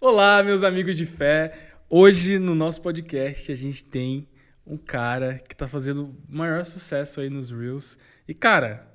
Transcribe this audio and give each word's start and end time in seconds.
Olá, 0.00 0.42
meus 0.42 0.62
amigos 0.62 0.96
de 0.96 1.06
fé. 1.06 1.52
Hoje 1.90 2.38
no 2.38 2.54
nosso 2.54 2.80
podcast 2.82 3.50
a 3.50 3.54
gente 3.54 3.84
tem 3.84 4.28
um 4.66 4.76
cara 4.76 5.40
que 5.48 5.56
tá 5.56 5.66
fazendo 5.66 6.04
o 6.04 6.16
maior 6.28 6.64
sucesso 6.64 7.20
aí 7.20 7.30
nos 7.30 7.50
Reels. 7.50 7.98
E 8.26 8.34
cara, 8.34 8.86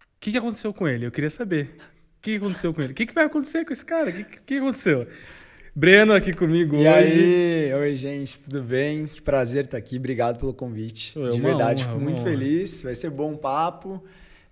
o 0.00 0.04
que, 0.20 0.32
que 0.32 0.38
aconteceu 0.38 0.72
com 0.72 0.86
ele? 0.88 1.06
Eu 1.06 1.10
queria 1.10 1.30
saber. 1.30 1.76
O 2.18 2.20
que, 2.22 2.32
que 2.32 2.36
aconteceu 2.36 2.72
com 2.72 2.82
ele? 2.82 2.92
O 2.92 2.94
que, 2.94 3.06
que 3.06 3.14
vai 3.14 3.24
acontecer 3.24 3.64
com 3.64 3.72
esse 3.72 3.84
cara? 3.84 4.10
O 4.10 4.12
que, 4.12 4.24
que, 4.24 4.38
que 4.40 4.56
aconteceu? 4.58 5.06
Breno 5.74 6.12
aqui 6.12 6.32
comigo 6.32 6.74
E 6.74 6.78
hoje. 6.78 6.88
aí, 6.88 7.74
oi 7.74 7.94
gente, 7.96 8.38
tudo 8.40 8.62
bem? 8.62 9.06
Que 9.06 9.22
prazer 9.22 9.66
estar 9.66 9.76
aqui, 9.76 9.96
obrigado 9.96 10.38
pelo 10.38 10.52
convite. 10.52 11.16
É 11.18 11.30
De 11.30 11.40
verdade, 11.40 11.82
honra, 11.84 11.92
fico 11.92 12.02
muito 12.04 12.20
honra. 12.20 12.30
feliz, 12.30 12.82
vai 12.82 12.94
ser 12.94 13.10
bom 13.10 13.36
papo. 13.36 14.02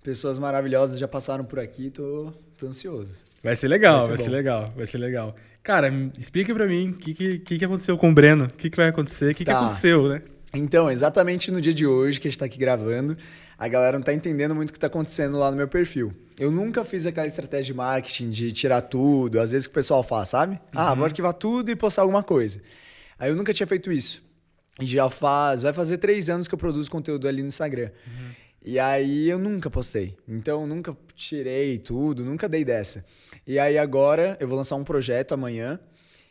Pessoas 0.03 0.39
maravilhosas 0.39 1.01
já 1.01 1.09
passaram 1.09 1.45
por 1.45 1.59
aqui, 1.59 1.91
tô, 1.91 2.33
tô 2.57 2.69
ansioso. 2.69 3.13
Vai 3.43 3.57
ser 3.57 3.67
legal, 3.67 3.99
vai 4.01 4.09
Vai 4.11 4.19
ser, 4.19 4.25
ser 4.25 4.31
bom. 4.31 4.37
legal, 4.37 4.73
vai 4.77 4.87
ser 4.87 4.99
legal. 4.99 5.35
Cara, 5.67 5.93
explica 6.17 6.55
pra 6.55 6.65
mim 6.69 6.91
o 6.91 6.95
que, 6.95 7.13
que, 7.13 7.39
que 7.41 7.59
que 7.59 7.65
aconteceu 7.65 7.99
com 7.99 8.09
o 8.09 8.15
Breno. 8.15 8.45
O 8.45 8.49
que, 8.51 8.71
que 8.71 8.77
vai 8.77 8.87
acontecer? 8.89 9.33
O 9.33 9.35
que, 9.35 9.45
que 9.45 9.51
Tá. 9.51 9.59
aconteceu, 9.59 10.09
né? 10.09 10.23
Então, 10.55 10.89
exatamente 10.89 11.51
no 11.51 11.61
dia 11.61 11.75
de 11.75 11.85
hoje 11.85 12.21
que 12.21 12.29
a 12.29 12.31
gente 12.31 12.39
tá 12.39 12.45
aqui 12.47 12.57
gravando, 12.57 13.17
a 13.59 13.67
galera 13.67 13.99
não 13.99 14.05
tá 14.05 14.15
entendendo 14.15 14.55
muito 14.55 14.71
o 14.71 14.73
que 14.73 14.79
tá 14.79 14.87
acontecendo 14.87 15.37
lá 15.37 15.51
no 15.51 15.57
meu 15.57 15.67
perfil. 15.67 16.13
Eu 16.39 16.53
nunca 16.53 16.85
fiz 16.85 17.05
aquela 17.05 17.27
estratégia 17.27 17.73
de 17.73 17.75
marketing 17.75 18.31
de 18.31 18.53
tirar 18.53 18.81
tudo, 18.83 19.41
às 19.41 19.51
vezes 19.51 19.67
que 19.67 19.73
o 19.73 19.75
pessoal 19.75 20.05
faz, 20.05 20.29
sabe? 20.29 20.61
Ah, 20.73 20.91
Uhum. 20.91 20.99
vou 20.99 21.05
arquivar 21.07 21.33
tudo 21.33 21.69
e 21.69 21.75
postar 21.75 22.03
alguma 22.03 22.23
coisa. 22.23 22.63
Aí 23.19 23.29
eu 23.29 23.35
nunca 23.35 23.53
tinha 23.53 23.67
feito 23.67 23.91
isso. 23.91 24.23
E 24.81 24.87
já 24.87 25.11
faz, 25.11 25.63
vai 25.63 25.73
fazer 25.73 25.99
três 25.99 26.29
anos 26.31 26.47
que 26.47 26.55
eu 26.55 26.59
produzo 26.59 26.89
conteúdo 26.89 27.27
ali 27.27 27.43
no 27.43 27.49
Instagram. 27.49 27.91
E 28.65 28.79
aí 28.79 29.29
eu 29.29 29.39
nunca 29.39 29.69
postei. 29.69 30.15
Então 30.29 30.61
eu 30.63 30.67
nunca 30.69 30.97
tirei 31.17 31.77
tudo, 31.79 32.25
nunca 32.25 32.49
dei 32.49 32.65
dessa. 32.65 33.05
E 33.47 33.59
aí 33.59 33.79
agora 33.79 34.37
eu 34.41 34.49
vou 34.49 34.57
lançar 34.57 34.77
um 34.77 34.85
projeto 34.85 35.33
amanhã. 35.33 35.79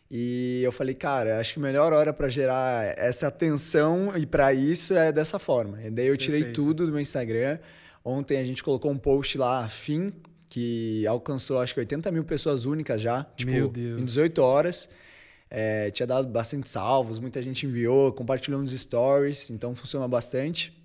E 0.09 0.61
eu 0.63 0.71
falei, 0.71 0.93
cara, 0.93 1.39
acho 1.39 1.53
que 1.53 1.59
a 1.59 1.63
melhor 1.63 1.91
hora 1.91 2.13
pra 2.13 2.29
gerar 2.29 2.85
essa 2.97 3.27
atenção 3.27 4.15
e 4.15 4.25
pra 4.25 4.53
isso 4.53 4.93
é 4.93 5.11
dessa 5.11 5.39
forma. 5.39 5.81
E 5.81 5.89
daí 5.89 6.07
eu 6.07 6.17
tirei 6.17 6.41
Perfeito. 6.43 6.61
tudo 6.63 6.85
do 6.85 6.91
meu 6.91 7.01
Instagram. 7.01 7.57
Ontem 8.03 8.37
a 8.37 8.43
gente 8.43 8.63
colocou 8.63 8.91
um 8.91 8.97
post 8.97 9.37
lá, 9.37 9.67
fim, 9.67 10.13
que 10.47 11.07
alcançou 11.07 11.59
acho 11.59 11.73
que 11.73 11.79
80 11.79 12.11
mil 12.11 12.23
pessoas 12.23 12.65
únicas 12.65 13.01
já. 13.01 13.23
Tipo, 13.35 13.51
Meu 13.51 13.67
Deus. 13.67 13.99
em 13.99 14.05
18 14.05 14.41
horas. 14.43 14.89
É, 15.49 15.89
tinha 15.89 16.05
dado 16.05 16.27
bastante 16.27 16.67
salvos, 16.67 17.17
muita 17.17 17.41
gente 17.41 17.65
enviou, 17.65 18.11
compartilhou 18.11 18.61
nos 18.61 18.71
stories, 18.71 19.49
então 19.49 19.73
funciona 19.75 20.07
bastante. 20.07 20.75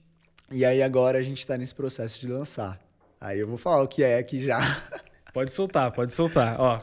E 0.50 0.64
aí 0.64 0.82
agora 0.82 1.18
a 1.18 1.22
gente 1.22 1.46
tá 1.46 1.58
nesse 1.58 1.74
processo 1.74 2.20
de 2.20 2.26
lançar. 2.26 2.80
Aí 3.20 3.38
eu 3.38 3.46
vou 3.46 3.58
falar 3.58 3.82
o 3.82 3.88
que 3.88 4.02
é 4.02 4.18
aqui 4.18 4.40
já. 4.40 4.58
Pode 5.32 5.50
soltar, 5.50 5.90
pode 5.92 6.12
soltar. 6.12 6.60
Ó, 6.60 6.80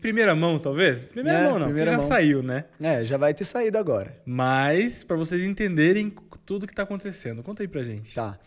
primeira 0.00 0.34
mão, 0.34 0.58
talvez? 0.58 1.12
Primeira 1.12 1.38
É, 1.38 1.42
mão 1.44 1.58
não, 1.58 1.66
primeira 1.66 1.92
porque 1.92 2.02
já 2.02 2.08
mão. 2.08 2.16
saiu, 2.18 2.42
né? 2.42 2.64
É, 2.80 3.04
já 3.04 3.16
vai 3.16 3.32
ter 3.34 3.44
saído 3.44 3.78
agora. 3.78 4.16
Mas, 4.24 5.04
pra 5.04 5.16
vocês 5.16 5.44
entenderem 5.44 6.12
tudo 6.44 6.66
que 6.66 6.74
tá 6.74 6.82
acontecendo, 6.82 7.42
conta 7.42 7.62
aí 7.62 7.68
pra 7.68 7.82
gente. 7.82 8.14
Tá. 8.14 8.38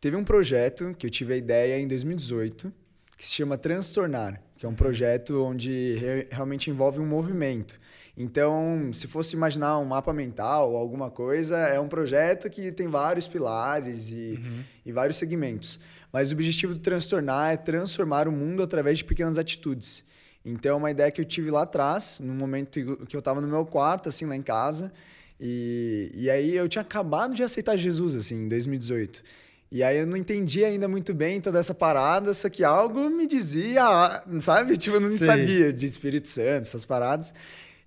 Teve 0.00 0.16
um 0.16 0.24
projeto 0.24 0.94
que 0.98 1.06
eu 1.06 1.10
tive 1.10 1.34
a 1.34 1.36
ideia 1.36 1.78
em 1.78 1.88
2018, 1.88 2.72
que 3.16 3.26
se 3.26 3.34
chama 3.34 3.56
Transtornar, 3.56 4.40
que 4.58 4.66
é 4.66 4.68
um 4.68 4.74
projeto 4.74 5.42
onde 5.42 5.96
re- 5.96 6.28
realmente 6.30 6.70
envolve 6.70 7.00
um 7.00 7.06
movimento. 7.06 7.78
Então, 8.18 8.90
se 8.94 9.06
fosse 9.06 9.36
imaginar 9.36 9.78
um 9.78 9.84
mapa 9.84 10.12
mental 10.12 10.70
ou 10.72 10.76
alguma 10.78 11.10
coisa, 11.10 11.56
é 11.58 11.78
um 11.78 11.88
projeto 11.88 12.48
que 12.48 12.72
tem 12.72 12.88
vários 12.88 13.26
pilares 13.26 14.10
e, 14.10 14.40
e 14.86 14.92
vários 14.92 15.18
segmentos. 15.18 15.78
Mas 16.12 16.30
o 16.30 16.34
objetivo 16.34 16.74
do 16.74 16.80
Transtornar 16.80 17.52
é 17.52 17.56
transformar 17.56 18.28
o 18.28 18.32
mundo 18.32 18.62
através 18.62 18.98
de 18.98 19.04
pequenas 19.04 19.38
atitudes. 19.38 20.04
Então, 20.44 20.72
é 20.72 20.74
uma 20.76 20.90
ideia 20.90 21.10
que 21.10 21.20
eu 21.20 21.24
tive 21.24 21.50
lá 21.50 21.62
atrás, 21.62 22.20
no 22.22 22.32
momento 22.32 22.96
que 23.06 23.16
eu 23.16 23.18
estava 23.18 23.40
no 23.40 23.48
meu 23.48 23.66
quarto, 23.66 24.08
assim, 24.08 24.26
lá 24.26 24.36
em 24.36 24.42
casa. 24.42 24.92
E, 25.40 26.10
e 26.14 26.30
aí 26.30 26.54
eu 26.54 26.68
tinha 26.68 26.82
acabado 26.82 27.34
de 27.34 27.42
aceitar 27.42 27.76
Jesus, 27.76 28.14
assim, 28.14 28.44
em 28.44 28.48
2018. 28.48 29.22
E 29.70 29.82
aí 29.82 29.98
eu 29.98 30.06
não 30.06 30.16
entendi 30.16 30.64
ainda 30.64 30.86
muito 30.86 31.12
bem 31.12 31.40
toda 31.40 31.58
essa 31.58 31.74
parada, 31.74 32.32
só 32.32 32.48
que 32.48 32.62
algo 32.62 33.10
me 33.10 33.26
dizia, 33.26 33.82
sabe? 34.40 34.76
Tipo, 34.78 34.96
eu 34.96 35.00
não 35.00 35.10
Sei. 35.10 35.26
sabia 35.26 35.72
de 35.72 35.84
Espírito 35.84 36.28
Santo, 36.28 36.62
essas 36.62 36.84
paradas. 36.84 37.34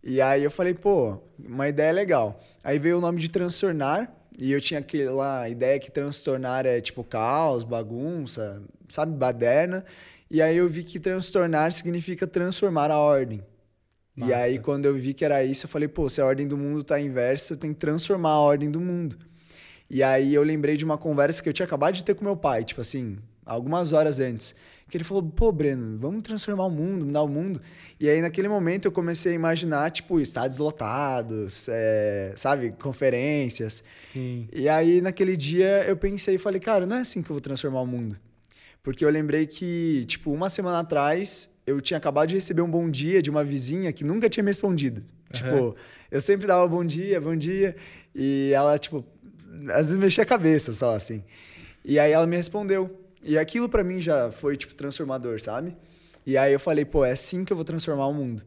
E 0.03 0.21
aí 0.21 0.44
eu 0.44 0.51
falei, 0.51 0.73
pô, 0.73 1.17
uma 1.38 1.67
ideia 1.69 1.91
legal. 1.91 2.44
Aí 2.63 2.77
veio 2.77 2.97
o 2.97 3.01
nome 3.01 3.19
de 3.19 3.29
transtornar, 3.29 4.11
e 4.38 4.51
eu 4.51 4.62
tinha 4.62 4.79
aquela 4.79 5.50
ideia 5.50 5.79
que 5.79 5.91
transtornar 5.91 6.66
é 6.66 6.79
tipo 6.79 7.03
caos, 7.03 7.63
bagunça, 7.63 8.62
sabe, 8.88 9.16
baderna. 9.16 9.84
E 10.29 10.41
aí 10.41 10.57
eu 10.57 10.69
vi 10.69 10.84
que 10.84 11.00
transtornar 11.00 11.72
significa 11.72 12.28
transformar 12.28 12.91
a 12.91 13.00
ordem. 13.00 13.44
E 14.16 14.22
Massa. 14.22 14.35
aí, 14.35 14.59
quando 14.59 14.85
eu 14.85 14.95
vi 14.95 15.13
que 15.13 15.23
era 15.23 15.44
isso, 15.44 15.66
eu 15.66 15.69
falei, 15.69 15.88
pô, 15.88 16.09
se 16.09 16.19
a 16.19 16.25
ordem 16.25 16.47
do 16.47 16.57
mundo 16.57 16.84
tá 16.84 17.00
inversa, 17.00 17.53
eu 17.53 17.57
tenho 17.57 17.73
que 17.73 17.79
transformar 17.79 18.31
a 18.31 18.39
ordem 18.39 18.69
do 18.69 18.79
mundo. 18.79 19.18
E 19.89 20.03
aí 20.03 20.34
eu 20.34 20.44
lembrei 20.44 20.78
de 20.78 20.85
uma 20.85 20.97
conversa 20.97 21.41
que 21.41 21.50
eu 21.50 21.53
tinha 21.53 21.66
acabado 21.66 21.95
de 21.95 22.03
ter 22.03 22.13
com 22.13 22.23
meu 22.23 22.35
pai, 22.35 22.63
tipo 22.63 22.81
assim, 22.81 23.18
algumas 23.45 23.94
horas 23.94 24.19
antes. 24.19 24.56
Que 24.89 24.97
ele 24.97 25.03
falou, 25.03 25.22
pô, 25.23 25.51
Breno, 25.51 26.00
vamos 26.00 26.23
transformar 26.23 26.66
o 26.66 26.69
mundo, 26.72 27.05
mudar 27.05 27.22
o 27.22 27.27
mundo. 27.27 27.61
E 28.00 28.09
aí, 28.09 28.22
naquele 28.22 28.47
momento, 28.47 28.85
eu 28.85 28.91
comecei 28.91 29.33
a 29.33 29.35
imaginar, 29.35 29.91
tipo, 29.91 30.19
estádios 30.19 30.57
lotados, 30.57 31.67
é, 31.69 32.33
sabe, 32.35 32.72
conferências. 32.72 33.83
Sim. 34.03 34.47
E 34.51 34.67
aí, 34.67 35.00
naquele 35.00 35.38
dia, 35.38 35.85
eu 35.88 35.95
pensei 35.95 36.35
e 36.35 36.38
falei, 36.39 36.59
cara, 36.59 36.88
não 36.88 36.95
é 36.95 37.01
assim 37.01 37.22
que 37.22 37.29
eu 37.29 37.35
vou 37.35 37.41
transformar 37.41 37.81
o 37.81 37.88
mundo. 37.88 38.17
Porque 38.81 39.05
eu 39.05 39.09
lembrei 39.09 39.45
que, 39.45 40.05
tipo, 40.05 40.31
uma 40.31 40.50
semana 40.50 40.79
atrás, 40.79 41.51
eu 41.67 41.79
tinha 41.79 41.97
acabado 41.97 42.29
de 42.29 42.35
receber 42.35 42.61
um 42.61 42.69
bom 42.69 42.89
dia 42.89 43.21
de 43.21 43.29
uma 43.29 43.44
vizinha 43.44 43.94
que 43.94 44.03
nunca 44.03 44.27
tinha 44.27 44.44
me 44.44 44.50
respondido. 44.50 45.03
Tipo, 45.31 45.75
eu 46.09 46.19
sempre 46.19 46.47
dava 46.47 46.67
bom 46.67 46.83
dia, 46.83 47.21
bom 47.21 47.35
dia. 47.35 47.75
E 48.16 48.51
ela, 48.56 48.79
tipo, 48.79 49.06
às 49.67 49.88
vezes 49.88 49.97
mexia 49.97 50.23
a 50.23 50.27
cabeça 50.27 50.73
só, 50.73 50.95
assim. 50.95 51.23
E 51.85 52.00
aí 52.00 52.11
ela 52.11 52.25
me 52.25 52.35
respondeu. 52.35 53.06
E 53.24 53.38
aquilo 53.38 53.68
pra 53.68 53.84
mim 53.84 54.00
já 54.00 54.31
foi, 54.31 54.56
tipo, 54.56 54.74
transformador, 54.74 55.41
sabe? 55.41 55.75
E 56.25 56.38
aí 56.38 56.53
eu 56.53 56.59
falei, 56.59 56.85
pô, 56.85 57.03
é 57.03 57.12
assim 57.12 57.44
que 57.44 57.52
eu 57.52 57.57
vou 57.57 57.66
transformar 57.66 58.07
o 58.07 58.13
mundo. 58.13 58.44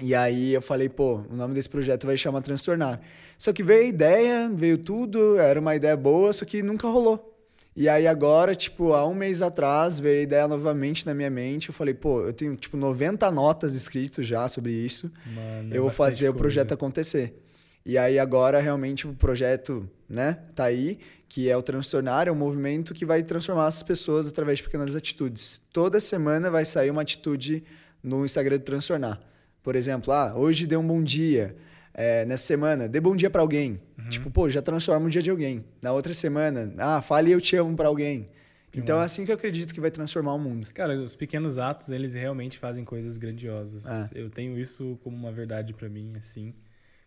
E 0.00 0.14
aí 0.14 0.52
eu 0.52 0.60
falei, 0.60 0.88
pô, 0.88 1.22
o 1.30 1.34
nome 1.34 1.54
desse 1.54 1.68
projeto 1.68 2.06
vai 2.06 2.16
chamar 2.16 2.42
Transtornar. 2.42 3.00
Só 3.38 3.52
que 3.52 3.62
veio 3.62 3.82
a 3.82 3.86
ideia, 3.86 4.50
veio 4.52 4.76
tudo, 4.76 5.38
era 5.38 5.58
uma 5.58 5.74
ideia 5.74 5.96
boa, 5.96 6.32
só 6.32 6.44
que 6.44 6.62
nunca 6.62 6.86
rolou. 6.88 7.32
E 7.74 7.88
aí 7.88 8.06
agora, 8.06 8.54
tipo, 8.54 8.94
há 8.94 9.06
um 9.06 9.14
mês 9.14 9.42
atrás, 9.42 9.98
veio 9.98 10.20
a 10.20 10.22
ideia 10.22 10.48
novamente 10.48 11.04
na 11.04 11.12
minha 11.14 11.28
mente. 11.30 11.68
Eu 11.68 11.74
falei, 11.74 11.92
pô, 11.92 12.22
eu 12.22 12.32
tenho, 12.32 12.56
tipo, 12.56 12.76
90 12.76 13.30
notas 13.30 13.74
escritas 13.74 14.26
já 14.26 14.48
sobre 14.48 14.72
isso. 14.72 15.12
Mano, 15.26 15.74
é 15.74 15.76
eu 15.76 15.82
vou 15.82 15.90
fazer 15.90 16.28
o 16.28 16.32
coisa. 16.32 16.38
projeto 16.38 16.72
acontecer. 16.72 17.42
E 17.84 17.96
aí 17.96 18.18
agora, 18.18 18.60
realmente, 18.60 19.06
o 19.06 19.14
projeto, 19.14 19.88
né, 20.08 20.38
tá 20.54 20.64
aí, 20.64 20.98
que 21.28 21.50
é 21.50 21.56
o 21.56 21.62
Transtornar, 21.62 22.28
é 22.28 22.32
um 22.32 22.36
movimento 22.36 22.94
que 22.94 23.04
vai 23.04 23.22
transformar 23.22 23.66
as 23.66 23.82
pessoas 23.82 24.28
através 24.28 24.58
de 24.58 24.64
pequenas 24.64 24.94
atitudes. 24.94 25.60
Toda 25.72 26.00
semana 26.00 26.50
vai 26.50 26.64
sair 26.64 26.90
uma 26.90 27.02
atitude 27.02 27.64
no 28.02 28.24
Instagram 28.24 28.58
do 28.58 28.62
Transtornar. 28.62 29.20
Por 29.62 29.74
exemplo, 29.74 30.12
ah, 30.12 30.34
hoje 30.36 30.66
dê 30.66 30.76
um 30.76 30.86
bom 30.86 31.02
dia. 31.02 31.56
É, 31.92 32.26
nessa 32.26 32.44
semana, 32.44 32.88
dê 32.88 33.00
bom 33.00 33.16
dia 33.16 33.30
pra 33.30 33.40
alguém. 33.40 33.80
Uhum. 33.98 34.08
Tipo, 34.10 34.30
pô, 34.30 34.50
já 34.50 34.60
transforma 34.60 35.06
o 35.06 35.10
dia 35.10 35.22
de 35.22 35.30
alguém. 35.30 35.64
Na 35.80 35.92
outra 35.92 36.12
semana, 36.12 36.72
ah, 36.78 37.00
fale 37.00 37.32
eu 37.32 37.40
te 37.40 37.56
amo 37.56 37.74
pra 37.74 37.88
alguém. 37.88 38.28
Que 38.70 38.80
então 38.80 39.00
é 39.00 39.04
assim 39.04 39.24
que 39.24 39.30
eu 39.30 39.34
acredito 39.34 39.72
que 39.72 39.80
vai 39.80 39.90
transformar 39.90 40.34
o 40.34 40.38
mundo. 40.38 40.68
Cara, 40.74 40.94
os 40.98 41.16
pequenos 41.16 41.56
atos, 41.56 41.88
eles 41.88 42.14
realmente 42.14 42.58
fazem 42.58 42.84
coisas 42.84 43.16
grandiosas. 43.16 43.86
É. 43.86 44.10
Eu 44.14 44.28
tenho 44.28 44.58
isso 44.58 44.98
como 45.02 45.16
uma 45.16 45.32
verdade 45.32 45.72
pra 45.72 45.88
mim, 45.88 46.12
assim. 46.18 46.52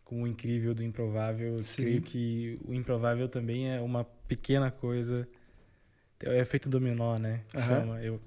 Como 0.10 0.24
o 0.24 0.28
incrível 0.28 0.74
do 0.74 0.84
improvável. 0.84 1.58
Eu 1.58 1.64
Sim. 1.64 1.84
creio 1.84 2.02
que 2.02 2.60
o 2.68 2.74
improvável 2.74 3.30
também 3.30 3.70
é 3.72 3.80
uma 3.80 4.04
pequena 4.28 4.72
coisa. 4.72 5.28
É 6.24 6.30
o 6.32 6.34
efeito 6.34 6.68
dominó, 6.68 7.16
né? 7.20 7.42
Aham. 7.56 7.68
Chama. 7.68 8.02
Eu 8.02 8.20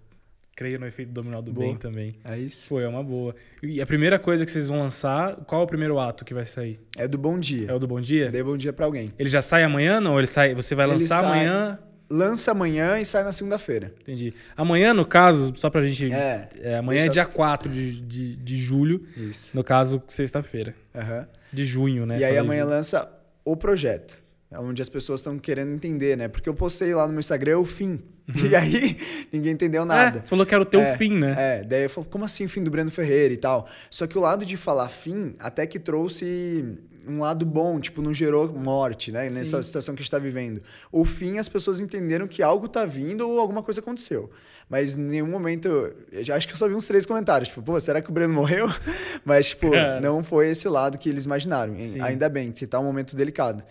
creio 0.54 0.78
no 0.78 0.86
efeito 0.86 1.12
dominó 1.12 1.40
do 1.40 1.50
Boa. 1.52 1.66
bem 1.66 1.76
também. 1.76 2.14
É 2.24 2.38
isso. 2.38 2.68
Pô, 2.68 2.78
é 2.80 2.86
uma 2.86 3.02
boa. 3.02 3.34
E 3.60 3.82
a 3.82 3.86
primeira 3.86 4.16
coisa 4.16 4.46
que 4.46 4.52
vocês 4.52 4.68
vão 4.68 4.78
lançar, 4.78 5.34
qual 5.44 5.62
é 5.62 5.64
o 5.64 5.66
primeiro 5.66 5.98
ato 5.98 6.24
que 6.24 6.32
vai 6.32 6.46
sair? 6.46 6.78
É 6.96 7.08
do 7.08 7.18
bom 7.18 7.36
dia. 7.36 7.66
É 7.68 7.74
o 7.74 7.80
do 7.80 7.88
Bom 7.88 8.00
Dia? 8.00 8.30
Dê 8.30 8.44
bom 8.44 8.56
dia 8.56 8.72
pra 8.72 8.86
alguém. 8.86 9.10
Ele 9.18 9.28
já 9.28 9.42
sai 9.42 9.64
amanhã, 9.64 10.00
não? 10.00 10.16
Ele 10.18 10.28
sai, 10.28 10.54
você 10.54 10.76
vai 10.76 10.86
Ele 10.86 10.92
lançar 10.92 11.18
sai- 11.18 11.24
amanhã? 11.24 11.78
Lança 12.08 12.52
amanhã 12.52 13.00
e 13.00 13.04
sai 13.04 13.24
na 13.24 13.32
segunda-feira. 13.32 13.92
Entendi. 14.02 14.32
Amanhã, 14.56 14.94
no 14.94 15.04
caso, 15.04 15.52
só 15.56 15.68
pra 15.68 15.84
gente. 15.84 16.12
É. 16.12 16.48
é, 16.60 16.76
amanhã 16.76 17.06
é 17.06 17.08
dia 17.08 17.24
4 17.26 17.68
de, 17.72 18.00
de, 18.02 18.36
de 18.36 18.56
julho, 18.56 19.04
Isso. 19.16 19.56
no 19.56 19.64
caso, 19.64 20.00
sexta-feira. 20.06 20.76
Aham. 20.94 21.26
De 21.52 21.64
junho, 21.64 22.06
né? 22.06 22.18
E 22.18 22.24
aí 22.24 22.38
amanhã 22.38 22.64
lança 22.64 23.08
o 23.44 23.56
projeto. 23.56 24.20
É 24.50 24.58
onde 24.58 24.82
as 24.82 24.88
pessoas 24.88 25.20
estão 25.20 25.38
querendo 25.38 25.72
entender, 25.72 26.16
né? 26.16 26.28
Porque 26.28 26.48
eu 26.48 26.54
postei 26.54 26.94
lá 26.94 27.06
no 27.06 27.12
meu 27.12 27.20
Instagram 27.20 27.58
o 27.58 27.64
fim. 27.64 28.00
E 28.48 28.54
aí 28.54 28.96
ninguém 29.32 29.52
entendeu 29.52 29.84
nada. 29.84 30.18
É, 30.18 30.20
você 30.20 30.28
falou 30.28 30.46
que 30.46 30.54
era 30.54 30.62
o 30.62 30.66
teu 30.66 30.80
É, 30.80 30.96
fim, 30.96 31.18
né? 31.18 31.34
É, 31.36 31.64
daí 31.64 31.82
eu 31.84 31.90
falo, 31.90 32.06
como 32.08 32.24
assim 32.24 32.44
o 32.44 32.48
fim 32.48 32.62
do 32.62 32.70
Breno 32.70 32.90
Ferreira 32.90 33.34
e 33.34 33.36
tal? 33.36 33.68
Só 33.90 34.06
que 34.06 34.16
o 34.16 34.20
lado 34.20 34.46
de 34.46 34.56
falar 34.56 34.88
fim 34.88 35.34
até 35.40 35.66
que 35.66 35.78
trouxe 35.78 36.78
um 37.06 37.18
lado 37.18 37.44
bom, 37.44 37.80
tipo, 37.80 38.00
não 38.00 38.14
gerou 38.14 38.52
morte, 38.52 39.10
né? 39.10 39.24
Nessa 39.24 39.56
Sim. 39.56 39.62
situação 39.64 39.94
que 39.94 40.00
a 40.00 40.02
gente 40.04 40.10
tá 40.10 40.20
vivendo. 40.20 40.62
O 40.92 41.04
fim, 41.04 41.38
as 41.38 41.48
pessoas 41.48 41.80
entenderam 41.80 42.28
que 42.28 42.42
algo 42.42 42.68
tá 42.68 42.86
vindo 42.86 43.28
ou 43.28 43.40
alguma 43.40 43.62
coisa 43.62 43.80
aconteceu. 43.80 44.30
Mas 44.72 44.96
em 44.96 45.02
nenhum 45.02 45.26
momento. 45.28 45.68
Eu 46.10 46.24
já 46.24 46.34
acho 46.34 46.48
que 46.48 46.54
eu 46.54 46.56
só 46.58 46.66
vi 46.66 46.74
uns 46.74 46.86
três 46.86 47.04
comentários. 47.04 47.50
Tipo, 47.50 47.62
pô, 47.62 47.78
será 47.78 48.00
que 48.00 48.08
o 48.08 48.12
Breno 48.12 48.32
morreu? 48.32 48.66
Mas, 49.22 49.50
tipo, 49.50 49.70
Cara. 49.70 50.00
não 50.00 50.24
foi 50.24 50.48
esse 50.48 50.66
lado 50.66 50.96
que 50.96 51.10
eles 51.10 51.26
imaginaram. 51.26 51.78
Sim. 51.78 52.00
Ainda 52.00 52.26
bem, 52.30 52.50
que 52.50 52.66
tá 52.66 52.80
um 52.80 52.84
momento 52.84 53.14
delicado. 53.14 53.62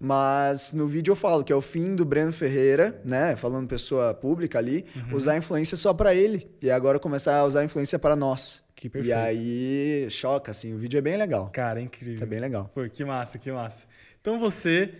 Mas 0.00 0.72
no 0.72 0.88
vídeo 0.88 1.12
eu 1.12 1.16
falo 1.16 1.44
que 1.44 1.52
é 1.52 1.56
o 1.56 1.60
fim 1.60 1.94
do 1.94 2.06
Breno 2.06 2.32
Ferreira, 2.32 2.98
né? 3.04 3.36
Falando 3.36 3.68
pessoa 3.68 4.14
pública 4.14 4.58
ali, 4.58 4.86
Uhum. 4.96 5.14
usar 5.16 5.32
a 5.32 5.36
influência 5.36 5.76
só 5.76 5.92
pra 5.92 6.14
ele. 6.14 6.50
E 6.62 6.70
agora 6.70 6.98
começar 6.98 7.36
a 7.36 7.44
usar 7.44 7.60
a 7.60 7.64
influência 7.64 7.98
pra 7.98 8.16
nós. 8.16 8.62
Que 8.74 8.86
E 8.86 8.90
perfeito. 8.90 9.14
aí 9.18 10.06
choca, 10.08 10.52
assim. 10.52 10.72
O 10.74 10.78
vídeo 10.78 10.96
é 10.96 11.02
bem 11.02 11.18
legal. 11.18 11.50
Cara, 11.52 11.80
é 11.80 11.82
incrível. 11.82 12.18
Tá 12.18 12.24
bem 12.24 12.40
legal. 12.40 12.66
Pô, 12.74 12.80
que 12.88 13.04
massa, 13.04 13.38
que 13.38 13.52
massa. 13.52 13.86
Então 14.22 14.40
você 14.40 14.90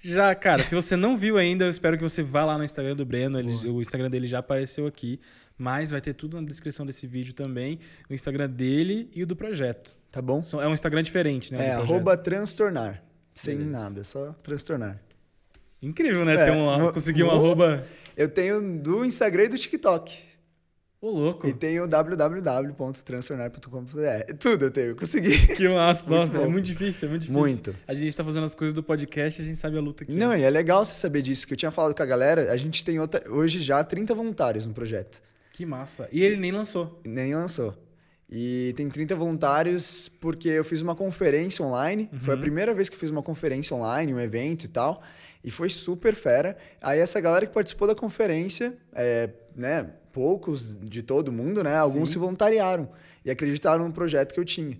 já, 0.00 0.34
cara, 0.34 0.62
se 0.64 0.74
você 0.74 0.96
não 0.96 1.16
viu 1.16 1.36
ainda, 1.36 1.64
eu 1.64 1.70
espero 1.70 1.96
que 1.96 2.02
você 2.02 2.22
vá 2.22 2.44
lá 2.44 2.56
no 2.58 2.64
Instagram 2.64 2.94
do 2.96 3.04
Breno. 3.04 3.38
Ele- 3.38 3.52
o 3.68 3.80
Instagram 3.80 4.08
dele 4.10 4.26
já 4.26 4.38
apareceu 4.38 4.86
aqui, 4.86 5.20
mas 5.56 5.90
vai 5.90 6.00
ter 6.00 6.14
tudo 6.14 6.40
na 6.40 6.46
descrição 6.46 6.86
desse 6.86 7.06
vídeo 7.06 7.32
também. 7.34 7.78
O 8.08 8.14
Instagram 8.14 8.48
dele 8.48 9.10
e 9.14 9.22
o 9.22 9.26
do 9.26 9.34
projeto. 9.34 9.96
Tá 10.10 10.22
bom? 10.22 10.42
É 10.60 10.66
um 10.68 10.72
Instagram 10.74 11.02
diferente, 11.02 11.52
né? 11.52 11.66
É, 11.68 11.72
arroba 11.72 12.16
transtornar. 12.16 13.02
Sem 13.34 13.56
Beleza. 13.56 13.78
nada, 13.78 14.04
só 14.04 14.32
transtornar. 14.42 15.00
Incrível, 15.80 16.24
né? 16.24 16.34
É, 16.34 16.44
Ter 16.46 16.50
um, 16.52 16.92
conseguir 16.92 17.22
um 17.22 17.30
arroba. 17.30 17.84
Eu 18.16 18.28
tenho 18.28 18.60
do 18.80 19.04
Instagram 19.04 19.44
e 19.44 19.48
do 19.48 19.58
TikTok. 19.58 20.27
Ô, 21.00 21.10
louco. 21.10 21.46
E 21.46 21.52
tenho 21.52 21.86
www.transtornar.com.br. 21.86 24.34
Tudo 24.38 24.64
eu 24.66 24.70
tenho, 24.70 24.96
consegui. 24.96 25.46
Que 25.56 25.68
massa. 25.68 26.06
Muito 26.08 26.18
Nossa, 26.20 26.38
é 26.38 26.44
bom. 26.44 26.50
muito 26.50 26.64
difícil, 26.66 27.06
é 27.06 27.10
muito 27.10 27.22
difícil. 27.22 27.40
Muito. 27.40 27.74
A 27.86 27.94
gente 27.94 28.16
tá 28.16 28.24
fazendo 28.24 28.44
as 28.44 28.54
coisas 28.54 28.74
do 28.74 28.82
podcast 28.82 29.40
e 29.40 29.44
a 29.44 29.46
gente 29.46 29.58
sabe 29.58 29.78
a 29.78 29.80
luta 29.80 30.04
que 30.04 30.12
Não, 30.12 30.32
é. 30.32 30.40
e 30.40 30.42
é 30.42 30.50
legal 30.50 30.84
você 30.84 30.94
saber 30.94 31.22
disso, 31.22 31.46
que 31.46 31.52
eu 31.52 31.56
tinha 31.56 31.70
falado 31.70 31.94
com 31.94 32.02
a 32.02 32.06
galera. 32.06 32.50
A 32.52 32.56
gente 32.56 32.84
tem 32.84 32.98
outra, 32.98 33.22
hoje 33.30 33.62
já 33.62 33.82
30 33.84 34.14
voluntários 34.14 34.66
no 34.66 34.74
projeto. 34.74 35.20
Que 35.52 35.64
massa. 35.64 36.08
E 36.10 36.22
ele 36.22 36.36
nem 36.36 36.50
lançou. 36.52 37.00
Nem 37.04 37.34
lançou. 37.34 37.74
E 38.30 38.74
tem 38.76 38.88
30 38.88 39.16
voluntários 39.16 40.08
porque 40.20 40.48
eu 40.48 40.64
fiz 40.64 40.82
uma 40.82 40.94
conferência 40.94 41.64
online. 41.64 42.10
Foi 42.18 42.34
a 42.34 42.36
Uhum. 42.36 42.42
primeira 42.42 42.74
vez 42.74 42.88
que 42.88 42.96
eu 42.96 43.00
fiz 43.00 43.10
uma 43.10 43.22
conferência 43.22 43.74
online, 43.74 44.12
um 44.12 44.20
evento 44.20 44.64
e 44.64 44.68
tal. 44.68 45.02
E 45.42 45.50
foi 45.50 45.70
super 45.70 46.14
fera. 46.14 46.56
Aí 46.82 46.98
essa 46.98 47.20
galera 47.20 47.46
que 47.46 47.54
participou 47.54 47.88
da 47.88 47.94
conferência, 47.94 48.76
é, 48.92 49.30
né, 49.56 49.86
poucos 50.18 50.76
de 50.82 51.00
todo 51.00 51.30
mundo, 51.30 51.62
né? 51.62 51.76
Alguns 51.76 52.08
Sim. 52.08 52.14
se 52.14 52.18
voluntariaram 52.18 52.88
e 53.24 53.30
acreditaram 53.30 53.86
no 53.86 53.94
projeto 53.94 54.34
que 54.34 54.40
eu 54.40 54.44
tinha. 54.44 54.76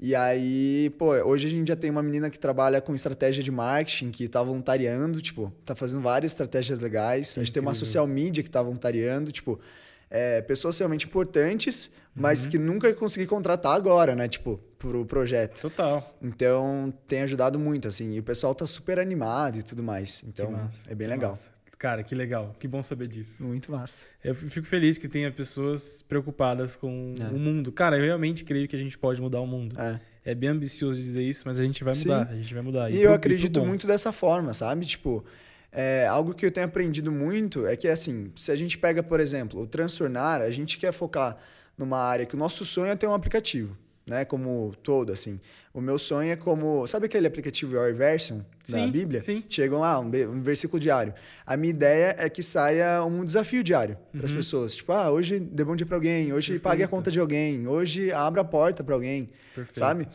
E 0.00 0.14
aí, 0.14 0.88
pô, 0.96 1.10
hoje 1.10 1.46
a 1.46 1.50
gente 1.50 1.68
já 1.68 1.76
tem 1.76 1.90
uma 1.90 2.02
menina 2.02 2.30
que 2.30 2.38
trabalha 2.38 2.80
com 2.80 2.94
estratégia 2.94 3.44
de 3.44 3.50
marketing, 3.50 4.10
que 4.10 4.26
tá 4.26 4.42
voluntariando, 4.42 5.20
tipo, 5.20 5.52
tá 5.62 5.74
fazendo 5.74 6.00
várias 6.00 6.32
estratégias 6.32 6.80
legais. 6.80 7.36
A 7.36 7.40
gente 7.44 7.52
tem 7.52 7.60
uma 7.60 7.72
incrível. 7.72 7.86
social 7.86 8.06
media 8.06 8.42
que 8.42 8.48
tá 8.48 8.62
voluntariando, 8.62 9.30
tipo, 9.30 9.60
é, 10.08 10.40
pessoas 10.40 10.78
realmente 10.78 11.04
importantes, 11.04 11.92
mas 12.14 12.46
que 12.46 12.58
nunca 12.58 12.90
consegui 12.94 13.26
contratar 13.26 13.76
agora, 13.76 14.16
né? 14.16 14.26
Tipo, 14.26 14.58
pro 14.78 15.04
projeto. 15.04 15.60
Total. 15.60 16.16
Então, 16.22 16.94
tem 17.06 17.20
ajudado 17.20 17.58
muito, 17.58 17.86
assim. 17.86 18.14
E 18.14 18.20
o 18.20 18.22
pessoal 18.22 18.54
tá 18.54 18.66
super 18.66 18.98
animado 18.98 19.58
e 19.58 19.62
tudo 19.62 19.82
mais. 19.82 20.24
Então, 20.26 20.66
é 20.88 20.94
bem 20.94 21.08
legal. 21.08 21.32
massa. 21.32 21.57
Cara, 21.78 22.02
que 22.02 22.12
legal. 22.14 22.56
Que 22.58 22.66
bom 22.66 22.82
saber 22.82 23.06
disso. 23.06 23.46
Muito 23.46 23.70
massa. 23.70 24.06
Eu 24.24 24.34
fico 24.34 24.66
feliz 24.66 24.98
que 24.98 25.06
tenha 25.08 25.30
pessoas 25.30 26.02
preocupadas 26.02 26.76
com 26.76 27.14
É. 27.20 27.24
o 27.32 27.38
mundo. 27.38 27.70
Cara, 27.70 27.96
eu 27.96 28.04
realmente 28.04 28.44
creio 28.44 28.66
que 28.66 28.74
a 28.74 28.78
gente 28.78 28.98
pode 28.98 29.20
mudar 29.20 29.40
o 29.40 29.46
mundo. 29.46 29.80
É. 29.80 30.00
É 30.24 30.34
bem 30.34 30.50
ambicioso 30.50 31.00
dizer 31.00 31.22
isso, 31.22 31.44
mas 31.46 31.60
a 31.60 31.64
gente 31.64 31.84
vai 31.84 31.94
Sim. 31.94 32.08
mudar. 32.08 32.28
A 32.30 32.34
gente 32.34 32.52
vai 32.52 32.62
mudar. 32.62 32.90
E, 32.90 32.94
pro- 32.94 33.00
eu 33.02 33.06
pro 33.06 33.14
acredito 33.14 33.64
muito 33.64 33.86
dessa 33.86 34.10
forma, 34.12 34.52
sabe? 34.52 34.84
Tipo, 34.86 35.24
é, 35.70 36.04
algo 36.08 36.34
que 36.34 36.44
eu 36.44 36.50
tenho 36.50 36.66
aprendido 36.66 37.12
muito 37.12 37.64
é 37.66 37.76
que, 37.76 37.86
assim, 37.86 38.32
se 38.36 38.50
a 38.50 38.56
gente 38.56 38.76
pega, 38.76 39.02
por 39.02 39.20
exemplo, 39.20 39.62
o 39.62 39.66
transtornar, 39.66 40.40
a 40.42 40.50
gente 40.50 40.78
quer 40.78 40.92
focar 40.92 41.38
numa 41.78 41.98
área 41.98 42.26
que 42.26 42.34
o 42.34 42.38
nosso 42.38 42.64
sonho 42.64 42.90
é 42.90 42.96
ter 42.96 43.06
um 43.06 43.14
aplicativo, 43.14 43.76
né? 44.04 44.24
Como 44.24 44.74
todo, 44.82 45.12
assim. 45.12 45.40
O 45.78 45.80
meu 45.80 45.96
sonho 45.96 46.32
é 46.32 46.36
como... 46.36 46.86
Sabe 46.88 47.06
aquele 47.06 47.26
aplicativo 47.28 47.74
Your 47.76 47.94
Version 47.94 48.38
da 48.38 48.44
Sim, 48.78 48.90
Bíblia? 48.90 49.20
sim. 49.20 49.44
Chegam 49.48 49.78
lá, 49.78 50.00
um, 50.00 50.06
um 50.06 50.42
versículo 50.42 50.80
diário. 50.80 51.14
A 51.46 51.56
minha 51.56 51.70
ideia 51.70 52.16
é 52.18 52.28
que 52.28 52.42
saia 52.42 53.04
um 53.04 53.24
desafio 53.24 53.62
diário 53.62 53.96
para 54.10 54.24
as 54.24 54.32
pessoas. 54.32 54.74
Tipo, 54.74 54.90
ah, 54.92 55.08
hoje 55.10 55.38
dê 55.38 55.62
bom 55.64 55.76
dia 55.76 55.86
para 55.86 55.96
alguém, 55.96 56.32
hoje 56.32 56.52
Uhum. 56.52 56.58
Perfeito. 56.58 56.62
pague 56.62 56.82
a 56.82 56.88
conta 56.88 57.10
de 57.12 57.20
alguém, 57.20 57.68
hoje 57.68 58.10
abra 58.10 58.40
a 58.40 58.44
porta 58.44 58.82
para 58.82 58.92
alguém, 58.94 59.28
Perfeito. 59.54 59.78
sabe? 59.78 60.08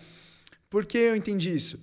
Por 0.70 0.86
que 0.86 0.98
eu 0.98 1.16
entendi 1.16 1.56
isso? 1.56 1.80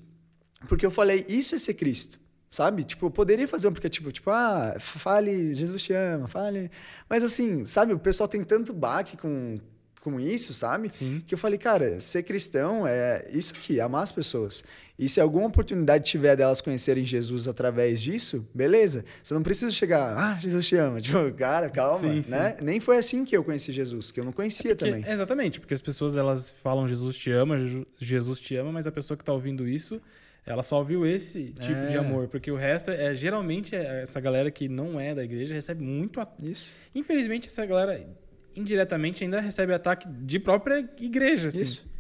Porque 0.69 0.85
eu 0.85 0.91
falei, 0.91 1.25
isso 1.27 1.55
é 1.55 1.59
ser 1.59 1.73
Cristo, 1.73 2.21
sabe? 2.51 2.85
Tipo, 2.85 3.07
eu 3.07 3.11
poderia 3.11 3.49
fazer 3.49 3.67
um 3.67 3.71
aplicativo, 3.71 4.13
tipo, 4.13 4.29
ah, 4.31 4.77
fale, 4.79 5.55
Jesus 5.55 5.83
te 5.83 5.95
ama, 5.95 6.29
fale. 6.29 6.71
Mas 7.09 7.25
assim, 7.25 7.65
sabe, 7.65 7.95
o 7.95 7.99
pessoal 7.99 8.29
tem 8.29 8.45
tanto 8.45 8.75
baque 8.75 9.17
com, 9.17 9.59
com 10.01 10.19
isso, 10.19 10.55
sabe? 10.55 10.89
Sim. 10.91 11.23
Que 11.27 11.35
eu 11.35 11.39
falei, 11.39 11.59
cara, 11.59 12.01
ser 12.01 12.23
cristão 12.23 12.87
é 12.87 13.29
isso 13.33 13.53
aqui, 13.55 13.81
amar 13.81 14.03
as 14.03 14.11
pessoas. 14.13 14.65
E 14.99 15.09
se 15.09 15.21
alguma 15.21 15.47
oportunidade 15.47 16.05
tiver 16.05 16.37
delas 16.37 16.61
conhecerem 16.61 17.05
Jesus 17.05 17.49
através 17.49 18.01
disso, 18.01 18.47
beleza. 18.55 19.05
Você 19.23 19.33
não 19.35 19.43
precisa 19.43 19.71
chegar, 19.71 20.15
ah, 20.17 20.39
Jesus 20.39 20.67
te 20.67 20.77
ama. 20.77 21.01
Tipo, 21.03 21.33
cara, 21.33 21.69
calma, 21.71 21.99
Sim, 22.01 22.23
sim. 22.23 22.31
né? 22.33 22.57
Nem 22.61 22.81
foi 22.81 22.99
assim 22.99 23.25
que 23.25 23.37
eu 23.37 23.43
conheci 23.45 23.73
Jesus, 23.73 24.11
que 24.11 24.21
eu 24.21 24.25
não 24.25 24.33
conhecia 24.33 24.75
Porque- 24.77 24.91
também. 24.91 25.11
exatamente, 25.11 25.59
porque 25.61 25.75
as 25.75 25.81
pessoas 25.83 26.17
elas 26.17 26.51
falam 26.51 26.87
Jesus 26.89 27.17
te 27.17 27.31
ama, 27.31 27.57
Jesus 27.99 28.41
te 28.41 28.57
ama, 28.57 28.73
mas 28.73 28.87
a 28.87 28.93
pessoa 28.93 29.17
que 29.17 29.25
tá 29.25 29.33
ouvindo 29.33 29.67
isso, 29.69 30.01
ela 30.47 30.63
só 30.63 30.79
ouviu 30.79 31.07
esse 31.07 31.53
tipo 31.61 31.79
É. 31.79 31.87
de 31.89 31.97
amor, 31.99 32.29
porque 32.29 32.51
o 32.51 32.57
resto 32.57 32.91
é 32.91 33.15
geralmente 33.15 33.75
é 33.77 34.03
essa 34.03 34.19
galera 34.21 34.51
que 34.51 34.69
não 34.69 34.99
é 34.99 35.15
da 35.15 35.23
igreja 35.25 35.55
recebe 35.55 35.83
muito 35.85 36.21
a- 36.21 36.27
Isso. 36.43 36.73
Infelizmente 36.95 37.47
essa 37.47 37.65
galera 37.67 38.07
indiretamente 38.57 39.25
ainda 39.25 39.41
recebe 39.41 39.73
ataque 39.73 40.09
de 40.09 40.39
própria 40.39 40.89
igreja, 40.99 41.49
assim. 41.49 41.63
Isso. 41.63 41.91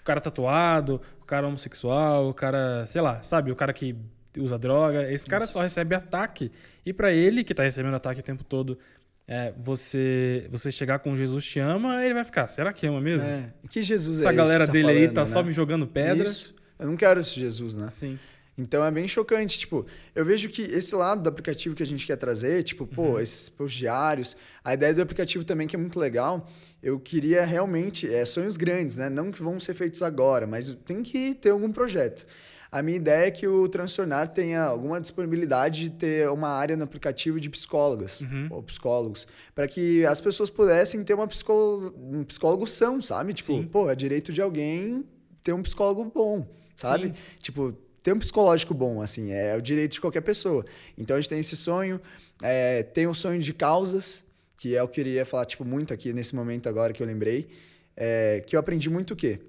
O 0.00 0.04
cara 0.04 0.20
tatuado, 0.20 1.00
o 1.20 1.24
cara 1.24 1.46
homossexual, 1.46 2.28
o 2.28 2.34
cara, 2.34 2.86
sei 2.86 3.00
lá, 3.00 3.22
sabe, 3.22 3.52
o 3.52 3.56
cara 3.56 3.72
que 3.72 3.94
usa 4.38 4.58
droga, 4.58 5.10
esse 5.12 5.26
cara 5.26 5.46
só 5.46 5.60
recebe 5.60 5.94
ataque. 5.94 6.50
E 6.84 6.92
pra 6.92 7.12
ele 7.12 7.44
que 7.44 7.54
tá 7.54 7.62
recebendo 7.62 7.94
ataque 7.94 8.20
o 8.20 8.22
tempo 8.22 8.44
todo, 8.44 8.78
é, 9.26 9.52
você 9.58 10.48
você 10.50 10.72
chegar 10.72 10.98
com 10.98 11.14
Jesus 11.16 11.44
te 11.44 11.60
ama, 11.60 12.04
ele 12.04 12.14
vai 12.14 12.24
ficar, 12.24 12.48
será 12.48 12.72
que 12.72 12.86
ama 12.86 13.00
mesmo? 13.00 13.28
É. 13.28 13.52
Que 13.70 13.82
Jesus 13.82 14.20
Essa 14.20 14.30
é 14.30 14.32
galera 14.32 14.66
você 14.66 14.72
dele 14.72 14.88
aí 14.88 14.98
falando, 14.98 15.14
tá 15.14 15.20
né? 15.20 15.26
só 15.26 15.42
me 15.42 15.52
jogando 15.52 15.86
pedra. 15.86 16.24
Isso. 16.24 16.54
Eu 16.78 16.86
não 16.86 16.96
quero 16.96 17.20
esse 17.20 17.38
Jesus, 17.38 17.76
né? 17.76 17.88
Sim. 17.90 18.18
Então 18.58 18.84
é 18.84 18.90
bem 18.90 19.08
chocante. 19.08 19.58
Tipo, 19.58 19.86
eu 20.14 20.24
vejo 20.24 20.48
que 20.50 20.62
esse 20.62 20.94
lado 20.94 21.22
do 21.22 21.28
aplicativo 21.28 21.74
que 21.74 21.82
a 21.82 21.86
gente 21.86 22.06
quer 22.06 22.16
trazer, 22.16 22.62
tipo, 22.62 22.86
pô, 22.86 23.02
Uhum. 23.12 23.20
esses 23.20 23.48
posts 23.48 23.78
diários, 23.78 24.36
a 24.62 24.74
ideia 24.74 24.92
do 24.92 25.00
aplicativo 25.00 25.44
também 25.44 25.66
que 25.66 25.74
é 25.74 25.78
muito 25.78 25.98
legal. 25.98 26.46
Eu 26.82 26.98
queria 27.00 27.44
realmente, 27.44 28.12
é, 28.12 28.24
sonhos 28.26 28.56
grandes, 28.56 28.96
né? 28.96 29.08
Não 29.08 29.30
que 29.32 29.42
vão 29.42 29.58
ser 29.58 29.74
feitos 29.74 30.02
agora, 30.02 30.46
mas 30.46 30.70
tem 30.84 31.02
que 31.02 31.34
ter 31.34 31.50
algum 31.50 31.72
projeto. 31.72 32.26
A 32.72 32.82
minha 32.82 32.96
ideia 32.98 33.26
é 33.26 33.30
que 33.32 33.48
o 33.48 33.68
Transtornar 33.68 34.28
tenha 34.28 34.62
alguma 34.62 35.00
disponibilidade 35.00 35.80
de 35.80 35.90
ter 35.90 36.28
uma 36.30 36.48
área 36.50 36.76
no 36.76 36.84
aplicativo 36.84 37.40
de 37.40 37.50
psicólogas 37.50 38.20
Uhum. 38.20 38.46
ou 38.50 38.62
psicólogos, 38.62 39.26
para 39.54 39.66
que 39.66 40.04
as 40.06 40.20
pessoas 40.20 40.50
pudessem 40.50 41.02
ter 41.02 41.14
uma 41.14 41.26
psicó... 41.26 41.92
um 41.96 42.22
psicólogo 42.24 42.66
são, 42.68 43.00
sabe? 43.02 43.32
Tipo, 43.32 43.54
Sim. 43.54 43.64
pô, 43.64 43.90
é 43.90 43.94
direito 43.96 44.32
de 44.32 44.40
alguém 44.42 45.04
ter 45.42 45.52
um 45.52 45.62
psicólogo 45.62 46.04
bom, 46.14 46.46
sabe? 46.76 47.06
Sim. 47.08 47.14
Tipo, 47.40 47.74
ter 48.02 48.12
um 48.12 48.18
psicológico 48.18 48.74
bom, 48.74 49.00
assim, 49.02 49.32
é 49.32 49.56
o 49.56 49.60
direito 49.60 49.92
de 49.92 50.00
qualquer 50.00 50.22
pessoa. 50.22 50.64
Então 50.96 51.16
a 51.16 51.20
gente 51.20 51.28
tem 51.28 51.40
esse 51.40 51.56
sonho, 51.56 52.00
é, 52.42 52.82
tem 52.82 53.06
o 53.06 53.14
sonho 53.14 53.40
de 53.40 53.52
causas, 53.52 54.24
que 54.56 54.76
é 54.76 54.82
o 54.82 54.88
que 54.88 55.00
eu 55.00 55.04
queria 55.04 55.24
falar, 55.24 55.44
tipo, 55.46 55.64
muito 55.64 55.92
aqui 55.92 56.12
nesse 56.12 56.34
momento 56.34 56.68
agora 56.68 56.92
que 56.92 57.02
eu 57.02 57.06
lembrei, 57.06 57.48
é, 57.96 58.42
que 58.46 58.56
eu 58.56 58.60
aprendi 58.60 58.88
muito 58.90 59.14
o 59.14 59.16
quê? 59.16 59.40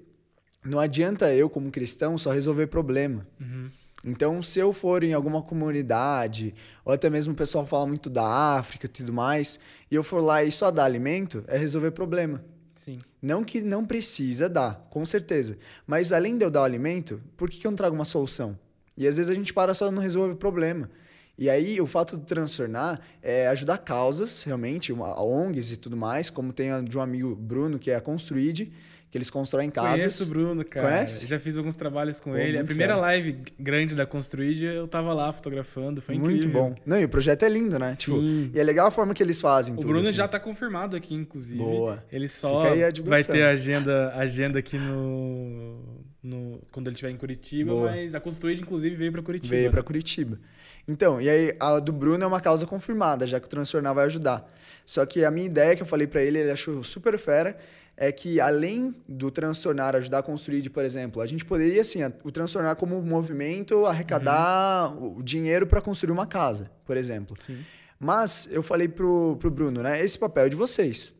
Não 0.64 0.78
adianta 0.78 1.32
eu, 1.34 1.50
como 1.50 1.70
cristão, 1.70 2.16
só 2.16 2.30
resolver 2.30 2.68
problema. 2.68 3.26
Uhum. 3.40 3.70
Então, 4.04 4.42
se 4.42 4.58
eu 4.58 4.72
for 4.72 5.04
em 5.04 5.12
alguma 5.12 5.42
comunidade, 5.42 6.54
ou 6.84 6.92
até 6.92 7.08
mesmo 7.08 7.32
o 7.32 7.36
pessoal 7.36 7.66
fala 7.66 7.86
muito 7.86 8.10
da 8.10 8.26
África 8.56 8.86
e 8.86 8.88
tudo 8.88 9.12
mais, 9.12 9.60
e 9.90 9.94
eu 9.94 10.02
for 10.02 10.20
lá 10.20 10.42
e 10.42 10.50
só 10.50 10.70
dar 10.70 10.84
alimento, 10.84 11.44
é 11.46 11.56
resolver 11.56 11.92
problema. 11.92 12.44
Sim. 12.74 13.00
Não 13.20 13.44
que 13.44 13.60
não 13.60 13.84
precisa 13.84 14.48
dar, 14.48 14.86
com 14.90 15.04
certeza. 15.04 15.58
Mas 15.86 16.12
além 16.12 16.36
de 16.38 16.44
eu 16.44 16.50
dar 16.50 16.62
o 16.62 16.64
alimento, 16.64 17.20
por 17.36 17.48
que, 17.50 17.58
que 17.58 17.66
eu 17.66 17.70
não 17.70 17.76
trago 17.76 17.94
uma 17.94 18.04
solução? 18.04 18.58
E 18.96 19.06
às 19.06 19.16
vezes 19.16 19.30
a 19.30 19.34
gente 19.34 19.52
para 19.52 19.74
só 19.74 19.90
não 19.90 20.00
resolve 20.02 20.34
o 20.34 20.36
problema. 20.36 20.90
E 21.38 21.48
aí 21.48 21.80
o 21.80 21.86
fato 21.86 22.16
de 22.18 22.24
transtornar 22.24 23.00
é 23.22 23.46
ajudar 23.48 23.78
causas, 23.78 24.42
realmente, 24.42 24.92
uma- 24.92 25.20
ONGs 25.20 25.72
e 25.72 25.76
tudo 25.76 25.96
mais, 25.96 26.28
como 26.30 26.52
tem 26.52 26.70
a 26.70 26.80
de 26.80 26.96
um 26.96 27.00
amigo 27.00 27.34
Bruno, 27.34 27.78
que 27.78 27.90
é 27.90 27.96
a 27.96 28.00
Construid, 28.00 28.70
que 29.12 29.18
eles 29.18 29.28
constroem 29.28 29.70
casas. 29.70 29.90
Conheço 29.90 30.24
o 30.24 30.26
Bruno, 30.26 30.64
cara. 30.64 30.88
Conhece? 30.88 31.26
Já 31.26 31.38
fiz 31.38 31.58
alguns 31.58 31.74
trabalhos 31.74 32.18
com 32.18 32.30
Pô, 32.30 32.36
ele. 32.38 32.58
A 32.58 32.64
primeira 32.64 32.94
fera. 32.94 33.06
live 33.08 33.42
grande 33.58 33.94
da 33.94 34.06
Construid, 34.06 34.64
eu 34.64 34.88
tava 34.88 35.12
lá 35.12 35.30
fotografando, 35.30 36.00
foi 36.00 36.14
incrível. 36.14 36.40
Muito 36.40 36.48
bom. 36.48 36.74
Não, 36.86 36.98
e 36.98 37.04
o 37.04 37.08
projeto 37.10 37.42
é 37.42 37.48
lindo, 37.50 37.78
né? 37.78 37.92
Sim. 37.92 37.98
Tipo, 37.98 38.56
e 38.56 38.58
é 38.58 38.64
legal 38.64 38.86
a 38.86 38.90
forma 38.90 39.12
que 39.12 39.22
eles 39.22 39.38
fazem 39.38 39.74
O 39.74 39.76
tudo, 39.76 39.88
Bruno 39.88 40.08
assim. 40.08 40.16
já 40.16 40.26
tá 40.26 40.40
confirmado 40.40 40.96
aqui, 40.96 41.14
inclusive. 41.14 41.58
Boa. 41.58 42.02
Ele 42.10 42.26
só 42.26 42.64
vai 43.04 43.22
ter 43.22 43.42
agenda, 43.42 44.14
agenda 44.16 44.58
aqui 44.58 44.78
no, 44.78 45.78
no, 46.22 46.62
quando 46.72 46.86
ele 46.86 46.94
estiver 46.94 47.10
em 47.10 47.16
Curitiba, 47.18 47.70
Boa. 47.70 47.90
mas 47.90 48.14
a 48.14 48.20
Construid, 48.20 48.62
inclusive, 48.62 48.96
veio 48.96 49.12
pra 49.12 49.20
Curitiba. 49.20 49.54
Veio 49.54 49.66
né? 49.66 49.72
pra 49.72 49.82
Curitiba. 49.82 50.40
Então, 50.88 51.20
e 51.20 51.28
aí 51.28 51.54
a 51.60 51.78
do 51.80 51.92
Bruno 51.92 52.24
é 52.24 52.26
uma 52.26 52.40
causa 52.40 52.66
confirmada, 52.66 53.26
já 53.26 53.38
que 53.38 53.44
o 53.44 53.50
Transtornar 53.50 53.94
vai 53.94 54.06
ajudar. 54.06 54.50
Só 54.86 55.04
que 55.04 55.22
a 55.22 55.30
minha 55.30 55.46
ideia 55.46 55.76
que 55.76 55.82
eu 55.82 55.86
falei 55.86 56.06
pra 56.06 56.22
ele, 56.22 56.38
ele 56.38 56.50
achou 56.50 56.82
super 56.82 57.18
fera, 57.18 57.58
é 58.04 58.10
que 58.10 58.40
além 58.40 58.92
do 59.08 59.30
Transtornar 59.30 59.94
ajudar 59.94 60.18
a 60.18 60.22
construir, 60.24 60.68
por 60.70 60.84
exemplo, 60.84 61.22
a 61.22 61.26
gente 61.26 61.44
poderia, 61.44 61.82
assim, 61.82 62.00
o 62.24 62.32
Transtornar 62.32 62.74
como 62.74 63.00
movimento 63.00 63.86
arrecadar 63.86 64.92
Uhum. 64.92 65.18
o 65.18 65.22
dinheiro 65.22 65.68
para 65.68 65.80
construir 65.80 66.10
uma 66.10 66.26
casa, 66.26 66.68
por 66.84 66.96
exemplo. 66.96 67.36
Sim. 67.38 67.58
Mas 68.00 68.48
eu 68.50 68.60
falei 68.60 68.88
pro, 68.88 69.36
pro 69.38 69.52
Bruno, 69.52 69.84
né? 69.84 70.02
Esse 70.04 70.18
papel 70.18 70.46
é 70.46 70.48
de 70.48 70.56
vocês. 70.56 71.14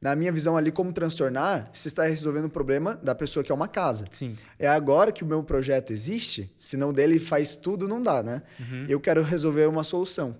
Na 0.00 0.16
minha 0.16 0.32
visão 0.32 0.56
ali, 0.56 0.72
como 0.72 0.92
transtornar, 0.92 1.70
você 1.72 1.86
está 1.86 2.02
resolvendo 2.02 2.46
o 2.46 2.50
problema 2.50 2.96
da 3.00 3.14
pessoa 3.14 3.44
que 3.44 3.52
é 3.52 3.54
uma 3.54 3.68
casa. 3.68 4.04
Sim. 4.10 4.36
É 4.58 4.66
agora 4.66 5.12
que 5.12 5.22
o 5.22 5.26
meu 5.26 5.40
projeto 5.44 5.92
existe, 5.92 6.52
senão 6.58 6.92
dele 6.92 7.20
faz 7.20 7.54
tudo, 7.54 7.86
não 7.86 8.02
dá, 8.02 8.24
né? 8.24 8.42
Uhum. 8.58 8.86
Eu 8.88 8.98
quero 8.98 9.22
resolver 9.22 9.66
uma 9.66 9.84
solução. 9.84 10.36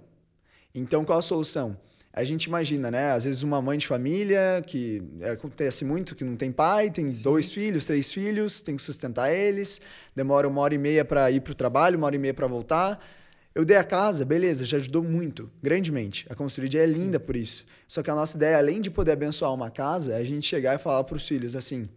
Então, 0.75 1.05
qual 1.05 1.21
a 1.21 1.23
solução? 1.23 1.77
A 2.17 2.23
gente 2.23 2.45
imagina, 2.45 2.93
né? 2.93 3.11
Às 3.11 3.25
vezes 3.25 3.43
uma 3.43 3.61
mãe 3.61 3.77
de 3.77 3.89
família 3.89 4.63
que 4.65 5.03
é, 5.21 5.31
acontece 5.31 5.85
muito 5.85 6.15
que 6.15 6.23
não 6.23 6.37
tem 6.37 6.53
pai, 6.53 6.89
tem 6.89 7.09
dois 7.09 7.51
filhos, 7.51 7.87
três 7.87 8.13
filhos, 8.13 8.63
tem 8.63 8.77
que 8.77 8.83
sustentar 8.83 9.35
eles, 9.35 9.81
demora 10.15 10.47
uma 10.47 10.61
hora 10.61 10.73
e 10.73 10.79
meia 10.79 11.05
para 11.05 11.29
ir 11.33 11.41
para 11.41 11.51
o 11.51 11.55
trabalho, 11.57 11.99
uma 11.99 12.07
hora 12.07 12.15
e 12.15 12.19
meia 12.21 12.33
para 12.33 12.47
voltar. 12.47 13.05
Eu 13.53 13.65
dei 13.65 13.77
a 13.77 13.83
casa, 13.83 14.25
beleza, 14.25 14.65
já 14.65 14.77
ajudou 14.77 15.03
muito, 15.03 15.51
grandemente. 15.61 16.25
A 16.31 16.37
Construída 16.37 16.79
é 16.79 16.87
linda 16.87 17.19
por 17.19 17.35
isso. 17.35 17.65
Só 17.89 18.01
que 18.01 18.11
a 18.11 18.15
nossa 18.15 18.37
ideia, 18.37 18.59
além 18.59 18.81
de 18.81 18.93
poder 18.93 19.13
abençoar 19.13 19.53
uma 19.53 19.69
casa, 19.69 20.13
é 20.13 20.17
a 20.17 20.25
gente 20.25 20.47
chegar 20.47 20.77
e 20.77 20.79
falar 20.79 21.03
para 21.03 21.17
os 21.17 21.27
filhos 21.27 21.57
assim, 21.57 21.89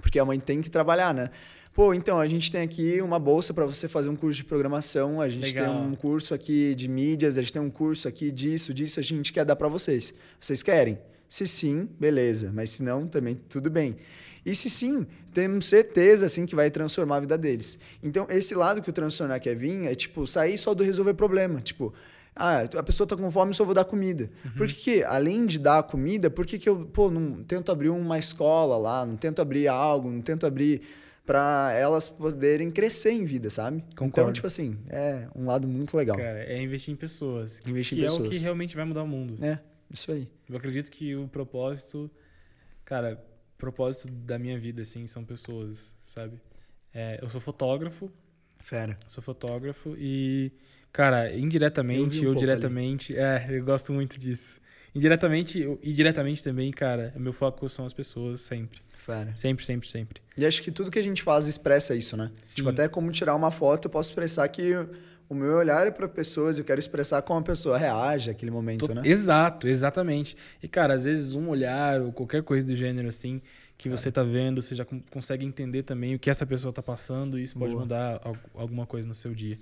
porque 0.00 0.18
a 0.18 0.24
mãe 0.24 0.40
tem 0.40 0.60
que 0.60 0.70
trabalhar, 0.70 1.14
né? 1.14 1.30
Pô, 1.74 1.94
então 1.94 2.20
a 2.20 2.28
gente 2.28 2.52
tem 2.52 2.60
aqui 2.60 3.00
uma 3.00 3.18
bolsa 3.18 3.54
para 3.54 3.64
você 3.64 3.88
fazer 3.88 4.10
um 4.10 4.16
curso 4.16 4.36
de 4.36 4.44
programação, 4.44 5.22
a 5.22 5.28
gente 5.28 5.54
Legal. 5.54 5.72
tem 5.72 5.86
um 5.86 5.94
curso 5.94 6.34
aqui 6.34 6.74
de 6.74 6.86
mídias, 6.86 7.38
a 7.38 7.42
gente 7.42 7.52
tem 7.52 7.62
um 7.62 7.70
curso 7.70 8.06
aqui 8.06 8.30
disso, 8.30 8.74
disso, 8.74 9.00
a 9.00 9.02
gente 9.02 9.32
quer 9.32 9.44
dar 9.44 9.56
para 9.56 9.68
vocês. 9.68 10.12
Vocês 10.38 10.62
querem? 10.62 10.98
Se 11.26 11.46
sim, 11.46 11.88
beleza, 11.98 12.52
mas 12.52 12.70
se 12.70 12.82
não, 12.82 13.06
também 13.06 13.40
tudo 13.48 13.70
bem. 13.70 13.96
E 14.44 14.54
se 14.54 14.68
sim, 14.68 15.06
temos 15.32 15.64
certeza 15.64 16.26
assim 16.26 16.44
que 16.44 16.54
vai 16.54 16.70
transformar 16.70 17.16
a 17.16 17.20
vida 17.20 17.38
deles. 17.38 17.78
Então, 18.02 18.26
esse 18.28 18.54
lado 18.54 18.82
que 18.82 18.90
o 18.90 18.92
transtornar 18.92 19.40
quer 19.40 19.56
vir 19.56 19.86
é 19.86 19.94
tipo 19.94 20.26
sair 20.26 20.58
só 20.58 20.74
do 20.74 20.84
resolver 20.84 21.14
problema, 21.14 21.58
tipo, 21.62 21.94
ah, 22.36 22.64
a 22.76 22.82
pessoa 22.82 23.06
tá 23.06 23.16
com 23.16 23.30
fome, 23.30 23.54
só 23.54 23.64
vou 23.64 23.72
dar 23.72 23.84
comida. 23.84 24.30
Por 24.58 24.66
que, 24.66 24.74
que, 24.74 25.04
além 25.04 25.46
de 25.46 25.58
dar 25.58 25.82
comida, 25.84 26.28
por 26.28 26.44
que, 26.44 26.58
que 26.58 26.68
eu, 26.68 26.84
pô, 26.92 27.10
não 27.10 27.42
tento 27.44 27.72
abrir 27.72 27.88
uma 27.88 28.18
escola 28.18 28.76
lá, 28.76 29.06
não 29.06 29.16
tento 29.16 29.40
abrir 29.40 29.68
algo, 29.68 30.10
não 30.10 30.20
tento 30.20 30.44
abrir 30.44 30.82
para 31.24 31.72
elas 31.74 32.08
poderem 32.08 32.70
crescer 32.70 33.12
em 33.12 33.24
vida, 33.24 33.48
sabe? 33.48 33.78
Então, 33.78 34.08
Concordo. 34.08 34.32
tipo 34.32 34.46
assim, 34.46 34.78
é 34.88 35.28
um 35.34 35.44
lado 35.46 35.68
muito 35.68 35.96
legal. 35.96 36.16
Cara, 36.16 36.42
é 36.44 36.60
investir 36.60 36.92
em 36.92 36.96
pessoas. 36.96 37.60
Investir 37.66 37.98
em 37.98 38.00
que 38.00 38.06
é 38.06 38.10
o 38.10 38.16
pessoas. 38.16 38.30
que 38.30 38.38
realmente 38.38 38.74
vai 38.74 38.84
mudar 38.84 39.02
o 39.02 39.06
mundo. 39.06 39.42
É, 39.44 39.58
isso 39.90 40.10
aí. 40.10 40.28
Eu 40.48 40.56
acredito 40.56 40.90
que 40.90 41.14
o 41.14 41.28
propósito, 41.28 42.10
cara, 42.84 43.14
o 43.54 43.58
propósito 43.58 44.12
da 44.12 44.38
minha 44.38 44.58
vida, 44.58 44.82
assim, 44.82 45.06
são 45.06 45.24
pessoas, 45.24 45.96
sabe? 46.02 46.40
É, 46.92 47.18
eu 47.22 47.28
sou 47.28 47.40
fotógrafo, 47.40 48.10
Fera. 48.58 48.96
sou 49.06 49.22
fotógrafo 49.22 49.94
e, 49.96 50.52
cara, 50.92 51.32
indiretamente 51.38 52.26
um 52.26 52.30
ou 52.30 52.34
diretamente, 52.34 53.16
é, 53.16 53.46
eu 53.48 53.64
gosto 53.64 53.92
muito 53.92 54.18
disso. 54.18 54.60
Indiretamente 54.94 55.66
e 55.82 55.92
diretamente 55.92 56.44
também, 56.44 56.70
cara, 56.70 57.14
o 57.16 57.20
meu 57.20 57.32
foco 57.32 57.66
são 57.68 57.86
as 57.86 57.94
pessoas 57.94 58.40
sempre. 58.40 58.80
Fera. 59.04 59.32
Sempre, 59.36 59.64
sempre, 59.64 59.88
sempre. 59.88 60.22
E 60.36 60.46
acho 60.46 60.62
que 60.62 60.70
tudo 60.70 60.90
que 60.90 60.98
a 60.98 61.02
gente 61.02 61.22
faz 61.22 61.46
expressa 61.46 61.94
isso, 61.94 62.16
né? 62.16 62.30
Sim. 62.42 62.56
Tipo, 62.56 62.68
até 62.70 62.88
como 62.88 63.10
tirar 63.10 63.34
uma 63.34 63.50
foto, 63.50 63.86
eu 63.86 63.90
posso 63.90 64.10
expressar 64.10 64.46
que 64.48 64.74
o 65.28 65.34
meu 65.34 65.54
olhar 65.56 65.86
é 65.86 65.90
para 65.90 66.06
pessoas, 66.08 66.58
eu 66.58 66.64
quero 66.64 66.78
expressar 66.78 67.20
como 67.22 67.40
a 67.40 67.42
pessoa 67.42 67.76
reage 67.78 68.30
àquele 68.30 68.50
momento, 68.50 68.86
To- 68.86 68.94
né? 68.94 69.02
Exato, 69.04 69.66
exatamente. 69.66 70.36
E, 70.62 70.68
cara, 70.68 70.94
às 70.94 71.04
vezes 71.04 71.34
um 71.34 71.48
olhar 71.48 72.00
ou 72.00 72.12
qualquer 72.12 72.42
coisa 72.42 72.66
do 72.66 72.74
gênero 72.76 73.08
assim 73.08 73.40
que 73.78 73.88
você 73.88 74.12
tá 74.12 74.22
vendo, 74.22 74.62
você 74.62 74.74
já 74.76 74.84
con- 74.84 75.00
consegue 75.10 75.44
entender 75.44 75.82
também 75.82 76.14
o 76.14 76.18
que 76.18 76.30
essa 76.30 76.46
pessoa 76.46 76.72
tá 76.72 76.82
passando 76.82 77.36
e 77.38 77.42
isso 77.42 77.58
pode 77.58 77.72
Boa. 77.72 77.82
mudar 77.82 78.20
al- 78.22 78.36
alguma 78.54 78.86
coisa 78.86 79.08
no 79.08 79.14
seu 79.14 79.34
dia. 79.34 79.58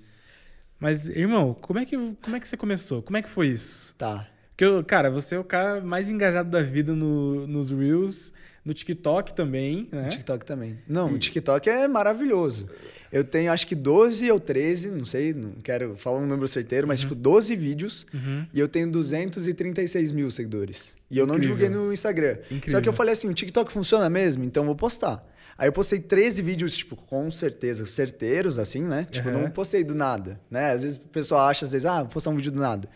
Mas, 0.79 1.07
irmão, 1.07 1.53
como 1.53 1.79
é 1.79 1.85
que, 1.85 1.95
como 2.21 2.35
é 2.35 2.39
que 2.39 2.47
você 2.47 2.57
começou? 2.57 3.01
Como 3.01 3.17
é 3.17 3.21
que 3.21 3.29
foi 3.29 3.47
isso? 3.47 3.95
Tá. 3.97 4.27
Porque, 4.55 4.83
cara, 4.83 5.09
você 5.09 5.35
é 5.35 5.39
o 5.39 5.43
cara 5.43 5.81
mais 5.81 6.09
engajado 6.11 6.49
da 6.49 6.61
vida 6.61 6.93
no, 6.93 7.47
nos 7.47 7.71
Reels, 7.71 8.31
no 8.63 8.73
TikTok 8.73 9.33
também, 9.33 9.87
né? 9.91 10.05
O 10.05 10.09
TikTok 10.09 10.45
também. 10.45 10.77
Não, 10.87 11.11
o 11.13 11.17
TikTok 11.17 11.69
é 11.69 11.87
maravilhoso. 11.87 12.69
Eu 13.11 13.23
tenho 13.25 13.51
acho 13.51 13.67
que 13.67 13.75
12 13.75 14.31
ou 14.31 14.39
13, 14.39 14.89
não 14.91 15.03
sei, 15.03 15.33
não 15.33 15.51
quero 15.63 15.95
falar 15.97 16.19
um 16.19 16.25
número 16.25 16.47
certeiro, 16.47 16.87
mas 16.87 17.01
tipo 17.01 17.13
12 17.13 17.55
vídeos 17.57 18.05
Uhum. 18.13 18.45
e 18.53 18.59
eu 18.59 18.67
tenho 18.69 18.89
236 18.89 20.11
mil 20.11 20.31
seguidores. 20.31 20.95
E 21.09 21.17
eu 21.17 21.27
não 21.27 21.37
divulguei 21.37 21.67
no 21.69 21.91
Instagram. 21.91 22.37
Incrível. 22.49 22.71
Só 22.71 22.81
que 22.81 22.87
eu 22.87 22.93
falei 22.93 23.13
assim, 23.13 23.27
o 23.29 23.33
TikTok 23.33 23.71
funciona 23.71 24.09
mesmo, 24.09 24.43
então 24.45 24.63
eu 24.63 24.67
vou 24.67 24.75
postar. 24.75 25.27
Aí 25.57 25.67
eu 25.67 25.73
postei 25.73 25.99
13 25.99 26.41
vídeos, 26.41 26.75
tipo, 26.75 26.95
com 26.95 27.29
certeza, 27.29 27.85
certeiros, 27.85 28.57
assim, 28.57 28.81
né? 28.83 29.05
Tipo, 29.11 29.29
Aham. 29.29 29.39
não 29.41 29.49
postei 29.51 29.83
do 29.83 29.93
nada, 29.93 30.39
né? 30.49 30.71
Às 30.71 30.83
vezes 30.83 30.97
o 30.97 31.01
pessoal 31.09 31.41
acha, 31.49 31.65
às 31.65 31.71
vezes, 31.73 31.85
ah, 31.85 31.99
vou 32.03 32.07
postar 32.13 32.29
um 32.31 32.35
vídeo 32.35 32.51
do 32.51 32.59
nada. 32.61 32.87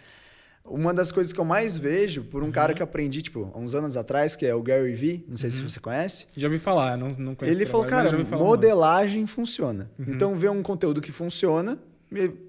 Uma 0.65 0.93
das 0.93 1.11
coisas 1.11 1.31
que 1.31 1.39
eu 1.39 1.45
mais 1.45 1.77
vejo 1.77 2.23
por 2.23 2.43
um 2.43 2.51
cara 2.51 2.73
que 2.73 2.81
aprendi, 2.81 3.21
tipo, 3.21 3.51
há 3.53 3.57
uns 3.57 3.75
anos 3.75 3.95
atrás, 3.95 4.35
que 4.35 4.45
é 4.45 4.55
o 4.55 4.63
Gary 4.63 4.95
Vee, 4.95 5.23
não 5.27 5.37
sei 5.37 5.51
se 5.51 5.61
você 5.61 5.79
conhece. 5.79 6.25
Já 6.35 6.47
ouvi 6.47 6.57
falar, 6.57 6.97
não, 6.97 7.09
não 7.19 7.35
conheço 7.35 7.61
Ele 7.61 7.69
falou, 7.69 7.85
cara, 7.85 8.11
modelagem 8.35 9.27
funciona. 9.27 9.91
Uhum. 9.99 10.05
Então, 10.07 10.35
vê 10.35 10.49
um 10.49 10.63
conteúdo 10.63 11.01
que 11.01 11.11
funciona, 11.11 11.79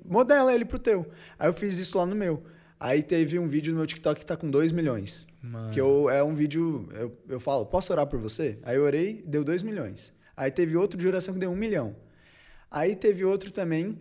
modela 0.04 0.54
ele 0.54 0.64
pro 0.64 0.78
teu. 0.78 1.06
Aí 1.38 1.48
eu 1.48 1.52
fiz 1.52 1.76
isso 1.76 1.98
lá 1.98 2.06
no 2.06 2.16
meu. 2.16 2.42
Aí 2.80 3.02
teve 3.02 3.38
um 3.38 3.48
vídeo 3.48 3.72
no 3.72 3.78
meu 3.78 3.86
TikTok 3.86 4.20
que 4.20 4.26
tá 4.26 4.36
com 4.36 4.50
2 4.50 4.72
milhões. 4.72 5.26
Mano. 5.42 5.70
Que 5.70 5.80
eu, 5.80 6.10
é 6.10 6.22
um 6.22 6.34
vídeo, 6.34 6.88
eu, 6.94 7.16
eu 7.28 7.40
falo, 7.40 7.66
posso 7.66 7.92
orar 7.92 8.06
por 8.06 8.18
você? 8.18 8.58
Aí 8.62 8.76
eu 8.76 8.82
orei, 8.82 9.22
deu 9.26 9.44
2 9.44 9.62
milhões. 9.62 10.12
Aí 10.36 10.50
teve 10.50 10.76
outro 10.76 10.98
de 10.98 11.06
oração 11.06 11.34
que 11.34 11.40
deu 11.40 11.50
1 11.50 11.52
um 11.52 11.56
milhão. 11.56 11.96
Aí 12.70 12.94
teve 12.94 13.24
outro 13.24 13.50
também 13.50 13.98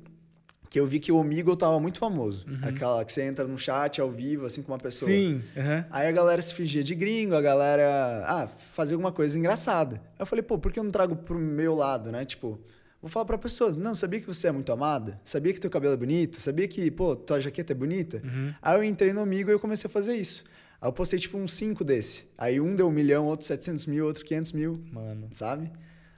que 0.76 0.80
eu 0.82 0.86
vi 0.86 1.00
que 1.00 1.10
o 1.10 1.16
Omegle 1.16 1.56
tava 1.56 1.80
muito 1.80 1.98
famoso. 1.98 2.46
Aquela 2.62 3.06
que 3.06 3.14
você 3.14 3.22
entra 3.22 3.48
no 3.48 3.58
chat 3.58 4.02
ao 4.02 4.12
vivo, 4.12 4.46
assim, 4.46 4.62
com 4.62 4.74
uma 4.74 4.78
pessoa. 4.78 5.10
Sim, 5.10 5.42
aham. 5.56 5.86
Aí 5.90 6.06
a 6.06 6.12
galera 6.12 6.42
se 6.42 6.54
fingia 6.54 6.84
de 6.84 6.94
gringo, 6.94 7.34
a 7.34 7.42
galera, 7.42 8.26
ah, 8.28 8.46
fazia 8.46 8.94
alguma 8.94 9.14
coisa 9.14 9.40
engraçada. 9.40 10.02
Aí 10.04 10.20
eu 10.20 10.26
falei, 10.26 10.44
pô, 10.44 10.60
por 10.60 10.74
que 10.74 10.80
eu 10.80 10.84
não 10.84 10.92
trago 10.92 11.16
pro 11.16 11.40
meu 11.40 11.74
lado, 11.74 12.12
né? 12.12 12.26
Tipo, 12.26 12.60
vou 13.02 13.10
falar 13.10 13.24
pra 13.24 13.38
pessoa, 13.38 13.72
não, 13.72 13.96
sabia 13.96 14.20
que 14.20 14.28
você 14.28 14.50
é 14.50 14.52
muito 14.52 14.70
amada? 14.70 15.18
Sabia 15.24 15.54
que 15.54 15.62
teu 15.62 15.72
cabelo 15.72 15.94
é 15.94 15.98
bonito? 15.98 16.42
Sabia 16.42 16.68
que, 16.68 16.92
pô, 16.92 17.16
tua 17.16 17.40
jaqueta 17.40 17.72
é 17.72 17.74
bonita? 17.74 18.22
Aí 18.62 18.78
eu 18.78 18.84
entrei 18.84 19.14
no 19.14 19.22
Amigo 19.22 19.50
e 19.50 19.54
eu 19.54 19.60
comecei 19.62 19.88
a 19.88 19.90
fazer 19.90 20.18
isso. 20.18 20.44
Aí 20.82 20.90
eu 20.90 20.92
postei, 20.92 21.18
tipo, 21.18 21.38
uns 21.38 21.54
cinco 21.54 21.86
desse. 21.86 22.28
Aí 22.38 22.60
um 22.60 22.76
deu 22.76 22.90
um 22.90 22.92
milhão, 22.92 23.28
outro 23.28 23.46
700 23.46 23.86
mil, 23.86 24.06
outro 24.06 24.26
500 24.26 24.52
mil, 24.52 24.84
Mano. 24.92 25.30
sabe? 25.34 25.72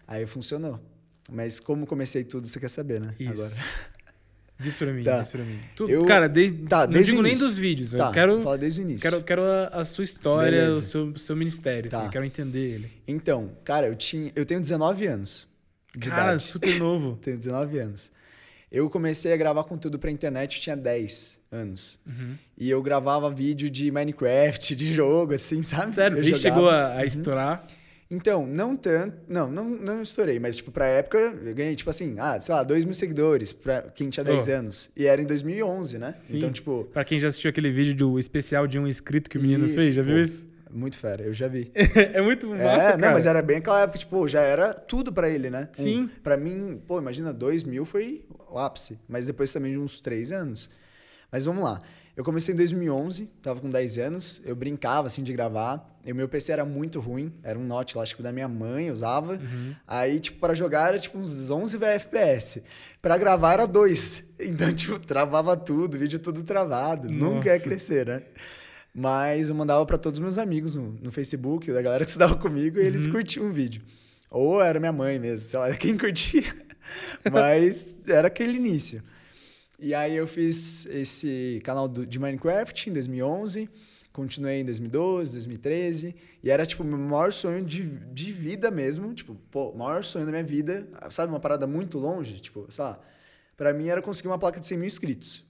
Aí 0.08 0.26
funcionou. 0.26 0.80
Mas 1.32 1.60
como 1.60 1.86
comecei 1.86 2.24
tudo, 2.24 2.48
você 2.48 2.60
quer 2.60 2.70
saber, 2.70 3.00
né? 3.00 3.14
Isso. 3.20 3.34
Agora. 3.34 3.88
Diz 4.60 4.76
pra 4.78 4.92
mim, 4.92 5.04
Tá. 5.04 5.20
diz 5.20 5.32
pra 5.32 5.44
mim. 5.44 5.60
Tu- 5.76 5.88
Eu- 5.90 6.06
cara, 6.06 6.28
desde, 6.28 6.58
Tá, 6.66 6.86
não 6.86 6.94
desde 6.94 7.12
digo 7.12 7.22
nem 7.22 7.38
dos 7.38 7.58
vídeos. 7.58 7.92
Tá, 7.92 8.08
eu 8.08 8.12
quero, 8.12 8.42
falar 8.42 8.58
desde 8.58 8.82
o 8.82 8.84
início. 8.84 9.02
quero, 9.02 9.22
quero 9.24 9.44
a, 9.44 9.68
a 9.68 9.86
sua 9.86 10.04
história, 10.04 10.62
Beleza. 10.62 10.80
o 10.80 10.82
seu, 10.82 11.16
seu 11.18 11.36
ministério. 11.36 11.88
assim, 11.90 11.98
Tá. 11.98 12.06
eu 12.06 12.10
quero 12.10 12.26
entender 12.26 12.60
ele. 12.74 12.92
Então, 13.08 13.52
cara, 13.64 13.88
eu, 13.88 13.96
tinha, 13.96 14.32
eu 14.36 14.46
tenho 14.46 14.60
19 14.60 15.06
anos 15.06 15.48
de 15.96 16.10
cara, 16.10 16.24
idade. 16.30 16.44
super 16.44 16.78
novo. 16.80 17.18
Tenho 17.22 17.38
19 17.38 17.78
anos. 17.80 18.12
Eu 18.72 18.90
comecei 18.90 19.32
a 19.32 19.38
gravar 19.38 19.64
conteúdo 19.64 19.98
pra 19.98 20.12
internet, 20.12 20.58
eu 20.58 20.62
tinha 20.62 20.76
10 20.76 21.40
anos. 21.52 22.00
Uhum. 22.06 22.36
E 22.58 22.70
eu 22.70 22.82
gravava 22.84 23.30
vídeo 23.32 23.70
de 23.70 23.90
Minecraft, 23.92 24.76
de 24.76 24.92
jogo, 24.94 25.34
assim, 25.36 25.64
sabe? 25.64 25.96
Sério, 25.96 26.18
ele 26.18 26.36
chegou 26.36 26.70
a, 26.70 26.94
a 26.96 27.06
estourar. 27.06 27.66
Então, 28.10 28.48
não 28.48 28.76
tanto. 28.76 29.18
Não, 29.28 29.50
não, 29.52 29.66
não 29.70 30.02
estourei, 30.02 30.40
mas, 30.40 30.56
tipo, 30.58 30.72
pra 30.72 30.86
época, 30.86 31.18
eu 31.20 31.54
ganhei, 31.54 31.76
tipo 31.76 31.90
assim, 31.90 32.16
ah, 32.20 32.40
sei 32.40 32.56
lá, 32.56 32.64
2 32.64 32.86
mil 32.86 32.94
seguidores 32.94 33.52
pra 33.52 33.82
quem 33.94 34.10
tinha 34.10 34.24
10 34.24 34.48
Oh. 34.48 34.52
anos. 34.52 34.90
E 34.96 35.06
era 35.06 35.22
em 35.22 35.26
2011, 35.26 35.98
né? 35.98 36.14
Sim. 36.16 36.38
Então, 36.38 36.52
tipo, 36.52 36.88
Pra 36.94 37.04
quem 37.04 37.20
já 37.20 37.28
assistiu 37.28 37.50
aquele 37.50 37.70
vídeo 37.70 37.94
do 37.94 38.18
especial 38.18 38.66
de 38.66 38.80
um 38.80 38.88
inscrito 38.88 39.30
que 39.30 39.38
o 39.38 39.42
menino 39.42 39.66
Isso, 39.66 39.76
fez, 39.76 39.94
já 39.94 40.02
viu 40.02 40.16
pô. 40.16 40.22
isso? 40.22 40.48
muito 40.70 40.98
fera, 40.98 41.24
eu 41.24 41.34
já 41.34 41.48
vi. 41.48 41.72
é 42.14 42.22
muito 42.22 42.48
massa, 42.50 42.64
é, 42.64 42.80
cara. 42.92 42.98
não, 42.98 43.12
mas 43.14 43.26
era 43.26 43.42
bem 43.42 43.58
aquela 43.58 43.82
época, 43.82 43.98
tipo, 44.00 44.28
já 44.28 44.42
era 44.42 44.74
tudo 44.74 45.12
pra 45.12 45.30
ele, 45.30 45.50
né? 45.50 45.68
Um, 45.80 45.84
Sim. 45.84 46.10
pra 46.24 46.38
mim, 46.38 46.82
pô, 46.88 47.00
imagina, 47.00 47.34
2 47.34 47.64
mil 47.64 47.84
foi 47.86 48.24
o 48.50 48.58
ápice. 48.60 49.00
Mas 49.08 49.26
depois 49.26 49.52
também 49.52 49.72
de 49.74 49.78
uns 49.80 50.00
3 50.00 50.32
anos. 50.32 50.70
Mas 51.32 51.44
vamos 51.46 51.64
lá. 51.64 51.82
Eu 52.18 52.24
comecei 52.24 52.52
em 52.52 52.58
2011, 52.58 53.28
tava 53.44 53.62
com 53.62 53.70
10 53.70 53.98
anos, 54.00 54.42
eu 54.44 54.56
brincava, 54.56 55.06
assim, 55.06 55.22
de 55.22 55.32
gravar. 55.32 55.96
E 56.04 56.12
o 56.12 56.16
meu 56.16 56.28
PC 56.28 56.52
era 56.52 56.66
muito 56.66 57.00
ruim, 57.00 57.32
era 57.44 57.60
um 57.60 57.64
Note 57.64 57.96
lá, 57.96 58.04
tipo, 58.08 58.24
da 58.24 58.32
minha 58.32 58.48
mãe, 58.48 58.88
eu 58.88 58.94
usava. 58.94 59.34
Uhum. 59.34 59.76
Aí, 59.88 60.20
tipo, 60.20 60.40
pra 60.40 60.56
jogar 60.56 60.88
era, 60.88 60.98
tipo, 61.00 61.16
uns 61.20 61.52
11 61.52 61.78
FPS. 61.84 62.64
Pra 63.04 63.20
gravar 63.20 63.54
era 63.54 63.66
2. 63.68 64.26
Então, 64.40 64.74
tipo, 64.74 64.98
travava 65.00 65.56
tudo, 65.56 65.98
vídeo 66.00 66.18
tudo 66.20 66.44
travado. 66.44 67.08
Nunca 67.10 67.48
ia 67.50 67.54
Nossa. 67.54 67.64
crescer, 67.64 68.06
né? 68.08 68.24
Mas 68.94 69.50
eu 69.50 69.56
mandava 69.56 69.86
pra 69.86 69.98
todos 69.98 70.18
os 70.18 70.24
meus 70.24 70.38
amigos 70.40 70.74
no, 70.76 70.94
no 71.02 71.12
Facebook, 71.12 71.72
da 71.72 71.82
galera 71.84 72.04
que 72.04 72.10
estudava 72.10 72.36
comigo, 72.36 72.80
e 72.80 72.84
eles 72.84 73.06
Uhum. 73.06 73.12
curtiam 73.14 73.46
o 73.48 73.54
vídeo. 73.54 73.84
Ou 74.32 74.60
era 74.60 74.80
minha 74.80 74.92
mãe 74.92 75.20
mesmo, 75.20 75.48
sei 75.48 75.60
lá, 75.60 75.72
quem 75.78 75.96
curtia. 75.96 76.44
Mas 77.32 77.96
era 78.08 78.28
aquele 78.28 78.54
início. 78.58 79.04
E 79.80 79.94
aí 79.94 80.16
eu 80.16 80.26
fiz 80.26 80.88
esse 80.88 81.62
canal 81.64 81.88
de 81.88 82.18
Minecraft 82.18 82.90
em 82.90 82.94
2011, 82.94 83.70
continuei 84.12 84.62
em 84.62 84.66
2012, 84.66 85.34
2013, 85.34 86.16
e 86.42 86.50
era 86.50 86.66
tipo 86.66 86.82
o 86.82 86.86
meu 86.86 86.98
maior 86.98 87.32
sonho 87.32 87.64
de, 87.64 87.84
de 87.84 88.32
vida 88.32 88.72
mesmo, 88.72 89.14
tipo, 89.14 89.36
pô, 89.52 89.72
maior 89.74 90.04
sonho 90.04 90.26
da 90.26 90.32
minha 90.32 90.44
vida, 90.44 90.88
sabe, 91.12 91.32
uma 91.32 91.40
parada 91.40 91.68
muito 91.68 92.00
longe, 92.00 92.40
tipo, 92.40 92.66
sei 92.72 92.84
lá, 92.84 93.00
pra 93.56 93.72
mim 93.72 93.88
era 93.90 94.02
conseguir 94.02 94.30
uma 94.30 94.40
placa 94.40 94.60
de 94.60 94.66
100 94.66 94.78
mil 94.80 94.88
inscritos, 94.88 95.46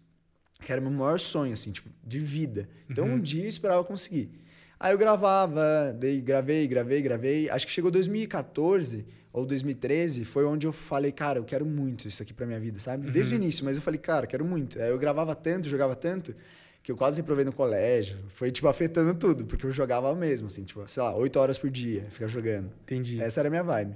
que 0.60 0.74
era 0.74 0.82
o 0.82 0.84
meu 0.84 0.92
maior 0.92 1.20
sonho, 1.22 1.54
assim, 1.54 1.72
tipo, 1.72 1.90
de 2.04 2.20
vida. 2.20 2.68
Então 2.90 3.06
uhum. 3.06 3.14
um 3.14 3.22
dia 3.22 3.44
eu 3.44 3.50
esperava 3.50 3.82
conseguir. 3.86 4.30
Aí 4.78 4.94
eu 4.94 4.98
gravava, 4.98 5.96
daí 5.98 6.20
gravei, 6.20 6.68
gravei, 6.68 7.02
gravei. 7.02 7.50
Acho 7.50 7.66
que 7.66 7.72
chegou 7.72 7.90
2014 7.90 9.06
ou 9.38 9.46
2013, 9.46 10.26
foi 10.26 10.46
onde 10.46 10.66
eu 10.66 10.74
falei, 10.74 11.12
cara, 11.12 11.38
eu 11.38 11.44
quero 11.44 11.64
muito 11.64 12.08
isso 12.08 12.24
aqui 12.24 12.34
pra 12.34 12.48
minha 12.48 12.60
vida, 12.60 12.80
sabe? 12.80 13.06
Uhum. 13.06 13.14
Desde 13.14 13.36
o 13.36 13.38
início, 13.38 13.64
mas 13.64 13.76
eu 13.76 13.84
falei, 13.84 14.00
cara, 14.00 14.26
quero 14.26 14.44
muito. 14.44 14.82
Aí 14.82 14.90
eu 14.90 14.98
gravava 14.98 15.36
tanto, 15.36 15.70
jogava 15.70 15.96
tanto, 15.96 16.34
que 16.82 16.92
eu 16.92 16.98
quase 16.98 17.22
reprovei 17.22 17.46
no 17.46 17.54
colégio. 17.54 18.18
Foi, 18.30 18.50
tipo, 18.50 18.68
afetando 18.68 19.14
tudo, 19.14 19.46
porque 19.46 19.64
eu 19.64 19.72
jogava 19.72 20.14
mesmo, 20.16 20.48
assim, 20.48 20.64
tipo, 20.64 20.84
sei 20.88 21.04
lá, 21.04 21.16
oito 21.16 21.38
horas 21.40 21.56
por 21.56 21.70
dia, 21.70 22.06
ficava 22.10 22.28
jogando. 22.32 22.72
Entendi. 22.82 23.22
Essa 23.22 23.42
era 23.42 23.48
a 23.48 23.52
minha 23.52 23.62
vibe. 23.62 23.96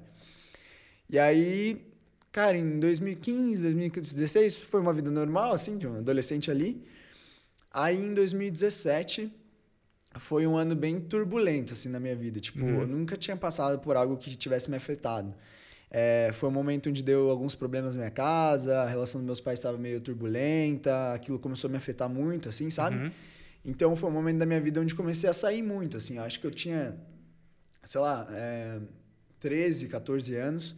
E 1.09 1.17
aí, 1.17 1.87
cara, 2.31 2.55
em 2.55 2.79
2015, 2.79 3.63
2016, 3.63 4.57
foi 4.57 4.79
uma 4.79 4.93
vida 4.93 5.09
normal, 5.09 5.53
assim, 5.53 5.75
de 5.75 5.87
um 5.87 5.97
adolescente 5.97 6.51
ali. 6.51 6.85
Aí, 7.73 7.99
em 7.99 8.13
2017 8.13 9.33
foi 10.19 10.45
um 10.45 10.57
ano 10.57 10.75
bem 10.75 10.99
turbulento, 10.99 11.73
assim, 11.73 11.89
na 11.89 11.99
minha 11.99 12.15
vida. 12.15 12.39
Tipo, 12.39 12.63
uhum. 12.63 12.81
eu 12.81 12.87
nunca 12.87 13.15
tinha 13.15 13.37
passado 13.37 13.79
por 13.79 13.95
algo 13.95 14.17
que 14.17 14.35
tivesse 14.35 14.69
me 14.69 14.77
afetado. 14.77 15.33
É, 15.89 16.31
foi 16.33 16.47
um 16.47 16.51
momento 16.51 16.89
onde 16.89 17.03
deu 17.03 17.29
alguns 17.29 17.53
problemas 17.53 17.95
na 17.95 17.99
minha 17.99 18.11
casa, 18.11 18.81
a 18.81 18.87
relação 18.87 19.19
dos 19.19 19.25
meus 19.25 19.41
pais 19.41 19.59
estava 19.59 19.77
meio 19.77 19.99
turbulenta, 19.99 21.13
aquilo 21.13 21.37
começou 21.37 21.67
a 21.67 21.71
me 21.71 21.77
afetar 21.77 22.09
muito, 22.09 22.47
assim, 22.47 22.69
sabe? 22.69 22.97
Uhum. 22.97 23.11
Então, 23.63 23.95
foi 23.95 24.09
um 24.09 24.13
momento 24.13 24.37
da 24.39 24.45
minha 24.45 24.59
vida 24.59 24.79
onde 24.79 24.95
comecei 24.95 25.29
a 25.29 25.33
sair 25.33 25.61
muito, 25.61 25.97
assim. 25.97 26.17
Acho 26.17 26.39
que 26.39 26.47
eu 26.47 26.51
tinha, 26.51 26.95
sei 27.83 28.01
lá, 28.01 28.27
é, 28.31 28.79
13, 29.39 29.87
14 29.87 30.35
anos. 30.35 30.75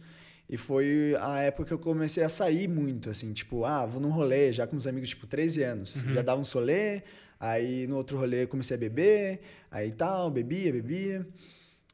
E 0.48 0.56
foi 0.56 1.16
a 1.20 1.40
época 1.40 1.68
que 1.68 1.72
eu 1.72 1.78
comecei 1.78 2.22
a 2.22 2.28
sair 2.28 2.68
muito, 2.68 3.08
assim, 3.08 3.32
tipo, 3.32 3.64
ah, 3.64 3.86
vou 3.86 4.00
num 4.00 4.10
rolê 4.10 4.52
já 4.52 4.66
com 4.66 4.76
os 4.76 4.86
amigos, 4.86 5.08
tipo, 5.08 5.26
13 5.26 5.62
anos. 5.62 5.96
Uhum. 5.96 6.12
Já 6.12 6.22
dava 6.22 6.40
um 6.40 6.44
solê, 6.44 7.02
Aí 7.44 7.86
no 7.86 7.98
outro 7.98 8.16
rolê 8.16 8.46
comecei 8.46 8.74
a 8.74 8.80
beber, 8.80 9.40
aí 9.70 9.92
tal, 9.92 10.30
bebia, 10.30 10.72
bebia. 10.72 11.26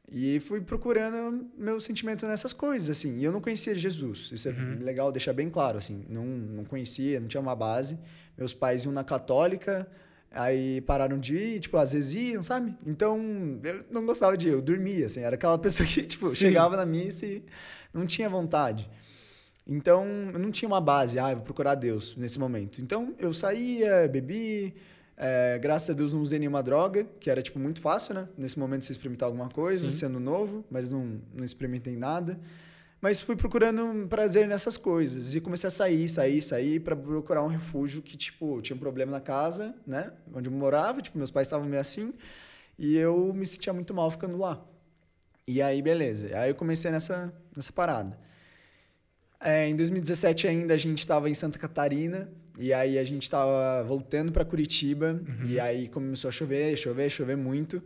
E 0.09 0.39
fui 0.39 0.61
procurando 0.61 1.45
meu 1.57 1.77
sentimento 1.81 2.25
nessas 2.25 2.53
coisas, 2.53 2.89
assim. 2.89 3.17
E 3.17 3.23
eu 3.25 3.33
não 3.33 3.41
conhecia 3.41 3.75
Jesus. 3.75 4.31
Isso 4.31 4.47
é 4.47 4.51
uhum. 4.51 4.79
legal 4.79 5.11
deixar 5.11 5.33
bem 5.33 5.49
claro, 5.49 5.77
assim. 5.77 6.05
Não, 6.07 6.23
não 6.23 6.63
conhecia, 6.63 7.19
não 7.19 7.27
tinha 7.27 7.41
uma 7.41 7.53
base. 7.53 7.99
Meus 8.37 8.53
pais 8.53 8.85
iam 8.85 8.93
na 8.93 9.03
católica, 9.03 9.85
aí 10.31 10.79
pararam 10.81 11.19
de 11.19 11.35
ir, 11.35 11.59
tipo, 11.59 11.75
às 11.75 11.91
vezes 11.91 12.13
iam, 12.13 12.41
sabe? 12.41 12.73
Então, 12.85 13.19
eu 13.61 13.83
não 13.91 14.05
gostava 14.05 14.37
de 14.37 14.47
ir, 14.47 14.51
eu 14.51 14.61
dormia, 14.61 15.07
assim. 15.07 15.19
Era 15.19 15.35
aquela 15.35 15.59
pessoa 15.59 15.87
que, 15.87 16.03
tipo, 16.03 16.29
Sim. 16.29 16.35
chegava 16.35 16.77
na 16.77 16.85
missa 16.85 17.25
e 17.25 17.43
não 17.93 18.05
tinha 18.05 18.29
vontade. 18.29 18.89
Então, 19.67 20.05
eu 20.31 20.39
não 20.39 20.49
tinha 20.49 20.69
uma 20.69 20.79
base, 20.79 21.19
ah, 21.19 21.33
vou 21.33 21.43
procurar 21.43 21.75
Deus 21.75 22.15
nesse 22.15 22.39
momento. 22.39 22.81
Então, 22.81 23.13
eu 23.19 23.33
saía, 23.33 24.07
bebi, 24.07 24.73
é, 25.23 25.59
graças 25.59 25.91
a 25.91 25.93
Deus 25.93 26.13
não 26.13 26.19
usei 26.19 26.39
nenhuma 26.39 26.63
droga, 26.63 27.03
que 27.19 27.29
era 27.29 27.43
tipo 27.43 27.59
muito 27.59 27.79
fácil, 27.79 28.15
né? 28.15 28.27
Nesse 28.35 28.57
momento 28.57 28.85
você 28.85 28.91
experimentar 28.91 29.27
alguma 29.27 29.47
coisa, 29.49 29.83
Sim. 29.83 29.91
sendo 29.91 30.19
novo, 30.19 30.65
mas 30.67 30.89
não, 30.89 31.21
não 31.31 31.45
experimentei 31.45 31.95
nada. 31.95 32.39
Mas 32.99 33.21
fui 33.21 33.35
procurando 33.35 33.85
um 33.85 34.07
prazer 34.07 34.47
nessas 34.47 34.77
coisas 34.77 35.35
e 35.35 35.39
comecei 35.39 35.67
a 35.67 35.71
sair, 35.71 36.09
sair, 36.09 36.41
sair 36.41 36.79
para 36.79 36.95
procurar 36.95 37.43
um 37.43 37.47
refúgio 37.47 38.01
que 38.01 38.17
tipo 38.17 38.59
tinha 38.63 38.75
um 38.75 38.79
problema 38.79 39.11
na 39.11 39.21
casa, 39.21 39.75
né? 39.85 40.11
Onde 40.33 40.49
eu 40.49 40.53
morava, 40.53 41.03
tipo 41.03 41.19
meus 41.19 41.29
pais 41.29 41.45
estavam 41.45 41.67
meio 41.67 41.81
assim 41.81 42.15
e 42.75 42.97
eu 42.97 43.31
me 43.31 43.45
sentia 43.45 43.71
muito 43.73 43.93
mal 43.93 44.09
ficando 44.09 44.37
lá. 44.37 44.65
E 45.47 45.61
aí 45.61 45.83
beleza, 45.83 46.35
aí 46.35 46.49
eu 46.49 46.55
comecei 46.55 46.89
nessa 46.89 47.31
nessa 47.55 47.71
parada. 47.71 48.17
É, 49.39 49.67
em 49.67 49.75
2017 49.75 50.47
ainda 50.47 50.73
a 50.73 50.77
gente 50.77 50.97
estava 50.97 51.29
em 51.29 51.33
Santa 51.35 51.59
Catarina 51.59 52.27
e 52.61 52.71
aí 52.71 52.99
a 52.99 53.03
gente 53.03 53.23
estava 53.23 53.83
voltando 53.83 54.31
para 54.31 54.45
Curitiba 54.45 55.19
uhum. 55.27 55.45
e 55.45 55.59
aí 55.59 55.87
começou 55.87 56.29
a 56.29 56.31
chover, 56.31 56.77
chover, 56.77 57.09
chover 57.09 57.35
muito. 57.35 57.81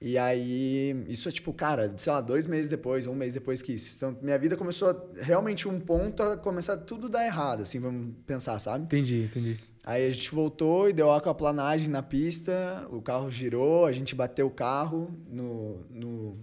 E 0.00 0.18
aí, 0.18 1.04
isso 1.08 1.28
é 1.28 1.32
tipo, 1.32 1.52
cara, 1.54 1.96
sei 1.96 2.12
lá, 2.12 2.20
dois 2.20 2.46
meses 2.46 2.68
depois, 2.68 3.06
um 3.06 3.14
mês 3.14 3.32
depois 3.34 3.62
que 3.62 3.72
isso. 3.72 3.94
Então, 3.96 4.18
minha 4.20 4.38
vida 4.38 4.56
começou 4.56 4.90
a, 4.90 5.22
realmente 5.22 5.66
um 5.66 5.80
ponto 5.80 6.22
a 6.22 6.36
começar 6.36 6.76
tudo 6.76 7.08
dar 7.08 7.24
errado, 7.24 7.62
assim, 7.62 7.80
vamos 7.80 8.14
pensar, 8.26 8.58
sabe? 8.58 8.84
Entendi, 8.84 9.22
entendi. 9.22 9.58
Aí 9.84 10.06
a 10.06 10.12
gente 10.12 10.34
voltou 10.34 10.90
e 10.90 10.92
deu 10.92 11.10
aquaplanagem 11.12 11.88
na 11.88 12.02
pista, 12.02 12.86
o 12.90 13.00
carro 13.00 13.30
girou, 13.30 13.86
a 13.86 13.92
gente 13.92 14.14
bateu 14.14 14.48
o 14.48 14.50
carro 14.50 15.08
no, 15.30 15.86
no 15.88 16.38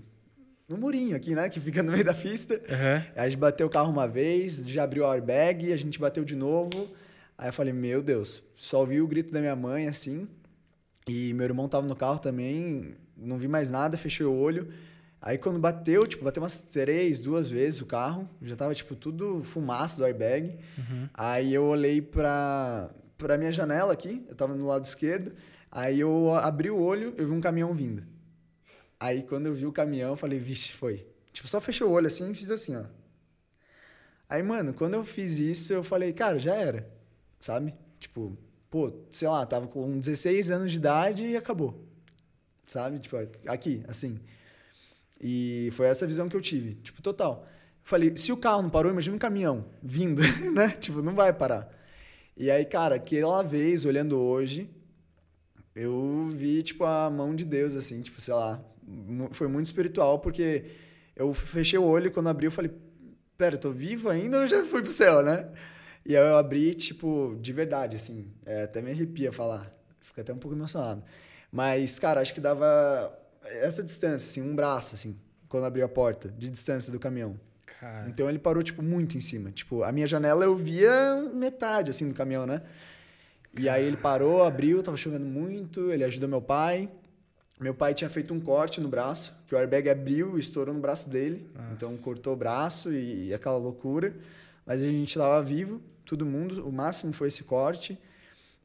no 0.68 0.78
murinho 0.78 1.16
aqui, 1.16 1.36
né? 1.36 1.50
Que 1.50 1.60
fica 1.60 1.84
no 1.84 1.92
meio 1.92 2.06
da 2.06 2.14
pista. 2.14 2.56
Uhum. 2.56 3.12
A 3.16 3.30
gente 3.30 3.38
bateu 3.38 3.68
o 3.68 3.70
carro 3.70 3.92
uma 3.92 4.08
vez, 4.08 4.68
já 4.68 4.84
abriu 4.84 5.04
o 5.04 5.08
airbag, 5.12 5.72
a 5.72 5.78
gente 5.78 6.00
bateu 6.00 6.24
de 6.24 6.36
novo. 6.36 6.90
Aí 7.38 7.50
eu 7.50 7.54
falei, 7.54 7.74
meu 7.74 8.02
Deus, 8.02 8.44
só 8.56 8.82
ouvi 8.82 9.02
o 9.02 9.08
grito 9.08 9.32
da 9.32 9.40
minha 9.40 9.56
mãe, 9.56 9.88
assim. 9.88 10.28
E 11.08 11.34
meu 11.34 11.46
irmão 11.46 11.68
tava 11.68 11.86
no 11.88 11.96
carro 11.96 12.20
também, 12.20 12.96
não 13.18 13.38
vi 13.38 13.48
mais 13.48 13.70
nada, 13.70 13.98
fechei 13.98 14.26
o 14.26 14.34
olho. 14.34 14.72
Aí 15.22 15.38
quando 15.38 15.58
bateu, 15.58 16.06
tipo, 16.06 16.24
bateu 16.24 16.44
umas 16.44 16.62
três, 16.62 17.22
duas 17.22 17.50
vezes 17.50 17.82
o 17.82 17.86
carro. 17.86 18.30
Já 18.42 18.56
tava, 18.56 18.76
tipo, 18.76 18.96
tudo 18.96 19.42
fumaça 19.44 19.98
do 19.98 20.06
airbag. 20.06 20.58
Uhum. 20.78 21.10
Aí 21.14 21.54
eu 21.54 21.64
olhei 21.64 22.02
pra, 22.02 22.90
pra 23.18 23.38
minha 23.38 23.52
janela 23.52 23.94
aqui, 23.94 24.26
eu 24.28 24.36
tava 24.36 24.54
no 24.54 24.68
lado 24.68 24.86
esquerdo. 24.86 25.34
Aí 25.72 26.00
eu 26.00 26.36
abri 26.36 26.70
o 26.70 26.80
olho, 26.80 27.14
eu 27.18 27.26
vi 27.26 27.32
um 27.32 27.42
caminhão 27.42 27.74
vindo. 27.74 28.04
Aí 29.00 29.24
quando 29.24 29.48
eu 29.48 29.54
vi 29.54 29.66
o 29.66 29.72
caminhão, 29.72 30.12
eu 30.12 30.18
falei, 30.18 30.38
vixe, 30.40 30.74
foi. 30.74 31.08
Tipo, 31.32 31.48
só 31.48 31.60
fechei 31.60 31.86
o 31.86 31.90
olho 31.90 32.08
assim 32.08 32.32
e 32.32 32.36
fiz 32.36 32.52
assim, 32.52 32.76
ó. 32.76 32.84
Aí, 34.30 34.42
mano, 34.42 34.74
quando 34.74 34.94
eu 34.96 35.04
fiz 35.04 35.40
isso, 35.40 35.74
eu 35.74 35.84
falei, 35.84 36.12
cara, 36.14 36.40
já 36.40 36.56
era. 36.56 36.90
Sabe? 37.44 37.76
Tipo, 38.00 38.38
pô, 38.70 38.90
sei 39.12 39.28
lá, 39.28 39.46
tava 39.46 39.68
com 39.68 40.00
16 40.00 40.50
anos 40.50 40.72
de 40.72 40.78
idade 40.78 41.28
e 41.28 41.36
acabou. 41.36 41.86
Sabe? 42.66 43.00
Tipo, 43.00 43.18
aqui, 43.46 43.84
assim. 43.86 44.18
E 45.20 45.68
foi 45.74 45.88
essa 45.88 46.08
visão 46.08 46.30
que 46.30 46.38
eu 46.38 46.40
tive. 46.40 46.76
Tipo, 46.76 47.02
total. 47.02 47.46
Falei, 47.82 48.16
se 48.16 48.32
o 48.32 48.38
carro 48.38 48.62
não 48.62 48.70
parou, 48.70 48.90
imagina 48.90 49.18
um 49.18 49.20
caminhão 49.20 49.66
vindo, 49.82 50.22
né? 50.56 50.70
Tipo, 50.70 51.02
não 51.02 51.14
vai 51.14 51.34
parar. 51.34 51.70
E 52.38 52.50
aí, 52.50 52.64
cara, 52.64 52.96
aquela 52.96 53.44
vez, 53.44 53.84
olhando 53.84 54.18
hoje, 54.18 54.70
eu 55.76 56.30
vi, 56.32 56.64
tipo, 56.64 56.86
a 56.86 57.10
mão 57.10 57.36
de 57.36 57.44
Deus, 57.44 57.76
assim, 57.76 58.02
tipo, 58.02 58.22
sei 58.22 58.36
lá, 58.36 58.64
foi 59.32 59.50
muito 59.50 59.66
espiritual, 59.66 60.18
porque 60.20 60.64
eu 61.14 61.34
fechei 61.34 61.78
o 61.78 61.84
olho 61.84 62.08
e 62.08 62.10
quando 62.10 62.30
abri 62.30 62.46
eu 62.46 62.52
falei, 62.52 62.72
pera, 63.38 63.56
eu 63.56 63.60
tô 63.60 63.70
vivo 63.70 64.08
ainda 64.08 64.40
ou 64.40 64.48
já 64.48 64.64
fui 64.64 64.82
pro 64.82 64.94
céu, 64.94 65.22
né? 65.22 65.52
E 66.06 66.18
aí 66.18 66.24
eu 66.24 66.38
abri, 66.38 66.74
tipo, 66.76 67.38
de 67.40 67.54
verdade, 67.54 67.96
assim, 67.96 68.28
é, 68.46 68.64
até 68.64 68.82
me 68.82 68.92
arrepia 68.92 69.32
falar, 69.32 69.72
fico 70.02 70.20
até 70.20 70.34
um 70.34 70.38
pouco 70.38 70.56
emocionado. 70.56 71.04
Mas, 71.52 71.98
cara, 72.00 72.20
acho 72.20 72.34
que 72.34 72.42
dava 72.42 73.18
essa 73.44 73.84
distância, 73.84 74.28
assim, 74.28 74.42
um 74.42 74.56
braço, 74.56 74.96
assim, 74.96 75.18
quando 75.48 75.66
abri 75.66 75.82
a 75.82 75.88
porta, 75.88 76.30
de 76.30 76.50
distância 76.50 76.92
do 76.92 77.00
caminhão. 77.00 77.40
Cara. 77.80 78.10
Então 78.10 78.30
ele 78.30 78.40
parou, 78.40 78.64
tipo, 78.64 78.82
muito 78.82 79.18
em 79.18 79.22
cima. 79.22 79.52
Tipo, 79.52 79.84
a 79.84 79.92
minha 79.92 80.08
janela 80.08 80.44
eu 80.44 80.56
via 80.56 81.30
metade, 81.34 81.90
assim, 81.90 82.10
do 82.10 82.16
caminhão, 82.16 82.46
né? 82.46 82.62
E 83.58 83.70
aí 83.70 83.86
ele 83.86 83.98
parou, 83.98 84.44
abriu, 84.44 84.82
tava 84.82 84.98
chovendo 84.98 85.26
muito, 85.26 85.92
ele 85.92 86.04
ajudou 86.04 86.28
meu 86.28 86.42
pai. 86.42 86.90
Meu 87.60 87.74
pai 87.74 87.94
tinha 87.94 88.10
feito 88.10 88.34
um 88.34 88.40
corte 88.40 88.82
no 88.82 88.90
braço, 88.90 89.36
que 89.46 89.54
o 89.54 89.58
airbag 89.58 89.90
abriu 89.90 90.38
e 90.38 90.40
estourou 90.40 90.74
no 90.74 90.82
braço 90.82 91.10
dele. 91.10 91.48
Nossa. 91.54 91.74
Então 91.74 91.98
cortou 91.98 92.34
o 92.34 92.36
braço 92.36 92.92
e, 92.92 93.28
e, 93.28 93.34
aquela 93.34 93.58
loucura. 93.58 94.16
Mas 94.66 94.82
a 94.82 94.86
gente 94.86 95.10
estava 95.10 95.42
vivo, 95.42 95.82
todo 96.04 96.26
mundo. 96.26 96.68
O 96.68 96.72
máximo 96.72 97.14
foi 97.14 97.28
esse 97.28 97.44
corte. 97.44 97.98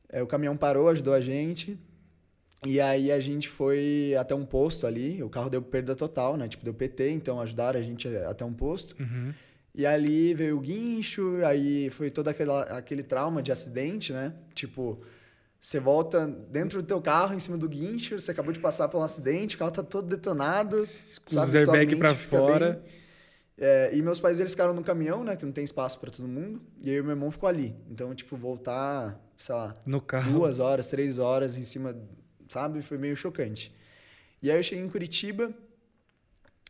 É, 0.08 0.22
o 0.22 0.26
caminhão 0.26 0.56
parou, 0.56 0.88
ajudou 0.88 1.14
a 1.14 1.20
gente. 1.20 1.78
E 2.66 2.80
aí 2.80 3.12
a 3.12 3.20
gente 3.20 3.48
foi 3.48 4.14
até 4.18 4.34
um 4.34 4.44
posto 4.44 4.86
ali. 4.86 5.22
O 5.22 5.28
carro 5.28 5.48
deu 5.48 5.62
perda 5.62 5.94
total, 5.94 6.36
né? 6.36 6.48
Tipo, 6.48 6.64
deu 6.64 6.74
PT, 6.74 7.10
então 7.10 7.40
ajudaram 7.40 7.78
a 7.78 7.82
gente 7.82 8.08
até 8.08 8.44
um 8.44 8.52
posto. 8.52 9.00
Uhum. 9.00 9.32
E 9.74 9.86
ali 9.86 10.34
veio 10.34 10.56
o 10.56 10.60
guincho, 10.60 11.44
aí 11.44 11.88
foi 11.90 12.10
todo 12.10 12.28
aquela, 12.28 12.62
aquele 12.64 13.02
trauma 13.02 13.40
de 13.40 13.52
acidente, 13.52 14.12
né? 14.12 14.34
Tipo, 14.52 15.00
você 15.60 15.78
volta 15.78 16.26
dentro 16.26 16.82
do 16.82 16.86
teu 16.86 17.00
carro, 17.00 17.34
em 17.34 17.38
cima 17.38 17.56
do 17.56 17.68
guincho, 17.68 18.18
você 18.18 18.32
acabou 18.32 18.52
de 18.52 18.58
passar 18.58 18.88
por 18.88 18.98
um 18.98 19.04
acidente, 19.04 19.54
o 19.54 19.58
carro 19.58 19.70
tá 19.70 19.82
todo 19.82 20.08
detonado. 20.08 20.76
Com 21.24 21.40
os 21.40 21.54
airbags 21.54 21.96
pra 21.96 22.14
fora. 22.14 22.82
É, 23.60 23.90
e 23.92 24.00
meus 24.00 24.20
pais, 24.20 24.38
eles 24.38 24.52
ficaram 24.52 24.72
no 24.72 24.84
caminhão, 24.84 25.24
né? 25.24 25.34
Que 25.34 25.44
não 25.44 25.52
tem 25.52 25.64
espaço 25.64 25.98
para 25.98 26.10
todo 26.10 26.28
mundo. 26.28 26.60
E 26.80 26.90
aí 26.90 27.00
o 27.00 27.04
meu 27.04 27.12
irmão 27.12 27.30
ficou 27.30 27.48
ali. 27.48 27.74
Então, 27.90 28.14
tipo, 28.14 28.36
voltar, 28.36 29.20
sei 29.36 29.54
lá... 29.54 29.74
No 29.84 30.00
carro. 30.00 30.32
Duas 30.32 30.60
horas, 30.60 30.86
três 30.86 31.18
horas 31.18 31.58
em 31.58 31.64
cima, 31.64 31.96
sabe? 32.48 32.80
Foi 32.82 32.96
meio 32.96 33.16
chocante. 33.16 33.74
E 34.40 34.50
aí 34.50 34.56
eu 34.56 34.62
cheguei 34.62 34.84
em 34.84 34.88
Curitiba. 34.88 35.52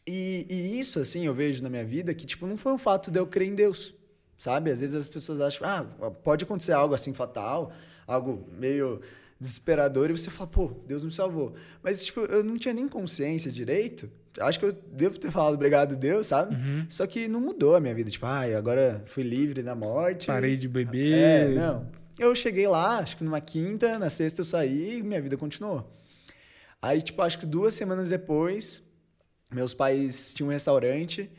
E, 0.06 0.46
e 0.48 0.80
isso, 0.80 0.98
assim, 0.98 1.26
eu 1.26 1.34
vejo 1.34 1.62
na 1.62 1.68
minha 1.68 1.84
vida 1.84 2.14
que, 2.14 2.24
tipo, 2.24 2.46
não 2.46 2.56
foi 2.56 2.72
um 2.72 2.78
fato 2.78 3.10
de 3.10 3.18
eu 3.18 3.26
crer 3.26 3.48
em 3.48 3.54
Deus, 3.54 3.94
sabe? 4.38 4.70
Às 4.70 4.80
vezes 4.80 4.94
as 4.94 5.08
pessoas 5.08 5.38
acham, 5.38 5.68
ah, 5.68 6.10
pode 6.10 6.44
acontecer 6.44 6.72
algo 6.72 6.94
assim 6.94 7.12
fatal, 7.12 7.70
algo 8.06 8.48
meio 8.58 9.02
desesperador, 9.38 10.08
e 10.08 10.16
você 10.16 10.30
fala, 10.30 10.48
pô, 10.48 10.72
Deus 10.86 11.04
me 11.04 11.12
salvou. 11.12 11.54
Mas, 11.82 12.06
tipo, 12.06 12.20
eu 12.20 12.42
não 12.42 12.56
tinha 12.56 12.72
nem 12.72 12.88
consciência 12.88 13.52
direito. 13.52 14.10
Acho 14.40 14.58
que 14.58 14.64
eu 14.64 14.72
devo 14.72 15.18
ter 15.18 15.30
falado 15.30 15.54
obrigado, 15.54 15.96
Deus, 15.96 16.26
sabe? 16.26 16.54
Uhum. 16.54 16.86
Só 16.88 17.06
que 17.06 17.28
não 17.28 17.40
mudou 17.40 17.74
a 17.76 17.80
minha 17.80 17.94
vida. 17.94 18.10
Tipo, 18.10 18.26
ai, 18.26 18.54
agora 18.54 19.02
fui 19.06 19.22
livre 19.22 19.62
da 19.62 19.74
morte. 19.74 20.26
Parei 20.26 20.56
de 20.56 20.68
beber. 20.68 21.16
É, 21.16 21.48
não. 21.48 21.86
Eu 22.18 22.34
cheguei 22.34 22.66
lá, 22.66 22.98
acho 22.98 23.16
que 23.16 23.24
numa 23.24 23.40
quinta, 23.40 23.98
na 23.98 24.10
sexta 24.10 24.40
eu 24.40 24.44
saí 24.44 24.98
e 24.98 25.02
minha 25.02 25.20
vida 25.22 25.36
continuou. 25.36 25.88
Aí, 26.82 27.00
tipo, 27.00 27.22
acho 27.22 27.38
que 27.38 27.46
duas 27.46 27.74
semanas 27.74 28.08
depois, 28.08 28.88
meus 29.50 29.72
pais 29.72 30.34
tinham 30.34 30.48
um 30.48 30.52
restaurante 30.52 31.30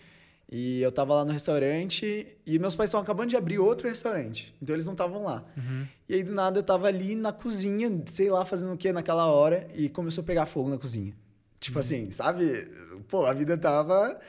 e 0.51 0.81
eu 0.81 0.91
tava 0.91 1.13
lá 1.13 1.23
no 1.23 1.31
restaurante 1.31 2.27
e 2.45 2.59
meus 2.59 2.75
pais 2.75 2.89
estavam 2.89 3.03
acabando 3.03 3.29
de 3.29 3.37
abrir 3.37 3.59
outro 3.59 3.87
restaurante. 3.87 4.55
Então 4.61 4.75
eles 4.75 4.85
não 4.85 4.93
estavam 4.93 5.21
lá. 5.21 5.45
Uhum. 5.55 5.85
E 6.07 6.15
aí 6.15 6.23
do 6.23 6.33
nada 6.33 6.59
eu 6.59 6.63
tava 6.63 6.87
ali 6.87 7.15
na 7.15 7.31
cozinha, 7.31 8.01
sei 8.05 8.31
lá, 8.31 8.43
fazendo 8.43 8.73
o 8.73 8.77
que 8.77 8.91
naquela 8.91 9.27
hora 9.27 9.67
e 9.75 9.89
começou 9.89 10.23
a 10.23 10.27
pegar 10.27 10.45
fogo 10.45 10.69
na 10.69 10.77
cozinha. 10.77 11.13
Tipo 11.59 11.77
Uhum. 11.77 11.79
assim, 11.81 12.11
sabe? 12.11 12.67
Pô, 13.07 13.25
a 13.25 13.33
vida 13.33 13.57
tava 13.57 14.19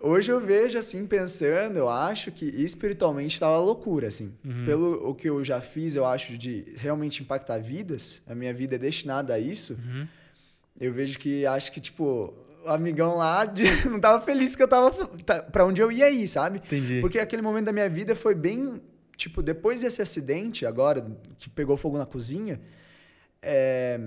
Hoje 0.00 0.30
eu 0.30 0.38
vejo 0.40 0.78
assim 0.78 1.04
pensando, 1.08 1.76
eu 1.76 1.88
acho 1.88 2.30
que 2.30 2.44
espiritualmente 2.46 3.40
tava 3.40 3.58
loucura 3.58 4.06
assim. 4.06 4.32
Uhum. 4.44 4.64
Pelo 4.64 5.08
o 5.10 5.12
que 5.12 5.28
eu 5.28 5.42
já 5.42 5.60
fiz, 5.60 5.96
eu 5.96 6.06
acho 6.06 6.38
de 6.38 6.72
realmente 6.76 7.20
impactar 7.20 7.58
vidas, 7.58 8.22
a 8.24 8.32
minha 8.32 8.54
vida 8.54 8.76
é 8.76 8.78
destinada 8.78 9.34
a 9.34 9.40
isso. 9.40 9.72
Uhum. 9.72 10.06
Eu 10.80 10.92
vejo 10.92 11.18
que 11.18 11.44
acho 11.46 11.72
que, 11.72 11.80
tipo, 11.80 12.32
o 12.64 12.68
amigão 12.70 13.16
lá 13.16 13.44
de- 13.44 13.64
não 13.90 13.98
tava 13.98 14.24
feliz 14.24 14.54
que 14.54 14.62
eu 14.62 14.68
tava 14.68 14.92
tá, 15.26 15.42
pra 15.42 15.66
onde 15.66 15.80
eu 15.80 15.90
ia 15.90 16.08
ir, 16.08 16.28
sabe? 16.28 16.58
Entendi. 16.64 17.00
Porque 17.00 17.18
aquele 17.18 17.42
momento 17.42 17.64
da 17.64 17.72
minha 17.72 17.88
vida 17.90 18.14
foi 18.14 18.36
bem. 18.36 18.80
Tipo, 19.16 19.42
depois 19.42 19.80
desse 19.80 20.00
acidente, 20.00 20.64
agora, 20.64 21.04
que 21.38 21.50
pegou 21.50 21.76
fogo 21.76 21.98
na 21.98 22.06
cozinha. 22.06 22.60
é, 23.42 23.98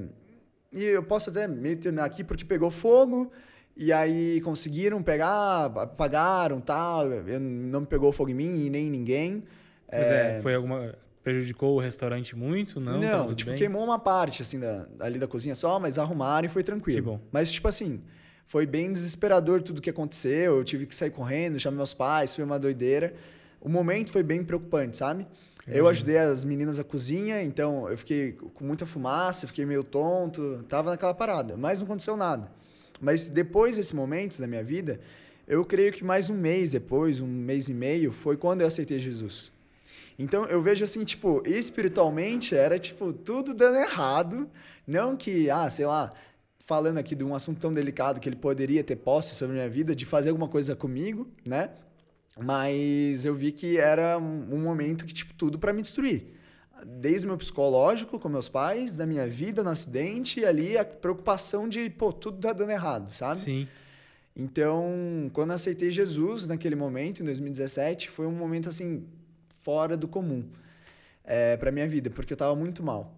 E 0.71 0.84
eu 0.84 1.03
posso 1.03 1.29
até 1.29 1.47
meio 1.47 1.77
terminar 1.77 2.05
aqui, 2.05 2.23
porque 2.23 2.45
pegou 2.45 2.71
fogo. 2.71 3.31
E 3.75 3.91
aí 3.91 4.41
conseguiram 4.41 5.01
pegar, 5.01 5.65
apagaram 5.65 6.60
tal. 6.60 7.05
Não 7.39 7.86
pegou 7.86 8.12
fogo 8.12 8.29
em 8.29 8.34
mim 8.34 8.65
e 8.65 8.69
nem 8.69 8.88
em 8.88 8.89
ninguém. 8.89 9.43
Pois 9.89 10.07
é, 10.07 10.41
foi 10.41 10.55
alguma. 10.55 10.95
Prejudicou 11.23 11.75
o 11.75 11.79
restaurante 11.79 12.36
muito? 12.36 12.79
Não, 12.79 12.99
Não, 12.99 13.25
tudo 13.25 13.36
tipo, 13.36 13.51
bem? 13.51 13.60
queimou 13.60 13.84
uma 13.84 13.99
parte, 13.99 14.41
assim, 14.41 14.60
da, 14.60 14.88
ali 14.99 15.19
da 15.19 15.27
cozinha 15.27 15.53
só, 15.53 15.79
mas 15.79 15.99
arrumaram 15.99 16.47
e 16.47 16.49
foi 16.49 16.63
tranquilo. 16.63 16.97
Que 16.99 17.05
bom. 17.05 17.19
Mas, 17.31 17.51
tipo 17.51 17.67
assim, 17.67 18.01
foi 18.47 18.65
bem 18.65 18.91
desesperador 18.91 19.62
tudo 19.62 19.81
que 19.81 19.89
aconteceu. 19.89 20.57
Eu 20.57 20.63
tive 20.63 20.88
que 20.88 20.95
sair 20.95 21.12
correndo, 21.12 21.60
chamei 21.60 21.77
meus 21.77 21.93
pais, 21.93 22.36
foi 22.36 22.43
uma 22.43 22.57
doideira. 22.57 23.13
O 23.60 23.69
momento 23.69 24.12
foi 24.12 24.23
bem 24.23 24.43
preocupante, 24.43 24.97
sabe? 24.97 25.27
Eu 25.73 25.88
ajudei 25.88 26.17
as 26.17 26.43
meninas 26.43 26.79
a 26.79 26.84
cozinha, 26.84 27.41
então 27.41 27.89
eu 27.89 27.97
fiquei 27.97 28.34
com 28.34 28.65
muita 28.65 28.86
fumaça, 28.86 29.47
fiquei 29.47 29.65
meio 29.65 29.86
tonto, 29.86 30.65
tava 30.67 30.91
naquela 30.91 31.13
parada, 31.13 31.55
mas 31.55 31.79
não 31.79 31.86
aconteceu 31.86 32.17
nada. 32.17 32.51
Mas 32.99 33.29
depois 33.29 33.77
desse 33.77 33.95
momento 33.95 34.38
da 34.41 34.47
minha 34.47 34.62
vida, 34.62 34.99
eu 35.47 35.63
creio 35.63 35.93
que 35.93 36.03
mais 36.03 36.29
um 36.29 36.36
mês 36.36 36.71
depois, 36.71 37.21
um 37.21 37.27
mês 37.27 37.69
e 37.69 37.73
meio, 37.73 38.12
foi 38.12 38.36
quando 38.36 38.62
eu 38.62 38.67
aceitei 38.67 38.99
Jesus. 38.99 39.49
Então 40.19 40.43
eu 40.45 40.62
vejo 40.62 40.84
assim, 40.84 41.05
tipo, 41.05 41.41
espiritualmente 41.47 42.53
era 42.53 42.77
tipo 42.77 43.13
tudo 43.13 43.53
dando 43.53 43.77
errado, 43.77 44.49
não 44.86 45.15
que, 45.15 45.49
ah, 45.49 45.69
sei 45.69 45.86
lá, 45.86 46.12
falando 46.60 46.97
aqui 46.97 47.15
de 47.15 47.23
um 47.23 47.34
assunto 47.34 47.62
tão 47.62 47.71
delicado 47.71 48.19
que 48.19 48.27
ele 48.27 48.36
poderia 48.36 48.84
ter 48.84 48.97
posse 48.97 49.36
sobre 49.36 49.53
a 49.53 49.55
minha 49.55 49.69
vida, 49.69 49.95
de 49.95 50.05
fazer 50.05 50.29
alguma 50.29 50.49
coisa 50.49 50.75
comigo, 50.75 51.27
né? 51.45 51.69
Mas 52.39 53.25
eu 53.25 53.35
vi 53.35 53.51
que 53.51 53.77
era 53.77 54.17
um 54.17 54.61
momento 54.61 55.05
que 55.05 55.13
tipo 55.13 55.33
tudo 55.33 55.59
para 55.59 55.73
me 55.73 55.81
destruir. 55.81 56.35
Desde 56.85 57.25
o 57.25 57.29
meu 57.29 57.37
psicológico 57.37 58.19
com 58.19 58.29
meus 58.29 58.49
pais, 58.49 58.95
da 58.95 59.05
minha 59.05 59.27
vida 59.27 59.63
no 59.63 59.69
acidente 59.69 60.39
e 60.39 60.45
ali 60.45 60.77
a 60.77 60.83
preocupação 60.85 61.69
de, 61.69 61.89
pô, 61.89 62.11
tudo 62.11 62.39
tá 62.39 62.53
dando 62.53 62.71
errado, 62.71 63.11
sabe? 63.11 63.37
Sim. 63.37 63.67
Então, 64.35 65.29
quando 65.33 65.49
eu 65.49 65.55
aceitei 65.55 65.91
Jesus 65.91 66.47
naquele 66.47 66.75
momento, 66.75 67.21
em 67.21 67.25
2017, 67.25 68.09
foi 68.09 68.25
um 68.25 68.31
momento 68.31 68.69
assim 68.69 69.05
fora 69.49 69.95
do 69.95 70.07
comum 70.07 70.43
é, 71.23 71.55
para 71.57 71.71
minha 71.71 71.87
vida, 71.87 72.09
porque 72.09 72.33
eu 72.33 72.37
tava 72.37 72.55
muito 72.55 72.81
mal. 72.81 73.13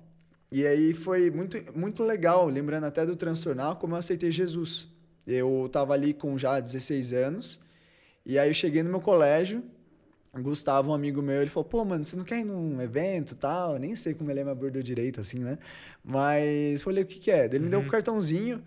E 0.51 0.67
aí 0.67 0.93
foi 0.93 1.31
muito, 1.31 1.57
muito 1.75 2.03
legal, 2.03 2.47
lembrando 2.47 2.85
até 2.85 3.05
do 3.05 3.15
transtornar, 3.15 3.75
como 3.77 3.95
eu 3.95 3.99
aceitei 3.99 4.31
Jesus. 4.31 4.87
Eu 5.25 5.69
tava 5.71 5.93
ali 5.93 6.13
com 6.13 6.37
já 6.37 6.59
16 6.59 7.13
anos, 7.13 7.59
e 8.25 8.39
aí 8.39 8.49
eu 8.49 8.53
cheguei 8.53 8.83
no 8.83 8.89
meu 8.89 9.01
colégio, 9.01 9.63
Gustavo, 10.41 10.91
um 10.91 10.93
amigo 10.95 11.21
meu, 11.21 11.41
ele 11.41 11.49
falou, 11.49 11.69
pô, 11.69 11.85
mano, 11.85 12.03
você 12.03 12.15
não 12.15 12.23
quer 12.23 12.39
ir 12.39 12.43
num 12.43 12.81
evento 12.81 13.33
e 13.33 13.35
tal? 13.35 13.73
Eu 13.73 13.79
nem 13.79 13.95
sei 13.95 14.15
como 14.15 14.31
ele 14.31 14.43
me 14.43 14.49
abordou 14.49 14.81
direito, 14.81 15.21
assim, 15.21 15.39
né? 15.39 15.59
Mas 16.03 16.81
falei, 16.81 17.03
o 17.03 17.07
que 17.07 17.19
que 17.19 17.29
é? 17.29 17.45
Ele 17.45 17.59
me 17.59 17.69
deu 17.69 17.79
um 17.79 17.87
cartãozinho, 17.87 18.63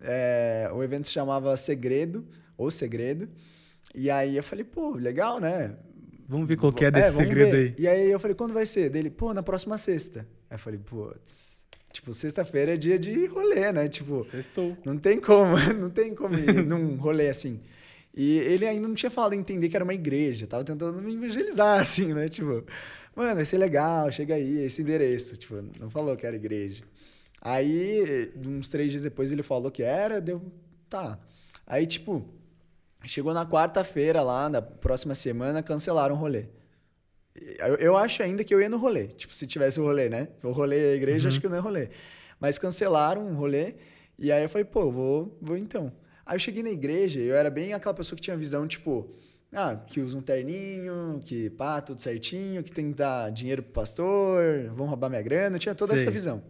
é, 0.00 0.70
o 0.72 0.82
evento 0.82 1.06
se 1.06 1.12
chamava 1.12 1.54
Segredo, 1.56 2.26
ou 2.56 2.70
Segredo, 2.70 3.28
e 3.94 4.10
aí 4.10 4.36
eu 4.36 4.42
falei, 4.42 4.64
pô, 4.64 4.92
legal, 4.92 5.38
né? 5.38 5.76
Vamos 6.26 6.48
ver 6.48 6.56
qual 6.56 6.72
que 6.72 6.84
é 6.84 6.90
desse 6.90 7.12
vamos 7.12 7.28
segredo 7.28 7.50
ver. 7.50 7.56
aí. 7.56 7.74
E 7.78 7.86
aí 7.86 8.10
eu 8.10 8.18
falei, 8.18 8.34
quando 8.34 8.54
vai 8.54 8.64
ser? 8.64 8.88
Dele, 8.88 9.10
pô, 9.10 9.34
na 9.34 9.42
próxima 9.42 9.76
sexta. 9.76 10.20
Aí 10.48 10.54
eu 10.54 10.58
falei, 10.58 10.78
putz, 10.78 11.66
tipo, 11.92 12.14
sexta-feira 12.14 12.72
é 12.72 12.76
dia 12.76 12.98
de 12.98 13.26
rolê, 13.26 13.70
né? 13.70 13.86
Tipo, 13.86 14.22
Sextou. 14.22 14.74
não 14.82 14.96
tem 14.96 15.20
como, 15.20 15.58
não 15.78 15.90
tem 15.90 16.14
como 16.14 16.34
ir 16.36 16.64
num 16.64 16.96
rolê 16.96 17.28
assim. 17.28 17.60
E 18.14 18.38
ele 18.38 18.66
ainda 18.66 18.86
não 18.86 18.94
tinha 18.94 19.10
falado 19.10 19.34
entender 19.34 19.68
que 19.68 19.76
era 19.76 19.84
uma 19.84 19.94
igreja, 19.94 20.46
tava 20.46 20.64
tentando 20.64 21.00
me 21.00 21.14
evangelizar, 21.14 21.80
assim, 21.80 22.12
né? 22.12 22.28
Tipo, 22.28 22.64
mano, 23.16 23.36
vai 23.36 23.44
ser 23.44 23.58
legal, 23.58 24.10
chega 24.12 24.34
aí, 24.34 24.64
esse 24.64 24.82
endereço. 24.82 25.36
Tipo, 25.36 25.62
não 25.80 25.90
falou 25.90 26.16
que 26.16 26.26
era 26.26 26.36
igreja. 26.36 26.84
Aí, 27.40 28.30
uns 28.36 28.68
três 28.68 28.90
dias 28.90 29.02
depois, 29.02 29.32
ele 29.32 29.42
falou 29.42 29.70
que 29.70 29.82
era, 29.82 30.20
deu, 30.20 30.42
tá. 30.88 31.18
Aí, 31.66 31.86
tipo, 31.86 32.28
chegou 33.04 33.32
na 33.32 33.46
quarta-feira 33.46 34.22
lá, 34.22 34.48
na 34.48 34.62
próxima 34.62 35.14
semana, 35.14 35.62
cancelaram 35.62 36.14
o 36.14 36.18
rolê. 36.18 36.46
Eu, 37.34 37.76
eu 37.76 37.96
acho 37.96 38.22
ainda 38.22 38.44
que 38.44 38.54
eu 38.54 38.60
ia 38.60 38.68
no 38.68 38.76
rolê, 38.76 39.08
tipo, 39.08 39.34
se 39.34 39.46
tivesse 39.46 39.80
o 39.80 39.84
rolê, 39.84 40.08
né? 40.08 40.28
O 40.42 40.50
rolê 40.52 40.90
é 40.90 40.92
a 40.92 40.96
igreja, 40.96 41.28
acho 41.28 41.40
que 41.40 41.48
não 41.48 41.56
é 41.56 41.60
rolê. 41.60 41.88
Mas 42.38 42.58
cancelaram 42.58 43.26
o 43.26 43.34
rolê, 43.34 43.74
e 44.18 44.30
aí 44.30 44.42
eu 44.42 44.48
falei, 44.48 44.64
pô, 44.66 44.82
eu 44.82 44.92
vou, 44.92 45.38
vou 45.40 45.56
então. 45.56 45.92
Aí 46.24 46.36
eu 46.36 46.40
cheguei 46.40 46.62
na 46.62 46.70
igreja, 46.70 47.20
eu 47.20 47.34
era 47.34 47.50
bem 47.50 47.72
aquela 47.72 47.94
pessoa 47.94 48.16
que 48.16 48.22
tinha 48.22 48.36
visão, 48.36 48.66
tipo, 48.66 49.14
ah, 49.52 49.76
que 49.76 50.00
usa 50.00 50.16
um 50.16 50.22
terninho, 50.22 51.20
que 51.24 51.50
pá, 51.50 51.80
tudo 51.80 52.00
certinho, 52.00 52.62
que 52.62 52.72
tem 52.72 52.90
que 52.90 52.96
dar 52.96 53.30
dinheiro 53.30 53.62
pro 53.62 53.72
pastor, 53.72 54.70
vão 54.74 54.86
roubar 54.86 55.10
minha 55.10 55.22
grana, 55.22 55.56
eu 55.56 55.60
tinha 55.60 55.74
toda 55.74 55.92
Sei. 55.94 56.02
essa 56.02 56.10
visão. 56.10 56.42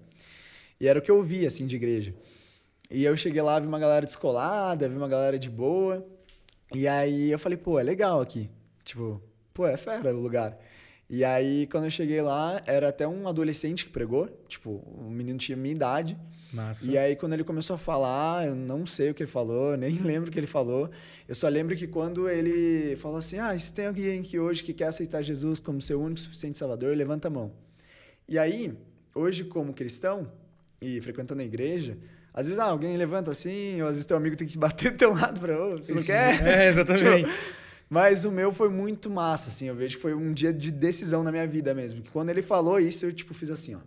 E 0.81 0.87
era 0.87 0.99
o 0.99 1.03
que 1.03 1.11
eu 1.11 1.23
via, 1.23 1.49
assim, 1.49 1.67
de 1.67 1.77
igreja. 1.77 2.15
E 2.91 3.05
eu 3.05 3.17
cheguei 3.17 3.41
lá, 3.41 3.59
vi 3.59 3.67
uma 3.67 3.79
galera 3.79 4.05
descolada, 4.05 4.89
vi 4.89 4.97
uma 4.97 5.09
galera 5.09 5.39
de 5.39 5.49
boa. 5.49 6.07
E 6.75 6.87
aí 6.87 7.31
eu 7.31 7.39
falei, 7.39 7.57
pô, 7.57 7.79
é 7.79 7.83
legal 7.83 8.21
aqui. 8.21 8.51
Tipo, 8.85 9.23
pô, 9.55 9.67
é 9.67 9.77
fera 9.77 10.15
o 10.15 10.21
lugar. 10.21 10.59
E 11.13 11.27
aí, 11.27 11.67
quando 11.67 11.85
eu 11.85 11.91
cheguei 11.91 12.23
lá, 12.23 12.63
era 12.65 12.89
até 12.89 13.07
um 13.07 13.29
adolescente 13.29 13.85
que 13.85 13.91
pregou. 13.91 14.31
Tipo, 14.49 14.83
o 14.97 15.11
menino 15.11 15.39
tinha 15.39 15.55
minha 15.55 15.75
idade. 15.75 16.17
Massa. 16.51 16.91
E 16.91 16.97
aí, 16.97 17.15
quando 17.15 17.35
ele 17.35 17.45
começou 17.45 17.77
a 17.77 17.79
falar, 17.79 18.47
eu 18.47 18.55
não 18.55 18.87
sei 18.87 19.11
o 19.11 19.15
que 19.15 19.23
ele 19.23 19.31
falou, 19.31 19.77
nem 19.77 19.93
lembro 19.99 20.31
o 20.31 20.33
que 20.33 20.39
ele 20.39 20.47
falou. 20.47 20.91
Eu 21.29 21.35
só 21.35 21.51
lembro 21.51 21.77
que 21.77 21.87
quando 21.87 22.31
ele 22.31 22.97
falou 22.97 23.19
assim: 23.19 23.39
Ah, 23.39 23.59
se 23.59 23.75
tem 23.75 23.89
alguém 23.89 24.21
aqui 24.21 24.39
hoje 24.39 24.65
que 24.65 24.73
quer 24.73 24.87
aceitar 24.87 25.21
Jesus 25.21 25.61
como 25.61 25.83
seu 25.83 26.01
único 26.01 26.19
e 26.19 26.23
suficiente 26.23 26.59
Salvador, 26.59 26.97
levanta 26.97 27.29
a 27.29 27.31
mão. 27.31 27.53
E 28.27 28.39
aí, 28.39 28.73
hoje, 29.15 29.45
como 29.45 29.75
cristão 29.75 30.33
e 30.81 30.99
frequentando 31.03 31.43
a 31.43 31.45
igreja, 31.45 31.99
às 32.33 32.47
vezes 32.47 32.59
ah, 32.59 32.71
alguém 32.71 32.97
levanta 32.97 33.31
assim, 33.31 33.83
ou 33.83 33.87
às 33.87 33.97
vezes 33.97 34.07
teu 34.07 34.17
amigo 34.17 34.35
tem 34.35 34.49
que 34.49 34.57
bater 34.57 34.93
do 34.93 34.97
teu 34.97 35.13
lado 35.13 35.39
pra, 35.39 35.63
ô, 35.63 35.77
você 35.77 35.93
não 35.93 36.03
quer? 36.03 36.41
É, 36.43 36.69
exatamente. 36.69 37.29
Tipo, 37.29 37.62
mas 37.93 38.25
o 38.25 38.31
meu 38.33 38.55
foi 38.55 38.71
muito 38.71 39.11
massa, 39.11 39.51
assim. 39.51 39.67
Eu 39.67 39.75
vejo 39.75 39.97
que 39.97 40.01
foi 40.03 40.15
um 40.15 40.33
dia 40.33 40.51
de 40.51 40.71
decisão 40.71 41.23
na 41.23 41.31
minha 41.31 41.47
vida 41.47 41.75
mesmo. 41.75 42.01
Que 42.01 42.11
quando 42.11 42.31
ele 42.31 42.41
falou 42.41 42.81
isso, 42.81 43.05
eu, 43.05 43.13
tipo, 43.13 43.35
fiz 43.35 43.51
assim, 43.51 43.75
ó. 43.75 43.81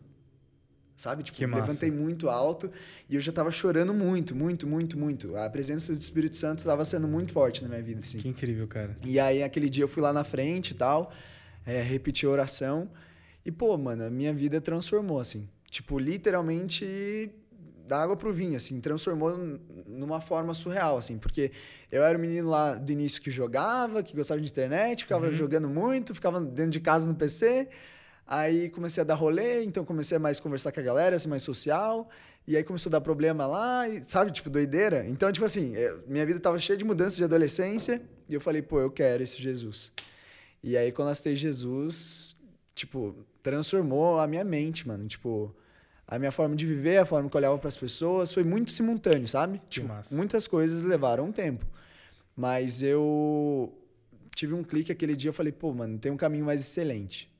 Sabe? 0.95 1.23
Tipo, 1.23 1.39
Que 1.39 1.47
massa. 1.47 1.63
levantei 1.63 1.89
muito 1.89 2.29
alto 2.29 2.71
e 3.09 3.15
eu 3.15 3.21
já 3.21 3.31
tava 3.31 3.49
chorando 3.49 3.95
muito, 3.95 4.35
muito, 4.35 4.67
muito, 4.67 4.95
muito. 4.95 5.35
A 5.35 5.49
presença 5.49 5.91
do 5.91 5.99
Espírito 5.99 6.35
Santo 6.35 6.63
tava 6.63 6.85
sendo 6.85 7.07
muito 7.07 7.33
forte 7.33 7.63
na 7.63 7.67
minha 7.67 7.81
vida, 7.81 8.01
assim. 8.01 8.19
Que 8.19 8.27
incrível, 8.27 8.67
cara. 8.67 8.93
E 9.03 9.19
aí, 9.19 9.41
aquele 9.41 9.67
dia 9.71 9.83
eu 9.83 9.87
fui 9.87 10.03
lá 10.03 10.13
na 10.13 10.23
frente 10.23 10.69
e 10.69 10.75
tal, 10.75 11.11
é, 11.65 11.81
repeti 11.81 12.27
a 12.27 12.29
oração. 12.29 12.87
E, 13.43 13.51
pô, 13.51 13.75
mano, 13.75 14.03
a 14.05 14.09
minha 14.11 14.31
vida 14.31 14.61
transformou, 14.61 15.19
assim. 15.19 15.49
Tipo, 15.67 15.97
literalmente 15.97 17.31
da 17.88 18.02
água 18.02 18.15
pro 18.15 18.34
vinho, 18.34 18.58
assim, 18.58 18.80
transformou 18.82 19.38
numa 19.86 20.19
forma 20.19 20.54
surreal, 20.54 20.98
assim, 20.98 21.17
porque 21.17 21.52
eu 21.91 22.04
era 22.04 22.17
o 22.17 22.21
menino 22.21 22.50
lá 22.50 22.74
do 22.74 22.91
início 22.91 23.21
que 23.21 23.30
jogava, 23.30 24.02
que 24.02 24.15
gostava 24.15 24.41
de 24.41 24.48
internet, 24.48 25.04
ficava 25.04 25.32
jogando 25.32 25.69
muito, 25.69 26.13
ficava 26.13 26.41
dentro 26.41 26.71
de 26.71 26.80
casa 26.80 27.08
no 27.08 27.15
PC. 27.15 27.69
Aí 28.28 28.69
comecei 28.69 29.02
a 29.02 29.06
dar 29.06 29.13
rolê, 29.15 29.63
então 29.63 29.86
comecei 29.86 30.17
a 30.17 30.19
mais 30.19 30.39
conversar 30.39 30.71
com 30.71 30.80
a 30.80 30.84
galera, 30.84 31.19
ser 31.19 31.28
mais 31.28 31.43
social. 31.43 32.10
E 32.48 32.56
aí 32.58 32.63
começou 32.63 32.89
a 32.89 32.93
dar 32.93 33.02
problema 33.02 33.45
lá, 33.45 33.88
e, 33.88 34.04
sabe, 34.04 34.32
tipo, 34.32 34.50
doideira. 34.50 35.06
Então, 35.08 35.32
tipo 35.32 35.45
assim, 35.45 35.76
é, 35.76 35.95
minha 36.08 36.26
vida 36.26 36.39
tava 36.39 36.60
cheia 36.60 36.78
de 36.78 36.86
mudanças 36.86 37.17
de 37.17 37.24
adolescência. 37.24 38.02
E 38.28 38.34
eu 38.34 38.41
falei, 38.41 38.62
pô, 38.62 38.80
eu 38.80 38.91
quero 38.91 39.24
esse 39.24 39.41
Jesus. 39.41 39.91
E 40.63 40.76
aí, 40.76 40.91
quando 40.91 41.10
eu 41.10 41.12
aceitei 41.12 41.36
Jesus, 41.36 42.36
tipo, 42.74 43.15
transformou 43.41 44.19
a 44.19 44.28
minha 44.28 44.43
mente, 44.43 44.88
mano. 44.88 45.08
Tipo, 45.08 45.56
a 46.07 46.19
minha 46.19 46.31
forma 46.31 46.55
de 46.55 46.65
viver, 46.65 46.97
a 46.97 47.05
forma 47.05 47.29
que 47.29 47.35
eu 47.35 47.39
olhava 47.39 47.57
para 47.57 47.67
as 47.67 47.77
pessoas, 47.77 48.33
foi 48.33 48.43
muito 48.43 48.71
simultâneo, 48.71 49.27
sabe? 49.27 49.59
Tipo, 49.69 49.87
muitas 50.11 50.47
coisas 50.47 50.83
levaram 50.83 51.25
um 51.25 51.31
tempo. 51.31 51.65
Mas 52.35 52.83
eu 52.83 53.73
tive 54.35 54.53
um 54.53 54.63
clique 54.63 54.91
aquele 54.91 55.15
dia, 55.15 55.29
eu 55.29 55.33
falei, 55.33 55.51
pô, 55.51 55.73
mano, 55.73 55.97
tem 55.97 56.11
um 56.11 56.17
caminho 56.17 56.45
mais 56.45 56.59
excelente. 56.59 57.31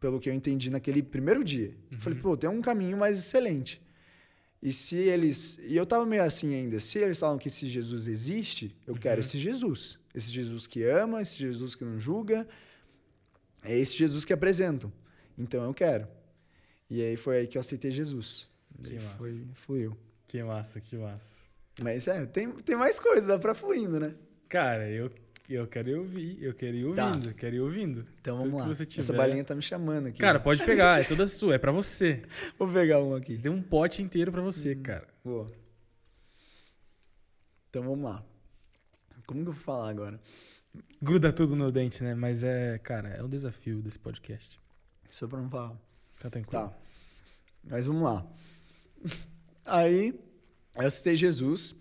Pelo 0.00 0.18
que 0.18 0.28
eu 0.28 0.34
entendi 0.34 0.70
naquele 0.70 1.02
primeiro 1.02 1.44
dia. 1.44 1.76
Eu 1.90 1.98
falei, 1.98 2.18
pô, 2.18 2.36
tem 2.36 2.48
um 2.48 2.60
caminho 2.60 2.96
mais 2.96 3.18
excelente. 3.18 3.82
E 4.60 4.72
se 4.72 4.96
eles. 4.96 5.58
E 5.64 5.76
eu 5.76 5.86
tava 5.86 6.04
meio 6.04 6.22
assim 6.22 6.54
ainda. 6.54 6.80
Se 6.80 6.98
eles 6.98 7.18
falam 7.18 7.38
que 7.38 7.48
esse 7.48 7.68
Jesus 7.68 8.08
existe, 8.08 8.76
eu 8.86 8.94
quero 8.94 9.20
esse 9.20 9.38
Jesus. 9.38 9.98
Esse 10.14 10.30
Jesus 10.30 10.66
que 10.66 10.82
ama, 10.84 11.22
esse 11.22 11.36
Jesus 11.36 11.74
que 11.74 11.84
não 11.84 11.98
julga. 11.98 12.46
É 13.62 13.76
esse 13.76 13.96
Jesus 13.96 14.24
que 14.24 14.32
apresentam. 14.32 14.92
Então 15.36 15.64
eu 15.64 15.74
quero. 15.74 16.08
E 16.90 17.02
aí 17.02 17.16
foi 17.16 17.38
aí 17.38 17.46
que 17.46 17.58
eu 17.58 17.60
aceitei 17.60 17.90
Jesus. 17.90 18.48
Que 18.82 18.90
Daí 18.90 19.00
massa. 19.00 19.16
foi, 19.18 19.46
fluiu. 19.54 19.98
Que 20.26 20.42
massa, 20.42 20.80
que 20.80 20.96
massa. 20.96 21.42
Mas 21.82 22.06
é, 22.08 22.26
tem, 22.26 22.50
tem 22.52 22.76
mais 22.76 22.98
coisa, 22.98 23.26
dá 23.26 23.38
pra 23.38 23.54
fluindo, 23.54 23.98
né? 24.00 24.14
Cara, 24.48 24.88
eu, 24.88 25.10
eu 25.48 25.66
quero 25.66 25.88
ir 25.90 25.94
ouvir, 25.96 26.42
eu 26.42 26.54
quero 26.54 26.76
ir 26.76 26.94
Tá. 26.94 27.06
ouvindo, 27.06 27.34
quero 27.34 27.56
ir 27.56 27.60
ouvindo. 27.60 28.06
Então 28.20 28.38
Tudo 28.38 28.50
vamos 28.50 28.78
lá. 28.78 28.84
Essa 28.98 29.12
balinha 29.12 29.44
tá 29.44 29.54
me 29.54 29.62
chamando 29.62 30.06
aqui. 30.08 30.18
Cara, 30.18 30.38
né? 30.38 30.44
pode 30.44 30.64
pegar, 30.64 31.00
é 31.00 31.04
toda 31.04 31.26
sua, 31.26 31.54
é 31.54 31.58
pra 31.58 31.70
você. 31.72 32.22
Vou 32.58 32.70
pegar 32.72 33.00
um 33.02 33.14
aqui. 33.14 33.38
Tem 33.38 33.50
um 33.50 33.62
pote 33.62 34.02
inteiro 34.02 34.32
pra 34.32 34.40
você, 34.42 34.74
Hum. 34.74 34.82
cara. 34.82 35.06
Boa. 35.24 35.50
Então 37.70 37.82
vamos 37.82 38.02
lá. 38.04 38.24
Como 39.26 39.42
que 39.42 39.48
eu 39.48 39.52
vou 39.52 39.62
falar 39.62 39.90
agora? 39.90 40.18
Gruda 41.02 41.32
tudo 41.32 41.54
no 41.54 41.70
dente, 41.70 42.02
né? 42.02 42.14
Mas 42.14 42.42
é, 42.42 42.78
cara, 42.78 43.10
é 43.10 43.22
o 43.22 43.28
desafio 43.28 43.82
desse 43.82 43.98
podcast. 43.98 44.58
Só 45.10 45.26
pra 45.28 45.38
não 45.40 45.50
falar. 45.50 45.76
Tá 46.18 46.28
tranquilo. 46.30 46.68
Tá. 46.68 46.76
Mas 47.64 47.86
vamos 47.86 48.02
lá. 48.02 48.26
Aí, 49.64 50.18
eu 50.76 50.90
citei 50.90 51.14
Jesus. 51.14 51.74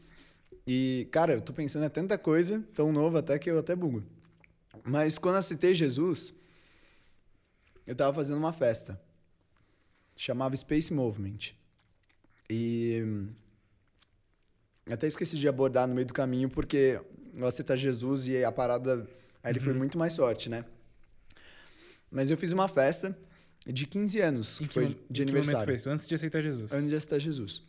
E, 0.65 1.07
cara, 1.11 1.33
eu 1.33 1.41
tô 1.41 1.53
pensando 1.53 1.85
em 1.85 1.89
tanta 1.89 2.17
coisa, 2.17 2.61
tão 2.75 2.91
novo 2.91 3.17
até 3.17 3.39
que 3.39 3.49
eu 3.49 3.57
até 3.57 3.75
bugo. 3.75 4.03
Mas 4.83 5.17
quando 5.17 5.37
eu 5.37 5.43
citei 5.43 5.73
Jesus, 5.73 6.33
eu 7.85 7.95
tava 7.95 8.13
fazendo 8.13 8.37
uma 8.37 8.53
festa. 8.53 9.01
Chamava 10.15 10.55
Space 10.55 10.93
Movement. 10.93 11.53
E. 12.49 13.01
hum, 13.03 13.29
Até 14.89 15.07
esqueci 15.07 15.37
de 15.37 15.47
abordar 15.47 15.87
no 15.87 15.95
meio 15.95 16.07
do 16.07 16.13
caminho, 16.13 16.49
porque 16.49 16.99
eu 17.35 17.45
aceitar 17.47 17.75
Jesus 17.75 18.27
e 18.27 18.43
a 18.43 18.51
parada. 18.51 19.07
Aí 19.43 19.51
ele 19.51 19.59
foi 19.59 19.73
muito 19.73 19.97
mais 19.97 20.15
forte, 20.15 20.49
né? 20.49 20.65
Mas 22.11 22.29
eu 22.29 22.37
fiz 22.37 22.51
uma 22.51 22.67
festa 22.67 23.17
de 23.71 23.85
15 23.85 24.19
anos, 24.21 24.61
Em 24.61 24.67
que 24.67 24.73
foi 24.73 24.85
de 24.87 24.91
em 24.93 24.95
que 24.97 25.31
momento 25.31 25.31
aniversário. 25.37 25.65
foi 25.65 25.75
isso? 25.75 25.89
Antes 25.89 26.07
de 26.07 26.15
aceitar 26.15 26.41
Jesus. 26.41 26.71
Antes 26.71 26.89
de 26.89 26.95
aceitar 26.95 27.19
Jesus. 27.19 27.63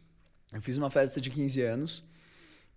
Eu 0.52 0.62
fiz 0.62 0.76
uma 0.76 0.90
festa 0.90 1.20
de 1.20 1.28
15 1.30 1.60
anos, 1.62 2.04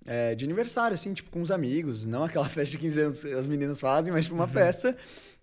é, 0.06 0.36
de 0.36 0.46
aniversário, 0.46 0.94
assim, 0.96 1.14
tipo, 1.14 1.30
com 1.30 1.42
os 1.42 1.52
amigos. 1.52 2.06
Não 2.06 2.24
aquela 2.24 2.48
festa 2.50 2.72
de 2.72 2.78
15 2.80 3.02
anos 3.02 3.22
que 3.24 3.32
as 3.32 3.48
meninas 3.48 3.80
fazem, 3.80 4.12
mas 4.14 4.26
tipo 4.26 4.36
uma 4.36 4.48
festa. 4.48 4.96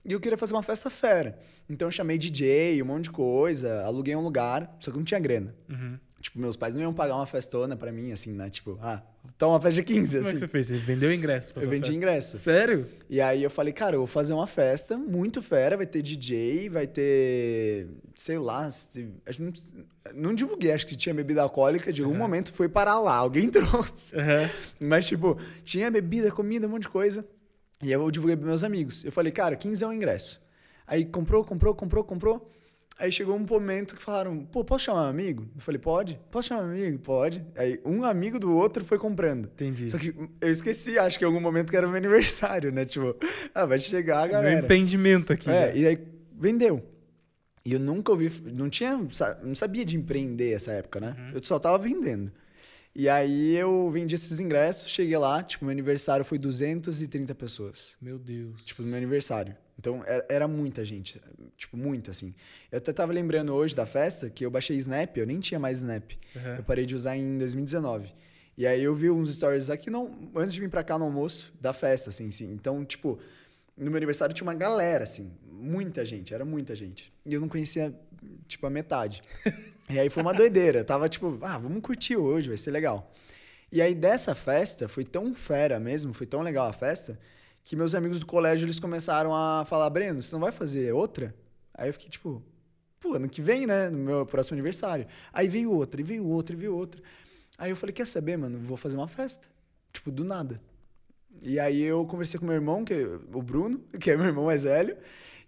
E 0.05 0.13
eu 0.13 0.21
queria 0.21 0.39
fazer 0.39 0.55
uma 0.55 0.63
festa 0.63 0.89
fera. 0.89 1.39
Então 1.69 1.89
eu 1.89 1.93
chamei 1.93 2.17
DJ, 2.19 2.81
um 2.83 2.87
monte 2.87 3.05
de 3.05 3.11
coisa, 3.11 3.83
aluguei 3.85 4.15
um 4.17 4.23
lugar, 4.23 4.77
só 4.81 4.91
que 4.91 4.97
não 4.97 5.05
tinha 5.05 5.21
grana. 5.21 5.55
Uhum. 5.69 5.99
Tipo, 6.21 6.39
meus 6.39 6.57
pais 6.57 6.75
não 6.75 6.83
iam 6.83 6.95
pagar 6.95 7.15
uma 7.17 7.27
festona 7.27 7.77
pra 7.77 7.93
mim, 7.93 8.11
assim, 8.13 8.33
né? 8.33 8.49
Tipo, 8.51 8.79
ah, 8.83 9.03
então 9.37 9.51
uma 9.51 9.61
festa 9.61 9.75
de 9.77 9.83
15, 9.85 10.01
Como 10.17 10.19
é 10.19 10.23
que 10.23 10.29
assim. 10.29 10.37
você 10.39 10.49
fez? 10.49 10.67
Você 10.67 10.77
vendeu 10.77 11.13
ingresso 11.13 11.55
pra 11.55 11.63
Eu 11.63 11.69
vendi 11.69 11.87
festa? 11.87 11.97
ingresso. 11.97 12.39
Sério? 12.39 12.87
E 13.09 13.21
aí 13.21 13.43
eu 13.43 13.51
falei, 13.51 13.73
cara, 13.73 13.95
eu 13.97 14.01
vou 14.01 14.07
fazer 14.07 14.33
uma 14.33 14.47
festa 14.47 14.97
muito 14.97 15.41
fera, 15.43 15.77
vai 15.77 15.87
ter 15.87 16.03
DJ, 16.03 16.69
vai 16.69 16.87
ter, 16.87 17.87
sei 18.17 18.39
lá, 18.39 18.69
não, 19.39 19.53
não 20.15 20.35
divulguei, 20.35 20.73
acho 20.73 20.87
que 20.87 20.97
tinha 20.97 21.15
bebida 21.15 21.43
alcoólica, 21.43 21.93
de 21.93 22.03
algum 22.03 22.17
momento 22.17 22.53
foi 22.53 22.69
parar 22.69 22.99
lá, 23.01 23.15
alguém 23.15 23.49
trouxe. 23.51 24.17
Aham. 24.19 24.51
Mas 24.81 25.07
tipo, 25.07 25.39
tinha 25.65 25.91
bebida, 25.91 26.31
comida, 26.31 26.67
um 26.67 26.71
monte 26.71 26.83
de 26.83 26.89
coisa. 26.89 27.25
E 27.83 27.93
eu 27.93 28.11
divulguei 28.11 28.37
pros 28.37 28.49
meus 28.49 28.65
amigos. 28.65 29.05
Eu 29.05 29.13
falei, 29.13 29.31
cara, 29.31 29.55
15 29.55 29.85
é 29.85 29.87
o 29.87 29.93
ingresso. 29.93 30.43
Aí 30.87 31.05
comprou, 31.05 31.45
comprou, 31.45 31.75
comprou, 31.75 32.03
comprou. 32.03 32.49
Aí 32.99 33.13
chegou 33.13 33.37
um 33.37 33.47
momento 33.49 33.95
que 33.95 34.03
falaram, 34.03 34.45
pô, 34.47 34.65
posso 34.65 34.85
chamar 34.87 35.03
um 35.07 35.11
amigo? 35.11 35.49
Eu 35.55 35.61
falei, 35.61 35.79
pode. 35.79 36.19
Posso 36.33 36.49
chamar 36.49 36.65
um 36.65 36.71
amigo? 36.71 36.99
Pode. 36.99 37.47
Aí 37.55 37.81
um 37.85 38.03
amigo 38.05 38.41
do 38.41 38.53
outro 38.57 38.85
foi 38.85 38.99
comprando. 38.99 39.45
Entendi. 39.47 39.89
Só 39.89 39.97
que 39.99 40.13
eu 40.41 40.51
esqueci, 40.51 40.99
acho 40.99 41.17
que 41.17 41.25
em 41.25 41.27
algum 41.29 41.41
momento 41.41 41.71
que 41.71 41.77
era 41.77 41.87
meu 41.87 41.97
aniversário, 41.97 42.73
né? 42.73 42.85
Tipo, 42.85 43.17
ah, 43.55 43.65
vai 43.67 43.79
chegar 43.79 44.19
a 44.19 44.23
Meu 44.25 44.33
galera. 44.33 44.61
empreendimento 44.61 45.33
aqui 45.33 45.49
É, 45.49 45.69
já. 45.69 45.75
e 45.77 45.87
aí 45.87 45.99
vendeu. 46.37 46.85
E 47.65 47.73
eu 47.75 47.79
nunca 47.79 48.11
ouvi, 48.11 48.33
não 48.53 48.69
tinha, 48.69 48.99
não 49.45 49.55
sabia 49.55 49.85
de 49.85 49.97
empreender 49.97 50.53
essa 50.53 50.73
época, 50.73 50.99
né? 50.99 51.15
Uhum. 51.17 51.31
Eu 51.35 51.45
só 51.45 51.59
tava 51.59 51.79
vendendo. 51.79 52.33
E 52.97 53.09
aí 53.09 53.55
eu 53.55 53.89
vendi 53.93 54.17
esses 54.17 54.41
ingressos, 54.41 54.91
cheguei 54.91 55.17
lá, 55.19 55.41
tipo, 55.43 55.65
meu 55.65 55.71
aniversário 55.73 56.25
foi 56.25 56.37
230 56.39 57.33
pessoas. 57.35 57.97
Meu 58.01 58.19
Deus. 58.19 58.65
Tipo, 58.65 58.83
meu 58.83 58.97
aniversário. 58.97 59.55
Então 59.79 60.03
era, 60.05 60.27
era 60.29 60.49
muita 60.49 60.85
gente, 60.85 61.21
tipo, 61.57 61.77
muita 61.77 62.11
assim. 62.11 62.35
Eu 62.71 62.79
até 62.79 62.93
tava 62.93 63.13
lembrando 63.13 63.55
hoje 63.55 63.75
da 63.75 63.87
festa 63.87 64.29
que 64.29 64.45
eu 64.45 64.51
baixei 64.51 64.77
Snap, 64.77 65.17
eu 65.17 65.27
nem 65.27 65.39
tinha 65.39 65.61
mais 65.61 65.79
Snap. 65.79 66.13
Aham. 66.37 66.57
Eu 66.57 66.65
parei 66.65 66.85
de 66.85 66.95
usar 66.95 67.17
em 67.17 67.39
2019. 67.39 68.13
E 68.57 68.67
aí 68.67 68.83
eu 68.83 68.93
vi 68.93 69.09
uns 69.09 69.33
stories 69.33 69.71
aqui 69.71 69.89
não, 69.89 70.13
antes 70.35 70.53
de 70.53 70.61
vir 70.61 70.69
pra 70.69 70.83
cá 70.83 70.99
no 70.99 71.05
almoço 71.05 71.53
da 71.61 71.73
festa, 71.73 72.11
assim, 72.11 72.29
sim. 72.33 72.51
Então, 72.53 72.85
tipo, 72.85 73.21
no 73.77 73.87
meu 73.87 73.97
aniversário 73.97 74.35
tinha 74.35 74.45
uma 74.45 74.55
galera, 74.55 75.05
assim, 75.05 75.31
muita 75.49 76.05
gente, 76.05 76.35
era 76.35 76.45
muita 76.45 76.75
gente. 76.75 77.13
E 77.25 77.33
eu 77.33 77.41
não 77.41 77.49
conhecia, 77.49 77.95
tipo, 78.49 78.67
a 78.67 78.71
metade. 78.71 79.23
e 79.89 79.97
aí 79.97 80.11
foi 80.11 80.25
uma 80.25 80.35
doideira. 80.35 80.81
Eu 80.81 80.85
tava 80.85 81.09
tipo, 81.09 81.39
ah, 81.43 81.57
vamos 81.57 81.81
curtir 81.83 82.17
hoje, 82.17 82.49
vai 82.49 82.59
ser 82.59 82.73
legal. 82.73 83.13
E 83.71 83.81
aí 83.81 83.95
dessa 83.95 84.35
festa 84.35 84.89
foi 84.89 85.05
tão 85.05 85.33
fera 85.35 85.79
mesmo, 85.79 86.13
foi 86.13 86.27
tão 86.27 86.41
legal 86.41 86.67
a 86.67 86.73
festa, 86.73 87.17
que 87.69 87.77
meus 87.77 87.95
amigos 87.95 88.19
do 88.19 88.25
colégio 88.25 88.65
eles 88.65 88.81
começaram 88.81 89.35
a 89.35 89.63
falar, 89.67 89.91
Breno, 89.91 90.23
você 90.23 90.35
não 90.35 90.41
vai 90.41 90.51
fazer 90.51 90.91
outra? 90.95 91.35
Aí 91.75 91.91
eu 91.91 91.93
fiquei 91.93 92.09
tipo, 92.09 92.43
pô, 92.99 93.13
ano 93.13 93.29
que 93.29 93.43
vem, 93.43 93.67
né? 93.67 93.91
No 93.91 93.99
meu 93.99 94.25
próximo 94.25 94.55
aniversário. 94.55 95.07
Aí 95.31 95.49
veio 95.49 95.71
outra, 95.71 96.01
e 96.01 96.03
veio 96.03 96.27
outra, 96.27 96.57
e 96.57 96.59
veio 96.59 96.75
outra. 96.75 97.03
Aí 97.59 97.69
eu 97.69 97.77
falei, 97.77 97.93
quer 97.93 98.07
saber, 98.07 98.39
mano? 98.39 98.59
Vou 98.59 98.79
fazer 98.79 98.97
uma 98.97 99.07
festa. 99.07 99.49
Tipo, 99.93 100.11
do 100.11 100.25
nada. 100.25 100.59
E 101.43 101.61
aí 101.61 101.83
eu 101.83 102.07
conversei 102.07 102.41
com 102.41 102.47
meu 102.47 102.55
irmão, 102.55 102.87
que 102.87 102.95
é 102.95 103.05
o 103.35 103.43
Bruno, 103.43 103.81
que 104.01 104.13
é 104.13 104.17
meu 104.17 104.29
irmão 104.29 104.47
mais 104.47 104.63
velho. 104.63 104.97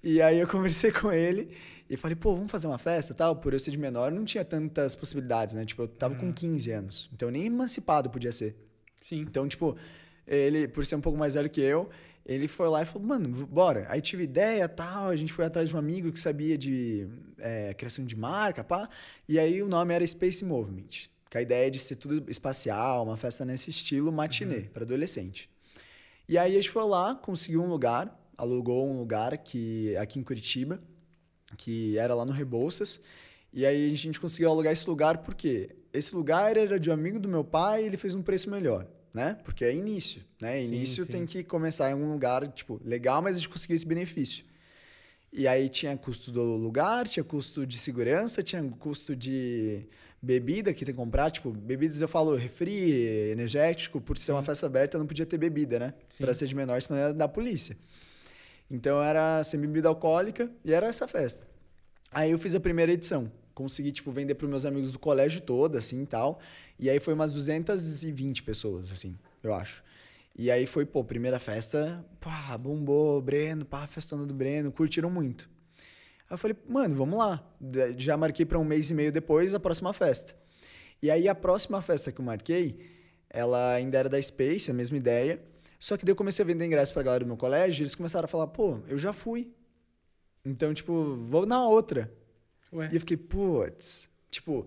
E 0.05 0.21
aí 0.21 0.41
eu 0.41 0.47
conversei 0.47 0.93
com 0.93 1.11
ele 1.11 1.49
e 1.89 1.97
falei, 1.97 2.17
pô, 2.17 2.35
vamos 2.35 2.53
fazer 2.53 2.67
uma 2.67 2.77
festa 2.77 3.15
tal? 3.15 3.37
Por 3.37 3.55
eu 3.55 3.59
ser 3.59 3.71
de 3.71 3.79
menor, 3.79 4.13
não 4.13 4.27
tinha 4.27 4.45
tantas 4.45 4.95
possibilidades, 4.95 5.55
né? 5.55 5.65
Tipo, 5.65 5.85
eu 5.85 5.89
tava 5.89 6.17
com 6.17 6.31
15 6.31 6.71
anos. 6.71 7.09
Então 7.15 7.31
nem 7.31 7.47
emancipado 7.47 8.11
podia 8.11 8.31
ser. 8.31 8.55
Sim. 9.01 9.21
Então, 9.21 9.49
tipo, 9.49 9.75
ele, 10.31 10.69
por 10.69 10.87
ser 10.87 10.95
um 10.95 11.01
pouco 11.01 11.19
mais 11.19 11.35
velho 11.35 11.51
que 11.51 11.61
eu, 11.61 11.91
ele 12.25 12.47
foi 12.47 12.69
lá 12.69 12.83
e 12.83 12.85
falou, 12.85 13.09
mano, 13.09 13.47
bora. 13.47 13.87
Aí 13.89 14.01
tive 14.01 14.25
ideia 14.25 14.69
tal, 14.69 15.09
a 15.09 15.17
gente 15.17 15.33
foi 15.33 15.45
atrás 15.45 15.69
de 15.69 15.77
um 15.77 15.79
amigo 15.79 16.13
que 16.13 16.21
sabia 16.21 16.57
de 16.57 17.09
é, 17.39 17.75
criação 17.75 18.05
de 18.05 18.17
marca, 18.17 18.63
pá. 18.63 18.89
E 19.29 19.39
aí 19.39 19.63
o 19.63 19.69
nome 19.69 19.95
era 19.95 20.07
Space 20.07 20.45
Movement. 20.45 21.09
Com 21.31 21.39
a 21.39 21.43
ideia 21.43 21.71
de 21.71 21.79
ser 21.79 21.97
tudo 21.97 22.29
espacial, 22.31 23.05
uma 23.05 23.17
festa 23.17 23.45
nesse 23.45 23.71
estilo 23.71 24.13
matinê, 24.13 24.63
para 24.63 24.83
adolescente. 24.83 25.49
E 26.29 26.37
aí 26.37 26.53
a 26.53 26.55
gente 26.55 26.71
foi 26.71 26.85
lá, 26.85 27.15
conseguiu 27.15 27.63
um 27.63 27.69
lugar, 27.69 28.17
alugou 28.37 28.89
um 28.89 28.99
lugar 28.99 29.37
que 29.39 29.97
aqui 29.97 30.19
em 30.19 30.23
Curitiba, 30.23 30.81
que 31.57 31.99
era 31.99 32.15
lá 32.15 32.25
no 32.25 32.33
Rebouças. 32.33 33.01
E 33.53 33.67
aí 33.67 33.93
a 33.93 33.97
gente 33.97 34.21
conseguiu 34.21 34.51
alugar 34.51 34.73
esse 34.73 34.89
lugar 34.89 35.19
porque 35.19 35.75
esse 35.93 36.15
lugar 36.15 36.57
era 36.57 36.79
de 36.79 36.91
um 36.91 36.93
amigo 36.93 37.19
do 37.19 37.29
meu 37.29 37.45
pai 37.45 37.83
e 37.83 37.87
ele 37.87 37.97
fez 37.97 38.15
um 38.15 38.23
preço 38.23 38.49
melhor, 38.51 38.87
né? 39.13 39.37
Porque 39.45 39.65
é 39.65 39.75
início, 39.75 40.23
né? 40.41 40.61
Sim, 40.61 40.75
início 40.75 41.05
sim. 41.05 41.13
tem 41.13 41.27
que 41.27 41.43
começar 41.43 41.91
em 41.91 41.93
algum 41.93 42.11
lugar, 42.11 42.47
tipo, 42.49 42.81
legal, 42.85 43.21
mas 43.21 43.37
a 43.37 43.39
gente 43.39 43.49
conseguiu 43.49 43.77
esse 43.77 43.87
benefício. 43.87 44.45
E 45.33 45.47
aí 45.47 45.69
tinha 45.69 45.97
custo 45.97 46.33
do 46.33 46.43
lugar, 46.43 47.07
tinha 47.07 47.23
custo 47.23 47.67
de 47.67 47.79
segurança, 47.79 48.43
tinha 48.43 48.63
custo 48.79 49.15
de 49.15 49.87
bebida 50.21 50.73
que 50.75 50.85
tem 50.85 50.93
que 50.93 51.01
comprar. 51.01 51.31
Tipo, 51.31 51.53
bebidas 51.53 52.01
eu 52.01 52.09
falo 52.09 52.35
refri, 52.35 53.31
energético, 53.31 54.01
por 54.01 54.19
ser 54.19 54.33
uma 54.33 54.43
festa 54.43 54.67
aberta 54.67 54.99
não 54.99 55.07
podia 55.07 55.25
ter 55.25 55.39
bebida, 55.39 55.79
né? 55.79 55.95
Sim. 56.09 56.25
Pra 56.25 56.35
ser 56.35 56.47
de 56.47 56.55
menor, 56.55 56.81
senão 56.83 57.01
ia 57.01 57.15
dar 57.15 57.29
polícia. 57.29 57.77
Então 58.71 59.03
era 59.03 59.43
sem 59.43 59.61
bebida 59.61 59.89
alcoólica 59.89 60.51
e 60.65 60.73
era 60.73 60.87
essa 60.87 61.07
festa. 61.07 61.47
Aí 62.13 62.31
eu 62.31 62.39
fiz 62.39 62.55
a 62.55 62.61
primeira 62.61 62.93
edição. 62.93 63.31
Consegui, 63.55 63.93
tipo, 63.93 64.11
vender 64.11 64.35
para 64.35 64.49
meus 64.49 64.65
amigos 64.65 64.93
do 64.93 64.99
colégio 64.99 65.41
todo, 65.41 65.77
assim, 65.77 66.03
e 66.03 66.07
tal. 66.07 66.41
E 66.81 66.89
aí 66.89 66.99
foi 66.99 67.13
umas 67.13 67.31
220 67.31 68.43
pessoas, 68.43 68.91
assim, 68.91 69.19
eu 69.43 69.53
acho. 69.55 69.85
E 70.35 70.51
aí 70.51 70.65
foi, 70.65 70.87
pô, 70.87 71.05
primeira 71.05 71.39
festa, 71.39 72.03
pá, 72.19 72.57
bombou, 72.57 73.21
Breno, 73.21 73.67
pá, 73.67 73.87
festona 73.87 74.25
do 74.25 74.33
Breno, 74.33 74.73
curtiram 74.73 75.11
muito. 75.11 75.47
Aí 76.29 76.35
eu 76.35 76.39
falei, 76.39 76.57
mano, 76.67 76.95
vamos 76.95 77.19
lá. 77.19 77.47
Já 77.99 78.17
marquei 78.17 78.47
para 78.47 78.59
um 78.59 78.65
mês 78.65 78.91
e 78.91 78.95
meio 78.95 79.13
depois 79.13 79.55
a 79.55 79.61
próxima 79.61 79.93
festa. 79.93 80.35
E 81.03 81.11
aí 81.11 81.29
a 81.29 81.35
próxima 81.35 81.83
festa 81.83 82.11
que 82.11 82.19
eu 82.19 82.25
marquei, 82.25 82.81
ela 83.29 83.75
ainda 83.75 83.99
era 83.99 84.09
da 84.09 84.21
Space, 84.21 84.71
a 84.71 84.75
mesma 84.75 84.97
ideia. 84.97 85.39
Só 85.79 85.99
que 85.99 86.05
daí 86.07 86.13
eu 86.13 86.17
comecei 86.17 86.43
a 86.43 86.47
vender 86.47 86.65
ingresso 86.65 86.95
pra 86.95 87.03
galera 87.03 87.25
do 87.25 87.29
meu 87.29 87.37
colégio 87.37 87.83
e 87.83 87.85
eles 87.85 87.95
começaram 87.95 88.25
a 88.25 88.29
falar, 88.29 88.47
pô, 88.47 88.79
eu 88.89 88.97
já 88.97 89.13
fui. 89.13 89.53
Então, 90.43 90.73
tipo, 90.73 91.15
vou 91.17 91.45
na 91.45 91.67
outra. 91.67 92.11
Ué. 92.73 92.89
E 92.91 92.95
eu 92.95 93.01
fiquei, 93.01 93.19
putz. 93.19 94.09
Tipo, 94.31 94.67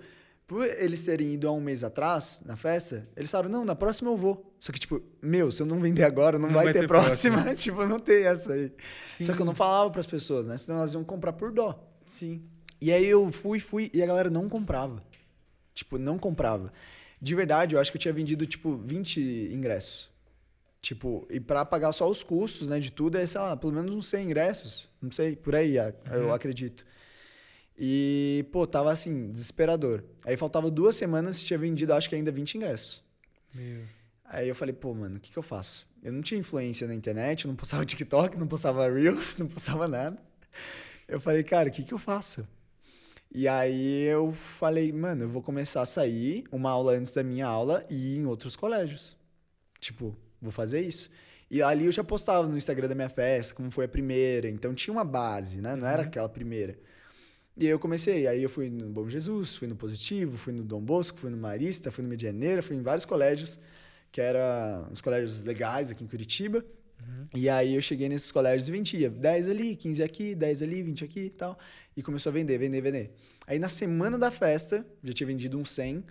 por 0.53 0.67
eles 0.67 1.01
terem 1.01 1.33
ido 1.33 1.47
há 1.47 1.51
um 1.51 1.59
mês 1.59 1.83
atrás 1.83 2.43
na 2.45 2.55
festa, 2.55 3.09
eles 3.17 3.31
falaram, 3.31 3.49
não, 3.49 3.65
na 3.65 3.73
próxima 3.73 4.11
eu 4.11 4.15
vou. 4.15 4.55
Só 4.59 4.71
que, 4.71 4.79
tipo, 4.79 5.01
meu, 5.19 5.51
se 5.51 5.63
eu 5.63 5.65
não 5.65 5.79
vender 5.79 6.03
agora, 6.03 6.37
não, 6.37 6.47
Não 6.47 6.53
vai, 6.53 6.65
vai 6.65 6.73
ter, 6.73 6.81
ter 6.81 6.87
próxima. 6.87 7.53
tipo, 7.57 7.83
não 7.87 7.99
tem 7.99 8.23
essa 8.23 8.53
aí. 8.53 8.71
Sim. 9.03 9.23
Só 9.23 9.33
que 9.33 9.41
eu 9.41 9.47
não 9.47 9.55
falava 9.55 9.89
pras 9.89 10.05
pessoas, 10.05 10.45
né? 10.45 10.55
Senão 10.55 10.77
elas 10.77 10.93
iam 10.93 11.03
comprar 11.03 11.33
por 11.33 11.51
dó. 11.51 11.83
Sim. 12.05 12.43
E 12.79 12.93
aí 12.93 13.03
eu 13.03 13.31
fui, 13.31 13.59
fui, 13.59 13.89
e 13.91 14.03
a 14.03 14.05
galera 14.05 14.29
não 14.29 14.47
comprava. 14.47 15.03
Tipo, 15.73 15.97
não 15.97 16.19
comprava. 16.19 16.71
De 17.19 17.33
verdade, 17.33 17.73
eu 17.73 17.81
acho 17.81 17.91
que 17.91 17.97
eu 17.97 18.01
tinha 18.01 18.13
vendido, 18.13 18.45
tipo, 18.45 18.77
20 18.77 19.49
ingressos. 19.51 20.11
Tipo, 20.83 21.25
e 21.31 21.39
pra 21.39 21.65
pagar 21.65 21.93
só 21.93 22.07
os 22.07 22.21
custos, 22.21 22.69
né, 22.69 22.79
de 22.79 22.91
tudo, 22.91 23.17
é, 23.17 23.25
sei 23.25 23.41
lá, 23.41 23.57
pelo 23.57 23.73
menos 23.73 23.95
uns 23.95 24.05
100 24.05 24.25
ingressos. 24.25 24.87
Não 25.01 25.09
sei, 25.09 25.35
por 25.35 25.55
aí, 25.55 25.77
eu 26.11 26.31
acredito. 26.31 26.85
E, 27.77 28.45
pô, 28.51 28.67
tava 28.67 28.91
assim, 28.91 29.31
desesperador. 29.31 30.03
Aí 30.23 30.37
faltava 30.37 30.69
duas 30.69 30.95
semanas 30.95 31.41
e 31.41 31.45
tinha 31.45 31.57
vendido, 31.57 31.93
acho 31.93 32.07
que 32.07 32.15
ainda 32.15 32.31
20 32.31 32.55
ingressos. 32.55 33.03
Meu. 33.53 33.83
Aí 34.25 34.47
eu 34.47 34.55
falei, 34.55 34.73
pô, 34.73 34.93
mano, 34.93 35.17
o 35.17 35.19
que, 35.19 35.31
que 35.31 35.37
eu 35.37 35.43
faço? 35.43 35.87
Eu 36.01 36.11
não 36.11 36.21
tinha 36.21 36.39
influência 36.39 36.87
na 36.87 36.93
internet, 36.93 37.45
eu 37.45 37.49
não 37.49 37.55
postava 37.55 37.83
TikTok, 37.85 38.37
não 38.37 38.47
postava 38.47 38.89
Reels, 38.89 39.37
não 39.37 39.47
postava 39.47 39.87
nada. 39.87 40.17
Eu 41.07 41.19
falei, 41.19 41.43
cara, 41.43 41.69
o 41.69 41.71
que, 41.71 41.83
que 41.83 41.93
eu 41.93 41.99
faço? 41.99 42.47
E 43.31 43.47
aí 43.47 44.03
eu 44.03 44.31
falei, 44.31 44.91
mano, 44.91 45.23
eu 45.23 45.29
vou 45.29 45.41
começar 45.41 45.81
a 45.81 45.85
sair 45.85 46.43
uma 46.51 46.69
aula 46.69 46.93
antes 46.93 47.11
da 47.13 47.23
minha 47.23 47.47
aula 47.47 47.85
e 47.89 48.15
ir 48.15 48.17
em 48.19 48.25
outros 48.25 48.55
colégios. 48.55 49.17
Tipo, 49.79 50.15
vou 50.41 50.51
fazer 50.51 50.81
isso. 50.81 51.09
E 51.49 51.61
ali 51.61 51.85
eu 51.85 51.91
já 51.91 52.03
postava 52.03 52.47
no 52.47 52.57
Instagram 52.57 52.87
da 52.87 52.95
minha 52.95 53.09
festa, 53.09 53.55
como 53.55 53.71
foi 53.71 53.85
a 53.85 53.87
primeira. 53.87 54.47
Então 54.47 54.73
tinha 54.73 54.93
uma 54.93 55.03
base, 55.03 55.61
né? 55.61 55.75
Não 55.75 55.87
era 55.87 56.03
aquela 56.03 56.29
primeira. 56.29 56.77
E 57.55 57.65
aí 57.65 57.71
eu 57.71 57.79
comecei. 57.79 58.27
Aí 58.27 58.41
eu 58.41 58.49
fui 58.49 58.69
no 58.69 58.89
Bom 58.89 59.07
Jesus, 59.07 59.55
fui 59.55 59.67
no 59.67 59.75
Positivo, 59.75 60.37
fui 60.37 60.53
no 60.53 60.63
Dom 60.63 60.81
Bosco, 60.81 61.19
fui 61.19 61.29
no 61.29 61.37
Marista, 61.37 61.91
fui 61.91 62.03
no 62.03 62.09
Medianeira, 62.09 62.61
fui 62.61 62.75
em 62.75 62.81
vários 62.81 63.05
colégios, 63.05 63.59
que 64.11 64.19
eram 64.19 64.91
os 64.91 65.01
colégios 65.01 65.43
legais 65.43 65.91
aqui 65.91 66.03
em 66.03 66.07
Curitiba. 66.07 66.65
E 67.35 67.49
aí 67.49 67.75
eu 67.75 67.81
cheguei 67.81 68.07
nesses 68.07 68.31
colégios 68.31 68.67
e 68.67 68.71
vendia 68.71 69.09
10 69.09 69.49
ali, 69.49 69.75
15 69.75 70.03
aqui, 70.03 70.35
10 70.35 70.61
ali, 70.61 70.81
20 70.83 71.03
aqui 71.03 71.19
e 71.21 71.29
tal. 71.29 71.57
E 71.97 72.01
começou 72.01 72.29
a 72.29 72.33
vender, 72.33 72.57
vender, 72.57 72.81
vender. 72.81 73.11
Aí 73.45 73.59
na 73.59 73.69
semana 73.69 74.17
da 74.17 74.31
festa, 74.31 74.85
já 75.03 75.13
tinha 75.13 75.27
vendido 75.27 75.57
uns 75.57 75.71
100. 75.71 76.03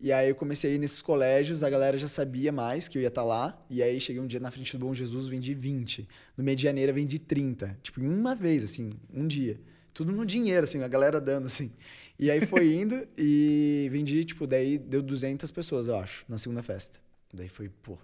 E 0.00 0.12
aí 0.12 0.30
eu 0.30 0.34
comecei 0.34 0.72
a 0.72 0.74
ir 0.74 0.78
nesses 0.78 1.00
colégios, 1.00 1.62
a 1.62 1.70
galera 1.70 1.96
já 1.96 2.08
sabia 2.08 2.50
mais 2.50 2.88
que 2.88 2.98
eu 2.98 3.02
ia 3.02 3.08
estar 3.08 3.22
lá. 3.22 3.64
E 3.70 3.82
aí 3.82 4.00
cheguei 4.00 4.20
um 4.20 4.26
dia 4.26 4.40
na 4.40 4.50
frente 4.50 4.76
do 4.76 4.84
Bom 4.84 4.92
Jesus, 4.92 5.28
vendi 5.28 5.54
20. 5.54 6.08
No 6.36 6.42
Medianeira 6.42 6.92
vendi 6.92 7.18
30. 7.18 7.78
Tipo, 7.82 8.00
em 8.00 8.08
uma 8.08 8.34
vez, 8.34 8.64
assim, 8.64 8.90
um 9.12 9.26
dia. 9.26 9.60
Tudo 9.92 10.12
no 10.12 10.24
dinheiro, 10.24 10.64
assim, 10.64 10.82
a 10.82 10.88
galera 10.88 11.20
dando, 11.20 11.46
assim. 11.46 11.72
E 12.18 12.30
aí 12.30 12.44
foi 12.46 12.72
indo 12.74 13.06
e 13.16 13.88
vendi, 13.90 14.24
tipo, 14.24 14.46
daí 14.46 14.78
deu 14.78 15.02
200 15.02 15.50
pessoas, 15.50 15.88
eu 15.88 15.96
acho, 15.96 16.24
na 16.28 16.38
segunda 16.38 16.62
festa. 16.62 16.98
Daí 17.32 17.48
foi, 17.48 17.68
pô, 17.68 17.98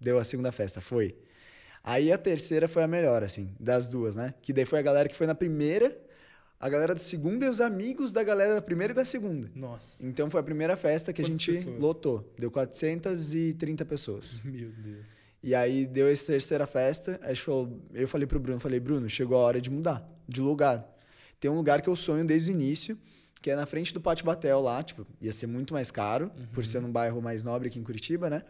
deu 0.00 0.18
a 0.18 0.24
segunda 0.24 0.52
festa, 0.52 0.80
foi. 0.80 1.14
Aí 1.82 2.12
a 2.12 2.18
terceira 2.18 2.68
foi 2.68 2.82
a 2.82 2.86
melhor, 2.88 3.22
assim, 3.22 3.54
das 3.58 3.88
duas, 3.88 4.16
né? 4.16 4.34
Que 4.42 4.52
daí 4.52 4.64
foi 4.66 4.78
a 4.78 4.82
galera 4.82 5.08
que 5.08 5.16
foi 5.16 5.26
na 5.26 5.34
primeira, 5.34 5.96
a 6.58 6.68
galera 6.68 6.94
da 6.94 7.00
segunda 7.00 7.46
e 7.46 7.48
os 7.48 7.60
amigos 7.60 8.12
da 8.12 8.22
galera 8.22 8.54
da 8.56 8.62
primeira 8.62 8.92
e 8.92 8.96
da 8.96 9.04
segunda. 9.04 9.50
Nossa. 9.54 10.04
Então 10.04 10.28
foi 10.30 10.40
a 10.40 10.42
primeira 10.42 10.76
festa 10.76 11.12
que 11.12 11.22
Quantas 11.22 11.36
a 11.36 11.40
gente 11.40 11.52
pessoas? 11.52 11.80
lotou. 11.80 12.34
Deu 12.38 12.50
430 12.50 13.84
pessoas. 13.86 14.42
Meu 14.44 14.70
Deus. 14.70 15.06
E 15.42 15.54
aí 15.54 15.86
deu 15.86 16.06
essa 16.06 16.26
terceira 16.26 16.66
festa, 16.66 17.18
aí 17.22 17.34
eu 17.94 18.06
falei 18.06 18.26
pro 18.26 18.38
Bruno, 18.38 18.60
falei, 18.60 18.78
Bruno, 18.78 19.08
chegou 19.08 19.38
a 19.38 19.40
hora 19.40 19.58
de 19.58 19.70
mudar 19.70 20.06
de 20.28 20.40
lugar. 20.42 20.86
Tem 21.40 21.50
um 21.50 21.54
lugar 21.54 21.80
que 21.82 21.88
eu 21.88 21.96
sonho 21.96 22.24
desde 22.24 22.50
o 22.50 22.54
início, 22.54 22.96
que 23.42 23.50
é 23.50 23.56
na 23.56 23.64
frente 23.66 23.92
do 23.94 24.00
Pátio 24.00 24.24
Batel 24.26 24.60
lá, 24.60 24.82
tipo, 24.82 25.06
ia 25.20 25.32
ser 25.32 25.46
muito 25.46 25.72
mais 25.72 25.90
caro, 25.90 26.30
por 26.52 26.64
ser 26.64 26.80
num 26.80 26.92
bairro 26.92 27.20
mais 27.22 27.42
nobre 27.42 27.68
aqui 27.68 27.78
em 27.78 27.82
Curitiba, 27.82 28.28
né? 28.28 28.42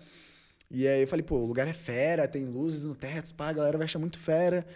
E 0.70 0.86
aí 0.86 1.00
eu 1.00 1.06
falei, 1.06 1.22
pô, 1.24 1.36
o 1.36 1.46
lugar 1.46 1.66
é 1.68 1.72
fera, 1.72 2.26
tem 2.28 2.44
luzes 2.46 2.84
no 2.84 2.94
teto, 2.94 3.34
pá, 3.34 3.48
a 3.48 3.52
galera 3.52 3.78
vai 3.78 3.84
achar 3.84 3.98
muito 4.00 4.18
fera. 4.18 4.66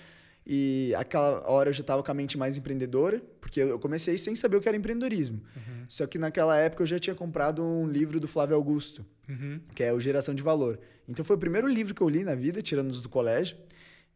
E 0.46 0.92
aquela 0.96 1.48
hora 1.48 1.70
eu 1.70 1.72
já 1.72 1.82
tava 1.82 2.02
com 2.02 2.10
a 2.10 2.14
mente 2.14 2.36
mais 2.36 2.56
empreendedora, 2.56 3.22
porque 3.40 3.60
eu 3.60 3.78
comecei 3.78 4.18
sem 4.18 4.36
saber 4.36 4.56
o 4.56 4.60
que 4.60 4.68
era 4.68 4.76
empreendedorismo. 4.76 5.40
Só 5.88 6.06
que 6.06 6.18
naquela 6.18 6.56
época 6.56 6.82
eu 6.82 6.86
já 6.86 6.98
tinha 6.98 7.14
comprado 7.14 7.62
um 7.64 7.88
livro 7.88 8.20
do 8.20 8.28
Flávio 8.28 8.54
Augusto, 8.56 9.04
Uhum. 9.28 9.58
que 9.74 9.82
é 9.82 9.90
o 9.92 9.98
Geração 9.98 10.34
de 10.34 10.42
Valor. 10.42 10.78
Então 11.08 11.24
foi 11.24 11.34
o 11.36 11.38
primeiro 11.38 11.66
livro 11.66 11.94
que 11.94 12.00
eu 12.02 12.08
li 12.10 12.22
na 12.24 12.34
vida, 12.34 12.60
tirando 12.60 12.90
os 12.90 13.00
do 13.00 13.08
colégio. 13.08 13.56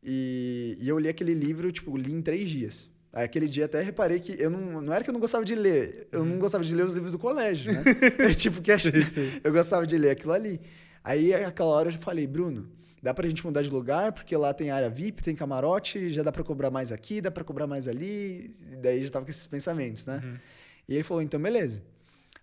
E, 0.03 0.77
e 0.81 0.89
eu 0.89 0.99
li 0.99 1.09
aquele 1.09 1.33
livro, 1.35 1.73
tipo, 1.73 1.97
li 1.97 2.13
em 2.13 2.21
três 2.23 2.49
dias. 2.51 2.91
Aquele 3.13 3.47
dia 3.49 3.65
até 3.65 3.83
reparei 3.83 4.21
que 4.21 4.37
eu 4.41 4.51
não, 4.51 4.83
não 4.83 4.93
era 4.93 5.03
que 5.03 5.09
eu 5.11 5.15
não 5.15 5.21
gostava 5.21 5.45
de 5.45 5.55
ler, 5.55 6.09
eu 6.13 6.25
não 6.25 6.39
gostava 6.39 6.63
de 6.63 6.75
ler 6.75 6.85
os 6.85 6.93
livros 6.95 7.11
do 7.11 7.19
colégio, 7.19 7.73
né? 7.73 7.83
É 8.21 8.35
tipo 8.35 8.61
que 8.61 8.77
Sei, 8.79 9.03
sei. 9.03 9.41
eu 9.43 9.53
gostava 9.53 9.87
de 9.87 9.97
ler 9.97 10.11
aquilo 10.11 10.33
ali. 10.33 10.61
Aí 11.03 11.33
aquela 11.35 11.71
hora 11.71 11.89
eu 11.89 11.93
já 11.93 11.99
falei, 11.99 12.27
Bruno, 12.27 12.69
dá 13.03 13.15
pra 13.15 13.27
gente 13.29 13.45
mudar 13.47 13.63
de 13.63 13.71
lugar, 13.71 14.13
porque 14.13 14.37
lá 14.37 14.53
tem 14.53 14.71
área 14.71 14.91
VIP, 14.91 15.23
tem 15.23 15.35
camarote, 15.35 16.11
já 16.11 16.23
dá 16.23 16.31
pra 16.31 16.45
cobrar 16.45 16.71
mais 16.71 16.93
aqui, 16.93 17.21
dá 17.21 17.31
pra 17.31 17.43
cobrar 17.43 17.67
mais 17.67 17.89
ali. 17.89 18.55
E 18.73 18.77
daí 18.77 19.03
já 19.03 19.11
tava 19.11 19.25
com 19.25 19.31
esses 19.31 19.47
pensamentos, 19.47 20.05
né? 20.05 20.39
E 20.87 20.95
ele 20.95 21.03
falou, 21.03 21.23
então 21.23 21.41
beleza. 21.41 21.83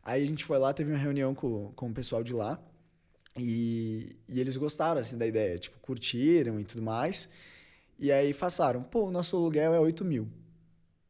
Aí 0.04 0.24
a 0.24 0.26
gente 0.28 0.44
foi 0.44 0.58
lá, 0.58 0.74
teve 0.74 0.92
uma 0.92 1.00
reunião 1.00 1.36
com, 1.36 1.72
com 1.76 1.90
o 1.90 1.94
pessoal 1.94 2.24
de 2.24 2.34
lá. 2.34 2.60
E, 3.38 4.16
e 4.30 4.40
eles 4.40 4.56
gostaram, 4.58 5.00
assim, 5.02 5.18
da 5.18 5.28
ideia. 5.28 5.58
Tipo, 5.60 5.78
curtiram 5.80 6.60
e 6.60 6.64
tudo 6.64 6.82
mais. 6.82 7.30
E 8.00 8.12
aí 8.12 8.34
passaram, 8.34 8.82
pô, 8.84 9.06
o 9.06 9.12
nosso 9.12 9.36
aluguel 9.36 9.74
é 9.74 9.80
8 9.80 10.04
mil. 10.06 10.28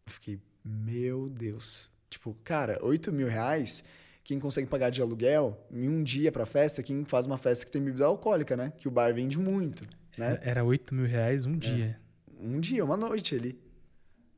Eu 0.07 0.13
fiquei, 0.13 0.39
meu 0.63 1.27
Deus. 1.29 1.89
Tipo, 2.09 2.35
cara, 2.43 2.77
8 2.81 3.11
mil 3.11 3.27
reais, 3.27 3.83
quem 4.23 4.39
consegue 4.39 4.67
pagar 4.67 4.89
de 4.91 5.01
aluguel 5.01 5.65
em 5.71 5.89
um 5.89 6.03
dia 6.03 6.31
pra 6.31 6.45
festa, 6.45 6.83
quem 6.83 7.03
faz 7.05 7.25
uma 7.25 7.37
festa 7.37 7.65
que 7.65 7.71
tem 7.71 7.83
bebida 7.83 8.05
alcoólica, 8.05 8.55
né? 8.55 8.71
Que 8.77 8.87
o 8.87 8.91
bar 8.91 9.13
vende 9.13 9.39
muito, 9.39 9.83
né? 10.17 10.39
Era 10.43 10.63
8 10.63 10.93
mil 10.93 11.07
reais 11.07 11.45
um 11.45 11.57
dia. 11.57 11.99
Um 12.39 12.59
dia, 12.59 12.85
uma 12.85 12.95
noite 12.95 13.35
ali. 13.35 13.59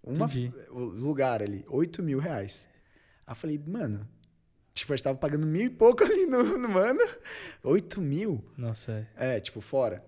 Uma, 0.02 0.26
Entendi. 0.26 0.54
o 0.70 0.80
lugar 0.80 1.42
ali, 1.42 1.66
8 1.68 2.02
mil 2.02 2.20
reais. 2.20 2.70
Aí 3.26 3.32
eu 3.34 3.36
falei, 3.36 3.62
mano, 3.68 4.08
tipo, 4.74 4.94
a 4.94 4.96
gente 4.96 5.04
tava 5.04 5.18
pagando 5.18 5.46
mil 5.46 5.66
e 5.66 5.70
pouco 5.70 6.02
ali 6.06 6.26
no, 6.26 6.58
no 6.58 6.70
mano. 6.70 7.02
8 7.62 8.00
mil? 8.00 8.42
Nossa, 8.58 9.06
é. 9.18 9.36
É, 9.36 9.40
tipo, 9.42 9.60
fora. 9.60 10.02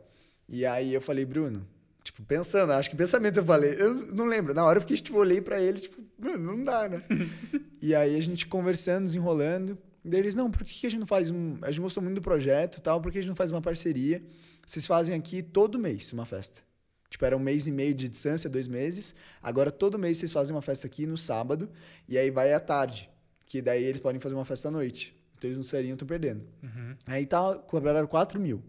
E 0.47 0.65
aí 0.65 0.93
eu 0.93 1.01
falei, 1.01 1.25
Bruno, 1.25 1.67
tipo, 2.09 2.23
pensando, 2.23 2.73
acho 2.73 2.89
que 2.89 2.95
pensamento 2.95 3.37
eu 3.37 3.45
falei, 3.45 3.75
eu 3.79 3.93
não 3.93 4.25
lembro. 4.25 4.53
Na 4.53 4.65
hora 4.65 4.77
eu 4.77 4.81
fiquei, 4.81 4.97
tipo, 4.97 5.17
olhei 5.17 5.39
pra 5.39 5.61
ele, 5.61 5.79
tipo, 5.79 6.01
mano, 6.17 6.55
não 6.57 6.63
dá, 6.63 6.89
né? 6.89 7.03
e 7.81 7.93
aí 7.93 8.15
a 8.15 8.21
gente 8.21 8.47
conversando, 8.47 9.05
desenrolando. 9.05 9.77
Daí 10.03 10.19
eles, 10.19 10.35
não, 10.35 10.49
por 10.49 10.63
que 10.63 10.73
que 10.73 10.87
a 10.87 10.89
gente 10.89 10.99
não 10.99 11.07
faz 11.07 11.29
um. 11.29 11.57
A 11.61 11.71
gente 11.71 11.81
gostou 11.81 12.01
muito 12.01 12.15
do 12.15 12.21
projeto 12.21 12.77
e 12.77 12.81
tal, 12.81 13.01
por 13.01 13.11
que 13.11 13.19
a 13.19 13.21
gente 13.21 13.29
não 13.29 13.35
faz 13.35 13.51
uma 13.51 13.61
parceria? 13.61 14.23
Vocês 14.65 14.85
fazem 14.85 15.15
aqui 15.15 15.41
todo 15.43 15.77
mês 15.77 16.11
uma 16.11 16.25
festa. 16.25 16.61
Tipo, 17.09 17.25
era 17.25 17.35
um 17.35 17.39
mês 17.39 17.67
e 17.67 17.71
meio 17.71 17.93
de 17.93 18.07
distância, 18.07 18.49
dois 18.49 18.67
meses. 18.67 19.15
Agora, 19.41 19.71
todo 19.71 19.97
mês 19.97 20.17
vocês 20.17 20.31
fazem 20.31 20.55
uma 20.55 20.61
festa 20.61 20.85
aqui 20.87 21.05
no 21.05 21.17
sábado. 21.17 21.69
E 22.07 22.17
aí 22.17 22.29
vai 22.29 22.53
à 22.53 22.59
tarde. 22.59 23.09
Que 23.45 23.61
daí 23.61 23.83
eles 23.83 23.99
podem 23.99 24.21
fazer 24.21 24.35
uma 24.35 24.45
festa 24.45 24.67
à 24.67 24.71
noite. 24.71 25.15
Então 25.35 25.47
eles 25.47 25.57
não 25.57 25.63
seriam, 25.63 25.93
estão 25.93 26.07
perdendo. 26.07 26.43
Uhum. 26.61 26.95
Aí 27.07 27.25
tá, 27.25 27.55
cobraram 27.55 28.05
4 28.05 28.39
mil. 28.39 28.63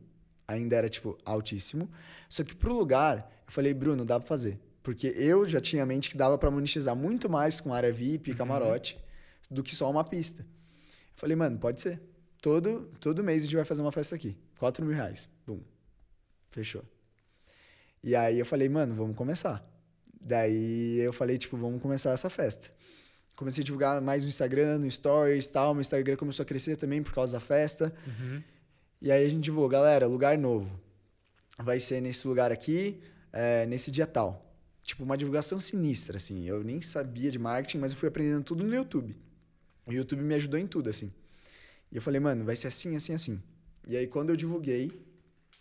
Ainda 0.48 0.76
era, 0.76 0.88
tipo, 0.88 1.18
altíssimo. 1.24 1.90
Só 2.30 2.44
que 2.44 2.54
pro 2.54 2.72
lugar, 2.72 3.42
eu 3.44 3.52
falei, 3.52 3.74
Bruno, 3.74 4.04
dá 4.04 4.18
pra 4.20 4.26
fazer. 4.26 4.58
Porque 4.84 5.08
eu 5.08 5.46
já 5.46 5.60
tinha 5.60 5.82
em 5.82 5.86
mente 5.86 6.08
que 6.08 6.16
dava 6.16 6.38
pra 6.38 6.50
monetizar 6.50 6.94
muito 6.94 7.28
mais 7.28 7.60
com 7.60 7.74
área 7.74 7.92
VIP 7.92 8.30
e 8.30 8.34
camarote 8.34 8.96
do 9.50 9.62
que 9.62 9.74
só 9.74 9.90
uma 9.90 10.04
pista. 10.04 10.42
Eu 10.42 11.16
falei, 11.16 11.36
mano, 11.36 11.58
pode 11.58 11.80
ser. 11.80 12.00
Todo, 12.40 12.90
todo 13.00 13.22
mês 13.22 13.42
a 13.42 13.44
gente 13.44 13.56
vai 13.56 13.64
fazer 13.64 13.82
uma 13.82 13.92
festa 13.92 14.14
aqui. 14.14 14.38
4 14.58 14.86
mil 14.86 14.94
reais. 14.94 15.28
Bum. 15.44 15.60
Fechou. 16.50 16.84
E 18.02 18.14
aí 18.14 18.38
eu 18.38 18.46
falei, 18.46 18.68
mano, 18.68 18.94
vamos 18.94 19.16
começar. 19.16 19.62
Daí 20.20 21.00
eu 21.00 21.12
falei, 21.12 21.36
tipo, 21.36 21.56
vamos 21.56 21.82
começar 21.82 22.12
essa 22.12 22.30
festa. 22.30 22.70
Comecei 23.34 23.62
a 23.62 23.64
divulgar 23.64 24.00
mais 24.00 24.22
no 24.22 24.28
Instagram, 24.28 24.78
no 24.78 24.90
Stories 24.90 25.46
e 25.46 25.52
tal. 25.52 25.74
Meu 25.74 25.80
Instagram 25.80 26.16
começou 26.16 26.44
a 26.44 26.46
crescer 26.46 26.76
também 26.76 27.02
por 27.02 27.12
causa 27.12 27.32
da 27.32 27.40
festa. 27.40 27.92
Uhum. 28.06 28.42
E 29.02 29.10
aí 29.10 29.26
a 29.26 29.28
gente 29.28 29.42
divulgou, 29.42 29.68
galera, 29.68 30.06
lugar 30.06 30.38
novo. 30.38 30.80
Vai 31.62 31.80
ser 31.80 32.00
nesse 32.00 32.26
lugar 32.26 32.50
aqui, 32.50 33.00
é, 33.32 33.66
nesse 33.66 33.90
dia 33.90 34.06
tal. 34.06 34.46
Tipo, 34.82 35.04
uma 35.04 35.16
divulgação 35.16 35.60
sinistra, 35.60 36.16
assim. 36.16 36.48
Eu 36.48 36.64
nem 36.64 36.80
sabia 36.80 37.30
de 37.30 37.38
marketing, 37.38 37.78
mas 37.78 37.92
eu 37.92 37.98
fui 37.98 38.08
aprendendo 38.08 38.42
tudo 38.42 38.64
no 38.64 38.74
YouTube. 38.74 39.14
O 39.86 39.92
YouTube 39.92 40.22
me 40.22 40.34
ajudou 40.34 40.58
em 40.58 40.66
tudo, 40.66 40.88
assim. 40.88 41.12
E 41.92 41.96
eu 41.96 42.02
falei, 42.02 42.20
mano, 42.20 42.44
vai 42.44 42.56
ser 42.56 42.68
assim, 42.68 42.96
assim, 42.96 43.14
assim. 43.14 43.42
E 43.86 43.96
aí, 43.96 44.06
quando 44.06 44.30
eu 44.30 44.36
divulguei, 44.36 44.90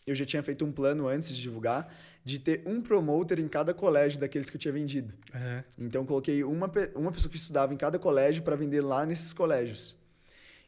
eu 0.06 0.16
já 0.16 0.26
tinha 0.26 0.42
feito 0.42 0.64
um 0.66 0.72
plano 0.72 1.08
antes 1.08 1.30
de 1.30 1.42
divulgar, 1.42 1.94
de 2.24 2.40
ter 2.40 2.64
um 2.66 2.82
promoter 2.82 3.40
em 3.40 3.48
cada 3.48 3.74
colégio 3.74 4.20
daqueles 4.20 4.50
que 4.50 4.56
eu 4.56 4.60
tinha 4.60 4.74
vendido. 4.74 5.14
Aham. 5.34 5.64
Então, 5.78 6.02
eu 6.02 6.06
coloquei 6.06 6.44
uma, 6.44 6.72
uma 6.96 7.12
pessoa 7.12 7.32
que 7.32 7.38
estudava 7.38 7.74
em 7.74 7.78
cada 7.78 8.00
colégio 8.00 8.44
para 8.44 8.56
vender 8.56 8.82
lá 8.82 9.06
nesses 9.06 9.34
colégios. 9.34 9.96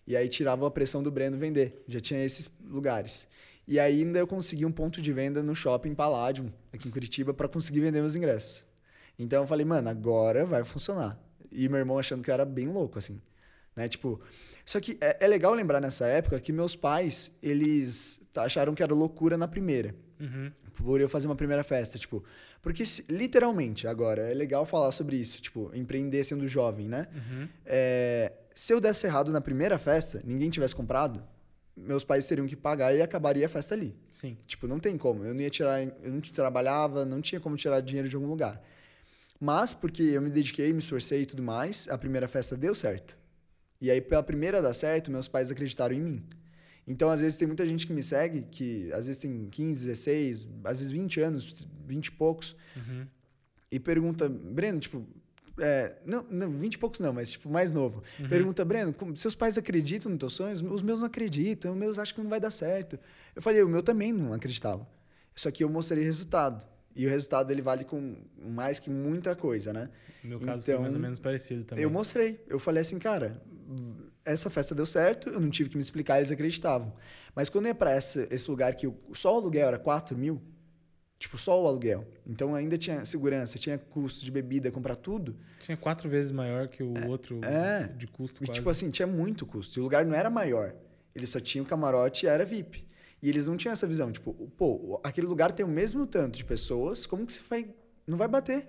E 0.05 0.15
aí 0.15 0.27
tirava 0.27 0.67
a 0.67 0.71
pressão 0.71 1.01
do 1.01 1.11
Breno 1.11 1.37
vender. 1.37 1.83
Já 1.87 1.99
tinha 1.99 2.23
esses 2.23 2.51
lugares. 2.63 3.27
E 3.67 3.79
ainda 3.79 4.19
eu 4.19 4.27
consegui 4.27 4.65
um 4.65 4.71
ponto 4.71 5.01
de 5.01 5.13
venda 5.13 5.41
no 5.41 5.55
shopping 5.55 5.93
Palladium, 5.93 6.51
aqui 6.73 6.87
em 6.87 6.91
Curitiba, 6.91 7.33
para 7.33 7.47
conseguir 7.47 7.79
vender 7.81 8.01
meus 8.01 8.15
ingressos. 8.15 8.65
Então 9.17 9.43
eu 9.43 9.47
falei, 9.47 9.65
mano, 9.65 9.89
agora 9.89 10.45
vai 10.45 10.63
funcionar. 10.63 11.19
E 11.51 11.69
meu 11.69 11.79
irmão 11.79 11.99
achando 11.99 12.23
que 12.23 12.29
eu 12.29 12.33
era 12.33 12.45
bem 12.45 12.67
louco, 12.67 12.97
assim. 12.97 13.21
Né? 13.75 13.87
Tipo, 13.87 14.19
só 14.65 14.79
que 14.79 14.97
é, 14.99 15.17
é 15.21 15.27
legal 15.27 15.53
lembrar 15.53 15.79
nessa 15.79 16.07
época 16.07 16.39
que 16.39 16.51
meus 16.51 16.75
pais, 16.75 17.37
eles 17.41 18.21
acharam 18.35 18.73
que 18.73 18.83
era 18.83 18.93
loucura 18.93 19.37
na 19.37 19.47
primeira 19.47 19.95
Uhum. 20.19 20.51
por 20.75 21.01
eu 21.01 21.09
fazer 21.09 21.27
uma 21.27 21.35
primeira 21.35 21.63
festa, 21.63 21.97
tipo, 21.97 22.23
porque 22.61 22.83
literalmente 23.09 23.87
agora 23.87 24.21
é 24.21 24.33
legal 24.35 24.65
falar 24.67 24.91
sobre 24.91 25.15
isso, 25.15 25.41
tipo, 25.41 25.71
empreender 25.73 26.23
sendo 26.23 26.47
jovem, 26.47 26.87
né? 26.87 27.07
Uhum. 27.13 27.47
É, 27.65 28.31
se 28.53 28.71
eu 28.71 28.79
desse 28.79 29.07
errado 29.07 29.31
na 29.31 29.41
primeira 29.41 29.79
festa, 29.79 30.21
ninguém 30.23 30.49
tivesse 30.51 30.75
comprado, 30.75 31.23
meus 31.75 32.03
pais 32.03 32.27
teriam 32.27 32.45
que 32.47 32.55
pagar 32.55 32.93
e 32.95 33.01
acabaria 33.01 33.45
a 33.45 33.49
festa 33.49 33.73
ali. 33.75 33.95
Sim. 34.09 34.37
Tipo, 34.45 34.67
não 34.67 34.79
tem 34.79 34.97
como. 34.97 35.23
Eu 35.23 35.33
não 35.33 35.41
ia 35.41 35.49
tirar, 35.49 35.81
eu 35.81 36.11
não 36.11 36.19
trabalhava, 36.21 37.05
não 37.05 37.21
tinha 37.21 37.39
como 37.39 37.55
tirar 37.55 37.79
dinheiro 37.81 38.07
de 38.09 38.15
algum 38.15 38.27
lugar. 38.27 38.61
Mas 39.39 39.73
porque 39.73 40.03
eu 40.03 40.21
me 40.21 40.29
dediquei, 40.29 40.71
me 40.71 40.79
esforcei 40.79 41.23
e 41.23 41.25
tudo 41.25 41.41
mais, 41.41 41.87
a 41.89 41.97
primeira 41.97 42.27
festa 42.27 42.55
deu 42.55 42.75
certo. 42.75 43.17
E 43.79 43.89
aí 43.89 43.99
pela 43.99 44.21
primeira 44.21 44.61
dar 44.61 44.73
certo, 44.73 45.09
meus 45.09 45.27
pais 45.27 45.49
acreditaram 45.49 45.95
em 45.95 45.99
mim. 46.01 46.23
Então, 46.87 47.09
às 47.09 47.21
vezes 47.21 47.37
tem 47.37 47.47
muita 47.47 47.65
gente 47.65 47.87
que 47.87 47.93
me 47.93 48.03
segue, 48.03 48.41
que 48.43 48.91
às 48.91 49.05
vezes 49.05 49.21
tem 49.21 49.47
15, 49.49 49.85
16, 49.85 50.47
às 50.63 50.79
vezes 50.79 50.91
20 50.91 51.21
anos, 51.21 51.65
20 51.87 52.07
e 52.07 52.11
poucos, 52.11 52.55
Uhum. 52.75 53.05
e 53.71 53.79
pergunta, 53.79 54.27
Breno, 54.27 54.79
tipo, 54.79 55.07
é, 55.61 55.95
não, 56.05 56.25
não, 56.29 56.49
20 56.51 56.73
e 56.73 56.77
poucos 56.77 56.99
não, 56.99 57.13
mas 57.13 57.29
tipo, 57.31 57.49
mais 57.49 57.71
novo. 57.71 58.03
Pergunta, 58.27 58.65
Breno, 58.65 58.93
seus 59.15 59.35
pais 59.35 59.57
acreditam 59.57 60.09
nos 60.11 60.19
teus 60.19 60.33
sonhos? 60.33 60.61
Os 60.61 60.81
meus 60.81 60.99
não 60.99 61.07
acreditam, 61.07 61.71
os 61.73 61.77
meus 61.77 61.97
acham 61.99 62.15
que 62.15 62.21
não 62.21 62.29
vai 62.29 62.39
dar 62.39 62.51
certo. 62.51 62.99
Eu 63.35 63.41
falei, 63.41 63.61
o 63.63 63.69
meu 63.69 63.81
também 63.83 64.11
não 64.11 64.33
acreditava. 64.33 64.87
Só 65.35 65.49
que 65.51 65.63
eu 65.63 65.69
mostrei 65.69 66.03
resultado. 66.03 66.67
E 66.93 67.07
o 67.07 67.09
resultado 67.09 67.49
ele 67.51 67.61
vale 67.61 67.85
com 67.85 68.17
mais 68.37 68.77
que 68.77 68.89
muita 68.89 69.33
coisa, 69.35 69.71
né? 69.71 69.89
No 70.23 70.31
meu 70.31 70.39
caso 70.41 70.65
foi 70.65 70.73
Então, 70.73 70.81
mais 70.81 70.93
ou 70.95 70.99
menos 70.99 71.19
parecido 71.19 71.63
também. 71.63 71.83
Eu 71.83 71.89
mostrei. 71.89 72.43
Eu 72.49 72.59
falei 72.59 72.81
assim, 72.81 72.99
cara, 72.99 73.41
essa 74.25 74.49
festa 74.49 74.75
deu 74.75 74.85
certo, 74.85 75.29
eu 75.29 75.39
não 75.39 75.49
tive 75.49 75.69
que 75.69 75.77
me 75.77 75.81
explicar, 75.81 76.17
eles 76.17 76.31
acreditavam. 76.31 76.93
Mas 77.33 77.47
quando 77.47 77.65
eu 77.65 77.69
ia 77.69 77.75
pra 77.75 77.91
essa, 77.91 78.27
esse 78.29 78.49
lugar 78.51 78.75
que 78.75 78.87
o- 78.87 78.97
só 79.13 79.33
o 79.33 79.37
aluguel 79.37 79.67
era 79.69 79.79
4 79.79 80.17
mil, 80.17 80.41
tipo, 81.21 81.37
só 81.37 81.61
o 81.61 81.67
aluguel. 81.67 82.05
Então 82.25 82.55
ainda 82.55 82.77
tinha 82.79 83.05
segurança, 83.05 83.59
tinha 83.59 83.77
custo 83.77 84.25
de 84.25 84.31
bebida, 84.31 84.71
comprar 84.71 84.95
tudo. 84.95 85.35
Tinha 85.59 85.77
quatro 85.77 86.09
vezes 86.09 86.31
maior 86.31 86.67
que 86.67 86.81
o 86.81 86.93
outro 87.07 87.39
é. 87.45 87.87
de 87.95 88.07
custo 88.07 88.43
E, 88.43 88.47
quase. 88.47 88.59
tipo 88.59 88.69
assim, 88.69 88.89
tinha 88.89 89.07
muito 89.07 89.45
custo. 89.45 89.77
E 89.77 89.79
o 89.79 89.83
lugar 89.83 90.03
não 90.03 90.15
era 90.15 90.31
maior. 90.31 90.73
Eles 91.13 91.29
só 91.29 91.39
tinham 91.39 91.63
camarote 91.63 92.25
e 92.25 92.29
era 92.29 92.43
VIP. 92.43 92.87
E 93.21 93.29
eles 93.29 93.45
não 93.45 93.55
tinham 93.55 93.71
essa 93.71 93.85
visão. 93.85 94.11
Tipo, 94.11 94.33
pô, 94.57 94.99
aquele 95.03 95.27
lugar 95.27 95.51
tem 95.51 95.63
o 95.63 95.69
mesmo 95.69 96.07
tanto 96.07 96.37
de 96.37 96.43
pessoas, 96.43 97.05
como 97.05 97.23
que 97.23 97.33
você 97.33 97.41
vai. 97.47 97.69
Não 98.07 98.17
vai 98.17 98.27
bater. 98.27 98.67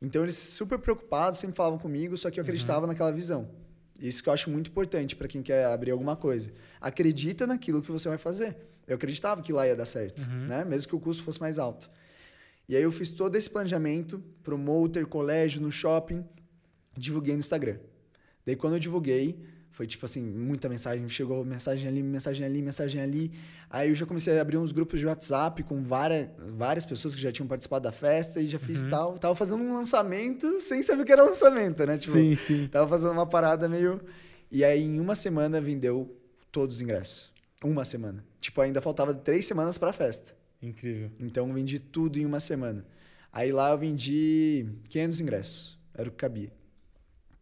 Então 0.00 0.22
eles 0.22 0.36
super 0.36 0.78
preocupados, 0.78 1.38
sempre 1.38 1.54
falavam 1.54 1.78
comigo, 1.78 2.16
só 2.16 2.30
que 2.30 2.40
eu 2.40 2.42
acreditava 2.42 2.86
naquela 2.86 3.12
visão. 3.12 3.46
Isso 4.00 4.22
que 4.22 4.30
eu 4.30 4.32
acho 4.32 4.48
muito 4.48 4.70
importante 4.70 5.14
para 5.14 5.28
quem 5.28 5.42
quer 5.42 5.66
abrir 5.66 5.90
alguma 5.90 6.16
coisa. 6.16 6.50
Acredita 6.80 7.46
naquilo 7.46 7.82
que 7.82 7.92
você 7.92 8.08
vai 8.08 8.16
fazer. 8.16 8.56
Eu 8.90 8.96
acreditava 8.96 9.40
que 9.40 9.52
lá 9.52 9.68
ia 9.68 9.76
dar 9.76 9.86
certo, 9.86 10.26
né? 10.48 10.64
Mesmo 10.64 10.88
que 10.88 10.96
o 10.96 11.00
custo 11.00 11.22
fosse 11.22 11.40
mais 11.40 11.58
alto. 11.60 11.88
E 12.68 12.74
aí 12.74 12.82
eu 12.82 12.90
fiz 12.90 13.10
todo 13.10 13.36
esse 13.36 13.48
planejamento, 13.48 14.22
promoter, 14.42 15.06
colégio, 15.06 15.60
no 15.60 15.70
shopping, 15.70 16.24
divulguei 16.96 17.34
no 17.34 17.40
Instagram. 17.40 17.78
Daí 18.44 18.56
quando 18.56 18.74
eu 18.74 18.80
divulguei, 18.80 19.44
foi 19.70 19.86
tipo 19.86 20.04
assim, 20.04 20.24
muita 20.24 20.68
mensagem, 20.68 21.08
chegou 21.08 21.44
mensagem 21.44 21.88
ali, 21.88 22.02
mensagem 22.02 22.44
ali, 22.44 22.60
mensagem 22.60 23.00
ali. 23.00 23.32
Aí 23.70 23.90
eu 23.90 23.94
já 23.94 24.04
comecei 24.04 24.36
a 24.36 24.42
abrir 24.42 24.58
uns 24.58 24.72
grupos 24.72 24.98
de 24.98 25.06
WhatsApp 25.06 25.62
com 25.62 25.84
várias, 25.84 26.28
várias 26.56 26.84
pessoas 26.84 27.14
que 27.14 27.20
já 27.20 27.30
tinham 27.30 27.46
participado 27.46 27.84
da 27.84 27.92
festa 27.92 28.40
e 28.40 28.48
já 28.48 28.58
fiz 28.58 28.82
tal. 28.82 29.16
Tava 29.18 29.36
fazendo 29.36 29.62
um 29.62 29.72
lançamento 29.72 30.60
sem 30.60 30.82
saber 30.82 31.02
o 31.02 31.06
que 31.06 31.12
era 31.12 31.22
lançamento, 31.22 31.86
né? 31.86 31.96
Tipo, 31.96 32.12
sim, 32.12 32.34
sim. 32.34 32.66
Tava 32.66 32.88
fazendo 32.88 33.12
uma 33.12 33.26
parada 33.26 33.68
meio. 33.68 34.00
E 34.50 34.64
aí, 34.64 34.82
em 34.82 34.98
uma 34.98 35.14
semana, 35.14 35.60
vendeu 35.60 36.16
todos 36.50 36.76
os 36.76 36.82
ingressos. 36.82 37.29
Uma 37.62 37.84
semana. 37.84 38.24
Tipo, 38.40 38.60
ainda 38.60 38.80
faltava 38.80 39.14
três 39.14 39.46
semanas 39.46 39.76
pra 39.76 39.92
festa. 39.92 40.34
Incrível. 40.62 41.10
Então, 41.18 41.52
vendi 41.52 41.78
tudo 41.78 42.18
em 42.18 42.24
uma 42.24 42.40
semana. 42.40 42.86
Aí 43.32 43.52
lá 43.52 43.70
eu 43.70 43.78
vendi 43.78 44.66
500 44.88 45.20
ingressos. 45.20 45.78
Era 45.94 46.08
o 46.08 46.12
que 46.12 46.18
cabia. 46.18 46.52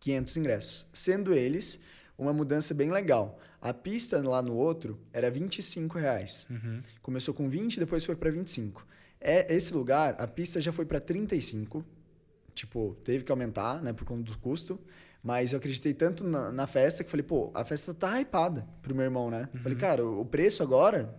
500 0.01 0.37
ingressos. 0.37 0.87
Sendo 0.93 1.33
eles 1.33 1.81
uma 2.17 2.33
mudança 2.33 2.75
bem 2.75 2.91
legal. 2.91 3.39
A 3.61 3.73
pista 3.73 4.21
lá 4.21 4.43
no 4.43 4.55
outro 4.55 4.99
era 5.13 5.31
25 5.31 5.99
reais. 5.99 6.47
Uhum. 6.51 6.83
Começou 7.01 7.33
com 7.33 7.49
20, 7.49 7.79
depois 7.79 8.05
foi 8.05 8.17
para 8.17 8.31
25. 8.31 8.87
É, 9.21 9.53
esse 9.55 9.73
lugar, 9.73 10.17
a 10.19 10.27
pista 10.27 10.61
já 10.61 10.73
foi 10.73 10.85
para 10.85 11.01
35. 11.01 11.85
Tipo, 12.55 12.97
teve 13.05 13.25
que 13.25 13.31
aumentar, 13.31 13.83
né, 13.83 13.93
por 13.93 14.05
conta 14.05 14.31
do 14.31 14.39
custo. 14.39 14.81
Mas 15.29 15.53
eu 15.53 15.59
acreditei 15.59 15.93
tanto 15.93 16.25
na, 16.25 16.51
na 16.51 16.67
festa 16.67 17.05
que 17.05 17.11
falei, 17.11 17.23
pô, 17.23 17.51
a 17.55 17.63
festa 17.65 17.93
tá 17.93 18.19
hypada 18.19 18.67
pro 18.81 18.95
meu 18.95 19.05
irmão, 19.05 19.31
né? 19.31 19.47
Falei, 19.63 19.77
cara, 19.77 20.03
o, 20.05 20.21
o 20.23 20.25
preço 20.25 20.63
agora, 20.63 21.15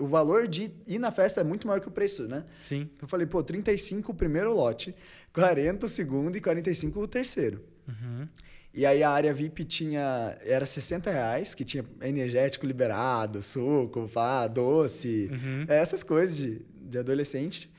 o 0.00 0.06
valor 0.06 0.48
de 0.48 0.72
ir 0.86 0.98
na 0.98 1.10
festa 1.12 1.42
é 1.42 1.44
muito 1.44 1.66
maior 1.66 1.78
que 1.80 1.88
o 1.88 1.90
preço, 1.90 2.26
né? 2.26 2.44
Sim. 2.62 2.88
Eu 3.00 3.06
falei, 3.06 3.26
pô, 3.26 3.42
35 3.42 4.10
o 4.10 4.14
primeiro 4.14 4.54
lote, 4.54 4.94
40 5.34 5.84
o 5.84 5.88
segundo 5.88 6.34
e 6.34 6.40
45 6.40 6.98
o 6.98 7.06
terceiro. 7.06 7.62
Uhum. 7.86 8.26
E 8.72 8.86
aí 8.86 9.02
a 9.02 9.10
área 9.10 9.34
VIP 9.34 9.64
tinha. 9.66 10.34
Era 10.40 10.64
60 10.64 11.10
reais, 11.10 11.54
que 11.54 11.62
tinha 11.62 11.84
energético 12.00 12.64
liberado, 12.66 13.42
suco, 13.42 14.08
pá, 14.08 14.46
doce, 14.48 15.28
Uhum. 15.30 15.66
essas 15.68 16.02
coisas 16.02 16.34
de, 16.38 16.64
de 16.90 16.96
adolescente. 16.98 17.70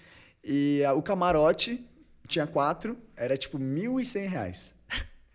E 0.43 0.83
a- 0.85 0.93
o 0.93 1.01
camarote 1.01 1.83
tinha 2.27 2.45
quatro, 2.45 2.95
era 3.15 3.35
tipo 3.35 3.57
1.100 3.57 4.27
reais. 4.27 4.75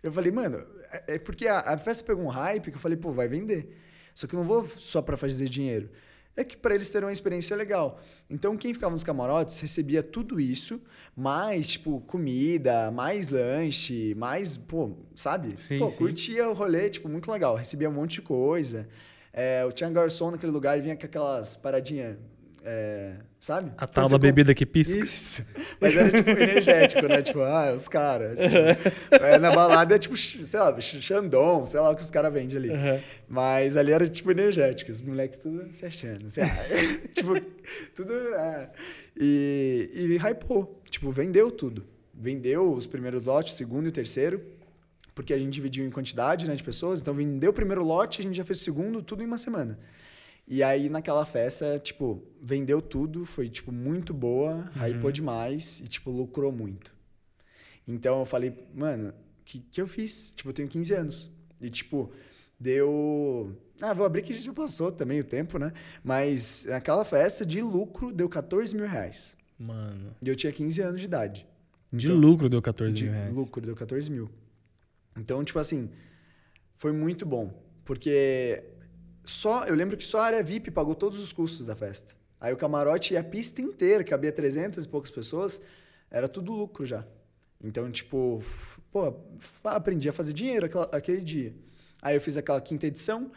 Eu 0.01 0.11
falei, 0.11 0.31
mano, 0.31 0.65
é, 0.91 1.15
é 1.15 1.19
porque 1.19 1.47
a, 1.47 1.59
a 1.59 1.77
festa 1.77 2.03
pegou 2.03 2.23
um 2.23 2.29
hype 2.29 2.71
que 2.71 2.77
eu 2.77 2.81
falei, 2.81 2.97
pô, 2.97 3.11
vai 3.11 3.27
vender. 3.27 3.75
Só 4.13 4.27
que 4.27 4.35
eu 4.35 4.39
não 4.39 4.45
vou 4.45 4.67
só 4.77 5.01
pra 5.01 5.17
fazer 5.17 5.47
dinheiro. 5.47 5.89
É 6.35 6.43
que 6.43 6.55
para 6.55 6.73
eles 6.73 6.89
terem 6.89 7.05
uma 7.05 7.11
experiência 7.11 7.55
legal. 7.55 7.99
Então, 8.29 8.55
quem 8.55 8.73
ficava 8.73 8.91
nos 8.91 9.03
camarotes 9.03 9.59
recebia 9.59 10.01
tudo 10.01 10.39
isso, 10.39 10.81
mais, 11.15 11.71
tipo, 11.71 11.99
comida, 12.01 12.91
mais 12.91 13.27
lanche, 13.27 14.15
mais, 14.15 14.55
pô, 14.55 14.95
sabe? 15.15 15.57
Sim, 15.57 15.79
pô, 15.79 15.89
sim. 15.89 15.97
curtia 15.97 16.47
o 16.47 16.53
rolê, 16.53 16.89
tipo, 16.89 17.09
muito 17.09 17.29
legal. 17.29 17.55
Recebia 17.55 17.89
um 17.89 17.93
monte 17.93 18.15
de 18.15 18.21
coisa. 18.21 18.87
É, 19.33 19.63
eu 19.63 19.71
tinha 19.71 19.89
garçom 19.89 20.31
naquele 20.31 20.51
lugar 20.51 20.77
e 20.77 20.81
vinha 20.81 20.95
com 20.95 21.05
aquelas 21.05 21.55
paradinhas, 21.55 22.17
é, 22.63 23.15
sabe? 23.39 23.71
A 23.77 23.87
tal 23.87 24.09
da 24.09 24.17
bebida 24.17 24.53
que 24.53 24.65
pisca. 24.65 24.97
isso. 24.97 25.45
Mas 25.79 25.95
era 25.95 26.11
tipo 26.11 26.29
energético, 26.29 27.07
né? 27.07 27.21
Tipo, 27.21 27.41
ah, 27.41 27.73
os 27.73 27.87
caras. 27.87 28.37
Tipo, 28.37 29.15
é, 29.23 29.39
na 29.39 29.51
balada 29.51 29.95
é 29.95 29.99
tipo, 29.99 30.17
sei 30.17 30.59
lá, 30.59 30.79
Xandão, 30.79 31.65
sei 31.65 31.79
lá 31.79 31.91
o 31.91 31.95
que 31.95 32.01
os 32.01 32.09
caras 32.09 32.33
vendem 32.33 32.57
ali. 32.57 32.69
Uhum. 32.69 32.99
Mas 33.27 33.77
ali 33.77 33.91
era 33.91 34.07
tipo 34.07 34.31
energético, 34.31 34.91
os 34.91 35.01
moleques 35.01 35.39
tudo 35.39 35.69
se 35.71 35.85
achando. 35.85 36.25
Tipo, 37.13 37.39
tudo. 37.95 38.13
ah. 38.35 38.69
E, 39.15 39.89
e 39.93 40.17
hypou. 40.17 40.81
Tipo, 40.89 41.11
vendeu 41.11 41.51
tudo. 41.51 41.85
Vendeu 42.13 42.71
os 42.71 42.87
primeiros 42.87 43.25
lotes, 43.25 43.53
o 43.53 43.57
segundo 43.57 43.85
e 43.85 43.89
o 43.89 43.91
terceiro. 43.91 44.41
Porque 45.15 45.33
a 45.33 45.37
gente 45.37 45.51
dividiu 45.51 45.85
em 45.85 45.89
quantidade 45.89 46.47
né, 46.47 46.55
de 46.55 46.63
pessoas. 46.63 47.01
Então 47.01 47.13
vendeu 47.13 47.51
o 47.51 47.53
primeiro 47.53 47.83
lote, 47.83 48.21
a 48.21 48.23
gente 48.23 48.35
já 48.35 48.45
fez 48.45 48.61
o 48.61 48.63
segundo, 48.63 49.01
tudo 49.01 49.21
em 49.23 49.25
uma 49.25 49.37
semana. 49.37 49.77
E 50.51 50.63
aí, 50.63 50.89
naquela 50.89 51.25
festa, 51.27 51.77
tipo, 51.77 52.23
vendeu 52.41 52.81
tudo, 52.81 53.23
foi, 53.23 53.47
tipo, 53.49 53.71
muito 53.71 54.13
boa, 54.15 54.67
hypou 54.75 55.11
demais 55.11 55.79
e, 55.79 55.87
tipo, 55.87 56.09
lucrou 56.09 56.51
muito. 56.51 56.91
Então, 57.87 58.19
eu 58.19 58.25
falei, 58.25 58.51
mano, 58.73 59.09
o 59.09 59.13
que, 59.45 59.59
que 59.59 59.79
eu 59.79 59.87
fiz? 59.87 60.33
Tipo, 60.35 60.49
eu 60.49 60.53
tenho 60.53 60.67
15 60.67 60.93
anos. 60.95 61.29
E, 61.61 61.69
tipo, 61.69 62.11
deu... 62.59 63.55
Ah, 63.79 63.93
vou 63.93 64.05
abrir 64.05 64.23
que 64.23 64.33
já 64.33 64.51
passou 64.51 64.91
também 64.91 65.19
o 65.19 65.23
tempo, 65.23 65.59
né? 65.59 65.71
Mas 66.03 66.67
aquela 66.69 67.05
festa 67.05 67.45
de 67.45 67.61
lucro 67.61 68.11
deu 68.11 68.27
14 68.27 68.75
mil 68.75 68.87
reais. 68.87 69.37
Mano. 69.57 70.15
E 70.21 70.27
eu 70.27 70.35
tinha 70.35 70.51
15 70.51 70.81
anos 70.81 70.99
de 70.99 71.05
idade. 71.05 71.47
De 71.93 72.07
Então, 72.07 72.17
lucro 72.17 72.49
deu 72.49 72.61
14 72.61 72.95
de 72.95 73.03
mil 73.05 73.13
reais. 73.13 73.33
lucro, 73.33 73.61
deu 73.61 73.75
14 73.75 74.09
mil. 74.11 74.29
Então, 75.17 75.43
tipo 75.43 75.59
assim, 75.59 75.89
foi 76.75 76.91
muito 76.91 77.25
bom. 77.25 77.53
Porque 77.85 78.63
só 79.29 79.65
eu 79.65 79.75
lembro 79.75 79.95
que 79.97 80.05
só 80.05 80.21
a 80.21 80.25
área 80.25 80.43
VIP 80.43 80.71
pagou 80.71 80.95
todos 80.95 81.19
os 81.19 81.31
custos 81.31 81.67
da 81.67 81.75
festa. 81.75 82.15
Aí 82.39 82.53
o 82.53 82.57
camarote 82.57 83.13
e 83.13 83.17
a 83.17 83.23
pista 83.23 83.61
inteira, 83.61 84.03
que 84.03 84.09
cabia 84.11 84.31
300 84.31 84.85
e 84.85 84.87
poucas 84.87 85.11
pessoas, 85.11 85.61
era 86.09 86.27
tudo 86.27 86.53
lucro 86.53 86.85
já. 86.85 87.05
Então, 87.61 87.91
tipo, 87.91 88.41
pô, 88.91 89.13
aprendi 89.63 90.07
a 90.09 90.13
fazer 90.13 90.33
dinheiro 90.33 90.65
aquela- 90.65 90.89
aquele 90.91 91.21
dia. 91.21 91.53
Aí 92.01 92.15
eu 92.15 92.21
fiz 92.21 92.37
aquela 92.37 92.61
quinta 92.61 92.87
edição, 92.87 93.31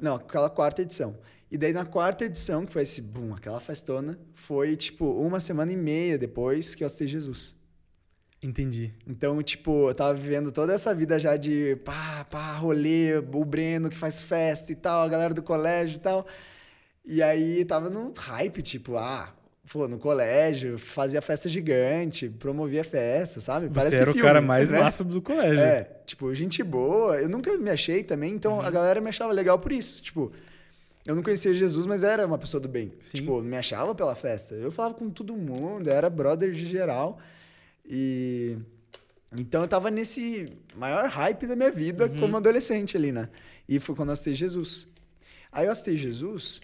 não, 0.00 0.14
aquela 0.16 0.48
quarta 0.48 0.82
edição. 0.82 1.18
E 1.50 1.58
daí 1.58 1.72
na 1.72 1.84
quarta 1.84 2.24
edição, 2.24 2.64
que 2.64 2.72
foi 2.72 2.82
esse, 2.82 3.02
boom, 3.02 3.34
aquela 3.34 3.58
festona, 3.60 4.18
foi 4.34 4.76
tipo 4.76 5.04
uma 5.04 5.40
semana 5.40 5.72
e 5.72 5.76
meia 5.76 6.16
depois 6.18 6.74
que 6.74 6.84
eu 6.84 6.86
aceitei 6.86 7.08
Jesus. 7.08 7.56
Entendi. 8.46 8.92
Então, 9.06 9.42
tipo, 9.42 9.88
eu 9.90 9.94
tava 9.94 10.14
vivendo 10.14 10.52
toda 10.52 10.72
essa 10.72 10.94
vida 10.94 11.18
já 11.18 11.36
de 11.36 11.76
pá, 11.84 12.24
pá, 12.30 12.52
rolê, 12.54 13.16
o 13.18 13.44
Breno 13.44 13.88
que 13.90 13.96
faz 13.96 14.22
festa 14.22 14.70
e 14.72 14.74
tal, 14.74 15.02
a 15.02 15.08
galera 15.08 15.34
do 15.34 15.42
colégio 15.42 15.96
e 15.96 16.00
tal. 16.00 16.26
E 17.04 17.22
aí 17.22 17.64
tava 17.64 17.88
no 17.90 18.12
hype, 18.16 18.62
tipo, 18.62 18.96
ah, 18.96 19.32
pô, 19.72 19.86
no 19.88 19.98
colégio, 19.98 20.78
fazia 20.78 21.20
festa 21.22 21.48
gigante, 21.48 22.28
promovia 22.28 22.84
festa, 22.84 23.40
sabe? 23.40 23.68
Você 23.68 23.74
Parece 23.74 23.96
era 23.96 24.10
o 24.10 24.12
filme, 24.12 24.26
cara 24.28 24.40
mais 24.40 24.70
né? 24.70 24.80
massa 24.80 25.04
do 25.04 25.20
colégio. 25.22 25.60
É, 25.64 25.88
tipo, 26.04 26.32
gente 26.34 26.62
boa. 26.62 27.20
Eu 27.20 27.28
nunca 27.28 27.56
me 27.58 27.70
achei 27.70 28.02
também, 28.02 28.32
então 28.32 28.54
Uhum. 28.54 28.60
a 28.60 28.70
galera 28.70 29.00
me 29.00 29.08
achava 29.08 29.32
legal 29.32 29.58
por 29.58 29.72
isso. 29.72 30.02
Tipo, 30.02 30.32
eu 31.06 31.14
não 31.14 31.22
conhecia 31.22 31.54
Jesus, 31.54 31.86
mas 31.86 32.02
era 32.02 32.26
uma 32.26 32.38
pessoa 32.38 32.60
do 32.60 32.68
bem. 32.68 32.92
Sim. 33.00 33.18
Tipo, 33.18 33.40
me 33.40 33.56
achava 33.56 33.94
pela 33.94 34.14
festa. 34.16 34.54
Eu 34.56 34.72
falava 34.72 34.94
com 34.94 35.08
todo 35.10 35.36
mundo, 35.36 35.88
era 35.88 36.10
brother 36.10 36.50
de 36.50 36.66
geral. 36.66 37.18
E. 37.88 38.56
Então 39.36 39.62
eu 39.62 39.68
tava 39.68 39.90
nesse 39.90 40.46
maior 40.76 41.08
hype 41.08 41.46
da 41.46 41.54
minha 41.56 41.70
vida 41.70 42.06
Uhum. 42.06 42.20
como 42.20 42.36
adolescente 42.36 42.96
ali, 42.96 43.12
né? 43.12 43.28
E 43.68 43.78
foi 43.80 43.94
quando 43.94 44.10
eu 44.10 44.12
aceitei 44.14 44.34
Jesus. 44.34 44.88
Aí 45.52 45.66
eu 45.66 45.72
aceitei 45.72 45.96
Jesus 45.96 46.60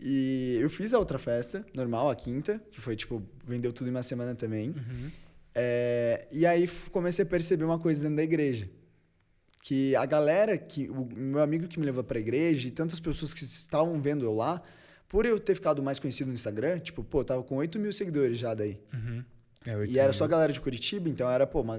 e 0.00 0.58
eu 0.60 0.68
fiz 0.70 0.92
a 0.94 0.98
outra 0.98 1.18
festa, 1.18 1.64
normal, 1.74 2.10
a 2.10 2.16
quinta, 2.16 2.60
que 2.70 2.80
foi 2.80 2.96
tipo, 2.96 3.22
vendeu 3.46 3.72
tudo 3.72 3.88
em 3.88 3.90
uma 3.90 4.02
semana 4.02 4.34
também. 4.34 4.70
Uhum. 4.70 5.10
É, 5.54 6.26
e 6.32 6.46
aí 6.46 6.66
comecei 6.90 7.24
a 7.24 7.28
perceber 7.28 7.64
uma 7.64 7.78
coisa 7.78 8.00
dentro 8.00 8.16
da 8.16 8.22
igreja. 8.22 8.68
Que 9.62 9.94
a 9.94 10.04
galera, 10.06 10.58
que 10.58 10.88
o 10.90 11.04
meu 11.14 11.40
amigo 11.40 11.68
que 11.68 11.78
me 11.78 11.86
levou 11.86 12.02
pra 12.02 12.18
igreja 12.18 12.66
e 12.66 12.70
tantas 12.70 12.98
pessoas 12.98 13.32
que 13.32 13.44
estavam 13.44 14.00
vendo 14.00 14.24
eu 14.24 14.34
lá, 14.34 14.60
por 15.08 15.24
eu 15.24 15.38
ter 15.38 15.54
ficado 15.54 15.82
mais 15.82 15.98
conhecido 16.00 16.28
no 16.28 16.34
Instagram, 16.34 16.80
tipo, 16.80 17.04
pô, 17.04 17.20
eu 17.20 17.24
tava 17.24 17.42
com 17.44 17.56
8 17.56 17.78
mil 17.78 17.92
seguidores 17.92 18.38
já 18.38 18.54
daí. 18.54 18.80
Uhum. 18.92 19.22
É, 19.64 19.86
E 19.86 19.98
era 19.98 20.12
só 20.12 20.24
a 20.24 20.28
galera 20.28 20.52
de 20.52 20.60
Curitiba, 20.60 21.08
então 21.08 21.30
era, 21.30 21.46
pô, 21.46 21.60
uma, 21.60 21.78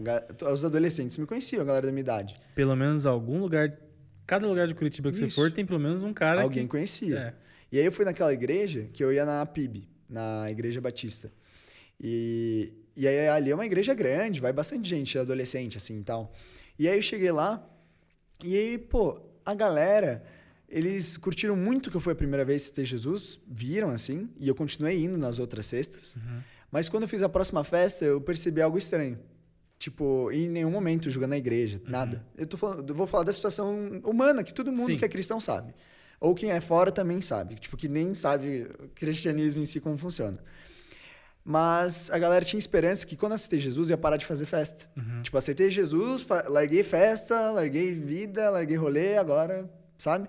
os 0.52 0.64
adolescentes 0.64 1.18
me 1.18 1.26
conheciam, 1.26 1.62
a 1.62 1.66
galera 1.66 1.86
da 1.86 1.92
minha 1.92 2.02
idade. 2.02 2.36
Pelo 2.56 2.76
menos 2.76 3.06
algum 3.06 3.40
lugar. 3.40 3.78
Cada 4.26 4.48
lugar 4.48 4.68
de 4.68 4.74
Curitiba 4.74 5.12
que 5.12 5.18
você 5.18 5.28
Isso. 5.28 5.36
for 5.36 5.52
tem 5.52 5.66
pelo 5.66 5.80
menos 5.80 6.02
um 6.02 6.14
cara 6.14 6.44
Alguém 6.44 6.64
que. 6.64 6.70
conhecia. 6.70 7.18
É. 7.18 7.34
E 7.72 7.80
aí 7.80 7.86
eu 7.86 7.92
fui 7.92 8.06
naquela 8.06 8.32
igreja 8.32 8.88
que 8.94 9.04
eu 9.04 9.12
ia 9.12 9.26
na 9.26 9.46
PIB, 9.46 9.88
na 10.08 10.50
Igreja 10.50 10.80
Batista. 10.80 11.32
E, 12.00 12.72
e 12.96 13.08
aí 13.08 13.28
ali 13.28 13.52
é 13.52 13.56
uma 13.56 13.66
igreja 13.66 13.94
grande, 13.94 14.40
vai 14.40 14.54
bastante 14.54 14.88
gente, 14.88 15.18
adolescente, 15.18 15.78
assim 15.78 16.00
e 16.00 16.04
tal. 16.04 16.32
E 16.78 16.88
aí 16.88 16.98
eu 16.98 17.02
cheguei 17.02 17.32
lá, 17.32 17.68
e 18.44 18.56
aí, 18.58 18.78
pô, 18.78 19.22
a 19.46 19.54
galera, 19.54 20.24
eles 20.68 21.18
curtiram 21.18 21.56
muito 21.56 21.90
que 21.90 21.98
eu 21.98 22.02
fui 22.02 22.14
a 22.14 22.16
primeira 22.16 22.44
vez 22.44 22.70
ter 22.70 22.84
Jesus, 22.86 23.40
viram 23.48 23.90
assim, 23.90 24.30
e 24.38 24.48
eu 24.48 24.56
continuei 24.56 25.04
indo 25.04 25.18
nas 25.18 25.40
outras 25.40 25.66
sextas. 25.66 26.18
Mas 26.74 26.90
quando 26.90 27.04
eu 27.04 27.08
fiz 27.08 27.22
a 27.22 27.30
próxima 27.30 27.64
festa, 27.64 28.04
eu 28.04 28.20
percebi 28.20 28.60
algo 28.60 28.80
estranho. 28.80 29.20
Tipo, 29.78 30.32
em 30.32 30.50
nenhum 30.50 30.72
momento 30.72 31.08
jogando 31.08 31.30
na 31.30 31.38
igreja, 31.38 31.80
nada. 31.86 32.26
Eu, 32.36 32.48
tô 32.48 32.58
falando, 32.58 32.90
eu 32.90 32.96
vou 32.96 33.06
falar 33.06 33.24
da 33.24 33.32
situação 33.32 34.02
humana, 34.04 34.44
que 34.44 34.52
todo 34.52 34.72
mundo 34.72 34.88
Sim. 34.88 34.98
que 34.98 35.06
é 35.06 35.08
cristão 35.08 35.40
sabe. 35.40 35.76
Ou 36.20 36.34
quem 36.34 36.50
é 36.50 36.60
fora 36.60 36.92
também 36.92 37.22
sabe. 37.22 37.54
Tipo, 37.56 37.78
que 37.78 37.88
nem 37.88 38.16
sabe 38.16 38.68
o 38.84 38.90
cristianismo 38.96 39.62
em 39.62 39.66
si 39.66 39.80
como 39.80 40.00
funciona. 40.00 40.40
Mas 41.46 42.10
a 42.10 42.18
galera 42.18 42.44
tinha 42.44 42.58
esperança 42.58 43.06
que 43.06 43.16
quando 43.16 43.34
aceitei 43.34 43.60
Jesus, 43.60 43.92
ia 43.92 43.98
parar 43.98 44.18
de 44.18 44.26
fazer 44.26 44.48
festa. 44.48 44.90
Tipo, 45.22 45.38
aceitei 45.38 45.70
Jesus, 45.70 46.26
larguei 46.48 46.84
festa, 46.84 47.52
larguei 47.52 47.94
vida, 47.94 48.50
larguei 48.50 48.78
rolê, 48.78 49.16
agora, 49.16 49.72
sabe? 50.00 50.28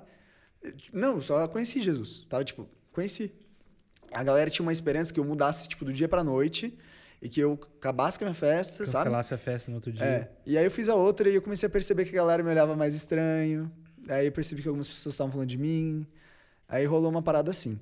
Não, 0.93 1.23
só 1.23 1.49
conheci 1.49 1.81
Jesus. 1.81 2.27
Tava, 2.29 2.45
tipo, 2.45 2.69
conheci. 2.93 3.33
A 4.15 4.23
galera 4.23 4.49
tinha 4.49 4.65
uma 4.65 4.73
esperança 4.73 5.13
que 5.13 5.21
eu 5.21 5.25
mudasse, 5.25 5.69
tipo, 5.69 5.85
do 5.85 5.93
dia 5.93 6.09
pra 6.09 6.23
noite 6.23 6.77
e 7.21 7.29
que 7.29 7.41
eu 7.41 7.59
acabasse 7.79 8.19
com 8.19 8.25
a 8.25 8.29
minha 8.29 8.35
festa, 8.35 8.87
sabe? 8.87 9.05
Cancelasse 9.05 9.35
a 9.35 9.39
festa 9.39 9.71
no 9.71 9.77
outro 9.77 9.93
dia. 9.93 10.05
É. 10.05 10.29
E 10.47 10.59
aí 10.59 10.65
eu 10.65 10.71
fiz 10.71 10.89
a 10.89 10.95
outra 10.95 11.29
e 11.29 11.35
eu 11.35 11.43
comecei 11.43 11.67
a 11.67 11.71
perceber 11.71 12.05
que 12.05 12.11
a 12.11 12.21
galera 12.21 12.43
me 12.43 12.51
olhava 12.51 12.77
mais 12.77 12.95
estranho. 12.95 13.71
Aí 14.09 14.27
eu 14.27 14.33
percebi 14.33 14.63
que 14.63 14.69
algumas 14.69 14.89
pessoas 14.89 15.15
estavam 15.15 15.33
falando 15.33 15.49
de 15.49 15.59
mim. 15.59 16.07
Aí 16.69 16.85
rolou 16.85 17.11
uma 17.11 17.23
parada 17.23 17.51
assim. 17.51 17.79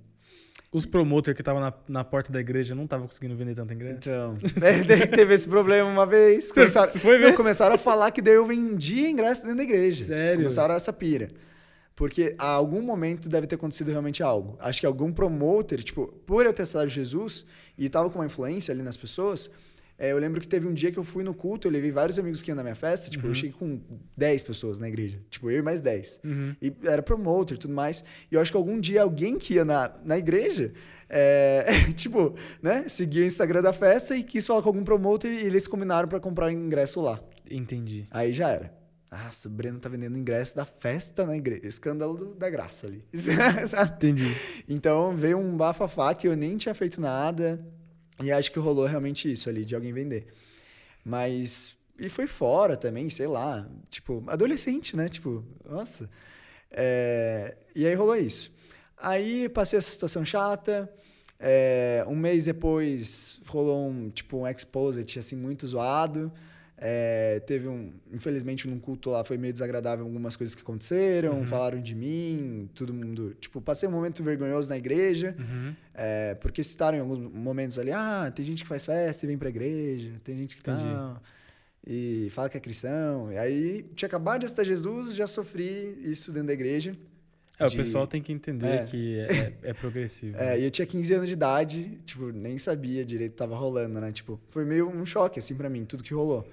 Os 0.71 0.87
promoters 0.87 1.35
que 1.35 1.43
estavam 1.43 1.61
na, 1.61 1.73
na 1.89 2.05
porta 2.05 2.33
da 2.33 2.41
igreja 2.41 2.75
não 2.75 2.85
estavam 2.85 3.07
conseguindo 3.07 3.37
vender 3.37 3.55
tanto 3.55 3.75
ingresso. 3.75 3.99
Então, 3.99 4.35
é, 4.63 5.07
teve 5.07 5.35
esse 5.35 5.49
problema 5.49 5.89
uma 5.89 6.07
vez. 6.07 6.51
Começaram, 6.53 6.89
foi? 6.93 7.19
Não, 7.19 7.35
começaram 7.35 7.75
a 7.75 7.79
falar 7.79 8.11
que 8.11 8.23
daí 8.23 8.35
eu 8.35 8.47
vendia 8.47 9.11
ingresso 9.11 9.43
dentro 9.43 9.59
da 9.59 9.63
igreja. 9.65 10.05
Sério? 10.05 10.39
Começaram 10.39 10.75
essa 10.75 10.93
pira. 10.93 11.29
Porque 11.95 12.35
a 12.39 12.47
algum 12.47 12.81
momento 12.81 13.29
deve 13.29 13.47
ter 13.47 13.57
acontecido 13.57 13.91
realmente 13.91 14.23
algo. 14.23 14.57
Acho 14.61 14.81
que 14.81 14.87
algum 14.87 15.13
promoter, 15.13 15.83
tipo, 15.83 16.09
por 16.27 16.47
eu 16.47 16.53
ter 16.53 16.63
aceitado 16.63 16.89
Jesus 16.89 17.47
e 17.77 17.89
tava 17.89 18.09
com 18.11 18.19
uma 18.19 18.27
influência 18.27 18.73
ali 18.73 18.83
nas 18.83 18.97
pessoas, 18.97 19.51
é, 19.99 20.11
eu 20.11 20.19
lembro 20.19 20.41
que 20.41 20.49
teve 20.49 20.67
um 20.67 20.75
dia 20.75 20.91
que 20.91 20.99
eu 20.99 21.05
fui 21.05 21.23
no 21.23 21.33
culto, 21.33 21.69
eu 21.69 21.71
levei 21.71 21.93
vários 21.93 22.19
amigos 22.19 22.43
que 22.43 22.51
iam 22.51 22.57
na 22.57 22.63
minha 22.63 22.75
festa, 22.75 23.09
tipo, 23.09 23.27
eu 23.27 23.35
cheguei 23.35 23.53
com 23.53 23.81
10 24.17 24.43
pessoas 24.43 24.79
na 24.81 24.89
igreja. 24.89 25.21
Tipo, 25.31 25.49
eu 25.49 25.61
e 25.61 25.63
mais 25.63 25.81
10. 25.81 26.21
Uhum. 26.25 26.57
E 26.61 26.75
era 26.85 27.03
promoter 27.03 27.55
e 27.55 27.57
tudo 27.57 27.73
mais. 27.73 28.03
E 28.29 28.35
eu 28.35 28.41
acho 28.41 28.51
que 28.51 28.57
algum 28.57 28.81
dia 28.81 29.03
alguém 29.03 29.39
que 29.39 29.55
ia 29.55 29.65
na, 29.65 29.95
na 30.05 30.19
igreja, 30.19 30.73
é, 31.09 31.67
tipo, 31.95 32.35
né, 32.61 32.89
seguia 32.89 33.23
o 33.23 33.27
Instagram 33.27 33.63
da 33.63 33.73
festa 33.73 34.17
e 34.17 34.25
quis 34.25 34.45
falar 34.45 34.63
com 34.63 34.71
algum 34.71 34.83
promoter 34.83 35.31
e 35.31 35.47
eles 35.47 35.69
combinaram 35.69 36.09
pra 36.09 36.19
comprar 36.19 36.51
ingresso 36.51 37.01
lá. 37.01 37.21
Entendi. 37.49 38.05
Aí 38.11 38.33
já 38.33 38.49
era. 38.49 38.82
Nossa, 39.13 39.47
o 39.47 39.51
Breno 39.51 39.79
tá 39.79 39.91
vendendo 39.91 40.17
ingresso 40.17 40.57
da 40.57 40.65
festa 40.65 41.27
na 41.27 41.37
igreja. 41.37 41.67
Escândalo 41.67 42.17
do- 42.17 42.35
da 42.35 42.49
graça 42.49 42.87
ali. 42.87 43.05
Entendi. 43.97 44.25
então 44.67 45.15
veio 45.15 45.37
um 45.39 45.55
bafafá 45.55 46.15
que 46.15 46.27
eu 46.27 46.35
nem 46.35 46.57
tinha 46.57 46.75
feito 46.75 46.99
nada. 46.99 47.63
E 48.23 48.33
acho 48.33 48.51
que 48.51 48.59
rolou 48.59 48.87
realmente 48.87 49.31
isso 49.31 49.49
ali, 49.51 49.65
de 49.67 49.75
alguém 49.75 49.93
vender. 49.93 50.29
Mas. 51.05 51.77
E 51.99 52.09
foi 52.09 52.27
fora 52.27 52.75
também, 52.77 53.11
sei 53.11 53.27
lá. 53.27 53.69
Tipo, 53.91 54.25
adolescente, 54.29 54.97
né? 54.97 55.09
Tipo, 55.11 55.45
nossa. 55.69 56.09
É, 56.71 57.55
e 57.75 57.87
aí 57.87 57.95
rolou 57.95 58.17
isso. 58.17 58.51
Aí 58.97 59.49
passei 59.51 59.79
essa 59.79 59.91
situação 59.91 60.25
chata. 60.25 60.91
é, 61.39 62.05
um 62.09 62.15
mês 62.17 62.45
depois 62.47 63.41
rolou 63.47 63.89
um 63.91 64.09
tipo 64.11 64.39
um 64.39 64.47
exposit 64.49 65.19
assim 65.19 65.37
muito 65.37 65.67
zoado. 65.67 66.33
É, 66.85 67.39
teve 67.47 67.69
um, 67.69 67.93
infelizmente, 68.13 68.67
num 68.67 68.81
culto 68.81 69.09
lá 69.11 69.23
foi 69.23 69.39
meio 69.39 69.53
desagradável 69.53 70.05
algumas 70.05 70.35
coisas 70.35 70.53
que 70.53 70.63
aconteceram, 70.63 71.47
falaram 71.47 71.81
de 71.81 71.95
mim, 71.95 72.69
todo 72.75 72.93
mundo, 72.93 73.37
tipo, 73.41 73.61
passei 73.61 73.89
um 73.89 73.93
momento 73.93 74.21
vergonhoso 74.21 74.69
na 74.69 74.77
igreja, 74.77 75.37
Uhum. 75.39 75.75
é, 75.95 76.35
porque 76.35 76.65
citaram 76.65 76.99
em 76.99 77.01
alguns 77.01 77.21
momentos 77.21 77.79
ali, 77.79 77.93
ah, 77.93 78.33
tem 78.35 78.45
gente 78.45 78.63
que 78.65 78.69
faz 78.69 78.85
festa 78.85 79.25
e 79.25 79.29
vem 79.29 79.39
pra 79.39 79.49
igreja, 79.49 80.11
tem 80.25 80.37
gente 80.37 80.57
que 80.57 80.61
Entendi. 80.69 80.83
tá 80.83 81.21
e 81.87 82.29
fala 82.33 82.49
que 82.49 82.57
é 82.57 82.61
cristão. 82.61 83.33
E 83.33 83.39
aí 83.39 83.83
tinha 83.95 84.07
acabado 84.09 84.41
de 84.41 84.47
aceitar 84.47 84.65
Jesus, 84.65 85.15
já 85.15 85.27
sofri 85.29 85.97
isso 86.03 86.33
dentro 86.33 86.49
da 86.49 86.53
igreja. 86.53 86.93
É, 87.59 87.65
o 87.65 87.69
De- 87.69 87.77
pessoal 87.77 88.07
tem 88.09 88.21
que 88.21 88.33
entender 88.33 88.67
É. 88.67 88.85
que 88.85 89.19
é, 89.21 89.53
é 89.63 89.73
progressivo. 89.73 90.37
É, 90.37 90.59
e 90.59 90.65
eu 90.65 90.71
tinha 90.71 90.87
15 90.87 91.15
anos 91.15 91.29
de 91.29 91.35
idade, 91.35 91.99
tipo, 92.05 92.33
nem 92.33 92.59
sabia 92.59 93.05
direito 93.05 93.31
o 93.31 93.35
que 93.35 93.39
tava 93.39 93.55
rolando, 93.55 94.01
né? 94.01 94.11
Tipo, 94.11 94.41
foi 94.49 94.65
meio 94.65 94.89
um 94.89 95.05
choque, 95.07 95.39
assim, 95.39 95.55
pra 95.55 95.69
mim, 95.69 95.85
tudo 95.85 96.03
que 96.03 96.13
rolou. 96.15 96.49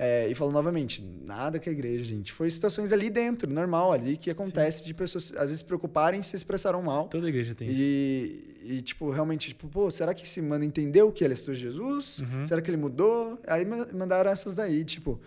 É, 0.00 0.28
e 0.28 0.34
falou 0.36 0.52
novamente, 0.52 1.02
nada 1.24 1.58
com 1.58 1.68
a 1.68 1.72
igreja, 1.72 2.04
gente. 2.04 2.32
Foi 2.32 2.48
situações 2.48 2.92
ali 2.92 3.10
dentro, 3.10 3.50
normal, 3.52 3.92
ali, 3.92 4.16
que 4.16 4.30
acontece 4.30 4.84
de 4.84 4.94
pessoas, 4.94 5.32
às 5.32 5.46
vezes, 5.46 5.58
se 5.58 5.64
preocuparem 5.64 6.20
e 6.20 6.22
se 6.22 6.36
expressaram 6.36 6.80
mal. 6.80 7.08
Toda 7.08 7.28
igreja 7.28 7.52
tem 7.52 7.68
isso. 7.68 7.80
E, 7.80 8.54
e, 8.62 8.80
tipo, 8.80 9.10
realmente, 9.10 9.48
tipo, 9.48 9.66
pô, 9.66 9.90
será 9.90 10.14
que 10.14 10.24
esse 10.24 10.40
mano 10.40 10.62
entendeu 10.62 11.10
que 11.10 11.24
ele 11.24 11.34
é 11.34 11.36
de 11.36 11.54
Jesus? 11.54 12.20
Uhum. 12.20 12.46
Será 12.46 12.62
que 12.62 12.70
ele 12.70 12.76
mudou? 12.76 13.40
Aí 13.44 13.64
ma- 13.64 13.88
mandaram 13.92 14.30
essas 14.30 14.54
daí, 14.54 14.84
tipo. 14.84 15.20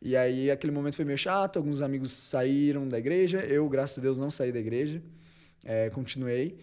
E 0.00 0.16
aí 0.16 0.50
aquele 0.50 0.72
momento 0.72 0.96
foi 0.96 1.04
meio 1.04 1.18
chato, 1.18 1.58
alguns 1.58 1.82
amigos 1.82 2.10
saíram 2.10 2.88
da 2.88 2.98
igreja, 2.98 3.40
eu, 3.40 3.68
graças 3.68 3.98
a 3.98 4.00
Deus, 4.00 4.16
não 4.16 4.30
saí 4.30 4.50
da 4.50 4.58
igreja, 4.58 5.02
é, 5.62 5.90
continuei. 5.90 6.56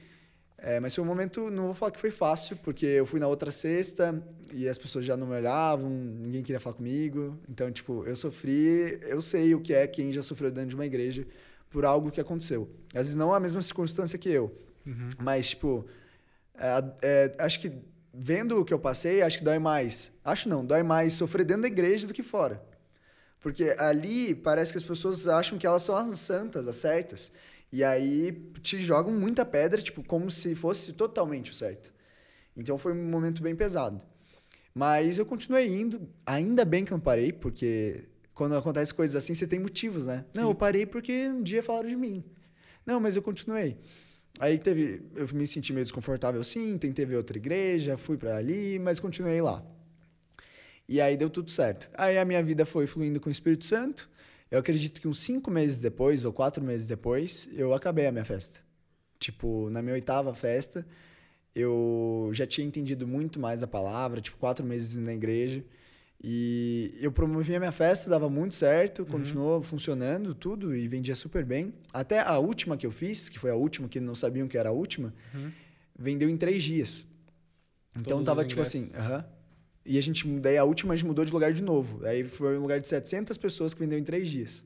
É, 0.59 0.79
mas 0.79 0.95
foi 0.95 1.03
um 1.03 1.07
momento, 1.07 1.51
não 1.51 1.65
vou 1.65 1.73
falar 1.75 1.91
que 1.91 1.99
foi 1.99 2.09
fácil, 2.09 2.57
porque 2.57 2.85
eu 2.85 3.05
fui 3.05 3.19
na 3.19 3.27
outra 3.27 3.51
sexta 3.51 4.23
e 4.51 4.67
as 4.67 4.77
pessoas 4.77 5.05
já 5.05 5.15
não 5.15 5.27
me 5.27 5.35
olhavam, 5.35 5.87
ninguém 5.89 6.41
queria 6.41 6.59
falar 6.59 6.75
comigo. 6.75 7.37
Então, 7.47 7.71
tipo, 7.71 8.03
eu 8.05 8.15
sofri, 8.15 8.99
eu 9.03 9.21
sei 9.21 9.53
o 9.53 9.61
que 9.61 9.73
é 9.73 9.85
quem 9.85 10.11
já 10.11 10.23
sofreu 10.23 10.49
dentro 10.49 10.69
de 10.69 10.75
uma 10.75 10.85
igreja 10.85 11.27
por 11.69 11.85
algo 11.85 12.09
que 12.09 12.19
aconteceu. 12.19 12.67
Às 12.87 13.01
vezes 13.03 13.15
não 13.15 13.31
a 13.33 13.39
mesma 13.39 13.61
circunstância 13.61 14.17
que 14.17 14.29
eu, 14.29 14.51
Uhum. 14.85 15.09
mas, 15.19 15.49
tipo, 15.49 15.85
é, 16.55 16.83
é, 17.03 17.35
acho 17.39 17.59
que 17.59 17.71
vendo 18.11 18.59
o 18.59 18.65
que 18.65 18.73
eu 18.73 18.79
passei, 18.79 19.21
acho 19.21 19.37
que 19.37 19.43
dói 19.43 19.59
mais. 19.59 20.13
Acho 20.25 20.49
não, 20.49 20.65
dói 20.65 20.81
mais 20.81 21.13
sofrer 21.13 21.45
dentro 21.45 21.63
da 21.63 21.67
igreja 21.67 22.07
do 22.07 22.13
que 22.13 22.23
fora. 22.23 22.59
Porque 23.39 23.75
ali 23.77 24.33
parece 24.33 24.71
que 24.71 24.77
as 24.79 24.83
pessoas 24.83 25.27
acham 25.27 25.57
que 25.59 25.67
elas 25.67 25.83
são 25.83 25.95
as 25.95 26.17
santas, 26.19 26.67
as 26.67 26.77
certas. 26.77 27.31
E 27.71 27.83
aí 27.83 28.31
te 28.61 28.81
jogam 28.81 29.13
muita 29.13 29.45
pedra, 29.45 29.81
tipo, 29.81 30.03
como 30.03 30.31
se 30.31 30.55
fosse 30.55 30.93
totalmente 30.93 31.51
o 31.51 31.53
certo. 31.53 31.93
Então 32.55 32.77
foi 32.77 32.93
um 32.93 33.09
momento 33.09 33.41
bem 33.41 33.55
pesado. 33.55 34.03
Mas 34.73 35.17
eu 35.17 35.25
continuei 35.25 35.67
indo, 35.67 36.07
ainda 36.25 36.63
bem 36.63 36.85
que 36.85 36.91
não 36.91 36.99
parei, 36.99 37.33
porque 37.33 38.05
quando 38.33 38.55
acontece 38.55 38.93
coisas 38.93 39.15
assim, 39.15 39.33
você 39.33 39.47
tem 39.47 39.59
motivos, 39.59 40.07
né? 40.07 40.23
Não, 40.33 40.49
eu 40.49 40.55
parei 40.55 40.85
porque 40.85 41.27
um 41.27 41.41
dia 41.41 41.63
falaram 41.63 41.89
de 41.89 41.95
mim. 41.95 42.23
Não, 42.85 42.99
mas 42.99 43.15
eu 43.15 43.21
continuei. 43.21 43.77
Aí 44.39 44.59
teve, 44.59 45.01
eu 45.15 45.27
me 45.33 45.47
senti 45.47 45.73
meio 45.73 45.83
desconfortável 45.83 46.43
sim, 46.43 46.77
tentei 46.77 47.05
ver 47.05 47.17
outra 47.17 47.37
igreja, 47.37 47.97
fui 47.97 48.17
para 48.17 48.37
ali, 48.37 48.77
mas 48.77 48.99
continuei 48.99 49.41
lá. 49.41 49.65
E 50.87 51.01
aí 51.01 51.17
deu 51.17 51.29
tudo 51.29 51.51
certo. 51.51 51.89
Aí 51.95 52.17
a 52.17 52.23
minha 52.23 52.41
vida 52.41 52.65
foi 52.65 52.87
fluindo 52.87 53.19
com 53.19 53.29
o 53.29 53.31
Espírito 53.31 53.65
Santo. 53.65 54.09
Eu 54.49 54.59
acredito 54.59 55.01
que 55.01 55.07
uns 55.07 55.19
cinco 55.19 55.51
meses 55.51 55.79
depois, 55.79 56.23
ou 56.25 56.31
quatro 56.31 56.63
meses 56.63 56.87
depois, 56.87 57.49
eu 57.53 57.73
acabei 57.73 58.07
a 58.07 58.11
minha 58.11 58.25
festa. 58.25 58.59
Tipo, 59.19 59.69
na 59.69 59.81
minha 59.81 59.93
oitava 59.93 60.33
festa, 60.33 60.87
eu 61.53 62.29
já 62.33 62.45
tinha 62.45 62.65
entendido 62.65 63.07
muito 63.07 63.39
mais 63.39 63.61
a 63.61 63.67
palavra, 63.67 64.21
tipo, 64.21 64.37
quatro 64.37 64.65
meses 64.65 64.95
na 64.97 65.13
igreja. 65.13 65.63
E 66.23 66.97
eu 66.99 67.11
promovia 67.11 67.59
minha 67.59 67.71
festa, 67.71 68.09
dava 68.09 68.29
muito 68.29 68.55
certo, 68.55 68.99
uhum. 68.99 69.05
continuou 69.05 69.61
funcionando 69.61 70.33
tudo 70.33 70.75
e 70.75 70.87
vendia 70.87 71.15
super 71.15 71.45
bem. 71.45 71.73
Até 71.93 72.19
a 72.21 72.39
última 72.39 72.75
que 72.75 72.87
eu 72.87 72.91
fiz, 72.91 73.29
que 73.29 73.37
foi 73.37 73.51
a 73.51 73.55
última 73.55 73.87
que 73.87 73.99
não 73.99 74.15
sabiam 74.15 74.47
que 74.47 74.57
era 74.57 74.69
a 74.69 74.71
última, 74.71 75.13
uhum. 75.33 75.51
vendeu 75.97 76.29
em 76.29 76.37
três 76.37 76.63
dias. 76.63 77.05
Então 77.91 78.17
Todos 78.17 78.25
tava 78.25 78.45
tipo 78.45 78.61
assim, 78.61 78.91
aham. 78.95 79.17
Uh 79.17 79.21
-huh. 79.21 79.36
E 79.87 79.97
a 79.97 80.01
gente, 80.03 80.27
daí 80.39 80.57
a 80.57 80.65
última 80.65 80.93
a 80.93 80.97
gente 80.97 81.07
mudou 81.07 81.23
de 81.23 81.31
lugar 81.31 81.53
de 81.53 81.63
novo. 81.63 82.05
Aí 82.05 82.25
foi 82.25 82.57
um 82.57 82.61
lugar 82.61 82.81
de 82.81 82.87
700 82.89 83.37
pessoas 83.37 83.73
que 83.73 83.79
vendeu 83.79 83.97
em 83.97 84.03
três 84.03 84.29
dias. 84.29 84.65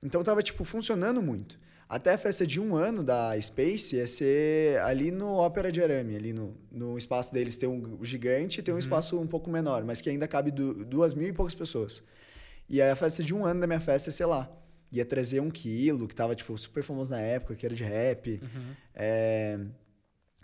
Então 0.00 0.22
tava 0.22 0.40
tipo 0.40 0.64
funcionando 0.64 1.20
muito. 1.20 1.58
Até 1.88 2.14
a 2.14 2.18
festa 2.18 2.46
de 2.46 2.60
um 2.60 2.76
ano 2.76 3.02
da 3.02 3.38
Space 3.42 3.96
ia 3.96 4.06
ser 4.06 4.78
ali 4.82 5.10
no 5.10 5.32
Ópera 5.34 5.72
de 5.72 5.82
Arame, 5.82 6.14
ali 6.14 6.32
no, 6.32 6.56
no 6.70 6.96
espaço 6.96 7.34
deles 7.34 7.56
tem 7.56 7.68
um 7.68 7.98
gigante 8.04 8.60
e 8.60 8.62
tem 8.62 8.72
um 8.72 8.76
uhum. 8.76 8.78
espaço 8.78 9.18
um 9.18 9.26
pouco 9.26 9.50
menor, 9.50 9.82
mas 9.82 10.00
que 10.00 10.08
ainda 10.08 10.28
cabe 10.28 10.52
du, 10.52 10.84
duas 10.84 11.12
mil 11.12 11.26
e 11.26 11.32
poucas 11.32 11.52
pessoas. 11.52 12.04
E 12.68 12.80
aí 12.80 12.88
a 12.88 12.94
festa 12.94 13.24
de 13.24 13.34
um 13.34 13.44
ano 13.44 13.60
da 13.60 13.66
minha 13.66 13.80
festa, 13.80 14.12
sei 14.12 14.26
lá, 14.26 14.48
ia 14.92 15.04
trazer 15.04 15.40
um 15.40 15.50
quilo, 15.50 16.06
que 16.06 16.14
tava 16.14 16.36
tipo 16.36 16.56
super 16.56 16.84
famoso 16.84 17.10
na 17.10 17.20
época, 17.20 17.56
que 17.56 17.66
era 17.66 17.74
de 17.74 17.82
rap. 17.82 18.40
Uhum. 18.40 18.74
É, 18.94 19.58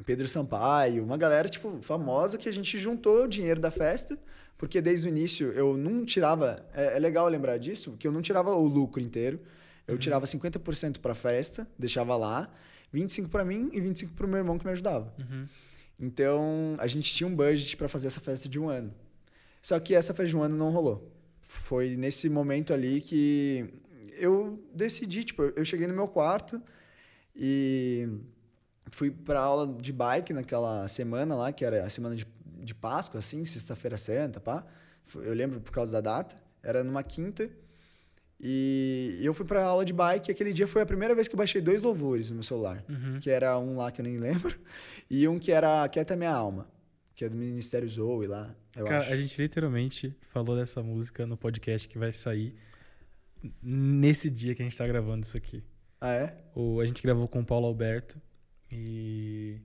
Pedro 0.05 0.29
Sampaio, 0.29 1.03
uma 1.03 1.17
galera 1.17 1.49
tipo 1.49 1.79
famosa 1.81 2.37
que 2.37 2.49
a 2.49 2.53
gente 2.53 2.79
juntou 2.79 3.25
o 3.25 3.29
dinheiro 3.29 3.61
da 3.61 3.71
festa, 3.71 4.19
porque 4.59 4.81
desde 4.81 5.07
o 5.07 5.11
início 5.11 5.53
eu 5.53 5.77
não 5.77 6.05
tirava, 6.05 6.65
é, 6.75 6.97
é 6.97 6.99
legal 6.99 7.29
lembrar 7.29 7.59
disso, 7.59 7.93
porque 7.93 8.07
eu 8.07 8.13
não 8.13 8.23
tirava 8.23 8.55
o 8.55 8.67
lucro 8.67 9.01
inteiro. 9.01 9.41
Eu 9.87 9.95
uhum. 9.95 10.01
tirava 10.01 10.27
50% 10.27 10.99
para 10.99 11.15
festa, 11.15 11.67
deixava 11.79 12.17
lá, 12.17 12.53
25 12.93 13.29
para 13.29 13.45
mim 13.45 13.71
e 13.73 13.81
25 13.81 14.15
para 14.15 14.27
o 14.27 14.29
meu 14.29 14.39
irmão 14.39 14.59
que 14.59 14.65
me 14.65 14.73
ajudava. 14.73 15.15
Uhum. 15.19 15.47
Então, 15.99 16.77
a 16.79 16.87
gente 16.87 17.15
tinha 17.15 17.27
um 17.27 17.35
budget 17.35 17.77
para 17.77 17.89
fazer 17.89 18.09
essa 18.09 18.21
festa 18.21 18.49
de 18.49 18.59
um 18.59 18.69
ano. 18.69 18.93
Só 19.63 19.79
que 19.81 19.95
essa 19.95 20.13
festa 20.13 20.29
de 20.29 20.37
um 20.37 20.43
ano 20.43 20.57
não 20.57 20.71
rolou. 20.71 21.13
Foi 21.41 21.97
nesse 21.97 22.29
momento 22.29 22.73
ali 22.73 23.01
que 23.01 23.73
eu 24.19 24.63
decidi, 24.75 25.25
tipo, 25.25 25.43
eu 25.43 25.65
cheguei 25.65 25.87
no 25.87 25.95
meu 25.95 26.09
quarto 26.09 26.61
e 27.35 28.09
fui 28.91 29.11
para 29.11 29.41
aula 29.41 29.67
de 29.81 29.93
bike 29.93 30.33
naquela 30.33 30.87
semana 30.89 31.35
lá, 31.35 31.53
que 31.53 31.65
era 31.65 31.85
a 31.85 31.91
semana 31.91 32.15
de, 32.15 32.27
de 32.63 32.75
Páscoa, 32.75 33.19
assim, 33.21 33.45
sexta-feira 33.45 33.97
santa, 33.99 34.41
pá. 34.41 34.65
Eu 35.15 35.35
lembro 35.35 35.61
por 35.61 35.73
causa 35.73 35.93
da 35.93 36.01
data. 36.01 36.37
Era 36.63 36.83
numa 36.83 37.03
quinta. 37.03 37.49
E 38.39 39.19
eu 39.23 39.33
fui 39.33 39.47
pra 39.47 39.65
aula 39.65 39.85
de 39.85 39.93
bike 39.93 40.29
e 40.29 40.33
aquele 40.33 40.53
dia 40.53 40.67
foi 40.67 40.83
a 40.83 40.87
primeira 40.87 41.15
vez 41.15 41.27
que 41.27 41.35
eu 41.35 41.39
baixei 41.39 41.63
dois 41.63 41.81
louvores 41.81 42.29
no 42.29 42.37
meu 42.37 42.43
celular. 42.43 42.85
Uhum. 42.89 43.19
Que 43.21 43.31
era 43.31 43.59
um 43.59 43.77
lá 43.77 43.91
que 43.91 44.01
eu 44.01 44.05
nem 44.05 44.19
lembro 44.21 44.55
e 45.11 45.27
um 45.27 45.39
que 45.39 45.53
era 45.53 45.89
Quieta 45.89 46.15
Minha 46.17 46.33
Alma, 46.33 46.69
que 47.15 47.25
é 47.25 47.29
do 47.29 47.37
Ministério 47.37 47.89
Zoe 47.89 48.27
lá, 48.27 48.55
Cara, 48.75 48.99
acho. 48.99 49.13
a 49.13 49.17
gente 49.17 49.41
literalmente 49.41 50.15
falou 50.21 50.55
dessa 50.55 50.83
música 50.83 51.27
no 51.27 51.37
podcast 51.37 51.89
que 51.89 51.97
vai 51.97 52.13
sair 52.13 52.55
nesse 53.63 54.29
dia 54.29 54.55
que 54.55 54.61
a 54.61 54.65
gente 54.65 54.77
tá 54.77 54.87
gravando 54.87 55.25
isso 55.25 55.37
aqui. 55.37 55.63
Ah, 55.99 56.13
é? 56.13 56.37
O, 56.55 56.79
a 56.81 56.85
gente 56.87 57.03
gravou 57.03 57.27
com 57.27 57.41
o 57.41 57.45
Paulo 57.45 57.67
Alberto 57.67 58.21
e 58.71 59.61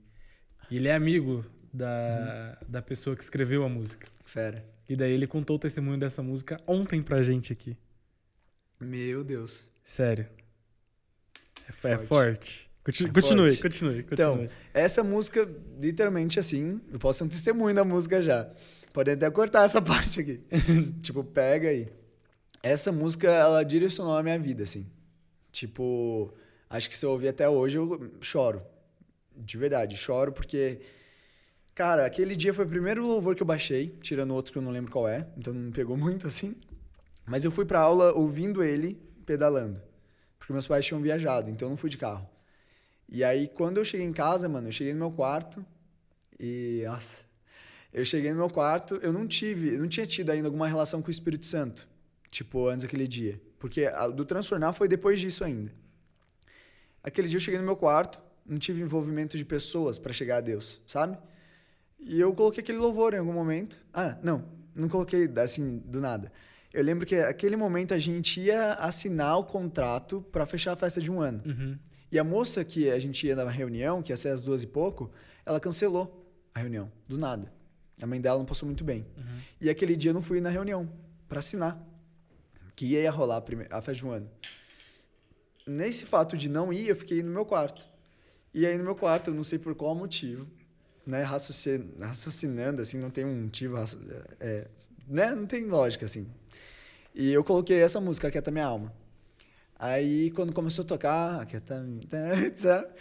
ele 0.70 0.88
é 0.88 0.94
amigo 0.94 1.44
da, 1.72 2.58
uhum. 2.60 2.66
da 2.68 2.82
pessoa 2.82 3.16
que 3.16 3.22
escreveu 3.22 3.64
a 3.64 3.68
música. 3.68 4.06
Fera. 4.24 4.64
E 4.88 4.96
daí 4.96 5.12
ele 5.12 5.26
contou 5.26 5.56
o 5.56 5.58
testemunho 5.58 5.98
dessa 5.98 6.22
música 6.22 6.60
ontem 6.66 7.02
pra 7.02 7.22
gente 7.22 7.52
aqui. 7.52 7.76
Meu 8.80 9.22
Deus. 9.22 9.68
Sério. 9.84 10.26
É 11.68 11.72
forte. 11.72 11.94
É 11.94 11.98
forte. 11.98 12.70
Continue, 12.84 13.10
é 13.10 13.12
continue, 13.12 13.48
forte. 13.50 13.62
continue, 13.62 14.02
continue. 14.02 14.44
Então, 14.44 14.48
essa 14.74 15.04
música, 15.04 15.48
literalmente 15.80 16.40
assim, 16.40 16.80
eu 16.92 16.98
posso 16.98 17.18
ser 17.18 17.24
um 17.24 17.28
testemunho 17.28 17.74
da 17.74 17.84
música 17.84 18.20
já. 18.20 18.50
Podem 18.92 19.14
até 19.14 19.30
cortar 19.30 19.64
essa 19.64 19.80
parte 19.82 20.20
aqui. 20.20 20.44
tipo, 21.00 21.22
pega 21.22 21.68
aí. 21.68 21.88
Essa 22.62 22.90
música, 22.90 23.28
ela 23.28 23.62
direcionou 23.62 24.16
a 24.16 24.22
minha 24.22 24.38
vida, 24.38 24.64
assim. 24.64 24.86
Tipo, 25.50 26.32
acho 26.68 26.88
que 26.88 26.98
se 26.98 27.04
eu 27.04 27.10
ouvir 27.10 27.28
até 27.28 27.48
hoje, 27.48 27.76
eu 27.76 28.12
choro. 28.20 28.62
De 29.36 29.56
verdade, 29.56 29.96
choro 29.96 30.32
porque. 30.32 30.80
Cara, 31.74 32.04
aquele 32.04 32.36
dia 32.36 32.52
foi 32.52 32.66
o 32.66 32.68
primeiro 32.68 33.06
louvor 33.06 33.34
que 33.34 33.42
eu 33.42 33.46
baixei, 33.46 33.96
tirando 34.02 34.34
outro 34.34 34.52
que 34.52 34.58
eu 34.58 34.62
não 34.62 34.70
lembro 34.70 34.92
qual 34.92 35.08
é, 35.08 35.26
então 35.38 35.54
não 35.54 35.62
me 35.62 35.72
pegou 35.72 35.96
muito 35.98 36.26
assim. 36.26 36.54
Mas 37.26 37.44
eu 37.44 37.50
fui 37.50 37.64
pra 37.64 37.80
aula 37.80 38.12
ouvindo 38.12 38.62
ele 38.62 39.00
pedalando. 39.24 39.80
Porque 40.38 40.52
meus 40.52 40.66
pais 40.66 40.84
tinham 40.84 41.00
viajado, 41.00 41.50
então 41.50 41.66
eu 41.66 41.70
não 41.70 41.76
fui 41.76 41.88
de 41.88 41.96
carro. 41.96 42.28
E 43.08 43.22
aí, 43.22 43.48
quando 43.48 43.76
eu 43.76 43.84
cheguei 43.84 44.06
em 44.06 44.12
casa, 44.12 44.48
mano, 44.48 44.68
eu 44.68 44.72
cheguei 44.72 44.92
no 44.92 44.98
meu 44.98 45.10
quarto 45.10 45.64
e. 46.38 46.82
Nossa. 46.86 47.24
Eu 47.92 48.06
cheguei 48.06 48.30
no 48.30 48.38
meu 48.38 48.48
quarto, 48.48 48.94
eu 49.02 49.12
não 49.12 49.26
tive, 49.26 49.74
eu 49.74 49.80
não 49.80 49.88
tinha 49.88 50.06
tido 50.06 50.30
ainda 50.30 50.48
alguma 50.48 50.66
relação 50.66 51.02
com 51.02 51.08
o 51.08 51.10
Espírito 51.10 51.44
Santo. 51.44 51.86
Tipo, 52.30 52.68
antes 52.68 52.84
daquele 52.84 53.06
dia. 53.06 53.38
Porque 53.58 53.84
a, 53.84 54.08
do 54.08 54.24
transtornar 54.24 54.72
foi 54.72 54.88
depois 54.88 55.20
disso 55.20 55.44
ainda. 55.44 55.70
Aquele 57.04 57.28
dia 57.28 57.36
eu 57.36 57.40
cheguei 57.40 57.60
no 57.60 57.66
meu 57.66 57.76
quarto, 57.76 58.18
não 58.46 58.58
tive 58.58 58.80
envolvimento 58.80 59.36
de 59.36 59.44
pessoas 59.44 59.98
para 59.98 60.12
chegar 60.12 60.38
a 60.38 60.40
Deus, 60.40 60.80
sabe? 60.86 61.16
E 61.98 62.20
eu 62.20 62.34
coloquei 62.34 62.62
aquele 62.62 62.78
louvor 62.78 63.14
em 63.14 63.18
algum 63.18 63.32
momento. 63.32 63.80
Ah, 63.92 64.18
não, 64.22 64.44
não 64.74 64.88
coloquei 64.88 65.30
assim 65.36 65.78
do 65.78 66.00
nada. 66.00 66.32
Eu 66.72 66.82
lembro 66.82 67.06
que 67.06 67.14
aquele 67.16 67.54
momento 67.54 67.92
a 67.92 67.98
gente 67.98 68.40
ia 68.40 68.74
assinar 68.74 69.38
o 69.38 69.44
contrato 69.44 70.22
para 70.32 70.46
fechar 70.46 70.72
a 70.72 70.76
festa 70.76 71.00
de 71.00 71.10
um 71.10 71.20
ano. 71.20 71.42
Uhum. 71.44 71.78
E 72.10 72.18
a 72.18 72.24
moça 72.24 72.64
que 72.64 72.90
a 72.90 72.98
gente 72.98 73.26
ia 73.26 73.36
na 73.36 73.48
reunião, 73.48 74.02
que 74.02 74.12
ia 74.12 74.16
ser 74.16 74.28
às 74.28 74.40
duas 74.40 74.62
e 74.62 74.66
pouco, 74.66 75.10
ela 75.44 75.60
cancelou 75.60 76.26
a 76.54 76.60
reunião, 76.60 76.90
do 77.06 77.18
nada. 77.18 77.52
A 78.00 78.06
mãe 78.06 78.20
dela 78.20 78.38
não 78.38 78.46
passou 78.46 78.66
muito 78.66 78.82
bem. 78.82 79.06
Uhum. 79.16 79.40
E 79.60 79.70
aquele 79.70 79.94
dia 79.94 80.10
eu 80.10 80.14
não 80.14 80.22
fui 80.22 80.40
na 80.40 80.50
reunião 80.50 80.90
para 81.28 81.38
assinar, 81.38 81.80
que 82.74 82.86
ia 82.86 83.10
rolar 83.10 83.36
a, 83.36 83.78
a 83.78 83.82
festa 83.82 83.94
de 83.94 84.06
um 84.06 84.10
ano. 84.10 84.30
Nesse 85.66 86.04
fato 86.04 86.36
de 86.36 86.48
não 86.48 86.72
ir, 86.72 86.88
eu 86.88 86.96
fiquei 86.96 87.22
no 87.22 87.30
meu 87.30 87.44
quarto. 87.44 87.86
E 88.54 88.66
aí 88.66 88.76
no 88.76 88.84
meu 88.84 88.94
quarto, 88.94 89.30
não 89.30 89.44
sei 89.44 89.58
por 89.58 89.74
qual 89.74 89.94
motivo, 89.94 90.46
né, 91.06 91.22
raciocinando, 91.22 92.82
assim, 92.82 92.98
não 92.98 93.10
tem 93.10 93.24
um 93.24 93.44
motivo, 93.44 93.76
é, 94.38 94.68
né, 95.08 95.34
não 95.34 95.46
tem 95.46 95.64
lógica, 95.64 96.06
assim. 96.06 96.26
E 97.14 97.32
eu 97.32 97.42
coloquei 97.44 97.78
essa 97.78 98.00
música, 98.00 98.30
Quieta 98.30 98.50
Minha 98.50 98.66
Alma. 98.66 98.92
Aí, 99.78 100.30
quando 100.30 100.52
começou 100.52 100.84
a 100.84 100.86
tocar, 100.86 101.44
Quieta 101.46 101.84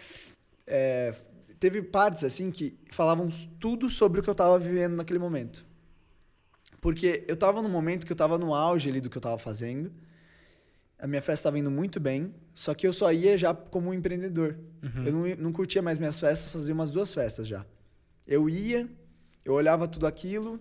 é, 0.66 1.14
teve 1.60 1.82
partes, 1.82 2.24
assim, 2.24 2.50
que 2.50 2.78
falavam 2.90 3.30
tudo 3.60 3.90
sobre 3.90 4.20
o 4.20 4.24
que 4.24 4.30
eu 4.30 4.34
estava 4.34 4.58
vivendo 4.58 4.96
naquele 4.96 5.20
momento. 5.20 5.64
Porque 6.82 7.24
eu 7.28 7.36
estava 7.36 7.62
num 7.62 7.70
momento 7.70 8.06
que 8.06 8.12
eu 8.12 8.16
estava 8.16 8.38
no 8.38 8.56
auge 8.56 8.90
ali 8.90 9.00
do 9.00 9.10
que 9.10 9.18
eu 9.18 9.20
estava 9.20 9.38
fazendo. 9.38 9.92
A 10.98 11.06
minha 11.06 11.22
festa 11.22 11.42
estava 11.42 11.60
indo 11.60 11.70
muito 11.70 12.00
bem, 12.00 12.34
só 12.54 12.74
que 12.74 12.88
eu 12.88 12.94
só 12.94 13.12
ia 13.12 13.38
já 13.38 13.54
como 13.54 13.90
um 13.90 13.94
empreendedor. 13.94 14.58
Uhum. 14.84 15.06
Eu 15.06 15.12
não, 15.12 15.44
não 15.46 15.52
curtia 15.52 15.82
mais 15.82 16.00
minhas 16.00 16.20
festas, 16.20 16.52
fazia 16.52 16.74
umas 16.74 16.92
duas 16.92 17.14
festas 17.14 17.48
já. 17.48 17.66
Eu 18.28 18.50
ia, 18.50 18.90
eu 19.44 19.54
olhava 19.54 19.88
tudo 19.88 20.08
aquilo, 20.08 20.60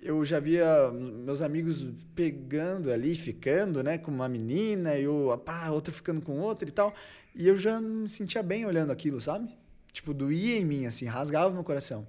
eu 0.00 0.24
já 0.24 0.38
via 0.38 0.90
meus 0.92 1.40
amigos 1.40 1.86
pegando 2.14 2.92
ali, 2.92 3.16
ficando, 3.16 3.82
né, 3.82 3.96
com 3.96 4.10
uma 4.10 4.28
menina, 4.28 4.98
e 4.98 5.08
o 5.08 5.36
pá, 5.38 5.70
outro 5.70 5.94
ficando 5.94 6.20
com 6.20 6.38
outra 6.40 6.68
e 6.68 6.72
tal. 6.72 6.94
E 7.34 7.48
eu 7.48 7.56
já 7.56 7.80
me 7.80 8.08
sentia 8.08 8.42
bem 8.42 8.66
olhando 8.66 8.92
aquilo, 8.92 9.20
sabe? 9.20 9.48
Tipo, 9.92 10.12
doía 10.12 10.58
em 10.58 10.64
mim, 10.64 10.86
assim, 10.86 11.06
rasgava 11.06 11.52
meu 11.52 11.64
coração. 11.64 12.06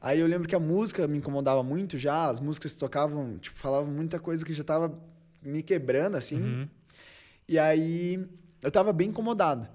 Aí 0.00 0.20
eu 0.20 0.26
lembro 0.26 0.46
que 0.46 0.54
a 0.54 0.60
música 0.60 1.08
me 1.08 1.18
incomodava 1.18 1.62
muito 1.62 1.98
já, 1.98 2.28
as 2.28 2.38
músicas 2.38 2.74
tocavam, 2.74 3.38
tipo, 3.38 3.58
falavam 3.58 3.90
muita 3.90 4.20
coisa 4.20 4.44
que 4.44 4.52
já 4.52 4.62
tava 4.62 4.96
me 5.42 5.62
quebrando, 5.62 6.16
assim. 6.16 6.40
Uhum. 6.40 6.68
E 7.48 7.58
aí 7.58 8.28
eu 8.62 8.70
tava 8.70 8.92
bem 8.92 9.08
incomodado. 9.08 9.68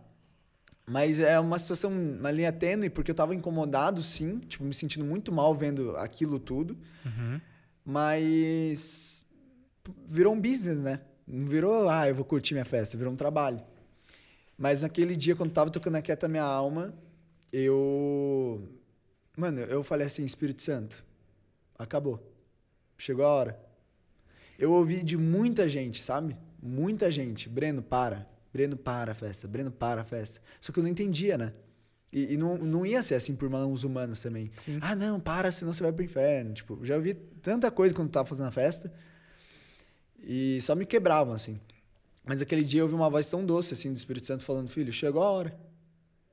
Mas 0.86 1.19
é 1.19 1.39
uma 1.39 1.57
situação, 1.57 1.91
uma 1.91 2.32
linha 2.32 2.51
tênue, 2.51 2.89
porque 2.89 3.11
eu 3.11 3.15
tava 3.15 3.34
incomodado, 3.34 4.03
sim, 4.03 4.39
tipo, 4.39 4.63
me 4.63 4.74
sentindo 4.74 5.05
muito 5.05 5.32
mal 5.32 5.55
vendo 5.55 5.95
aquilo 5.95 6.39
tudo. 6.39 6.78
Uhum. 7.05 7.39
Mas 7.86 9.26
virou 10.05 10.34
um 10.34 10.41
business, 10.41 10.80
né? 10.80 11.01
Não 11.26 11.47
virou, 11.47 11.88
ah, 11.88 12.09
eu 12.09 12.15
vou 12.15 12.26
curtir 12.26 12.53
minha 12.53 12.65
festa, 12.65 12.97
virou 12.97 13.13
um 13.13 13.15
trabalho. 13.15 13.61
Mas 14.57 14.82
naquele 14.82 15.15
dia, 15.15 15.36
quando 15.36 15.51
tava 15.51 15.72
tocando 15.72 15.95
a 15.95 16.01
Quieta 16.01 16.28
Minha 16.28 16.43
Alma, 16.43 16.93
eu. 17.51 18.61
Mano, 19.36 19.61
eu 19.61 19.84
falei 19.84 20.07
assim: 20.07 20.26
Espírito 20.26 20.61
Santo, 20.61 21.03
acabou. 21.78 22.22
Chegou 22.97 23.26
a 23.26 23.30
hora. 23.30 23.59
Eu 24.59 24.72
ouvi 24.72 25.01
de 25.03 25.17
muita 25.17 25.67
gente, 25.67 26.03
sabe? 26.03 26.38
Muita 26.62 27.09
gente. 27.09 27.49
Breno, 27.49 27.82
para. 27.82 28.28
Breno, 28.53 28.78
para 28.78 29.14
a 29.14 29.16
festa. 29.16 29.47
Breno, 29.47 29.72
para 29.72 30.01
a 30.01 30.03
festa. 30.03 30.41
Só 30.59 30.72
que 30.72 30.80
eu 30.80 30.84
não 30.84 30.89
entendia, 30.89 31.38
né? 31.38 31.53
E, 32.12 32.34
e 32.34 32.38
não, 32.38 32.57
não 32.57 32.86
ia 32.86 33.01
ser 33.01 33.16
assim 33.16 33.36
por 33.36 33.49
mãos 33.49 33.84
humanas 33.84 34.22
também. 34.22 34.51
Sim. 34.57 34.80
Ah, 34.82 34.95
não, 34.95 35.20
para, 35.20 35.51
senão 35.51 35.74
você 35.74 35.82
vai 35.82 35.93
pro 35.93 36.03
inferno. 36.03 36.53
Tipo, 36.53 36.84
já 36.84 36.95
ouvi 36.95 37.14
tanta 37.14 37.72
coisa 37.72 37.95
quando 37.95 38.09
tava 38.09 38.28
fazendo 38.28 38.47
a 38.47 38.51
festa. 38.51 38.93
E 40.22 40.59
só 40.62 40.76
me 40.76 40.86
quebravam, 40.86 41.34
assim. 41.34 41.59
Mas 42.24 42.41
aquele 42.41 42.64
dia 42.64 42.82
eu 42.82 42.86
ouvi 42.86 42.95
uma 42.95 43.09
voz 43.09 43.30
tão 43.30 43.45
doce, 43.45 43.74
assim, 43.74 43.91
do 43.91 43.97
Espírito 43.97 44.28
Santo 44.28 44.43
falando, 44.43 44.70
filho, 44.70 44.91
chegou 44.91 45.24
a 45.24 45.30
hora. 45.30 45.59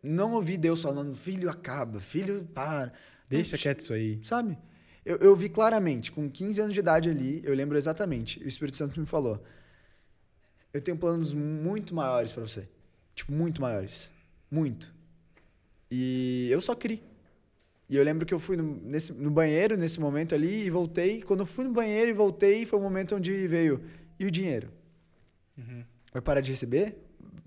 Não 0.03 0.35
ouvi 0.35 0.57
Deus 0.57 0.83
falando, 0.83 1.16
filho, 1.16 1.49
acaba, 1.49 2.01
filho, 2.01 2.47
para. 2.55 2.93
Deixa 3.29 3.57
Não, 3.57 3.62
quieto 3.62 3.81
isso 3.81 3.93
aí. 3.93 4.20
Sabe? 4.24 4.59
Eu, 5.05 5.16
eu 5.18 5.37
vi 5.37 5.49
claramente, 5.49 6.12
com 6.12 6.31
15 6.31 6.61
anos 6.61 6.74
de 6.74 6.81
idade 6.81 7.09
ali, 7.09 7.41
eu 7.45 7.55
lembro 7.55 7.79
exatamente. 7.79 8.43
O 8.43 8.49
Espírito 8.49 8.76
Santo 8.76 8.99
me 9.01 9.07
falou: 9.07 9.43
Eu 10.73 10.81
tenho 10.81 10.97
planos 10.97 11.33
muito 11.35 11.95
maiores 11.95 12.33
para 12.33 12.43
você. 12.43 12.69
Tipo, 13.14 13.33
muito 13.33 13.61
maiores. 13.61 14.11
Muito. 14.51 14.93
E 15.91 16.49
eu 16.51 16.61
só 16.61 16.75
criei. 16.75 17.03
E 17.89 17.97
eu 17.97 18.05
lembro 18.05 18.27
que 18.27 18.35
eu 18.35 18.39
fui 18.39 18.57
no, 18.57 18.62
nesse, 18.83 19.12
no 19.14 19.31
banheiro 19.31 19.77
nesse 19.77 19.99
momento 19.99 20.35
ali 20.35 20.66
e 20.66 20.71
voltei. 20.71 21.23
Quando 21.23 21.41
eu 21.41 21.47
fui 21.47 21.64
no 21.64 21.73
banheiro 21.73 22.11
e 22.11 22.12
voltei, 22.12 22.66
foi 22.66 22.79
o 22.79 22.83
momento 22.83 23.16
onde 23.16 23.49
veio. 23.49 23.83
E 24.19 24.27
o 24.27 24.31
dinheiro? 24.31 24.71
Uhum. 25.57 25.85
Vai 26.12 26.21
parar 26.21 26.41
de 26.41 26.51
receber? 26.51 26.99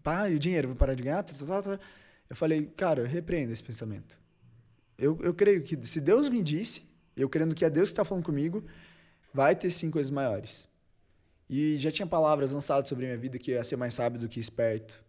Pá, 0.02 0.30
e 0.30 0.36
o 0.36 0.40
dinheiro? 0.40 0.70
Vai 0.70 0.78
parar 0.78 0.96
de 0.96 1.04
ganhar? 1.04 1.22
Tá, 1.22 1.34
tá, 1.34 1.46
tá, 1.46 1.62
tá. 1.62 1.80
Eu 2.28 2.36
falei, 2.36 2.66
cara, 2.76 3.06
repreenda 3.06 3.54
esse 3.54 3.64
pensamento. 3.64 4.20
Eu, 4.98 5.20
eu 5.22 5.34
creio 5.34 5.62
que 5.62 5.78
se 5.86 6.02
Deus 6.02 6.28
me 6.28 6.42
disse, 6.42 6.90
eu 7.16 7.30
crendo 7.30 7.54
que 7.54 7.66
é 7.66 7.70
Deus 7.70 7.90
que 7.90 7.94
está 7.94 8.06
falando 8.06 8.24
comigo, 8.24 8.64
vai 9.34 9.56
ter 9.56 9.72
sim 9.72 9.92
coisas 9.92 10.10
maiores. 10.10 10.68
E 11.52 11.78
já 11.78 11.92
tinha 11.92 12.08
palavras 12.08 12.54
lançadas 12.54 12.88
sobre 12.88 13.04
a 13.04 13.10
minha 13.10 13.20
vida 13.20 13.38
que 13.38 13.52
ia 13.52 13.62
ser 13.62 13.76
mais 13.76 13.94
sábio 13.94 14.18
do 14.18 14.30
que 14.30 14.40
esperto. 14.40 15.04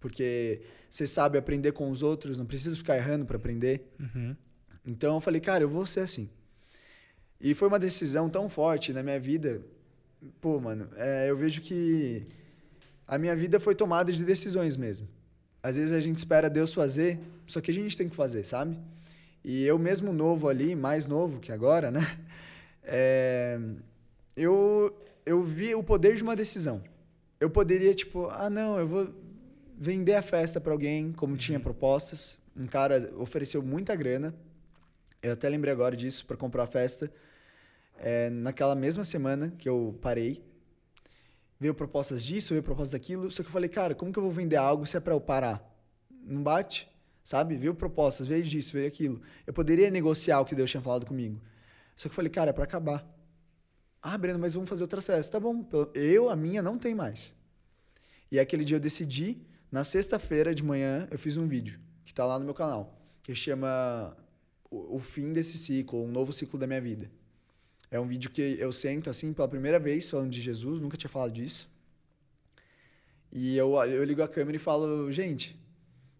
Porque 0.00 0.60
você 0.90 1.06
sabe 1.06 1.38
aprender 1.38 1.70
com 1.70 1.88
os 1.88 2.02
outros, 2.02 2.36
não 2.36 2.44
precisa 2.44 2.74
ficar 2.74 2.96
errando 2.96 3.24
para 3.24 3.36
aprender. 3.36 3.94
Uhum. 4.00 4.34
Então 4.84 5.14
eu 5.14 5.20
falei, 5.20 5.40
cara, 5.40 5.62
eu 5.62 5.68
vou 5.68 5.86
ser 5.86 6.00
assim. 6.00 6.28
E 7.40 7.54
foi 7.54 7.68
uma 7.68 7.78
decisão 7.78 8.28
tão 8.28 8.48
forte 8.48 8.92
na 8.92 9.04
minha 9.04 9.20
vida. 9.20 9.62
Pô, 10.40 10.58
mano, 10.58 10.88
é, 10.96 11.30
eu 11.30 11.36
vejo 11.36 11.60
que 11.60 12.26
a 13.06 13.16
minha 13.16 13.36
vida 13.36 13.60
foi 13.60 13.76
tomada 13.76 14.12
de 14.12 14.24
decisões 14.24 14.76
mesmo. 14.76 15.06
Às 15.62 15.76
vezes 15.76 15.92
a 15.92 16.00
gente 16.00 16.16
espera 16.16 16.50
Deus 16.50 16.74
fazer, 16.74 17.20
só 17.46 17.60
que 17.60 17.70
a 17.70 17.74
gente 17.74 17.96
tem 17.96 18.08
que 18.08 18.16
fazer, 18.16 18.44
sabe? 18.44 18.76
E 19.44 19.64
eu 19.64 19.78
mesmo 19.78 20.12
novo 20.12 20.48
ali, 20.48 20.74
mais 20.74 21.06
novo 21.06 21.38
que 21.38 21.52
agora, 21.52 21.92
né? 21.92 22.00
É, 22.86 23.58
eu, 24.36 24.94
eu 25.26 25.42
vi 25.42 25.74
o 25.74 25.82
poder 25.82 26.16
de 26.16 26.22
uma 26.22 26.36
decisão. 26.36 26.82
Eu 27.40 27.50
poderia, 27.50 27.94
tipo, 27.94 28.28
ah, 28.30 28.48
não, 28.50 28.78
eu 28.78 28.86
vou 28.86 29.08
vender 29.76 30.14
a 30.14 30.22
festa 30.22 30.60
para 30.60 30.72
alguém, 30.72 31.12
como 31.12 31.36
tinha 31.36 31.58
propostas. 31.58 32.38
Um 32.56 32.66
cara 32.66 33.12
ofereceu 33.16 33.62
muita 33.62 33.94
grana. 33.96 34.34
Eu 35.22 35.32
até 35.32 35.48
lembrei 35.48 35.72
agora 35.72 35.96
disso 35.96 36.24
para 36.26 36.36
comprar 36.36 36.64
a 36.64 36.66
festa. 36.66 37.12
É, 37.98 38.28
naquela 38.30 38.74
mesma 38.74 39.04
semana 39.04 39.52
que 39.58 39.68
eu 39.68 39.98
parei, 40.00 40.44
veio 41.58 41.74
propostas 41.74 42.24
disso, 42.24 42.52
veio 42.52 42.62
propostas 42.62 42.92
daquilo. 42.92 43.30
Só 43.30 43.42
que 43.42 43.48
eu 43.48 43.52
falei, 43.52 43.68
cara, 43.68 43.94
como 43.94 44.12
que 44.12 44.18
eu 44.18 44.22
vou 44.22 44.32
vender 44.32 44.56
algo 44.56 44.86
se 44.86 44.96
é 44.96 45.00
para 45.00 45.14
eu 45.14 45.20
parar? 45.20 45.62
Não 46.22 46.42
bate, 46.42 46.88
sabe? 47.22 47.56
Veio 47.56 47.74
propostas, 47.74 48.26
veio 48.26 48.42
disso, 48.42 48.74
veio 48.74 48.86
aquilo. 48.86 49.20
Eu 49.46 49.52
poderia 49.52 49.90
negociar 49.90 50.40
o 50.40 50.44
que 50.44 50.54
Deus 50.54 50.70
tinha 50.70 50.82
falado 50.82 51.06
comigo. 51.06 51.40
Só 51.96 52.08
que 52.08 52.12
eu 52.12 52.16
falei, 52.16 52.30
cara, 52.30 52.50
é 52.50 52.52
para 52.52 52.64
acabar. 52.64 53.13
Ah, 54.06 54.18
Breno, 54.18 54.38
mas 54.38 54.52
vamos 54.52 54.68
fazer 54.68 54.82
outras 54.82 55.06
festas. 55.06 55.30
Tá 55.30 55.40
bom, 55.40 55.66
eu, 55.94 56.28
a 56.28 56.36
minha, 56.36 56.60
não 56.60 56.78
tem 56.78 56.94
mais. 56.94 57.34
E 58.30 58.38
aquele 58.38 58.62
dia 58.62 58.76
eu 58.76 58.80
decidi, 58.80 59.38
na 59.72 59.82
sexta-feira 59.82 60.54
de 60.54 60.62
manhã, 60.62 61.08
eu 61.10 61.18
fiz 61.18 61.38
um 61.38 61.48
vídeo, 61.48 61.80
que 62.04 62.12
tá 62.12 62.26
lá 62.26 62.38
no 62.38 62.44
meu 62.44 62.52
canal, 62.52 63.02
que 63.22 63.34
chama 63.34 64.14
o 64.70 64.98
Fim 64.98 65.32
desse 65.32 65.56
Ciclo, 65.56 66.04
um 66.04 66.12
novo 66.12 66.34
ciclo 66.34 66.58
da 66.58 66.66
minha 66.66 66.82
vida. 66.82 67.10
É 67.90 67.98
um 67.98 68.06
vídeo 68.06 68.30
que 68.30 68.42
eu 68.60 68.70
sento 68.72 69.08
assim 69.08 69.32
pela 69.32 69.48
primeira 69.48 69.78
vez 69.78 70.10
falando 70.10 70.30
de 70.30 70.40
Jesus, 70.42 70.82
nunca 70.82 70.98
tinha 70.98 71.08
falado 71.08 71.32
disso. 71.32 71.70
E 73.32 73.56
eu, 73.56 73.74
eu 73.84 74.04
ligo 74.04 74.22
a 74.22 74.28
câmera 74.28 74.56
e 74.56 74.60
falo, 74.60 75.10
gente, 75.10 75.58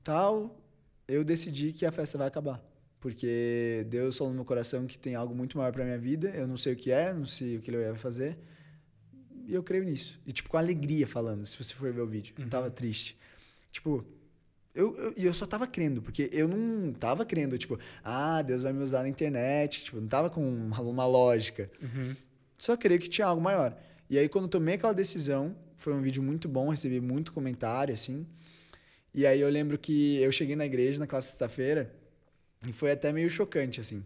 tal, 0.02 0.58
eu 1.06 1.22
decidi 1.22 1.70
que 1.70 1.84
a 1.84 1.92
festa 1.92 2.16
vai 2.16 2.28
acabar. 2.28 2.64
Porque 3.04 3.84
Deus 3.90 4.16
falou 4.16 4.32
no 4.32 4.36
meu 4.36 4.46
coração 4.46 4.86
que 4.86 4.98
tem 4.98 5.14
algo 5.14 5.34
muito 5.34 5.58
maior 5.58 5.70
para 5.70 5.84
minha 5.84 5.98
vida, 5.98 6.30
eu 6.30 6.48
não 6.48 6.56
sei 6.56 6.72
o 6.72 6.76
que 6.76 6.90
é, 6.90 7.12
não 7.12 7.26
sei 7.26 7.58
o 7.58 7.60
que 7.60 7.70
ele 7.70 7.84
vai 7.84 7.94
fazer. 7.98 8.38
E 9.46 9.52
eu 9.52 9.62
creio 9.62 9.84
nisso. 9.84 10.18
E 10.26 10.32
tipo, 10.32 10.48
com 10.48 10.56
alegria 10.56 11.06
falando, 11.06 11.44
se 11.44 11.62
você 11.62 11.74
for 11.74 11.92
ver 11.92 12.00
o 12.00 12.06
vídeo. 12.06 12.34
Não 12.38 12.48
tava 12.48 12.70
triste. 12.70 13.14
Tipo, 13.70 14.06
eu, 14.74 14.96
eu, 14.96 15.12
e 15.18 15.26
eu 15.26 15.34
só 15.34 15.44
tava 15.44 15.66
crendo, 15.66 16.00
porque 16.00 16.30
eu 16.32 16.48
não 16.48 16.94
tava 16.94 17.26
crendo, 17.26 17.58
tipo, 17.58 17.78
ah, 18.02 18.40
Deus 18.40 18.62
vai 18.62 18.72
me 18.72 18.82
usar 18.82 19.02
na 19.02 19.08
internet. 19.10 19.84
Tipo, 19.84 20.00
não 20.00 20.08
tava 20.08 20.30
com 20.30 20.42
uma, 20.42 20.80
uma 20.80 21.06
lógica. 21.06 21.68
Uhum. 21.82 22.16
Só 22.56 22.74
creio 22.74 22.98
que 22.98 23.10
tinha 23.10 23.26
algo 23.26 23.42
maior. 23.42 23.76
E 24.08 24.16
aí, 24.18 24.30
quando 24.30 24.44
eu 24.44 24.50
tomei 24.50 24.76
aquela 24.76 24.94
decisão, 24.94 25.54
foi 25.76 25.92
um 25.92 26.00
vídeo 26.00 26.22
muito 26.22 26.48
bom, 26.48 26.70
recebi 26.70 27.02
muito 27.02 27.34
comentário, 27.34 27.92
assim. 27.92 28.26
E 29.12 29.26
aí 29.26 29.42
eu 29.42 29.50
lembro 29.50 29.76
que 29.76 30.16
eu 30.22 30.32
cheguei 30.32 30.56
na 30.56 30.64
igreja 30.64 30.98
naquela 30.98 31.20
sexta-feira 31.20 32.02
e 32.68 32.72
foi 32.72 32.92
até 32.92 33.12
meio 33.12 33.30
chocante, 33.30 33.80
assim. 33.80 34.04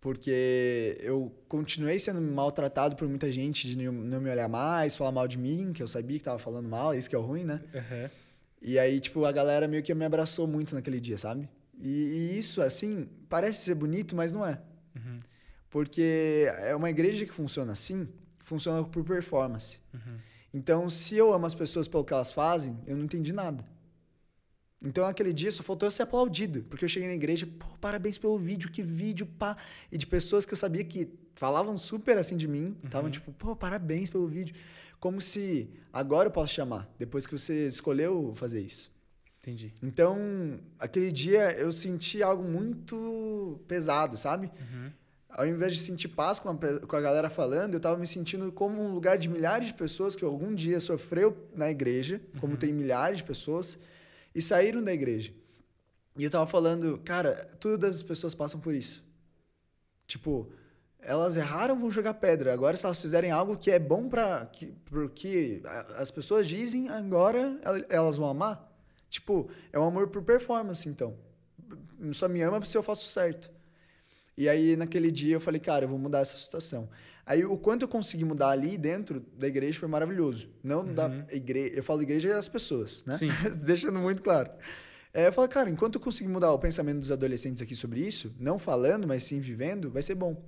Porque 0.00 0.98
eu 1.00 1.34
continuei 1.48 1.98
sendo 1.98 2.20
maltratado 2.20 2.94
por 2.94 3.08
muita 3.08 3.30
gente 3.32 3.66
de 3.68 3.76
não 3.76 4.20
me 4.20 4.28
olhar 4.28 4.48
mais, 4.48 4.94
falar 4.94 5.12
mal 5.12 5.26
de 5.26 5.38
mim, 5.38 5.72
que 5.72 5.82
eu 5.82 5.88
sabia 5.88 6.18
que 6.18 6.24
tava 6.24 6.38
falando 6.38 6.68
mal, 6.68 6.94
isso 6.94 7.08
que 7.08 7.16
é 7.16 7.18
o 7.18 7.22
ruim, 7.22 7.44
né? 7.44 7.62
Uhum. 7.72 8.10
E 8.60 8.78
aí, 8.78 9.00
tipo, 9.00 9.24
a 9.24 9.32
galera 9.32 9.66
meio 9.66 9.82
que 9.82 9.94
me 9.94 10.04
abraçou 10.04 10.46
muito 10.46 10.74
naquele 10.74 11.00
dia, 11.00 11.16
sabe? 11.16 11.48
E, 11.80 11.88
e 11.88 12.38
isso, 12.38 12.60
assim, 12.60 13.08
parece 13.28 13.64
ser 13.64 13.74
bonito, 13.74 14.14
mas 14.14 14.34
não 14.34 14.46
é. 14.46 14.60
Uhum. 14.94 15.20
Porque 15.70 16.48
é 16.58 16.76
uma 16.76 16.90
igreja 16.90 17.24
que 17.24 17.32
funciona 17.32 17.72
assim, 17.72 18.08
funciona 18.40 18.84
por 18.84 19.04
performance. 19.04 19.78
Uhum. 19.92 20.18
Então, 20.52 20.88
se 20.88 21.16
eu 21.16 21.32
amo 21.32 21.46
as 21.46 21.54
pessoas 21.54 21.88
pelo 21.88 22.04
que 22.04 22.12
elas 22.12 22.30
fazem, 22.30 22.78
eu 22.86 22.96
não 22.96 23.04
entendi 23.04 23.32
nada. 23.32 23.64
Então, 24.84 25.06
aquele 25.06 25.32
dia 25.32 25.50
só 25.50 25.62
faltou 25.62 25.86
eu 25.86 25.90
ser 25.90 26.02
aplaudido, 26.02 26.62
porque 26.68 26.84
eu 26.84 26.88
cheguei 26.88 27.08
na 27.08 27.14
igreja, 27.14 27.46
pô, 27.46 27.66
parabéns 27.80 28.18
pelo 28.18 28.36
vídeo, 28.36 28.70
que 28.70 28.82
vídeo, 28.82 29.26
pá. 29.26 29.56
E 29.90 29.96
de 29.96 30.06
pessoas 30.06 30.44
que 30.44 30.52
eu 30.52 30.58
sabia 30.58 30.84
que 30.84 31.08
falavam 31.34 31.76
super 31.78 32.18
assim 32.18 32.36
de 32.36 32.46
mim, 32.46 32.76
estavam 32.84 33.10
tipo, 33.10 33.32
pô, 33.32 33.56
parabéns 33.56 34.10
pelo 34.10 34.26
vídeo. 34.28 34.54
Como 35.00 35.20
se 35.20 35.70
agora 35.92 36.28
eu 36.28 36.32
posso 36.32 36.52
chamar, 36.52 36.88
depois 36.98 37.26
que 37.26 37.36
você 37.36 37.66
escolheu 37.66 38.32
fazer 38.36 38.60
isso. 38.60 38.92
Entendi. 39.40 39.74
Então, 39.82 40.58
aquele 40.78 41.12
dia 41.12 41.52
eu 41.52 41.70
senti 41.70 42.22
algo 42.22 42.42
muito 42.42 43.60
pesado, 43.68 44.16
sabe? 44.16 44.50
Uhum. 44.58 44.90
Ao 45.28 45.46
invés 45.46 45.74
de 45.74 45.80
sentir 45.80 46.08
paz 46.08 46.38
com 46.38 46.48
a, 46.48 46.56
com 46.56 46.96
a 46.96 47.00
galera 47.00 47.28
falando, 47.28 47.74
eu 47.74 47.80
tava 47.80 47.98
me 47.98 48.06
sentindo 48.06 48.50
como 48.52 48.80
um 48.80 48.94
lugar 48.94 49.18
de 49.18 49.28
milhares 49.28 49.66
de 49.66 49.74
pessoas 49.74 50.14
que 50.16 50.24
algum 50.24 50.54
dia 50.54 50.80
sofreu 50.80 51.36
na 51.54 51.70
igreja, 51.70 52.20
como 52.40 52.56
tem 52.56 52.72
milhares 52.72 53.18
de 53.18 53.24
pessoas, 53.24 53.78
e 54.34 54.42
saíram 54.42 54.82
da 54.82 54.92
igreja. 54.92 55.32
E 56.16 56.24
eu 56.24 56.30
tava 56.30 56.46
falando, 56.46 56.98
cara, 57.04 57.34
todas 57.58 57.96
as 57.96 58.02
pessoas 58.02 58.34
passam 58.34 58.60
por 58.60 58.74
isso. 58.74 59.04
Tipo, 60.06 60.50
elas 61.00 61.36
erraram, 61.36 61.78
vão 61.78 61.90
jogar 61.90 62.14
pedra. 62.14 62.52
Agora, 62.52 62.76
se 62.76 62.84
elas 62.84 63.00
fizerem 63.00 63.30
algo 63.30 63.56
que 63.56 63.70
é 63.70 63.78
bom 63.78 64.08
para 64.08 64.46
que, 64.46 64.66
porque 64.86 65.62
as 65.96 66.10
pessoas 66.10 66.46
dizem, 66.46 66.88
agora 66.88 67.58
el- 67.64 67.84
elas 67.88 68.16
vão 68.16 68.28
amar. 68.28 68.70
Tipo, 69.08 69.48
é 69.72 69.78
um 69.78 69.84
amor 69.84 70.08
por 70.08 70.22
performance, 70.22 70.88
então. 70.88 71.16
Só 72.12 72.28
me 72.28 72.42
ama 72.42 72.64
se 72.64 72.76
eu 72.76 72.82
faço 72.82 73.06
certo. 73.06 73.50
E 74.36 74.48
aí, 74.48 74.76
naquele 74.76 75.10
dia, 75.10 75.34
eu 75.36 75.40
falei, 75.40 75.60
cara, 75.60 75.84
eu 75.84 75.88
vou 75.88 75.98
mudar 75.98 76.20
essa 76.20 76.36
situação. 76.38 76.88
Aí, 77.26 77.44
o 77.44 77.56
quanto 77.56 77.82
eu 77.82 77.88
consegui 77.88 78.24
mudar 78.24 78.50
ali 78.50 78.76
dentro 78.76 79.24
da 79.38 79.46
igreja 79.46 79.78
foi 79.78 79.88
maravilhoso. 79.88 80.48
Não 80.62 80.84
da 80.84 81.10
igreja. 81.30 81.74
Eu 81.74 81.82
falo 81.82 82.02
igreja 82.02 82.36
as 82.38 82.48
pessoas, 82.48 83.02
né? 83.06 83.16
Sim. 83.16 83.28
Deixando 83.64 83.98
muito 83.98 84.22
claro. 84.22 84.50
É, 85.12 85.28
eu 85.28 85.32
falo, 85.32 85.48
cara, 85.48 85.70
enquanto 85.70 85.94
eu 85.94 86.00
conseguir 86.00 86.28
mudar 86.28 86.52
o 86.52 86.58
pensamento 86.58 86.98
dos 86.98 87.10
adolescentes 87.10 87.62
aqui 87.62 87.74
sobre 87.76 88.00
isso, 88.00 88.34
não 88.38 88.58
falando, 88.58 89.06
mas 89.06 89.22
sim 89.22 89.38
vivendo, 89.40 89.90
vai 89.90 90.02
ser 90.02 90.16
bom. 90.16 90.42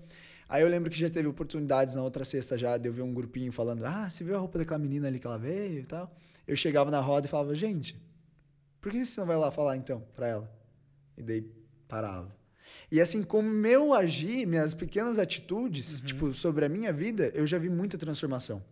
Aí 0.49 0.62
eu 0.62 0.68
lembro 0.68 0.91
que 0.91 0.99
já 0.99 1.09
teve 1.09 1.29
oportunidades 1.29 1.95
na 1.95 2.03
outra 2.03 2.24
sexta 2.24 2.59
já 2.59 2.77
de 2.77 2.89
eu 2.89 2.93
ver 2.93 3.03
um 3.03 3.14
grupinho 3.14 3.53
falando, 3.53 3.85
ah, 3.85 4.11
você 4.11 4.24
viu 4.24 4.37
a 4.37 4.39
roupa 4.39 4.59
daquela 4.59 4.79
menina 4.79 5.07
ali 5.07 5.18
que 5.18 5.27
ela 5.27 5.39
veio 5.39 5.81
e 5.81 5.87
tal? 5.87 6.12
Eu 6.47 6.57
chegava 6.57 6.91
na 6.91 7.01
roda 7.01 7.27
e 7.27 7.31
falava, 7.31 7.55
gente, 7.55 7.97
por 8.81 8.93
que 8.93 9.05
você 9.05 9.20
não 9.20 9.27
vai 9.27 9.37
lá 9.37 9.51
falar 9.51 9.77
então 9.77 10.05
pra 10.14 10.27
ela? 10.27 10.53
E 11.16 11.22
daí 11.22 11.49
parava. 11.89 12.35
E 12.91 13.01
assim, 13.01 13.22
com 13.22 13.41
o 13.41 13.43
meu 13.43 13.93
agir, 13.93 14.47
minhas 14.47 14.74
pequenas 14.74 15.18
atitudes, 15.18 16.01
tipo, 16.01 16.32
sobre 16.32 16.64
a 16.64 16.68
minha 16.68 16.93
vida, 16.93 17.30
eu 17.34 17.47
já 17.47 17.59
vi 17.59 17.68
muita 17.68 17.99
transformação. 17.99 18.62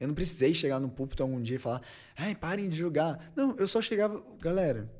Eu 0.00 0.08
não 0.08 0.14
precisei 0.14 0.52
chegar 0.52 0.80
no 0.80 0.88
púlpito 0.88 1.22
algum 1.22 1.40
dia 1.40 1.56
e 1.56 1.58
falar, 1.58 1.80
ai, 2.16 2.34
parem 2.34 2.68
de 2.68 2.76
julgar. 2.76 3.32
Não, 3.36 3.56
eu 3.56 3.68
só 3.68 3.80
chegava, 3.80 4.22
galera, 4.40 4.90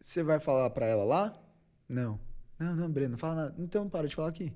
você 0.00 0.22
vai 0.22 0.40
falar 0.40 0.70
pra 0.70 0.86
ela 0.86 1.04
lá? 1.04 1.32
Não. 1.88 2.18
Não, 2.58 2.74
não, 2.74 2.90
Breno, 2.90 3.10
não 3.10 3.18
fala 3.18 3.34
nada. 3.34 3.54
Então 3.58 3.88
para 3.88 4.08
de 4.08 4.14
falar 4.14 4.28
aqui. 4.28 4.52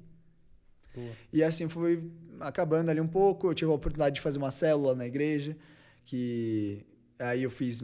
Boa. 0.94 1.12
E 1.32 1.42
assim 1.42 1.68
foi 1.68 2.10
acabando 2.40 2.90
ali 2.90 3.00
um 3.00 3.06
pouco. 3.06 3.48
Eu 3.48 3.54
tive 3.54 3.70
a 3.70 3.74
oportunidade 3.74 4.14
de 4.14 4.20
fazer 4.20 4.38
uma 4.38 4.50
célula 4.50 4.94
na 4.94 5.06
igreja, 5.06 5.56
que 6.04 6.86
Aí 7.18 7.42
eu 7.42 7.50
fiz. 7.50 7.82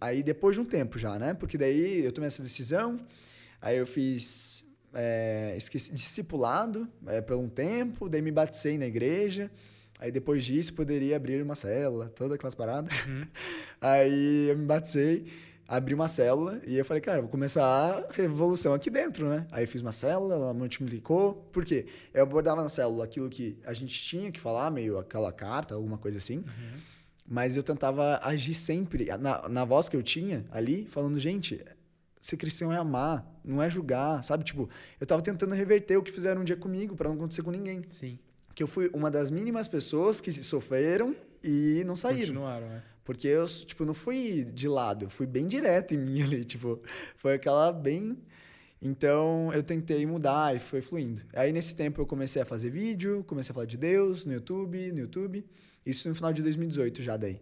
Aí 0.00 0.22
depois 0.22 0.54
de 0.54 0.60
um 0.60 0.64
tempo 0.64 0.98
já, 0.98 1.18
né? 1.18 1.34
Porque 1.34 1.58
daí 1.58 2.04
eu 2.04 2.12
tomei 2.12 2.28
essa 2.28 2.42
decisão. 2.42 2.98
Aí 3.60 3.76
eu 3.76 3.86
fiz. 3.86 4.64
É, 4.94 5.54
esqueci, 5.56 5.92
discipulado 5.92 6.88
é, 7.06 7.20
por 7.20 7.36
um 7.36 7.48
tempo, 7.48 8.08
daí 8.08 8.22
me 8.22 8.32
batizei 8.32 8.78
na 8.78 8.86
igreja. 8.86 9.50
Aí 10.00 10.12
depois 10.12 10.44
disso 10.44 10.74
poderia 10.74 11.16
abrir 11.16 11.42
uma 11.42 11.54
célula, 11.54 12.06
toda 12.08 12.36
aquelas 12.36 12.54
paradas. 12.54 12.92
Uhum. 13.04 13.22
Aí 13.80 14.48
eu 14.48 14.56
me 14.56 14.64
batizei, 14.64 15.26
abri 15.66 15.92
uma 15.92 16.06
célula 16.06 16.60
e 16.66 16.76
eu 16.76 16.84
falei, 16.84 17.00
cara, 17.00 17.20
vou 17.20 17.28
começar 17.28 17.64
a 17.64 18.12
revolução 18.12 18.72
aqui 18.72 18.88
dentro, 18.88 19.28
né? 19.28 19.46
Aí 19.50 19.64
eu 19.64 19.68
fiz 19.68 19.82
uma 19.82 19.92
célula, 19.92 20.34
ela 20.34 20.54
multiplicou. 20.54 21.34
Por 21.52 21.64
quê? 21.64 21.86
Eu 22.14 22.22
abordava 22.22 22.62
na 22.62 22.68
célula 22.68 23.04
aquilo 23.04 23.28
que 23.28 23.58
a 23.66 23.74
gente 23.74 24.00
tinha 24.00 24.30
que 24.30 24.40
falar, 24.40 24.70
meio 24.70 24.98
aquela 24.98 25.32
carta, 25.32 25.74
alguma 25.74 25.98
coisa 25.98 26.18
assim. 26.18 26.38
Uhum. 26.38 26.80
Mas 27.26 27.56
eu 27.56 27.62
tentava 27.62 28.18
agir 28.22 28.54
sempre 28.54 29.06
na, 29.18 29.48
na 29.48 29.64
voz 29.64 29.88
que 29.88 29.96
eu 29.96 30.02
tinha 30.02 30.46
ali, 30.50 30.86
falando, 30.86 31.18
gente, 31.20 31.62
ser 32.20 32.36
cristão 32.36 32.72
é 32.72 32.76
amar, 32.76 33.26
não 33.44 33.62
é 33.62 33.70
julgar, 33.70 34.22
sabe? 34.24 34.44
Tipo, 34.44 34.68
eu 35.00 35.06
tava 35.06 35.22
tentando 35.22 35.54
reverter 35.54 35.96
o 35.96 36.02
que 36.02 36.10
fizeram 36.12 36.40
um 36.40 36.44
dia 36.44 36.56
comigo 36.56 36.96
para 36.96 37.08
não 37.08 37.16
acontecer 37.16 37.42
com 37.42 37.50
ninguém. 37.50 37.82
Sim 37.88 38.18
que 38.58 38.62
eu 38.64 38.66
fui 38.66 38.90
uma 38.92 39.08
das 39.08 39.30
mínimas 39.30 39.68
pessoas 39.68 40.20
que 40.20 40.32
sofreram 40.42 41.14
e 41.44 41.84
não 41.86 41.94
saíram. 41.94 42.26
Continuaram, 42.26 42.66
é. 42.66 42.82
Porque 43.04 43.28
eu, 43.28 43.46
tipo, 43.46 43.84
não 43.84 43.94
fui 43.94 44.44
de 44.44 44.66
lado, 44.66 45.04
eu 45.04 45.08
fui 45.08 45.28
bem 45.28 45.46
direto 45.46 45.94
em 45.94 45.96
mim 45.96 46.22
ali, 46.26 46.44
tipo, 46.44 46.82
foi 47.16 47.34
aquela 47.34 47.70
bem... 47.70 48.18
Então, 48.82 49.52
eu 49.54 49.62
tentei 49.62 50.04
mudar 50.06 50.56
e 50.56 50.58
foi 50.58 50.80
fluindo. 50.80 51.22
Aí, 51.34 51.52
nesse 51.52 51.76
tempo, 51.76 52.00
eu 52.00 52.06
comecei 52.06 52.42
a 52.42 52.44
fazer 52.44 52.70
vídeo, 52.70 53.24
comecei 53.28 53.52
a 53.52 53.54
falar 53.54 53.66
de 53.66 53.76
Deus 53.76 54.26
no 54.26 54.32
YouTube, 54.32 54.90
no 54.90 54.98
YouTube. 54.98 55.44
Isso 55.86 56.08
no 56.08 56.14
final 56.14 56.32
de 56.32 56.42
2018 56.42 57.00
já 57.00 57.16
daí. 57.16 57.40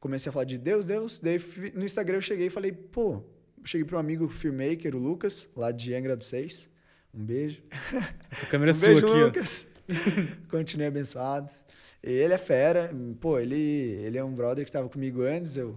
Comecei 0.00 0.30
a 0.30 0.32
falar 0.32 0.44
de 0.44 0.58
Deus, 0.58 0.86
Deus. 0.86 1.20
Daí, 1.20 1.40
no 1.74 1.84
Instagram, 1.84 2.18
eu 2.18 2.22
cheguei 2.22 2.48
e 2.48 2.50
falei, 2.50 2.72
pô... 2.72 3.22
Cheguei 3.66 3.84
para 3.84 3.96
um 3.96 4.00
amigo 4.00 4.28
filmmaker, 4.28 4.94
o 4.94 4.98
Lucas, 4.98 5.50
lá 5.56 5.72
de 5.72 5.92
Angra 5.92 6.16
dos 6.16 6.28
Seis. 6.28 6.70
Um 7.12 7.24
beijo. 7.24 7.60
Essa 8.30 8.46
câmera 8.46 8.70
é 8.70 8.72
um 8.74 8.78
sua 8.78 8.88
beijo, 8.88 9.08
aqui, 9.08 9.24
Lucas. 9.24 9.66
Continue 10.48 10.86
abençoado. 10.86 11.50
Ele 12.00 12.32
é 12.32 12.38
fera. 12.38 12.92
Pô, 13.20 13.40
ele, 13.40 13.56
ele 13.56 14.16
é 14.16 14.22
um 14.22 14.32
brother 14.32 14.64
que 14.64 14.68
estava 14.68 14.88
comigo 14.88 15.22
antes, 15.22 15.56
eu, 15.56 15.76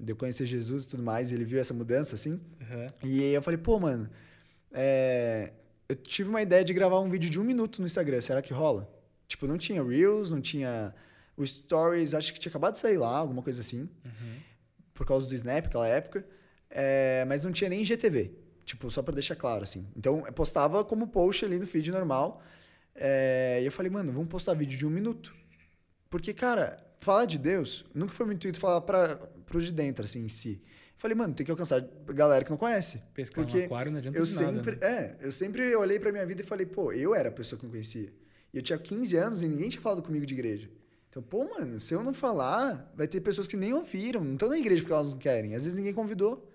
de 0.00 0.10
eu 0.10 0.16
conhecer 0.16 0.46
Jesus 0.46 0.86
e 0.86 0.88
tudo 0.88 1.02
mais, 1.02 1.30
e 1.30 1.34
ele 1.34 1.44
viu 1.44 1.60
essa 1.60 1.74
mudança, 1.74 2.14
assim. 2.14 2.40
Uhum. 2.62 2.86
E 3.04 3.20
aí 3.20 3.34
eu 3.34 3.42
falei, 3.42 3.58
pô, 3.58 3.78
mano, 3.78 4.08
é, 4.72 5.52
eu 5.86 5.96
tive 5.96 6.30
uma 6.30 6.40
ideia 6.40 6.64
de 6.64 6.72
gravar 6.72 6.98
um 7.00 7.10
vídeo 7.10 7.28
de 7.28 7.38
um 7.38 7.44
minuto 7.44 7.78
no 7.80 7.86
Instagram, 7.86 8.22
será 8.22 8.40
que 8.40 8.54
rola? 8.54 8.90
Tipo, 9.26 9.46
não 9.46 9.58
tinha 9.58 9.84
Reels, 9.84 10.30
não 10.30 10.40
tinha... 10.40 10.94
O 11.36 11.46
Stories, 11.46 12.14
acho 12.14 12.32
que 12.32 12.40
tinha 12.40 12.50
acabado 12.50 12.72
de 12.72 12.80
sair 12.80 12.96
lá, 12.96 13.18
alguma 13.18 13.42
coisa 13.42 13.60
assim. 13.60 13.82
Uhum. 14.02 14.36
Por 14.94 15.06
causa 15.06 15.28
do 15.28 15.34
Snap, 15.34 15.66
aquela 15.66 15.86
época. 15.86 16.24
É, 16.70 17.24
mas 17.26 17.44
não 17.44 17.52
tinha 17.52 17.70
nem 17.70 17.84
GTV. 17.84 18.32
Tipo, 18.64 18.90
só 18.90 19.02
para 19.02 19.14
deixar 19.14 19.34
claro, 19.34 19.62
assim. 19.62 19.86
Então, 19.96 20.24
eu 20.26 20.32
postava 20.32 20.84
como 20.84 21.08
post 21.08 21.44
ali 21.44 21.58
no 21.58 21.66
feed 21.66 21.90
normal. 21.90 22.42
É, 22.94 23.60
e 23.62 23.64
eu 23.64 23.72
falei, 23.72 23.90
mano, 23.90 24.12
vamos 24.12 24.28
postar 24.28 24.54
vídeo 24.54 24.76
de 24.76 24.86
um 24.86 24.90
minuto. 24.90 25.34
Porque, 26.10 26.34
cara, 26.34 26.78
falar 26.98 27.24
de 27.24 27.38
Deus 27.38 27.84
nunca 27.94 28.12
foi 28.12 28.26
meu 28.26 28.34
intuito 28.34 28.58
falar 28.58 28.80
para 28.82 29.16
pros 29.46 29.64
de 29.64 29.72
dentro, 29.72 30.04
assim, 30.04 30.24
em 30.24 30.28
si. 30.28 30.62
Eu 30.64 31.00
falei, 31.00 31.16
mano, 31.16 31.32
tem 31.32 31.44
que 31.46 31.50
alcançar 31.50 31.80
galera 32.06 32.44
que 32.44 32.50
não 32.50 32.58
conhece. 32.58 33.02
Pescar 33.14 33.44
porque 33.44 33.60
no 33.60 33.64
aquário 33.66 33.92
não 33.92 33.98
adianta 33.98 34.18
eu 34.18 34.26
sempre, 34.26 34.76
nada. 34.76 34.88
Né? 34.88 35.16
É, 35.20 35.26
eu 35.26 35.32
sempre 35.32 35.74
olhei 35.76 35.98
pra 35.98 36.10
minha 36.10 36.26
vida 36.26 36.42
e 36.42 36.44
falei, 36.44 36.66
pô, 36.66 36.92
eu 36.92 37.14
era 37.14 37.28
a 37.28 37.32
pessoa 37.32 37.58
que 37.58 37.64
não 37.64 37.70
conhecia. 37.70 38.12
E 38.52 38.56
eu 38.56 38.62
tinha 38.62 38.78
15 38.78 39.16
anos 39.16 39.42
e 39.42 39.48
ninguém 39.48 39.68
tinha 39.68 39.80
falado 39.80 40.02
comigo 40.02 40.26
de 40.26 40.34
igreja. 40.34 40.68
Então, 41.08 41.22
pô, 41.22 41.44
mano, 41.44 41.78
se 41.78 41.94
eu 41.94 42.02
não 42.02 42.12
falar, 42.12 42.92
vai 42.94 43.06
ter 43.06 43.20
pessoas 43.20 43.46
que 43.46 43.56
nem 43.56 43.72
ouviram, 43.72 44.22
não 44.22 44.34
estão 44.34 44.48
na 44.48 44.58
igreja 44.58 44.82
porque 44.82 44.92
elas 44.92 45.12
não 45.12 45.18
querem. 45.18 45.54
Às 45.54 45.64
vezes 45.64 45.76
ninguém 45.76 45.94
convidou. 45.94 46.47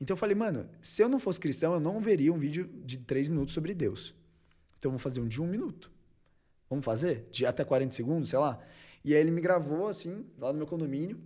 Então 0.00 0.14
eu 0.14 0.18
falei, 0.18 0.34
mano, 0.34 0.68
se 0.80 1.02
eu 1.02 1.08
não 1.08 1.20
fosse 1.20 1.38
cristão, 1.38 1.74
eu 1.74 1.80
não 1.80 2.00
veria 2.00 2.32
um 2.32 2.38
vídeo 2.38 2.70
de 2.84 2.98
3 2.98 3.28
minutos 3.28 3.52
sobre 3.52 3.74
Deus. 3.74 4.14
Então 4.78 4.90
vou 4.90 4.98
fazer 4.98 5.20
um 5.20 5.28
de 5.28 5.42
um 5.42 5.46
minuto. 5.46 5.90
Vamos 6.70 6.84
fazer? 6.84 7.28
De 7.30 7.44
até 7.44 7.64
40 7.64 7.94
segundos, 7.94 8.30
sei 8.30 8.38
lá. 8.38 8.58
E 9.04 9.14
aí 9.14 9.20
ele 9.20 9.30
me 9.30 9.40
gravou, 9.40 9.88
assim, 9.88 10.24
lá 10.38 10.52
no 10.52 10.58
meu 10.58 10.66
condomínio. 10.66 11.20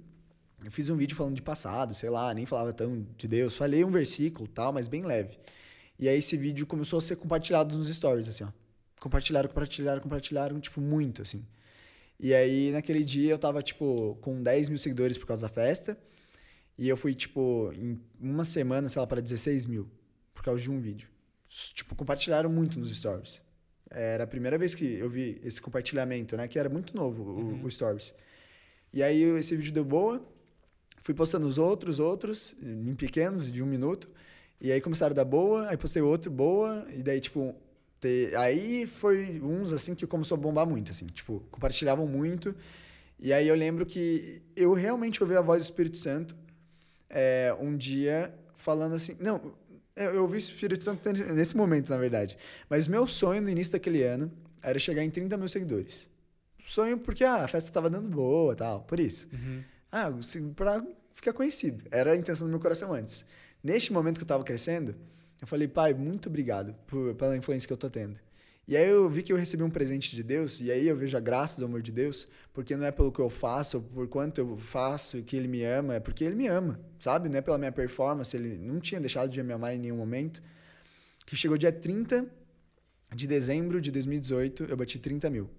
Eu 0.64 0.72
fiz 0.72 0.88
um 0.88 0.96
vídeo 0.96 1.14
falando 1.14 1.36
de 1.36 1.42
passado, 1.42 1.94
sei 1.94 2.08
lá, 2.08 2.32
nem 2.32 2.46
falava 2.46 2.72
tão 2.72 3.06
de 3.16 3.28
Deus. 3.28 3.56
Falei 3.56 3.84
um 3.84 3.90
versículo 3.90 4.48
tal, 4.48 4.72
mas 4.72 4.88
bem 4.88 5.02
leve. 5.02 5.38
E 5.98 6.08
aí 6.08 6.18
esse 6.18 6.36
vídeo 6.36 6.66
começou 6.66 6.98
a 6.98 7.02
ser 7.02 7.16
compartilhado 7.16 7.76
nos 7.76 7.94
stories, 7.94 8.28
assim, 8.28 8.44
ó. 8.44 8.48
Compartilharam, 8.98 9.48
compartilharam, 9.48 10.00
compartilharam, 10.00 10.58
tipo, 10.58 10.80
muito, 10.80 11.22
assim. 11.22 11.46
E 12.18 12.32
aí, 12.32 12.72
naquele 12.72 13.04
dia, 13.04 13.32
eu 13.32 13.38
tava, 13.38 13.62
tipo, 13.62 14.16
com 14.22 14.42
10 14.42 14.70
mil 14.70 14.78
seguidores 14.78 15.18
por 15.18 15.26
causa 15.26 15.46
da 15.46 15.52
festa. 15.52 15.98
E 16.76 16.88
eu 16.88 16.96
fui, 16.96 17.14
tipo, 17.14 17.70
em 17.72 18.00
uma 18.20 18.44
semana, 18.44 18.88
sei 18.88 19.00
lá, 19.00 19.06
para 19.06 19.20
16 19.20 19.66
mil. 19.66 19.88
Por 20.32 20.42
causa 20.42 20.62
de 20.62 20.70
um 20.70 20.80
vídeo. 20.80 21.08
Tipo, 21.46 21.94
compartilharam 21.94 22.50
muito 22.50 22.78
nos 22.78 22.94
stories. 22.94 23.40
Era 23.90 24.24
a 24.24 24.26
primeira 24.26 24.58
vez 24.58 24.74
que 24.74 24.94
eu 24.94 25.08
vi 25.08 25.40
esse 25.44 25.62
compartilhamento, 25.62 26.36
né? 26.36 26.48
Que 26.48 26.58
era 26.58 26.68
muito 26.68 26.96
novo, 26.96 27.22
uhum. 27.22 27.62
o, 27.62 27.66
o 27.66 27.70
Stories. 27.70 28.12
E 28.92 29.02
aí 29.02 29.22
esse 29.38 29.56
vídeo 29.56 29.72
deu 29.72 29.84
boa. 29.84 30.20
Fui 31.02 31.14
postando 31.14 31.46
os 31.46 31.58
outros, 31.58 32.00
outros, 32.00 32.56
em 32.60 32.94
pequenos, 32.94 33.52
de 33.52 33.62
um 33.62 33.66
minuto. 33.66 34.08
E 34.60 34.72
aí 34.72 34.80
começaram 34.80 35.12
a 35.12 35.14
dar 35.14 35.24
boa, 35.24 35.68
aí 35.68 35.76
postei 35.76 36.02
outro, 36.02 36.30
boa. 36.30 36.86
E 36.92 37.02
daí, 37.02 37.20
tipo, 37.20 37.54
te... 38.00 38.34
aí 38.36 38.86
foi 38.86 39.40
uns, 39.40 39.72
assim, 39.72 39.94
que 39.94 40.06
começou 40.06 40.36
a 40.36 40.40
bombar 40.40 40.66
muito, 40.66 40.90
assim. 40.90 41.06
Tipo, 41.06 41.40
compartilhavam 41.50 42.06
muito. 42.06 42.54
E 43.20 43.32
aí 43.32 43.46
eu 43.46 43.54
lembro 43.54 43.86
que 43.86 44.42
eu 44.56 44.72
realmente 44.72 45.22
ouvi 45.22 45.36
a 45.36 45.40
voz 45.40 45.62
do 45.62 45.70
Espírito 45.70 45.98
Santo 45.98 46.34
é, 47.14 47.56
um 47.58 47.74
dia 47.76 48.34
falando 48.54 48.94
assim... 48.94 49.16
Não, 49.18 49.54
é, 49.96 50.06
eu 50.06 50.22
ouvi 50.22 50.36
o 50.36 50.38
Espírito 50.38 50.82
Santo 50.84 51.08
nesse 51.32 51.56
momento, 51.56 51.88
na 51.88 51.96
verdade. 51.96 52.36
Mas 52.68 52.88
meu 52.88 53.06
sonho 53.06 53.40
no 53.40 53.48
início 53.48 53.72
daquele 53.72 54.02
ano 54.02 54.30
era 54.60 54.78
chegar 54.78 55.02
em 55.04 55.10
30 55.10 55.36
mil 55.36 55.48
seguidores. 55.48 56.10
Sonho 56.64 56.98
porque 56.98 57.22
ah, 57.22 57.44
a 57.44 57.48
festa 57.48 57.70
estava 57.70 57.88
dando 57.88 58.08
boa 58.08 58.56
tal, 58.56 58.80
por 58.82 58.98
isso. 58.98 59.28
Uhum. 59.32 59.62
Ah, 59.92 60.10
para 60.56 60.84
ficar 61.12 61.32
conhecido. 61.32 61.84
Era 61.90 62.12
a 62.12 62.16
intenção 62.16 62.46
do 62.46 62.50
meu 62.50 62.58
coração 62.58 62.92
antes. 62.92 63.24
Neste 63.62 63.92
momento 63.92 64.16
que 64.16 64.22
eu 64.22 64.26
estava 64.26 64.42
crescendo, 64.42 64.94
eu 65.40 65.46
falei, 65.46 65.68
pai, 65.68 65.94
muito 65.94 66.28
obrigado 66.28 66.74
por, 66.86 67.14
pela 67.14 67.36
influência 67.36 67.66
que 67.66 67.72
eu 67.72 67.76
tô 67.76 67.88
tendo. 67.88 68.18
E 68.66 68.76
aí 68.76 68.88
eu 68.88 69.08
vi 69.10 69.22
que 69.22 69.32
eu 69.32 69.36
recebi 69.36 69.62
um 69.62 69.68
presente 69.68 70.16
de 70.16 70.22
Deus, 70.22 70.58
e 70.60 70.70
aí 70.70 70.88
eu 70.88 70.96
vejo 70.96 71.16
a 71.16 71.20
graça 71.20 71.60
do 71.60 71.66
amor 71.66 71.82
de 71.82 71.92
Deus, 71.92 72.26
porque 72.52 72.74
não 72.74 72.86
é 72.86 72.90
pelo 72.90 73.12
que 73.12 73.20
eu 73.20 73.28
faço, 73.28 73.76
ou 73.76 73.82
por 73.82 74.08
quanto 74.08 74.38
eu 74.40 74.56
faço 74.56 75.22
que 75.22 75.36
ele 75.36 75.48
me 75.48 75.62
ama, 75.64 75.94
é 75.96 76.00
porque 76.00 76.24
ele 76.24 76.34
me 76.34 76.46
ama, 76.46 76.80
sabe? 76.98 77.28
Não 77.28 77.38
é 77.38 77.42
pela 77.42 77.58
minha 77.58 77.72
performance, 77.72 78.34
ele 78.34 78.56
não 78.56 78.80
tinha 78.80 79.00
deixado 79.00 79.30
de 79.30 79.42
me 79.42 79.52
amar 79.52 79.74
em 79.74 79.78
nenhum 79.78 79.96
momento. 79.96 80.42
Que 81.26 81.36
chegou 81.36 81.58
dia 81.58 81.72
30 81.72 82.26
de 83.14 83.26
dezembro 83.26 83.80
de 83.80 83.90
2018, 83.90 84.64
eu 84.64 84.76
bati 84.76 84.98
30 84.98 85.28
mil. 85.28 85.50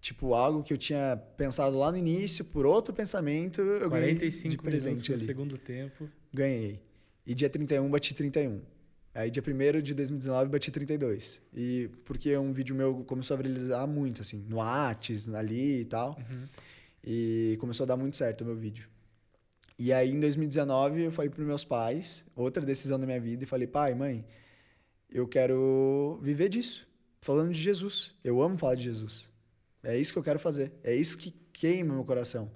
Tipo, 0.00 0.34
algo 0.34 0.62
que 0.62 0.72
eu 0.72 0.76
tinha 0.76 1.16
pensado 1.36 1.78
lá 1.78 1.90
no 1.90 1.96
início, 1.96 2.44
por 2.44 2.66
outro 2.66 2.92
pensamento, 2.92 3.60
eu 3.62 3.88
45 3.88 3.90
ganhei 3.90 4.50
de 4.50 4.58
presente 4.58 5.12
ali. 5.12 5.20
no 5.20 5.26
segundo 5.26 5.58
tempo. 5.58 6.10
Ganhei. 6.32 6.82
E 7.26 7.34
dia 7.34 7.48
31, 7.48 7.88
bati 7.88 8.12
31. 8.12 8.60
Aí 9.14 9.30
dia 9.30 9.42
1 9.46 9.80
de 9.80 9.94
2019 9.94 10.50
bati 10.50 10.72
32. 10.72 11.40
E 11.54 11.88
porque 12.04 12.36
um 12.36 12.52
vídeo 12.52 12.74
meu 12.74 13.04
começou 13.04 13.34
a 13.34 13.36
viralizar 13.38 13.86
muito, 13.86 14.20
assim, 14.20 14.44
no 14.48 14.56
Whats, 14.56 15.32
ali 15.32 15.82
e 15.82 15.84
tal. 15.84 16.18
Uhum. 16.18 16.46
E 17.04 17.56
começou 17.60 17.84
a 17.84 17.86
dar 17.86 17.96
muito 17.96 18.16
certo 18.16 18.40
o 18.40 18.44
meu 18.44 18.56
vídeo. 18.56 18.88
E 19.78 19.92
aí 19.92 20.10
em 20.10 20.18
2019 20.18 21.04
eu 21.04 21.12
falei 21.12 21.30
para 21.30 21.44
meus 21.44 21.64
pais, 21.64 22.24
outra 22.34 22.64
decisão 22.64 22.98
da 22.98 23.06
minha 23.06 23.20
vida, 23.20 23.44
e 23.44 23.46
falei: 23.46 23.68
pai, 23.68 23.94
mãe, 23.94 24.24
eu 25.08 25.28
quero 25.28 26.18
viver 26.20 26.48
disso. 26.48 26.86
Falando 27.20 27.52
de 27.52 27.60
Jesus. 27.60 28.14
Eu 28.24 28.42
amo 28.42 28.58
falar 28.58 28.74
de 28.74 28.82
Jesus. 28.82 29.30
É 29.84 29.96
isso 29.96 30.12
que 30.12 30.18
eu 30.18 30.24
quero 30.24 30.40
fazer. 30.40 30.72
É 30.82 30.94
isso 30.94 31.16
que 31.16 31.30
queima 31.52 31.94
meu 31.94 32.04
coração. 32.04 32.50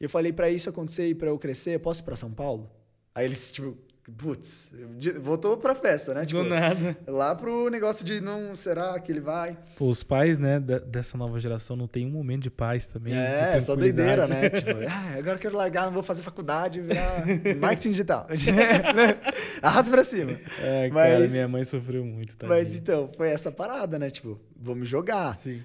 E 0.00 0.04
eu 0.04 0.08
falei: 0.08 0.32
para 0.32 0.48
isso 0.48 0.70
acontecer 0.70 1.08
e 1.08 1.14
para 1.14 1.28
eu 1.28 1.38
crescer, 1.38 1.74
eu 1.74 1.80
posso 1.80 2.00
ir 2.00 2.04
para 2.04 2.16
São 2.16 2.32
Paulo? 2.32 2.70
Aí 3.14 3.26
eles, 3.26 3.52
tipo, 3.52 3.76
Putz, 4.16 4.72
voltou 5.20 5.56
pra 5.56 5.74
festa, 5.74 6.14
né? 6.14 6.24
Tipo, 6.26 6.42
Do 6.42 6.48
nada. 6.48 6.96
Lá 7.06 7.34
pro 7.34 7.68
negócio 7.68 8.04
de 8.04 8.20
não. 8.20 8.54
Será 8.56 8.98
que 9.00 9.12
ele 9.12 9.20
vai? 9.20 9.58
Pô, 9.76 9.88
os 9.88 10.02
pais, 10.02 10.38
né, 10.38 10.58
dessa 10.60 11.16
nova 11.16 11.38
geração 11.38 11.76
não 11.76 11.86
tem 11.86 12.06
um 12.06 12.10
momento 12.10 12.42
de 12.42 12.50
paz 12.50 12.86
também. 12.86 13.14
É, 13.14 13.58
só 13.60 13.76
doideira, 13.76 14.26
né? 14.26 14.48
tipo, 14.50 14.70
ah, 14.88 15.18
agora 15.18 15.36
eu 15.36 15.40
quero 15.40 15.56
largar, 15.56 15.86
não 15.86 15.92
vou 15.92 16.02
fazer 16.02 16.22
faculdade, 16.22 16.80
virar 16.80 17.24
marketing 17.60 17.90
digital. 17.90 18.26
Arrasa 19.62 19.90
pra 19.90 20.04
cima. 20.04 20.32
É, 20.60 20.88
mas, 20.90 21.12
cara, 21.12 21.28
minha 21.28 21.48
mãe 21.48 21.64
sofreu 21.64 22.04
muito, 22.04 22.36
tá? 22.36 22.46
Mas 22.46 22.74
então, 22.74 23.10
foi 23.16 23.30
essa 23.30 23.50
parada, 23.50 23.98
né? 23.98 24.10
Tipo, 24.10 24.40
vamos 24.56 24.88
jogar. 24.88 25.36
Sim. 25.36 25.62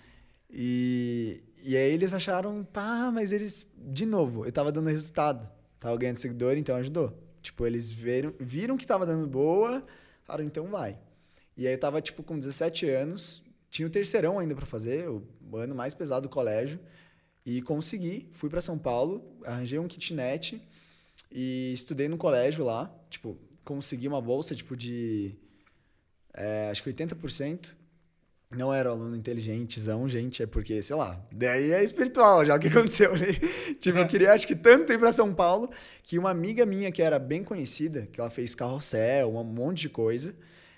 E, 0.50 1.44
e 1.64 1.76
aí 1.76 1.92
eles 1.92 2.14
acharam, 2.14 2.64
pá, 2.64 3.12
mas 3.14 3.32
eles. 3.32 3.70
De 3.78 4.06
novo, 4.06 4.46
eu 4.46 4.52
tava 4.52 4.72
dando 4.72 4.90
resultado. 4.90 5.48
Tava 5.80 5.98
ganhando 5.98 6.18
seguidor, 6.18 6.58
então 6.58 6.76
ajudou. 6.78 7.25
Tipo, 7.46 7.68
eles 7.68 7.92
viram, 7.92 8.34
viram 8.40 8.76
que 8.76 8.88
tava 8.88 9.06
dando 9.06 9.28
boa, 9.28 9.86
falaram, 10.24 10.46
então 10.46 10.66
vai. 10.66 10.98
E 11.56 11.68
aí 11.68 11.74
eu 11.76 11.80
tava, 11.80 12.02
tipo, 12.02 12.24
com 12.24 12.40
17 12.40 12.90
anos, 12.90 13.44
tinha 13.70 13.88
o 13.88 13.92
terceirão 13.92 14.40
ainda 14.40 14.56
para 14.56 14.66
fazer, 14.66 15.08
o 15.08 15.24
ano 15.56 15.76
mais 15.76 15.94
pesado 15.94 16.28
do 16.28 16.32
colégio. 16.34 16.80
E 17.46 17.62
consegui, 17.62 18.28
fui 18.34 18.50
para 18.50 18.62
São 18.62 18.80
Paulo, 18.80 19.38
arranjei 19.44 19.78
um 19.78 19.88
kitnet 19.88 20.60
e 21.32 21.72
estudei 21.72 22.10
no 22.10 22.18
colégio 22.18 22.66
lá. 22.66 22.92
Tipo, 23.12 23.38
consegui 23.64 24.08
uma 24.08 24.20
bolsa 24.20 24.56
tipo 24.56 24.76
de. 24.76 25.36
É, 26.34 26.70
acho 26.72 26.82
que 26.82 26.92
80%. 26.92 27.76
Não 28.52 28.74
era 28.74 28.90
aluno 28.90 29.16
inteligentezão, 29.16 30.08
gente, 30.08 30.44
é 30.44 30.46
porque, 30.46 30.82
sei 30.82 30.96
lá, 30.96 31.20
daí 31.32 31.72
é 31.72 31.84
espiritual 31.84 32.46
já 32.46 32.56
o 32.56 32.60
que 32.60 32.68
aconteceu 32.70 33.14
ali. 33.14 33.36
tipo, 33.80 33.98
eu 33.98 34.08
queria, 34.08 34.34
acho 34.34 34.48
que 34.48 34.56
tanto 34.56 34.94
ir 34.94 35.00
para 35.00 35.12
São 35.12 35.34
Paulo, 35.34 35.70
que 36.04 36.18
uma 36.18 36.30
amiga 36.30 36.66
minha 36.66 36.92
que 36.92 37.02
era 37.02 37.20
bem 37.20 37.44
conhecida, 37.44 38.08
que 38.12 38.20
ela 38.20 38.30
fez 38.30 38.54
carrossel, 38.56 39.36
um 39.36 39.44
monte 39.44 39.82
de 39.82 39.90
coisa, 39.90 40.36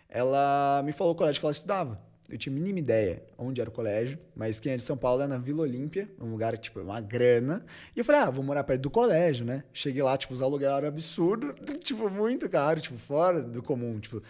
ela 0.09 0.81
me 0.85 0.91
falou 0.91 1.13
o 1.13 1.15
colégio 1.15 1.39
que 1.39 1.45
ela 1.45 1.51
estudava. 1.51 2.07
Eu 2.29 2.37
tinha 2.37 2.51
a 2.51 2.55
mínima 2.55 2.79
ideia 2.79 3.23
onde 3.37 3.61
era 3.61 3.69
o 3.69 3.73
colégio, 3.73 4.19
mas 4.35 4.59
quem 4.59 4.73
é 4.73 4.75
de 4.75 4.83
São 4.83 4.97
Paulo 4.97 5.21
é 5.21 5.27
na 5.27 5.37
Vila 5.37 5.61
Olímpia, 5.61 6.09
um 6.19 6.29
lugar, 6.29 6.57
tipo, 6.57 6.81
uma 6.81 6.99
grana. 6.99 7.65
E 7.95 7.99
eu 7.99 8.03
falei, 8.03 8.21
ah, 8.21 8.29
vou 8.29 8.43
morar 8.43 8.65
perto 8.65 8.81
do 8.81 8.89
colégio, 8.89 9.45
né? 9.45 9.63
Cheguei 9.71 10.03
lá, 10.03 10.17
tipo, 10.17 10.33
os 10.33 10.41
aluguéis 10.41 10.73
eram 10.73 10.89
absurdos, 10.89 11.53
tipo, 11.79 12.09
muito 12.09 12.49
caro, 12.49 12.81
tipo, 12.81 12.97
fora 12.97 13.41
do 13.41 13.63
comum, 13.63 13.99
tipo... 13.99 14.21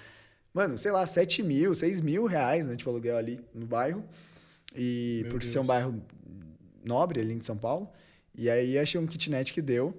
Mano, 0.58 0.76
sei 0.76 0.90
lá, 0.92 1.06
7 1.06 1.44
mil, 1.44 1.76
6 1.76 2.02
mil 2.02 2.26
reais, 2.26 2.66
né? 2.66 2.76
Tipo, 2.76 2.90
aluguel 2.90 3.16
ali 3.16 3.40
no 3.54 3.68
bairro. 3.68 4.04
E 4.76 5.20
Meu 5.22 5.32
por 5.34 5.40
Deus. 5.40 5.52
ser 5.52 5.60
um 5.60 5.66
bairro 5.66 6.02
nobre 6.84 7.20
ali 7.22 7.36
em 7.36 7.42
São 7.44 7.56
Paulo. 7.56 7.88
E 8.36 8.50
aí 8.50 8.76
achei 8.80 9.00
um 9.00 9.06
kitnet 9.06 9.54
que 9.54 9.62
deu. 9.62 9.96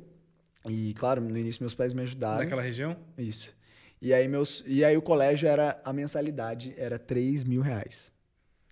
E, 0.68 0.92
claro, 0.94 1.20
no 1.20 1.38
início 1.38 1.62
meus 1.62 1.74
pais 1.74 1.94
me 1.94 2.02
ajudaram. 2.02 2.38
Daquela 2.38 2.60
região? 2.60 2.96
Isso. 3.16 3.56
E 4.02 4.12
aí, 4.12 4.26
meus, 4.26 4.64
e 4.66 4.84
aí 4.84 4.96
o 4.96 5.02
colégio 5.02 5.48
era. 5.48 5.80
A 5.84 5.92
mensalidade 5.92 6.74
era 6.76 6.98
3 6.98 7.44
mil 7.44 7.60
reais. 7.60 8.10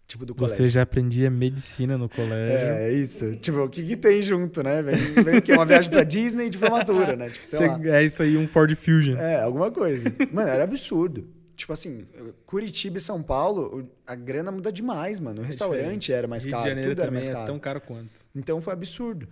Tipo, 0.09 0.27
do 0.27 0.35
colégio. 0.35 0.57
Você 0.57 0.69
já 0.69 0.83
aprendia 0.83 1.31
medicina 1.31 1.97
no 1.97 2.09
colégio. 2.09 2.53
É, 2.57 2.89
é 2.91 2.93
isso. 2.93 3.37
Tipo, 3.37 3.59
o 3.65 3.69
que, 3.69 3.85
que 3.87 3.97
tem 3.97 4.21
junto, 4.23 4.61
né? 4.61 4.83
Vem, 4.83 4.97
vem 5.25 5.41
que 5.41 5.53
é 5.53 5.55
uma 5.55 5.65
viagem 5.67 5.89
pra 5.89 6.03
Disney 6.03 6.51
de 6.51 6.59
formatura, 6.59 7.15
né? 7.15 7.29
Tipo, 7.29 7.47
sei 7.47 7.59
Você- 7.59 7.67
lá. 7.89 7.97
é 7.99 8.05
isso 8.05 8.23
aí, 8.25 8.37
um 8.37 8.49
Ford 8.49 8.75
Fusion. 8.75 9.17
É, 9.19 9.41
alguma 9.41 9.71
coisa. 9.71 10.13
Mano, 10.33 10.49
era 10.49 10.65
absurdo. 10.65 11.36
Tipo 11.57 11.73
assim, 11.73 12.07
Curitiba 12.45 12.99
e 12.99 13.01
São 13.01 13.23
Paulo, 13.23 13.91
a 14.07 14.15
grana 14.15 14.51
muda 14.53 14.71
demais, 14.71 15.19
mano. 15.19 15.41
O 15.41 15.45
É 15.45 15.47
restaurante 15.47 15.81
diferente. 15.81 16.13
era 16.13 16.29
mais 16.29 16.45
Rio 16.45 16.53
caro, 16.53 16.63
de 16.65 16.69
Janeiro 16.69 16.91
tudo 16.91 17.03
era 17.03 17.11
mais 17.11 17.29
é 17.29 17.33
caro. 17.33 17.47
tão 17.47 17.59
caro 17.59 17.81
quanto. 17.81 18.21
Então 18.35 18.61
foi 18.61 18.73
absurdo. 18.75 19.27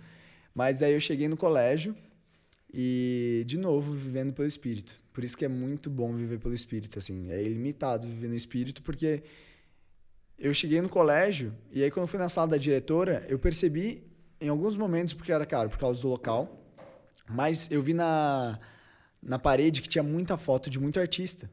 Mas 0.53 0.81
aí 0.81 0.93
eu 0.93 0.99
cheguei 0.99 1.27
no 1.27 1.37
colégio 1.37 1.95
e, 2.73 3.43
de 3.45 3.57
novo, 3.57 3.93
vivendo 3.93 4.33
pelo 4.33 4.47
espírito. 4.47 4.99
Por 5.13 5.23
isso 5.23 5.37
que 5.37 5.45
é 5.45 5.47
muito 5.47 5.89
bom 5.89 6.13
viver 6.13 6.39
pelo 6.39 6.53
espírito, 6.53 6.97
assim. 6.97 7.29
É 7.31 7.41
ilimitado 7.43 8.07
viver 8.07 8.27
no 8.27 8.35
espírito, 8.35 8.81
porque 8.81 9.21
eu 10.37 10.53
cheguei 10.53 10.81
no 10.81 10.89
colégio 10.89 11.53
e 11.71 11.83
aí 11.83 11.91
quando 11.91 12.03
eu 12.03 12.07
fui 12.07 12.19
na 12.19 12.27
sala 12.27 12.47
da 12.49 12.57
diretora, 12.57 13.23
eu 13.29 13.37
percebi 13.39 14.03
em 14.41 14.49
alguns 14.49 14.75
momentos, 14.75 15.13
porque 15.13 15.31
era 15.31 15.45
caro, 15.45 15.69
por 15.69 15.77
causa 15.77 16.01
do 16.01 16.07
local, 16.09 16.59
mas 17.29 17.71
eu 17.71 17.81
vi 17.81 17.93
na, 17.93 18.59
na 19.21 19.39
parede 19.39 19.81
que 19.81 19.87
tinha 19.87 20.03
muita 20.03 20.35
foto 20.37 20.69
de 20.69 20.77
muito 20.79 20.99
artista 20.99 21.49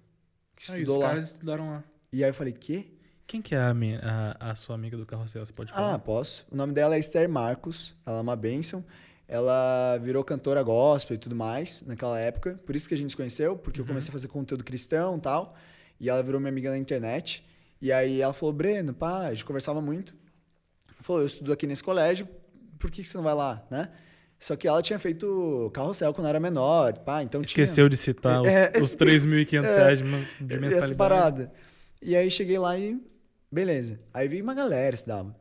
que 0.65 0.73
Aí, 0.73 0.79
estudou 0.81 0.97
os 0.97 1.03
lá. 1.03 1.09
caras 1.11 1.25
estudaram 1.33 1.67
lá. 1.71 1.85
E 2.13 2.23
aí 2.23 2.31
eu 2.31 2.35
falei, 2.35 2.53
quê? 2.53 2.89
Quem 3.27 3.41
que 3.41 3.55
é 3.55 3.59
a, 3.61 3.73
minha- 3.73 4.01
a- 4.03 4.51
a 4.51 4.55
sua 4.55 4.75
amiga 4.75 4.97
do 4.97 5.07
carrossel? 5.07 5.45
Você 5.45 5.53
pode 5.53 5.73
Ah, 5.73 5.77
falar? 5.77 5.99
posso. 6.01 6.47
O 6.51 6.57
nome 6.57 6.73
dela 6.75 6.95
é 6.97 6.99
Esther 6.99 7.29
Marcos. 7.29 7.95
Ela 8.05 8.19
é 8.19 8.21
uma 8.21 8.37
bênção. 8.37 8.85
Ela 9.27 9.97
virou 9.99 10.23
cantora 10.23 10.63
gospel 10.63 11.15
e 11.15 11.19
tudo 11.19 11.35
mais 11.35 11.83
naquela 11.87 12.19
época. 12.19 12.61
Por 12.67 12.77
isso 12.77 12.87
que 12.87 12.95
a 12.95 12.97
gente 12.97 13.11
se 13.11 13.17
conheceu, 13.17 13.57
porque 13.57 13.81
eu 13.81 13.87
comecei 13.87 14.11
a 14.11 14.13
fazer 14.13 14.29
conteúdo 14.29 14.63
cristão 14.63 15.17
e 15.17 15.21
tal. 15.21 15.57
E 15.99 16.11
ela 16.11 16.23
virou 16.23 16.39
minha 16.41 16.51
amiga 16.51 16.71
na 16.71 16.77
internet. 16.77 17.43
E 17.81 17.91
aí 17.91 18.21
ela 18.21 18.33
falou, 18.35 18.53
Breno, 18.53 18.93
pá, 18.93 19.27
a 19.29 19.33
gente 19.33 19.45
conversava 19.47 19.81
muito. 19.81 20.15
Falou, 21.01 21.23
eu 21.23 21.27
estudo 21.27 21.53
aqui 21.53 21.67
nesse 21.67 21.83
colégio, 21.83 22.29
por 22.79 22.91
que 22.91 23.03
que 23.03 23.09
você 23.09 23.17
não 23.17 23.25
vai 23.25 23.35
lá, 23.35 23.67
né? 23.71 23.91
Só 24.45 24.57
que 24.57 24.67
ela 24.67 24.83
tinha 24.83 24.99
feito 24.99 25.71
carrossel 25.73 26.13
quando 26.13 26.27
era 26.27 26.41
menor, 26.41 26.99
pá, 26.99 27.23
então 27.23 27.41
tinha... 27.43 27.63
Esqueceu 27.63 27.89
de 27.89 27.97
citar 27.97 28.41
os, 28.43 28.49
É, 28.49 28.73
os 28.77 28.85
esse- 28.87 28.97
3.500 28.97 29.65
é, 29.69 29.75
reais 29.77 29.99
de, 30.01 30.05
man- 30.05 30.19
de 30.41 30.53
essa 30.55 30.61
mensalidade. 30.61 30.95
parada. 30.97 31.53
E 32.03 32.17
aí 32.17 32.29
cheguei 32.29 32.59
lá 32.59 32.77
e 32.77 33.01
beleza. 33.51 34.01
Aí 34.13 34.27
veio 34.27 34.43
uma 34.43 34.53
galera 34.55 34.97
estudava. 34.97 35.33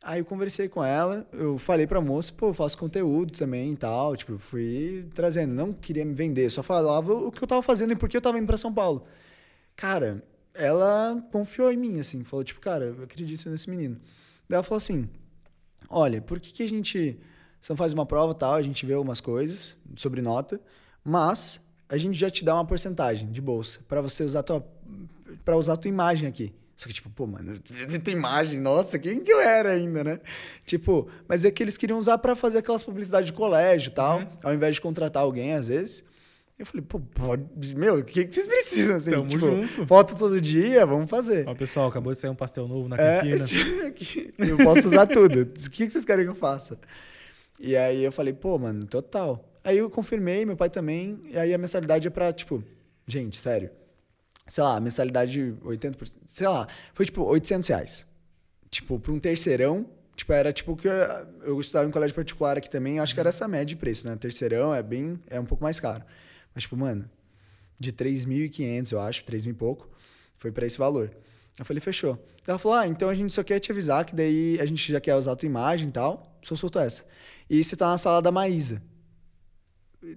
Aí 0.00 0.20
eu 0.20 0.24
conversei 0.24 0.68
com 0.68 0.84
ela, 0.84 1.26
eu 1.32 1.58
falei 1.58 1.88
pra 1.88 2.00
moça, 2.00 2.32
pô, 2.32 2.50
eu 2.50 2.54
faço 2.54 2.78
conteúdo 2.78 3.32
também 3.36 3.72
e 3.72 3.76
tal, 3.76 4.14
tipo, 4.16 4.38
fui 4.38 5.08
trazendo, 5.12 5.52
não 5.52 5.72
queria 5.72 6.04
me 6.04 6.14
vender, 6.14 6.48
só 6.48 6.62
falava 6.62 7.12
o 7.12 7.32
que 7.32 7.42
eu 7.42 7.48
tava 7.48 7.60
fazendo 7.62 7.94
e 7.94 7.96
por 7.96 8.08
que 8.08 8.16
eu 8.16 8.20
tava 8.20 8.38
indo 8.38 8.46
pra 8.46 8.56
São 8.56 8.72
Paulo. 8.72 9.04
Cara, 9.74 10.22
ela 10.54 11.20
confiou 11.32 11.72
em 11.72 11.76
mim, 11.76 11.98
assim, 11.98 12.22
falou, 12.22 12.44
tipo, 12.44 12.60
cara, 12.60 12.84
eu 12.84 13.02
acredito 13.02 13.50
nesse 13.50 13.68
menino. 13.68 13.96
Daí 14.48 14.54
ela 14.56 14.62
falou 14.62 14.76
assim, 14.78 15.08
olha, 15.90 16.20
por 16.22 16.38
que, 16.38 16.52
que 16.52 16.62
a 16.62 16.68
gente 16.68 17.18
você 17.66 17.72
não 17.72 17.76
faz 17.76 17.92
uma 17.92 18.06
prova 18.06 18.32
tal, 18.32 18.54
a 18.54 18.62
gente 18.62 18.86
vê 18.86 18.92
algumas 18.94 19.20
coisas 19.20 19.76
sobre 19.96 20.22
nota, 20.22 20.60
mas 21.02 21.60
a 21.88 21.96
gente 21.98 22.16
já 22.16 22.30
te 22.30 22.44
dá 22.44 22.54
uma 22.54 22.64
porcentagem 22.64 23.30
de 23.30 23.40
bolsa 23.40 23.80
pra 23.88 24.00
você 24.00 24.22
usar 24.22 24.42
tua 24.44 24.64
para 25.44 25.56
usar 25.56 25.76
tua 25.76 25.88
imagem 25.88 26.28
aqui. 26.28 26.52
Só 26.76 26.86
que 26.86 26.92
tipo, 26.94 27.08
pô, 27.10 27.26
mano, 27.26 27.58
tua 28.04 28.12
imagem, 28.12 28.60
nossa, 28.60 28.98
quem 28.98 29.20
que 29.20 29.32
eu 29.32 29.40
era 29.40 29.70
ainda, 29.72 30.04
né? 30.04 30.20
Tipo, 30.64 31.08
mas 31.26 31.44
é 31.44 31.50
que 31.50 31.62
eles 31.62 31.76
queriam 31.76 31.98
usar 31.98 32.18
pra 32.18 32.36
fazer 32.36 32.58
aquelas 32.58 32.82
publicidades 32.84 33.26
de 33.26 33.32
colégio, 33.32 33.88
e 33.88 33.92
tal, 33.92 34.18
Uhum. 34.20 34.26
ao 34.42 34.54
invés 34.54 34.74
de 34.76 34.80
contratar 34.80 35.22
alguém 35.22 35.54
às 35.54 35.68
vezes. 35.68 36.04
Eu 36.58 36.64
falei, 36.64 36.84
pô, 36.88 36.98
pode, 37.00 37.76
meu, 37.76 37.96
o 37.98 38.04
que, 38.04 38.24
que 38.24 38.32
vocês 38.34 38.46
precisam 38.46 38.96
assim? 38.96 39.10
Tamo 39.10 39.28
tipo, 39.28 39.44
junto. 39.44 39.86
Foto 39.86 40.16
todo 40.16 40.40
dia, 40.40 40.86
vamos 40.86 41.10
fazer. 41.10 41.46
Ó, 41.48 41.54
pessoal, 41.54 41.88
acabou 41.88 42.12
de 42.12 42.18
sair 42.18 42.30
um 42.30 42.34
pastel 42.34 42.66
novo 42.68 42.88
na 42.88 42.96
É, 42.96 43.20
cantina. 43.20 43.90
que 43.90 44.30
eu 44.38 44.56
posso 44.58 44.86
usar 44.86 45.06
tudo. 45.06 45.42
O 45.42 45.46
que 45.70 45.84
que 45.86 45.90
vocês 45.90 46.04
querem 46.04 46.24
que 46.24 46.30
eu 46.30 46.34
faça? 46.34 46.78
E 47.58 47.76
aí 47.76 48.02
eu 48.02 48.12
falei, 48.12 48.32
pô, 48.32 48.58
mano, 48.58 48.86
total. 48.86 49.44
Aí 49.64 49.78
eu 49.78 49.90
confirmei, 49.90 50.44
meu 50.44 50.56
pai 50.56 50.70
também. 50.70 51.20
E 51.30 51.38
aí 51.38 51.52
a 51.52 51.58
mensalidade 51.58 52.06
é 52.06 52.10
pra, 52.10 52.32
tipo, 52.32 52.62
gente, 53.06 53.36
sério. 53.36 53.70
Sei 54.46 54.62
lá, 54.62 54.78
mensalidade 54.78 55.56
80%. 55.64 56.12
Sei 56.24 56.46
lá, 56.46 56.68
foi 56.94 57.06
tipo 57.06 57.22
800 57.22 57.68
reais. 57.68 58.06
Tipo, 58.70 58.98
pra 59.00 59.12
um 59.12 59.18
terceirão. 59.18 59.86
Tipo, 60.14 60.32
era 60.32 60.52
tipo 60.52 60.76
que 60.76 60.88
eu, 60.88 60.94
eu 61.44 61.60
estudava 61.60 61.88
em 61.88 61.90
colégio 61.90 62.14
particular 62.14 62.56
aqui 62.56 62.70
também. 62.70 63.00
Acho 63.00 63.12
que 63.12 63.20
era 63.20 63.28
essa 63.28 63.48
média 63.48 63.66
de 63.66 63.76
preço, 63.76 64.08
né? 64.08 64.16
Terceirão 64.16 64.74
é 64.74 64.82
bem. 64.82 65.18
É 65.28 65.40
um 65.40 65.44
pouco 65.44 65.64
mais 65.64 65.80
caro. 65.80 66.04
Mas, 66.54 66.62
tipo, 66.62 66.76
mano, 66.76 67.10
de 67.78 67.92
3.500, 67.92 68.92
eu 68.92 69.00
acho, 69.00 69.24
3 69.24 69.46
mil 69.46 69.54
e 69.54 69.58
pouco, 69.58 69.90
foi 70.36 70.50
pra 70.50 70.66
esse 70.66 70.78
valor. 70.78 71.10
Eu 71.58 71.64
falei, 71.64 71.80
fechou. 71.80 72.18
Ela 72.46 72.58
falou, 72.58 72.78
ah, 72.78 72.86
então 72.86 73.08
a 73.08 73.14
gente 73.14 73.32
só 73.32 73.42
quer 73.42 73.58
te 73.58 73.72
avisar 73.72 74.04
que 74.04 74.14
daí 74.14 74.58
a 74.60 74.66
gente 74.66 74.90
já 74.90 75.00
quer 75.00 75.16
usar 75.16 75.32
a 75.32 75.36
tua 75.36 75.46
imagem 75.46 75.88
e 75.88 75.92
tal. 75.92 76.35
Só 76.46 76.54
soltou 76.54 76.80
essa. 76.80 77.04
E 77.50 77.62
você 77.64 77.74
tá 77.74 77.88
na 77.88 77.98
sala 77.98 78.22
da 78.22 78.30
Maísa. 78.30 78.80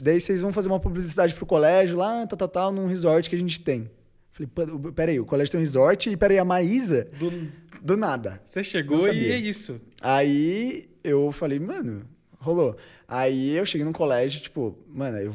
Daí 0.02 0.22
vocês 0.22 0.42
vão 0.42 0.54
fazer 0.54 0.68
uma 0.68 0.80
publicidade 0.80 1.34
pro 1.34 1.46
colégio 1.46 1.98
lá, 1.98 2.28
tal, 2.28 2.38
tal, 2.38 2.48
tal, 2.48 2.72
num 2.72 2.86
resort 2.86 3.28
que 3.30 3.36
a 3.36 3.40
gente 3.40 3.60
tem. 3.62 3.90
Falei, 4.32 4.50
"Pô, 4.54 4.92
peraí, 4.92 5.20
o 5.20 5.26
colégio 5.26 5.52
tem 5.52 5.60
um 5.60 5.64
resort 5.64 6.10
e 6.10 6.16
peraí, 6.16 6.38
a 6.38 6.46
Maísa, 6.46 7.08
Do- 7.18 7.52
do 7.82 7.98
nada. 7.98 8.40
Você 8.46 8.62
chegou 8.62 9.00
e 9.28 9.32
é 9.32 9.38
isso. 9.38 9.82
Aí 10.02 10.90
eu 11.04 11.32
falei, 11.32 11.60
mano, 11.60 12.06
rolou. 12.40 12.78
Aí 13.08 13.56
eu 13.58 13.66
cheguei 13.66 13.84
num 13.84 13.92
colégio, 13.94 14.40
tipo, 14.42 14.78
mano, 14.88 15.18
eu 15.18 15.34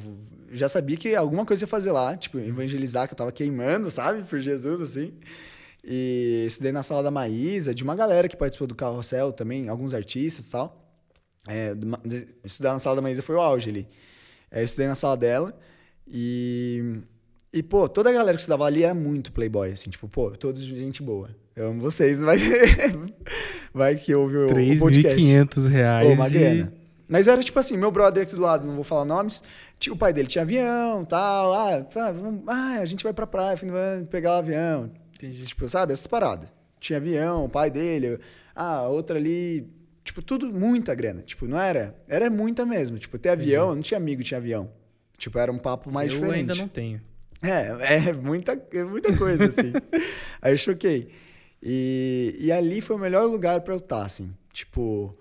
já 0.52 0.68
sabia 0.68 0.96
que 0.96 1.14
alguma 1.16 1.44
coisa 1.44 1.64
ia 1.64 1.68
fazer 1.68 1.90
lá, 1.90 2.16
tipo, 2.16 2.38
evangelizar, 2.38 3.08
que 3.08 3.14
eu 3.14 3.18
tava 3.18 3.32
queimando, 3.32 3.90
sabe, 3.90 4.22
por 4.22 4.38
Jesus, 4.38 4.80
assim. 4.80 5.12
E 5.82 6.44
estudei 6.46 6.70
na 6.72 6.82
sala 6.82 7.02
da 7.02 7.10
Maísa, 7.10 7.74
de 7.74 7.82
uma 7.82 7.94
galera 7.96 8.28
que 8.28 8.36
participou 8.36 8.66
do 8.68 8.74
carrossel 8.74 9.32
também, 9.32 9.68
alguns 9.68 9.92
artistas 9.92 10.46
e 10.46 10.50
tal. 10.50 10.80
É, 11.46 11.74
estudar 12.44 12.72
na 12.72 12.78
sala 12.78 12.96
da 12.96 13.02
Maísa 13.02 13.22
foi 13.22 13.34
o 13.36 13.40
auge 13.40 13.70
ali. 13.70 13.88
É, 14.50 14.60
eu 14.60 14.64
estudei 14.64 14.88
na 14.88 14.94
sala 14.94 15.16
dela 15.16 15.54
e. 16.06 17.00
E, 17.52 17.62
pô, 17.62 17.88
toda 17.88 18.10
a 18.10 18.12
galera 18.12 18.36
que 18.36 18.40
estudava 18.40 18.64
ali 18.64 18.82
era 18.82 18.92
muito 18.94 19.30
playboy, 19.32 19.70
assim, 19.70 19.88
tipo, 19.88 20.08
pô, 20.08 20.32
todos 20.32 20.60
gente 20.62 21.00
boa. 21.02 21.28
Eu 21.54 21.68
amo 21.68 21.80
vocês, 21.80 22.18
vai, 22.24 22.36
vai 23.72 23.96
que 23.96 24.14
ouve 24.14 24.36
o, 24.36 24.46
o 24.46 24.78
podcast. 24.78 25.20
3.500 25.20 25.68
reais. 25.68 26.06
Pô, 26.08 26.14
uma 26.14 26.28
de- 26.30 26.38
grana. 26.38 26.72
Mas 27.06 27.28
era 27.28 27.40
tipo 27.42 27.58
assim, 27.58 27.76
meu 27.76 27.90
brother 27.92 28.22
aqui 28.22 28.34
do 28.34 28.40
lado, 28.40 28.66
não 28.66 28.74
vou 28.74 28.82
falar 28.82 29.04
nomes, 29.04 29.44
tinha, 29.78 29.92
o 29.92 29.96
pai 29.96 30.12
dele 30.12 30.26
tinha 30.26 30.42
avião 30.42 31.04
tal, 31.04 31.52
ah, 31.52 31.86
ah, 31.96 32.12
vamos- 32.12 32.42
ah, 32.48 32.78
a 32.80 32.84
gente 32.86 33.04
vai 33.04 33.12
pra 33.12 33.26
praia, 33.26 33.56
fim 33.56 33.66
do 33.66 33.76
ano, 33.76 34.06
pegar 34.06 34.30
o 34.32 34.38
avião. 34.38 34.90
Entendi. 35.14 35.42
Tipo, 35.42 35.68
sabe, 35.68 35.92
essas 35.92 36.06
paradas. 36.06 36.48
Tinha 36.80 36.96
avião, 36.96 37.44
o 37.44 37.48
pai 37.48 37.70
dele, 37.70 38.18
ah, 38.54 38.82
outra 38.88 39.18
ali, 39.18 39.68
tipo, 40.04 40.22
tudo 40.22 40.52
muita 40.52 40.94
grana. 40.94 41.22
Tipo, 41.22 41.48
não 41.48 41.58
era, 41.58 41.96
era 42.06 42.30
muita 42.30 42.64
mesmo. 42.66 42.98
Tipo, 42.98 43.18
ter 43.18 43.30
avião, 43.30 43.70
eu 43.70 43.74
não 43.74 43.82
tinha 43.82 43.98
amigo, 43.98 44.22
tinha 44.22 44.38
avião. 44.38 44.70
Tipo, 45.16 45.38
era 45.38 45.50
um 45.50 45.58
papo 45.58 45.90
mais 45.90 46.12
eu 46.12 46.18
diferente. 46.20 46.40
ainda 46.40 46.54
não 46.54 46.68
tenho. 46.68 47.00
É, 47.42 48.08
é 48.08 48.12
muita, 48.12 48.52
é 48.72 48.84
muita 48.84 49.16
coisa, 49.16 49.46
assim. 49.46 49.72
Aí 50.40 50.52
eu 50.52 50.56
choquei. 50.56 51.08
E, 51.62 52.36
e 52.38 52.52
ali 52.52 52.80
foi 52.80 52.96
o 52.96 52.98
melhor 52.98 53.26
lugar 53.26 53.62
pra 53.62 53.74
eu 53.74 53.78
estar, 53.78 54.04
assim. 54.04 54.32
Tipo, 54.52 55.16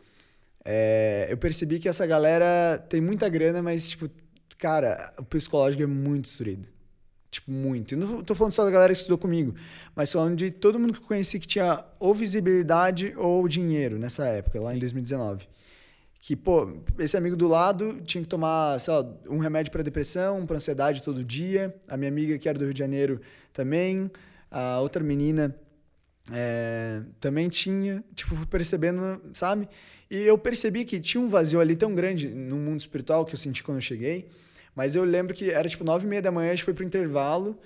é, 0.64 1.28
eu 1.30 1.38
percebi 1.38 1.80
que 1.80 1.88
essa 1.88 2.06
galera 2.06 2.78
tem 2.90 3.02
muita 3.02 3.28
grana, 3.30 3.62
mas, 3.62 3.90
tipo, 3.90 4.10
cara, 4.58 5.14
o 5.18 5.24
psicológico 5.24 5.84
é 5.84 5.88
muito 5.88 6.24
destruído. 6.26 6.68
Tipo, 7.34 7.52
muito. 7.52 7.96
E 7.96 7.98
não 7.98 8.24
tô 8.24 8.36
falando 8.36 8.52
só 8.52 8.64
da 8.64 8.70
galera 8.70 8.94
que 8.94 9.00
estudou 9.00 9.18
comigo, 9.18 9.56
mas 9.96 10.12
falando 10.12 10.36
de 10.36 10.52
todo 10.52 10.80
mundo 10.80 10.94
que 10.94 11.00
eu 11.00 11.08
conheci 11.08 11.40
que 11.40 11.48
tinha 11.48 11.84
ou 12.00 12.14
visibilidade 12.14 13.12
ou 13.18 13.48
dinheiro 13.48 13.98
nessa 13.98 14.28
época, 14.28 14.62
lá 14.62 14.70
em 14.70 14.76
Sim. 14.76 14.80
2019. 14.82 15.48
que, 16.22 16.36
pô, 16.36 16.78
esse 17.00 17.18
amigo 17.18 17.36
do 17.36 17.48
lado 17.48 18.00
tinha 18.06 18.24
que 18.24 18.30
tomar, 18.30 18.80
sei 18.80 18.94
lá, 18.94 19.04
um 19.28 19.40
remédio 19.40 19.72
para 19.72 19.82
depressão, 19.82 20.46
para 20.46 20.58
ansiedade 20.58 21.02
todo 21.02 21.26
dia. 21.26 21.76
A 21.88 21.98
minha 21.98 22.10
amiga, 22.10 22.38
que 22.38 22.48
era 22.48 22.58
do 22.58 22.66
Rio 22.66 22.74
de 22.74 22.80
Janeiro, 22.80 23.20
também. 23.52 24.12
A 24.52 24.80
outra 24.80 25.04
menina 25.04 25.56
é, 26.32 27.02
também 27.20 27.50
tinha. 27.50 28.04
Tipo, 28.14 28.36
fui 28.36 28.46
percebendo, 28.46 29.22
sabe? 29.34 29.68
E 30.10 30.18
eu 30.22 30.38
percebi 30.38 30.86
que 30.86 31.00
tinha 31.00 31.20
um 31.20 31.30
vazio 31.30 31.60
ali 31.60 31.76
tão 31.76 31.96
grande 31.96 32.30
no 32.30 32.58
mundo 32.58 32.80
espiritual 32.80 33.26
que 33.26 33.34
eu 33.34 33.40
senti 33.40 33.64
quando 33.64 33.80
eu 33.80 33.82
cheguei. 33.82 34.30
Mas 34.76 34.96
eu 34.96 35.04
lembro 35.04 35.34
que 35.34 35.52
era 35.52 35.68
tipo 35.70 35.84
nove 35.84 36.06
e 36.06 36.10
meia 36.10 36.22
da 36.22 36.32
manhã, 36.32 36.52
a 36.52 36.56
gente 36.56 36.64
foi 36.64 36.74
pro 36.74 36.84
intervalo. 36.84 37.58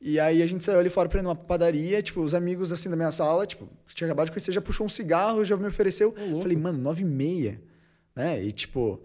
E 0.00 0.20
aí 0.20 0.42
a 0.42 0.46
gente 0.46 0.62
saiu 0.62 0.78
ali 0.78 0.90
fora 0.90 1.08
pra 1.08 1.20
ir 1.20 1.22
numa 1.22 1.34
padaria, 1.34 2.02
tipo, 2.02 2.20
os 2.20 2.34
amigos 2.34 2.70
assim 2.70 2.90
da 2.90 2.96
minha 2.96 3.10
sala, 3.10 3.46
tipo, 3.46 3.66
que 3.86 3.94
tinha 3.94 4.06
acabado 4.06 4.26
de 4.26 4.32
conhecer, 4.32 4.52
já 4.52 4.60
puxou 4.60 4.84
um 4.84 4.90
cigarro, 4.90 5.42
já 5.42 5.56
me 5.56 5.66
ofereceu. 5.66 6.14
Falei, 6.42 6.56
mano, 6.56 6.78
nove 6.78 7.02
e 7.02 7.06
meia 7.06 7.60
né? 8.16 8.42
E 8.42 8.50
tipo, 8.50 8.98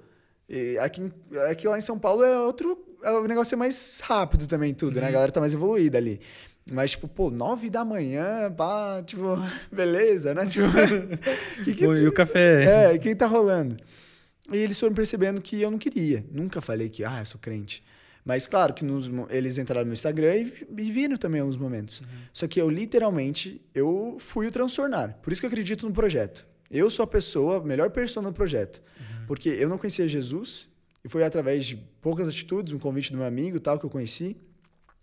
e 0.48 0.78
aqui, 0.80 1.12
aqui 1.50 1.68
lá 1.68 1.78
em 1.78 1.82
São 1.82 2.00
Paulo 2.00 2.24
é 2.24 2.40
outro. 2.40 2.78
É 3.04 3.12
o 3.12 3.28
negócio 3.28 3.56
é 3.56 3.58
mais 3.58 4.02
rápido 4.04 4.48
também, 4.48 4.74
tudo, 4.74 4.96
uhum. 4.96 5.02
né? 5.02 5.08
A 5.08 5.10
uhum. 5.10 5.14
galera 5.14 5.32
tá 5.32 5.42
mais 5.42 5.54
evoluída 5.54 5.98
ali. 5.98 6.22
Mas, 6.72 6.92
tipo, 6.92 7.08
pô, 7.08 7.30
nove 7.30 7.70
da 7.70 7.84
manhã, 7.84 8.52
pá, 8.56 9.04
tipo, 9.04 9.38
beleza, 9.72 10.34
né? 10.34 10.46
Tipo, 10.46 10.68
que 11.66 11.74
que, 11.74 11.84
e 11.84 12.08
o 12.08 12.14
café? 12.14 12.92
É, 12.92 12.96
o 12.96 13.00
que 13.00 13.14
tá 13.16 13.26
rolando? 13.26 13.76
E 14.52 14.58
eles 14.58 14.80
foram 14.80 14.94
percebendo 14.94 15.42
que 15.42 15.62
eu 15.62 15.70
não 15.70 15.78
queria. 15.78 16.26
Nunca 16.32 16.62
falei 16.62 16.90
que, 16.90 17.04
ah, 17.04 17.20
eu 17.20 17.26
sou 17.26 17.40
crente. 17.40 17.84
Mas, 18.24 18.48
claro, 18.48 18.74
que 18.74 18.86
nos, 18.86 19.10
eles 19.30 19.58
entraram 19.58 19.88
no 19.88 19.94
Instagram 19.94 20.36
e, 20.36 20.68
e 20.78 20.92
viram 20.92 21.18
também 21.18 21.42
alguns 21.42 21.58
momentos. 21.58 22.02
Uhum. 22.02 22.08
Só 22.32 22.48
que 22.48 22.62
eu, 22.62 22.70
literalmente, 22.70 23.62
eu 23.74 24.18
fui 24.20 24.48
o 24.48 24.52
transtornar. 24.52 25.18
Por 25.22 25.32
isso 25.32 25.42
que 25.42 25.46
eu 25.46 25.50
acredito 25.50 25.88
no 25.88 25.94
projeto. 25.94 26.46
Eu 26.70 26.90
sou 26.90 27.04
a 27.04 27.08
pessoa, 27.08 27.58
a 27.58 27.62
melhor 27.62 27.90
pessoa 27.90 28.24
no 28.24 28.32
projeto. 28.32 28.82
Uhum. 29.00 29.26
Porque 29.28 29.50
eu 29.50 29.68
não 29.68 29.78
conhecia 29.78 30.08
Jesus, 30.08 30.70
e 31.04 31.10
foi 31.10 31.24
através 31.24 31.66
de 31.66 31.76
poucas 32.00 32.28
atitudes, 32.28 32.74
um 32.74 32.80
convite 32.80 33.12
do 33.12 33.18
meu 33.18 33.26
amigo 33.26 33.60
tal, 33.60 33.80
que 33.80 33.86
eu 33.86 33.90
conheci. 33.90 34.38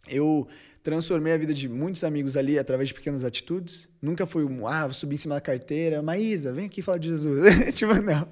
Eu 0.06 0.46
transformei 0.82 1.32
a 1.32 1.36
vida 1.36 1.52
de 1.52 1.68
muitos 1.68 2.04
amigos 2.04 2.36
ali 2.36 2.58
através 2.58 2.88
de 2.88 2.94
pequenas 2.94 3.24
atitudes. 3.24 3.88
Nunca 4.00 4.26
fui 4.26 4.44
um, 4.44 4.66
ah, 4.66 4.86
vou 4.86 4.94
subir 4.94 5.16
em 5.16 5.18
cima 5.18 5.34
da 5.34 5.40
carteira, 5.40 6.02
Maísa, 6.02 6.52
vem 6.52 6.66
aqui 6.66 6.82
falar 6.82 6.98
de 6.98 7.08
Jesus. 7.08 7.46
tipo, 7.76 7.94
não. 8.00 8.28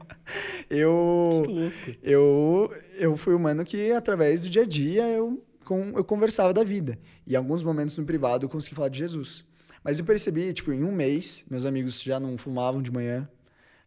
Eu, 0.70 1.72
eu, 2.02 2.74
eu 2.98 3.16
fui 3.16 3.34
um 3.34 3.38
mano 3.38 3.64
que, 3.64 3.92
através 3.92 4.42
do 4.42 4.50
dia 4.50 4.62
a 4.62 4.66
dia, 4.66 5.06
eu, 5.08 5.42
com, 5.64 5.92
eu 5.96 6.04
conversava 6.04 6.52
da 6.52 6.64
vida. 6.64 6.98
E 7.26 7.34
em 7.34 7.36
alguns 7.36 7.62
momentos 7.62 7.96
no 7.98 8.04
privado 8.04 8.46
eu 8.46 8.48
consegui 8.48 8.76
falar 8.76 8.88
de 8.88 8.98
Jesus. 8.98 9.44
Mas 9.82 9.98
eu 9.98 10.04
percebi, 10.04 10.52
tipo, 10.52 10.72
em 10.72 10.82
um 10.82 10.92
mês, 10.92 11.44
meus 11.50 11.64
amigos 11.64 12.02
já 12.02 12.18
não 12.18 12.36
fumavam 12.36 12.82
de 12.82 12.90
manhã, 12.90 13.28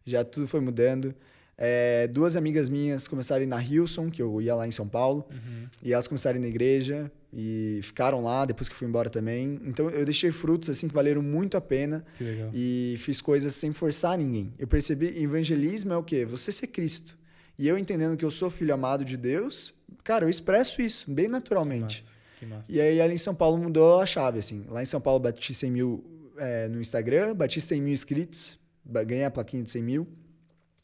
já 0.04 0.24
tudo 0.24 0.46
foi 0.46 0.60
mudando. 0.60 1.14
É, 1.58 2.06
duas 2.08 2.36
amigas 2.36 2.70
minhas 2.70 3.06
começaram 3.06 3.42
a 3.42 3.44
ir 3.44 3.46
na 3.46 3.62
Hilson, 3.62 4.10
que 4.10 4.22
eu 4.22 4.40
ia 4.40 4.54
lá 4.54 4.66
em 4.66 4.70
São 4.70 4.88
Paulo, 4.88 5.26
uhum. 5.30 5.66
e 5.82 5.92
elas 5.92 6.06
começaram 6.06 6.36
a 6.36 6.38
ir 6.38 6.42
na 6.42 6.48
igreja 6.48 7.12
e 7.32 7.80
ficaram 7.82 8.22
lá 8.22 8.44
depois 8.44 8.68
que 8.68 8.74
fui 8.74 8.88
embora 8.88 9.08
também. 9.08 9.60
Então 9.64 9.88
eu 9.90 10.04
deixei 10.04 10.30
frutos 10.32 10.68
assim 10.68 10.88
que 10.88 10.94
valeram 10.94 11.22
muito 11.22 11.56
a 11.56 11.60
pena 11.60 12.04
e 12.52 12.96
fiz 12.98 13.20
coisas 13.20 13.54
sem 13.54 13.72
forçar 13.72 14.18
ninguém. 14.18 14.52
Eu 14.58 14.66
percebi 14.66 15.22
evangelismo 15.22 15.92
é 15.92 15.96
o 15.96 16.02
quê? 16.02 16.24
Você 16.24 16.50
ser 16.50 16.66
Cristo. 16.68 17.16
E 17.58 17.68
eu 17.68 17.76
entendendo 17.76 18.16
que 18.16 18.24
eu 18.24 18.30
sou 18.30 18.50
filho 18.50 18.72
amado 18.72 19.04
de 19.04 19.16
Deus, 19.16 19.74
cara, 20.02 20.24
eu 20.24 20.30
expresso 20.30 20.80
isso 20.80 21.10
bem 21.10 21.28
naturalmente. 21.28 22.02
Que 22.38 22.46
massa. 22.46 22.72
E 22.72 22.80
aí 22.80 23.00
ali 23.00 23.14
em 23.14 23.18
São 23.18 23.34
Paulo 23.34 23.58
mudou 23.58 24.00
a 24.00 24.06
chave, 24.06 24.38
assim. 24.38 24.64
Lá 24.68 24.82
em 24.82 24.86
São 24.86 25.00
Paulo 25.00 25.20
bati 25.20 25.52
100 25.52 25.70
mil 25.70 26.32
é, 26.38 26.68
no 26.68 26.80
Instagram, 26.80 27.34
bati 27.34 27.60
100 27.60 27.82
mil 27.82 27.92
inscritos, 27.92 28.58
ganhei 28.84 29.24
a 29.24 29.30
plaquinha 29.30 29.62
de 29.62 29.70
100 29.70 29.82
mil, 29.82 30.08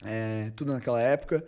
é, 0.04 0.52
tudo 0.54 0.72
naquela 0.72 1.00
época. 1.00 1.42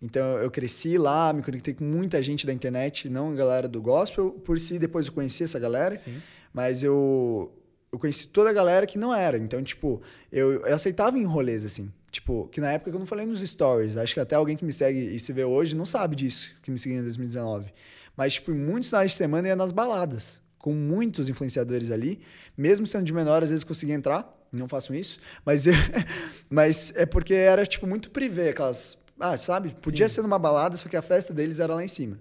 Então 0.00 0.38
eu 0.38 0.50
cresci 0.50 0.96
lá, 0.96 1.32
me 1.32 1.42
conectei 1.42 1.74
com 1.74 1.84
muita 1.84 2.22
gente 2.22 2.46
da 2.46 2.52
internet, 2.52 3.08
não 3.08 3.32
a 3.32 3.34
galera 3.34 3.68
do 3.68 3.80
gospel, 3.82 4.30
por 4.30 4.58
si 4.60 4.78
depois 4.78 5.06
eu 5.08 5.12
conheci 5.12 5.44
essa 5.44 5.58
galera, 5.58 5.96
Sim. 5.96 6.20
mas 6.52 6.82
eu 6.82 7.52
eu 7.90 7.98
conheci 7.98 8.28
toda 8.28 8.50
a 8.50 8.52
galera 8.52 8.86
que 8.86 8.98
não 8.98 9.14
era. 9.14 9.38
Então, 9.38 9.62
tipo, 9.62 10.02
eu, 10.30 10.64
eu 10.66 10.74
aceitava 10.74 11.18
em 11.18 11.24
rolês 11.24 11.64
assim. 11.64 11.90
Tipo, 12.10 12.48
que 12.48 12.60
na 12.60 12.72
época 12.72 12.90
eu 12.90 12.98
não 12.98 13.06
falei 13.06 13.26
nos 13.26 13.40
stories. 13.40 13.96
Acho 13.96 14.14
que 14.14 14.20
até 14.20 14.36
alguém 14.36 14.56
que 14.56 14.64
me 14.64 14.72
segue 14.72 14.98
e 14.98 15.18
se 15.20 15.32
vê 15.32 15.44
hoje 15.44 15.76
não 15.76 15.84
sabe 15.84 16.16
disso, 16.16 16.54
que 16.62 16.70
me 16.70 16.78
seguia 16.78 16.98
em 16.98 17.02
2019. 17.02 17.72
Mas, 18.16 18.34
tipo, 18.34 18.52
muitos 18.52 18.88
finais 18.88 19.12
de 19.12 19.16
semana 19.16 19.48
ia 19.48 19.56
nas 19.56 19.72
baladas, 19.72 20.40
com 20.58 20.72
muitos 20.72 21.28
influenciadores 21.28 21.90
ali. 21.90 22.20
Mesmo 22.56 22.86
sendo 22.86 23.04
de 23.04 23.12
menor, 23.12 23.42
às 23.42 23.50
vezes 23.50 23.64
conseguia 23.64 23.94
entrar. 23.94 24.36
Não 24.50 24.66
façam 24.66 24.96
isso. 24.96 25.20
Mas, 25.44 25.66
mas 26.50 26.92
é 26.96 27.06
porque 27.06 27.34
era, 27.34 27.64
tipo, 27.64 27.86
muito 27.86 28.10
privê, 28.10 28.48
aquelas. 28.48 28.97
Ah, 29.18 29.36
sabe? 29.36 29.76
Podia 29.82 30.08
Sim. 30.08 30.16
ser 30.16 30.22
numa 30.22 30.38
balada, 30.38 30.76
só 30.76 30.88
que 30.88 30.96
a 30.96 31.02
festa 31.02 31.34
deles 31.34 31.60
era 31.60 31.74
lá 31.74 31.84
em 31.84 31.88
cima. 31.88 32.18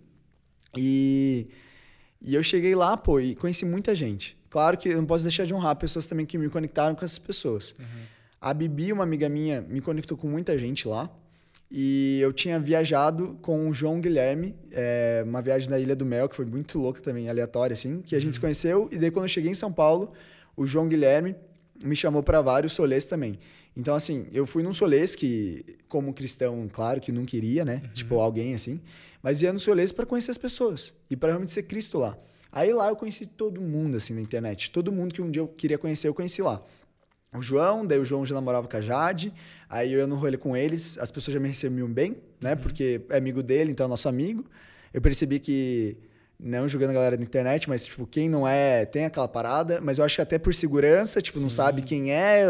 E, 0.76 1.48
e 2.22 2.36
eu 2.36 2.44
cheguei 2.44 2.76
lá, 2.76 2.98
pô, 2.98 3.20
e 3.20 3.36
conheci 3.36 3.66
muita 3.66 3.94
gente. 3.94 4.38
Claro 4.50 4.78
que 4.78 4.90
eu 4.90 4.98
não 4.98 5.06
posso 5.06 5.24
deixar 5.24 5.46
de 5.46 5.54
honrar 5.54 5.76
pessoas 5.76 6.08
também 6.08 6.26
que 6.26 6.38
me 6.38 6.50
conectaram 6.50 6.96
com 6.96 7.06
essas 7.06 7.20
pessoas. 7.20 7.76
Uhum. 7.78 7.86
A 8.40 8.54
Bibi, 8.54 8.94
uma 8.94 9.04
amiga 9.04 9.28
minha, 9.28 9.62
me 9.62 9.82
conectou 9.82 10.18
com 10.18 10.28
muita 10.28 10.58
gente 10.58 10.88
lá. 10.88 11.10
E 11.70 12.20
eu 12.22 12.32
tinha 12.32 12.58
viajado 12.58 13.38
com 13.42 13.70
o 13.70 13.74
João 13.74 14.00
Guilherme, 14.00 14.56
é, 14.72 15.22
uma 15.26 15.42
viagem 15.42 15.70
na 15.70 15.78
Ilha 15.78 15.96
do 15.96 16.06
Mel, 16.06 16.30
que 16.30 16.36
foi 16.36 16.46
muito 16.46 16.80
louca 16.80 17.02
também, 17.02 17.30
aleatória, 17.30 17.74
assim, 17.74 18.02
que 18.02 18.16
a 18.16 18.20
gente 18.20 18.28
uhum. 18.28 18.34
se 18.34 18.40
conheceu. 18.40 18.90
E 18.92 18.98
daí, 18.98 19.12
quando 19.12 19.26
eu 19.26 19.30
cheguei 19.30 19.52
em 19.52 19.56
São 19.56 19.72
Paulo, 19.72 20.14
o 20.56 20.66
João 20.66 20.88
Guilherme 20.88 21.36
me 21.84 21.96
chamou 21.96 22.24
para 22.24 22.42
vários 22.42 22.74
solês 22.74 23.06
também. 23.06 23.38
Então, 23.78 23.94
assim, 23.94 24.28
eu 24.34 24.48
fui 24.48 24.64
num 24.64 24.74
solês 24.74 25.16
que, 25.16 25.78
como 25.88 26.14
cristão, 26.14 26.68
claro 26.72 27.00
que 27.00 27.12
não 27.12 27.26
queria, 27.26 27.64
né? 27.64 27.82
Uhum. 27.84 27.94
Tipo, 27.94 28.16
alguém 28.20 28.56
assim. 28.56 28.82
Mas 29.22 29.42
ia 29.42 29.54
no 29.54 29.60
solês 29.60 29.92
para 29.92 30.06
conhecer 30.06 30.32
as 30.32 30.38
pessoas 30.38 30.94
e 31.10 31.16
para 31.16 31.30
realmente 31.30 31.52
ser 31.52 31.64
Cristo 31.64 32.00
lá. 32.00 32.18
Aí 32.52 32.74
lá 32.74 32.88
eu 32.88 32.96
conheci 32.96 33.28
todo 33.28 33.62
mundo, 33.62 33.98
assim, 33.98 34.14
na 34.14 34.22
internet. 34.22 34.72
Todo 34.72 34.92
mundo 34.92 35.14
que 35.14 35.22
um 35.22 35.30
dia 35.30 35.42
eu 35.42 35.48
queria 35.48 35.78
conhecer, 35.78 36.08
eu 36.08 36.14
conheci 36.14 36.42
lá 36.42 36.64
o 37.38 37.42
João, 37.42 37.86
daí 37.86 38.00
o 38.00 38.06
João 38.06 38.26
já 38.26 38.34
namorava 38.34 38.68
com 38.68 38.78
a 38.78 38.82
Jade, 38.82 39.34
aí 39.70 39.94
eu 39.94 40.00
ia 40.00 40.08
no 40.08 40.16
rolê 40.16 40.38
com 40.38 40.56
eles, 40.56 40.98
as 40.98 41.12
pessoas 41.12 41.34
já 41.34 41.40
me 41.40 41.48
recebiam 41.48 41.88
bem, 41.88 42.18
né? 42.42 42.54
Uhum. 42.54 42.58
Porque 42.58 43.02
é 43.10 43.18
amigo 43.18 43.44
dele, 43.44 43.72
então 43.72 43.86
é 43.86 43.90
nosso 43.90 44.10
amigo. 44.10 44.46
Eu 44.94 45.02
percebi 45.02 45.40
que, 45.40 45.98
não 46.40 46.68
julgando 46.68 46.92
a 46.92 46.94
galera 46.94 47.18
da 47.18 47.24
internet, 47.24 47.68
mas, 47.68 47.86
tipo, 47.86 48.06
quem 48.06 48.30
não 48.30 48.48
é, 48.48 48.86
tem 48.86 49.06
aquela 49.06 49.28
parada, 49.28 49.82
mas 49.82 49.98
eu 49.98 50.06
acho 50.06 50.16
que 50.16 50.22
até 50.22 50.38
por 50.38 50.54
segurança, 50.54 51.22
tipo, 51.22 51.38
Sim. 51.38 51.44
não 51.44 51.50
sabe 51.50 51.82
quem 51.82 52.12
é, 52.12 52.46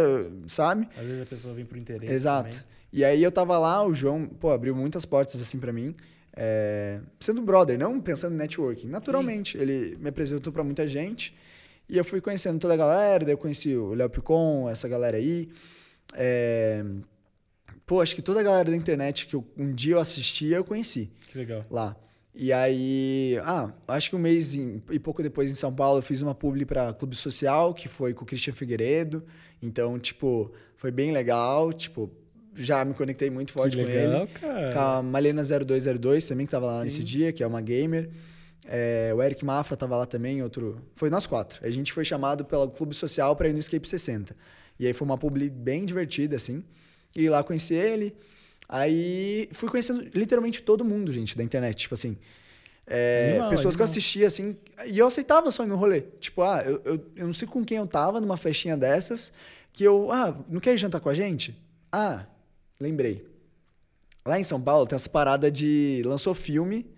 sabe? 0.48 0.88
Às 0.98 1.06
vezes 1.06 1.22
a 1.22 1.26
pessoa 1.26 1.54
vem 1.54 1.66
por 1.66 1.78
interesse 1.78 2.12
Exato. 2.12 2.50
Também. 2.50 2.78
E 2.92 3.06
aí 3.06 3.24
eu 3.24 3.32
tava 3.32 3.58
lá, 3.58 3.86
o 3.86 3.94
João, 3.94 4.26
pô, 4.28 4.52
abriu 4.52 4.76
muitas 4.76 5.06
portas, 5.06 5.42
assim, 5.42 5.60
para 5.60 5.72
mim. 5.72 5.96
É, 6.36 7.00
sendo 7.20 7.42
brother, 7.42 7.80
não 7.80 8.00
pensando 8.00 8.34
em 8.34 8.38
networking. 8.38 8.88
Naturalmente, 8.88 9.58
Sim. 9.58 9.64
ele 9.64 9.98
me 10.00 10.10
apresentou 10.10 10.52
para 10.52 10.64
muita 10.64 10.88
gente. 10.88 11.36
E 11.90 11.98
eu 11.98 12.04
fui 12.04 12.20
conhecendo 12.20 12.60
toda 12.60 12.74
a 12.74 12.78
galera, 12.78 13.24
daí 13.24 13.34
eu 13.34 13.38
conheci 13.38 13.76
o 13.76 13.94
Léo 13.94 14.10
Picon, 14.10 14.70
essa 14.70 14.88
galera 14.88 15.18
aí. 15.18 15.50
É... 16.14 16.84
Pô, 17.86 18.02
acho 18.02 18.14
que 18.14 18.22
toda 18.22 18.42
a 18.42 18.44
galera 18.44 18.70
da 18.70 18.76
internet 18.76 19.26
que 19.26 19.36
eu, 19.36 19.46
um 19.58 19.74
dia 19.74 19.96
eu 19.96 20.00
assistia, 20.00 20.58
eu 20.58 20.64
conheci. 20.66 21.10
Que 21.32 21.38
legal. 21.38 21.66
Lá. 21.72 21.96
E 22.40 22.54
aí, 22.54 23.36
ah, 23.44 23.72
acho 23.88 24.12
que 24.12 24.16
um 24.16 24.20
mês 24.20 24.54
e 24.54 25.00
pouco 25.00 25.24
depois 25.24 25.50
em 25.50 25.56
São 25.56 25.74
Paulo 25.74 25.98
eu 25.98 26.04
fiz 26.04 26.22
uma 26.22 26.36
publi 26.36 26.66
para 26.66 26.94
Clube 26.94 27.16
Social, 27.16 27.74
que 27.74 27.88
foi 27.88 28.14
com 28.14 28.24
o 28.24 28.28
Christian 28.28 28.54
Figueiredo. 28.54 29.24
Então, 29.60 29.98
tipo, 29.98 30.54
foi 30.76 30.92
bem 30.92 31.12
legal, 31.12 31.74
tipo, 31.74 32.12
já 32.54 32.86
me 32.86 32.94
conectei 32.94 33.32
muito 33.32 33.52
forte 33.52 33.76
que 33.76 33.84
com 33.84 33.90
legal, 33.90 34.22
ele. 34.22 34.32
Cara. 34.34 34.72
Com 34.72 34.80
a 34.80 35.02
Malena 35.02 35.42
0202 35.42 36.28
também, 36.28 36.46
que 36.46 36.52
tava 36.52 36.68
lá 36.68 36.78
Sim. 36.78 36.84
nesse 36.84 37.04
dia, 37.04 37.34
que 37.34 37.42
é 37.42 37.48
uma 37.48 37.60
gamer. 37.60 38.12
É, 38.68 39.12
o 39.16 39.24
Eric 39.24 39.44
Mafra 39.44 39.74
estava 39.74 39.98
lá 39.98 40.06
também, 40.06 40.44
outro. 40.44 40.80
Foi 40.96 41.10
nós 41.10 41.26
quatro. 41.26 41.66
A 41.66 41.72
gente 41.72 41.92
foi 41.92 42.06
chamado 42.06 42.46
pelo 42.46 42.68
Clube 42.70 42.96
Social 42.96 43.36
para 43.36 43.50
ir 43.50 43.54
no 43.54 43.60
Escape 43.60 43.90
60. 43.90 44.36
E 44.80 44.86
aí 44.86 44.94
foi 44.94 45.06
uma 45.06 45.18
publi 45.18 45.50
bem 45.50 45.86
divertida, 45.86 46.36
assim. 46.36 46.64
E 47.16 47.28
lá 47.30 47.44
conheci 47.44 47.74
ele. 47.74 48.16
Aí 48.68 49.50
fui 49.54 49.70
conhecendo 49.70 50.10
literalmente 50.14 50.62
todo 50.62 50.84
mundo, 50.84 51.12
gente, 51.12 51.38
da 51.38 51.44
internet. 51.44 51.78
Tipo 51.78 51.94
assim. 51.94 52.18
É, 52.86 53.32
animal, 53.32 53.50
pessoas 53.50 53.66
animal. 53.66 53.76
que 53.76 53.82
eu 53.82 53.86
assistia, 53.86 54.28
assim. 54.28 54.58
E 54.86 54.98
eu 54.98 55.08
aceitava 55.08 55.52
só 55.52 55.64
ir 55.64 55.68
no 55.68 55.76
rolê. 55.76 56.02
Tipo, 56.20 56.42
ah, 56.44 56.64
eu, 56.66 56.82
eu, 56.86 57.06
eu 57.16 57.26
não 57.28 57.34
sei 57.34 57.48
com 57.48 57.64
quem 57.64 57.78
eu 57.78 57.88
tava 57.88 58.20
numa 58.22 58.38
festinha 58.38 58.78
dessas. 58.78 59.32
Que 59.74 59.84
eu. 59.84 60.12
Ah, 60.12 60.38
não 60.50 60.60
quer 60.60 60.78
jantar 60.78 61.00
com 61.00 61.10
a 61.10 61.14
gente? 61.14 61.56
Ah, 61.92 62.26
lembrei. 62.80 63.26
Lá 64.26 64.40
em 64.40 64.44
São 64.44 64.62
Paulo 64.62 64.86
tem 64.88 64.96
essa 64.96 65.10
parada 65.10 65.50
de. 65.50 66.02
Lançou 66.06 66.34
filme 66.34 66.98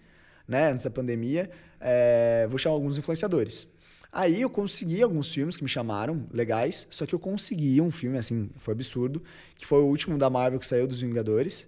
né, 0.49 0.71
antes 0.71 0.83
da 0.83 0.89
pandemia, 0.89 1.47
é, 1.79 2.47
vou 2.49 2.57
chamar 2.57 2.73
alguns 2.73 2.97
influenciadores. 2.97 3.67
Aí 4.11 4.41
eu 4.41 4.49
consegui 4.49 5.03
alguns 5.03 5.31
filmes 5.31 5.55
que 5.55 5.63
me 5.63 5.69
chamaram, 5.69 6.27
legais, 6.31 6.87
só 6.89 7.05
que 7.05 7.13
eu 7.13 7.19
consegui 7.19 7.79
um 7.79 7.91
filme, 7.91 8.17
assim, 8.17 8.49
foi 8.57 8.73
absurdo, 8.73 9.21
que 9.55 9.65
foi 9.65 9.79
o 9.81 9.85
último 9.85 10.17
da 10.17 10.29
Marvel 10.29 10.59
que 10.59 10.65
saiu 10.65 10.87
dos 10.87 10.99
Vingadores, 10.99 11.67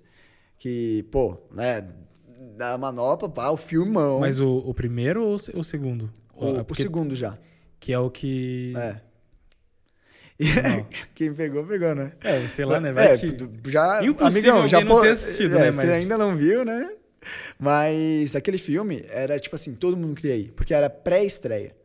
que, 0.58 1.04
pô, 1.12 1.38
né, 1.52 1.88
da 2.58 2.78
manopla, 2.78 3.30
pá, 3.30 3.50
o 3.50 3.58
filmão. 3.58 4.20
Mas 4.20 4.40
o, 4.40 4.58
o 4.58 4.74
primeiro 4.74 5.24
ou 5.24 5.36
o 5.36 5.64
segundo? 5.64 6.12
O, 6.34 6.64
Porque, 6.64 6.82
o 6.82 6.86
segundo 6.86 7.16
já. 7.16 7.38
Que 7.80 7.94
é 7.94 8.00
o 8.00 8.10
que... 8.10 8.74
É. 8.76 9.02
Quem 11.14 11.34
pegou, 11.34 11.64
pegou, 11.64 11.94
né? 11.94 12.14
É, 12.24 12.48
sei 12.48 12.66
lá, 12.66 12.80
né? 12.80 12.92
Vai 12.92 13.14
é, 13.14 13.18
que... 13.18 13.38
já, 13.70 14.04
Impossível 14.04 14.54
amigão, 14.54 14.68
já 14.68 14.84
não 14.84 15.02
ter 15.02 15.10
assistido, 15.10 15.58
é, 15.58 15.62
né? 15.62 15.72
Você 15.72 15.86
Mas- 15.86 15.90
ainda 15.90 16.18
não 16.18 16.36
viu, 16.36 16.66
né? 16.66 16.92
Mas 17.60 18.36
aquele 18.36 18.58
filme 18.58 19.06
era 19.08 19.40
tipo 19.40 19.56
assim, 19.56 19.76
todo 19.76 19.96
mundo 19.96 20.16
queria 20.16 20.36
ir, 20.36 20.52
porque 20.54 20.74
era 20.74 20.90
pré-estreia. 20.90 21.76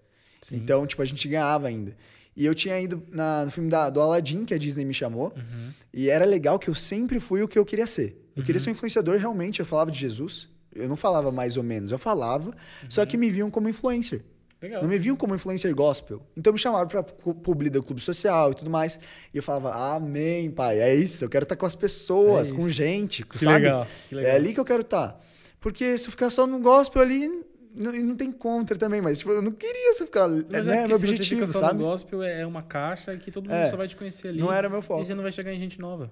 Sim. 0.48 0.56
Então, 0.56 0.86
tipo, 0.86 1.02
a 1.02 1.04
gente 1.04 1.26
ganhava 1.28 1.66
ainda. 1.68 1.96
E 2.36 2.44
eu 2.46 2.54
tinha 2.54 2.78
ido 2.80 3.02
na- 3.10 3.44
no 3.46 3.50
filme 3.50 3.68
da, 3.70 3.88
do 3.90 4.00
Aladdin, 4.00 4.44
que 4.44 4.52
a 4.54 4.58
Disney 4.58 4.84
me 4.84 4.92
chamou. 4.94 5.32
Uhum. 5.36 5.70
E 5.92 6.08
era 6.10 6.24
legal 6.24 6.58
que 6.58 6.68
eu 6.68 6.74
sempre 6.74 7.18
fui 7.18 7.42
o 7.42 7.48
que 7.48 7.58
eu 7.58 7.64
queria 7.64 7.86
ser. 7.86 8.22
Eu 8.36 8.42
queria 8.44 8.60
ser 8.60 8.68
um 8.68 8.72
influenciador 8.72 9.18
realmente. 9.18 9.60
Eu 9.60 9.66
falava 9.66 9.90
de 9.90 9.98
Jesus. 9.98 10.48
Eu 10.74 10.86
não 10.88 10.96
falava 10.96 11.32
mais 11.32 11.56
ou 11.56 11.62
menos, 11.62 11.90
eu 11.90 11.98
falava. 11.98 12.54
Só 12.88 13.00
Uhum. 13.00 13.06
que 13.06 13.16
me 13.16 13.30
viam 13.30 13.50
como 13.50 13.68
influencer. 13.68 14.22
Legal. 14.60 14.82
Não 14.82 14.88
me 14.88 14.98
viam 14.98 15.16
como 15.16 15.34
influencer 15.34 15.74
gospel. 15.74 16.22
Então 16.36 16.52
me 16.52 16.58
chamaram 16.58 16.86
pra 16.86 17.02
pu- 17.02 17.34
publi 17.34 17.68
do 17.70 17.82
clube 17.82 18.00
social 18.00 18.52
e 18.52 18.54
tudo 18.54 18.70
mais. 18.70 19.00
E 19.32 19.36
eu 19.38 19.42
falava, 19.42 19.96
amém, 19.96 20.50
pai. 20.50 20.78
É 20.80 20.94
isso. 20.94 21.24
Eu 21.24 21.28
quero 21.30 21.42
estar 21.44 21.56
com 21.56 21.66
as 21.66 21.74
pessoas, 21.74 22.52
É 22.52 22.54
com 22.54 22.70
gente. 22.70 23.24
Que 23.24 23.38
sabe? 23.38 23.64
legal, 23.64 23.86
que 24.08 24.14
legal. 24.14 24.30
É 24.32 24.34
ali 24.36 24.52
que 24.54 24.60
eu 24.60 24.64
quero 24.64 24.82
estar. 24.82 25.18
Porque 25.60 25.96
se 25.98 26.06
eu 26.06 26.10
ficar 26.10 26.30
só 26.30 26.46
no 26.46 26.58
gospel 26.60 27.00
ali, 27.02 27.30
não, 27.76 27.94
e 27.94 28.02
não 28.02 28.16
tem 28.16 28.32
contra 28.32 28.76
também. 28.76 29.00
Mas, 29.00 29.18
tipo, 29.18 29.30
eu 29.30 29.42
não 29.42 29.52
queria 29.52 29.90
eu 29.90 29.94
ficar. 29.94 30.26
Mas 30.28 30.66
é, 30.68 30.72
é 30.72 30.74
né, 30.74 30.80
porque 30.82 30.88
meu 30.88 30.98
se 30.98 31.06
você 31.06 31.12
objetivo, 31.12 31.40
fica 31.46 31.52
só 31.52 31.58
sabe? 31.66 31.78
no 31.78 31.84
gospel, 31.84 32.22
é 32.22 32.40
é 32.42 32.46
uma 32.46 32.62
caixa 32.62 33.16
que 33.16 33.30
todo 33.30 33.44
mundo 33.44 33.54
É. 33.56 33.70
só 33.70 33.76
vai 33.76 33.86
te 33.88 33.96
conhecer 33.96 34.28
ali. 34.28 34.40
Não 34.40 34.52
era 34.52 34.68
meu 34.68 34.82
foco. 34.82 35.02
E 35.02 35.04
você 35.04 35.14
não 35.14 35.22
vai 35.22 35.32
chegar 35.32 35.52
em 35.52 35.58
gente 35.58 35.80
nova. 35.80 36.10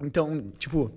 Então, 0.00 0.52
tipo, 0.58 0.90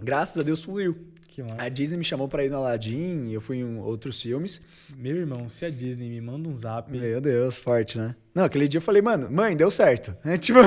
graças 0.00 0.40
a 0.42 0.44
Deus 0.44 0.60
fluiu. 0.62 0.96
Que 1.28 1.42
massa. 1.42 1.62
A 1.62 1.68
Disney 1.68 1.96
me 1.96 2.04
chamou 2.04 2.26
pra 2.26 2.44
ir 2.44 2.50
no 2.50 2.56
Aladdin, 2.56 3.30
eu 3.30 3.40
fui 3.40 3.58
em 3.58 3.78
outros 3.78 4.20
filmes. 4.20 4.60
Meu 4.96 5.16
irmão, 5.16 5.48
se 5.48 5.64
a 5.64 5.70
Disney 5.70 6.08
me 6.08 6.20
manda 6.20 6.48
um 6.48 6.52
zap... 6.52 6.90
Meu 6.90 7.20
Deus, 7.20 7.56
forte, 7.56 7.96
né? 7.96 8.16
Não, 8.34 8.42
aquele 8.44 8.66
dia 8.66 8.78
eu 8.78 8.82
falei, 8.82 9.00
mano, 9.00 9.30
mãe, 9.30 9.54
deu 9.56 9.70
certo. 9.70 10.16
É, 10.24 10.34
tipo, 10.36 10.58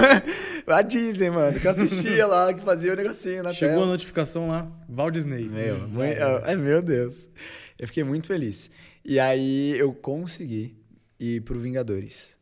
a 0.67 0.81
Disney, 0.81 1.29
mano, 1.29 1.59
que 1.59 1.67
eu 1.67 1.71
assistia 1.71 2.25
lá, 2.25 2.53
que 2.53 2.61
fazia 2.61 2.93
o 2.93 2.95
negocinho 2.95 3.43
na 3.43 3.51
Chegou 3.51 3.75
a 3.75 3.79
tela. 3.79 3.87
notificação 3.91 4.47
lá, 4.47 4.71
Val 4.87 5.11
Disney. 5.11 5.49
Meu, 5.49 5.77
mãe, 5.89 6.11
era. 6.11 6.49
é, 6.49 6.55
meu 6.55 6.81
Deus. 6.81 7.29
Eu 7.77 7.87
fiquei 7.87 8.03
muito 8.03 8.27
feliz. 8.27 8.69
E 9.03 9.19
aí 9.19 9.77
eu 9.77 9.93
consegui 9.93 10.75
ir 11.19 11.41
pro 11.41 11.59
Vingadores. 11.59 12.37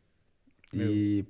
E, 0.72 1.24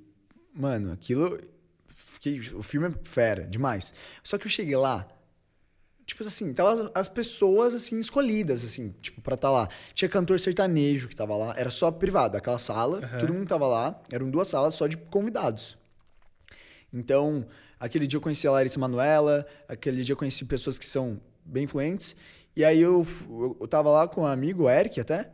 mano, 0.53 0.91
aquilo. 0.91 1.39
Fiquei, 1.87 2.39
o 2.53 2.63
filme 2.63 2.87
é 2.87 2.91
fera, 3.03 3.45
demais. 3.45 3.93
Só 4.23 4.37
que 4.37 4.47
eu 4.47 4.51
cheguei 4.51 4.75
lá. 4.77 5.07
Tipo 6.05 6.23
assim, 6.23 6.53
tava 6.53 6.91
as 6.93 7.07
pessoas 7.07 7.73
assim 7.73 7.97
escolhidas 7.97 8.63
assim, 8.63 8.93
tipo 9.01 9.21
para 9.21 9.35
estar 9.35 9.49
lá. 9.49 9.69
Tinha 9.93 10.09
cantor 10.09 10.39
sertanejo 10.39 11.07
que 11.07 11.15
tava 11.15 11.35
lá, 11.35 11.53
era 11.57 11.69
só 11.69 11.91
privado, 11.91 12.35
aquela 12.35 12.59
sala, 12.59 12.97
Aham. 12.97 13.17
todo 13.19 13.33
mundo 13.33 13.47
tava 13.47 13.65
lá, 13.67 14.01
eram 14.11 14.29
duas 14.29 14.49
salas 14.49 14.75
só 14.75 14.85
de 14.85 14.97
convidados. 14.97 15.77
Então, 16.91 17.47
aquele 17.79 18.05
dia 18.05 18.17
eu 18.17 18.21
conheci 18.21 18.45
a 18.47 18.51
Larissa 18.51 18.79
Manuela, 18.79 19.47
aquele 19.67 20.03
dia 20.03 20.11
eu 20.11 20.17
conheci 20.17 20.43
pessoas 20.45 20.77
que 20.77 20.85
são 20.85 21.21
bem 21.45 21.63
influentes. 21.63 22.17
E 22.55 22.63
aí 22.63 22.81
eu, 22.81 23.05
eu, 23.59 23.67
tava 23.67 23.89
lá 23.89 24.07
com 24.07 24.21
um 24.21 24.25
amigo, 24.25 24.63
o 24.63 24.69
Eric 24.69 24.99
até. 24.99 25.31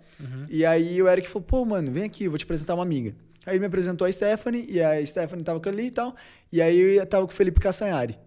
E 0.50 0.66
aí 0.66 1.02
o 1.02 1.08
Eric 1.08 1.28
falou: 1.28 1.46
pô, 1.46 1.66
mano, 1.66 1.92
vem 1.92 2.04
aqui, 2.04 2.26
eu 2.26 2.32
vou 2.32 2.38
te 2.38 2.46
apresentar 2.46 2.76
uma 2.76 2.84
amiga. 2.84 3.14
Aí 3.46 3.60
me 3.60 3.66
apresentou 3.66 4.06
a 4.06 4.12
Stephanie, 4.12 4.66
e 4.70 4.82
a 4.82 5.06
Stephanie 5.06 5.44
tava 5.44 5.60
com 5.60 5.70
ali 5.70 5.88
e 5.88 5.92
tal. 5.92 6.16
E 6.52 6.62
aí 6.62 6.98
eu 6.98 7.06
tava 7.06 7.26
com 7.26 7.34
o 7.34 7.36
Felipe 7.36 7.60
Cassanhari. 7.60 8.18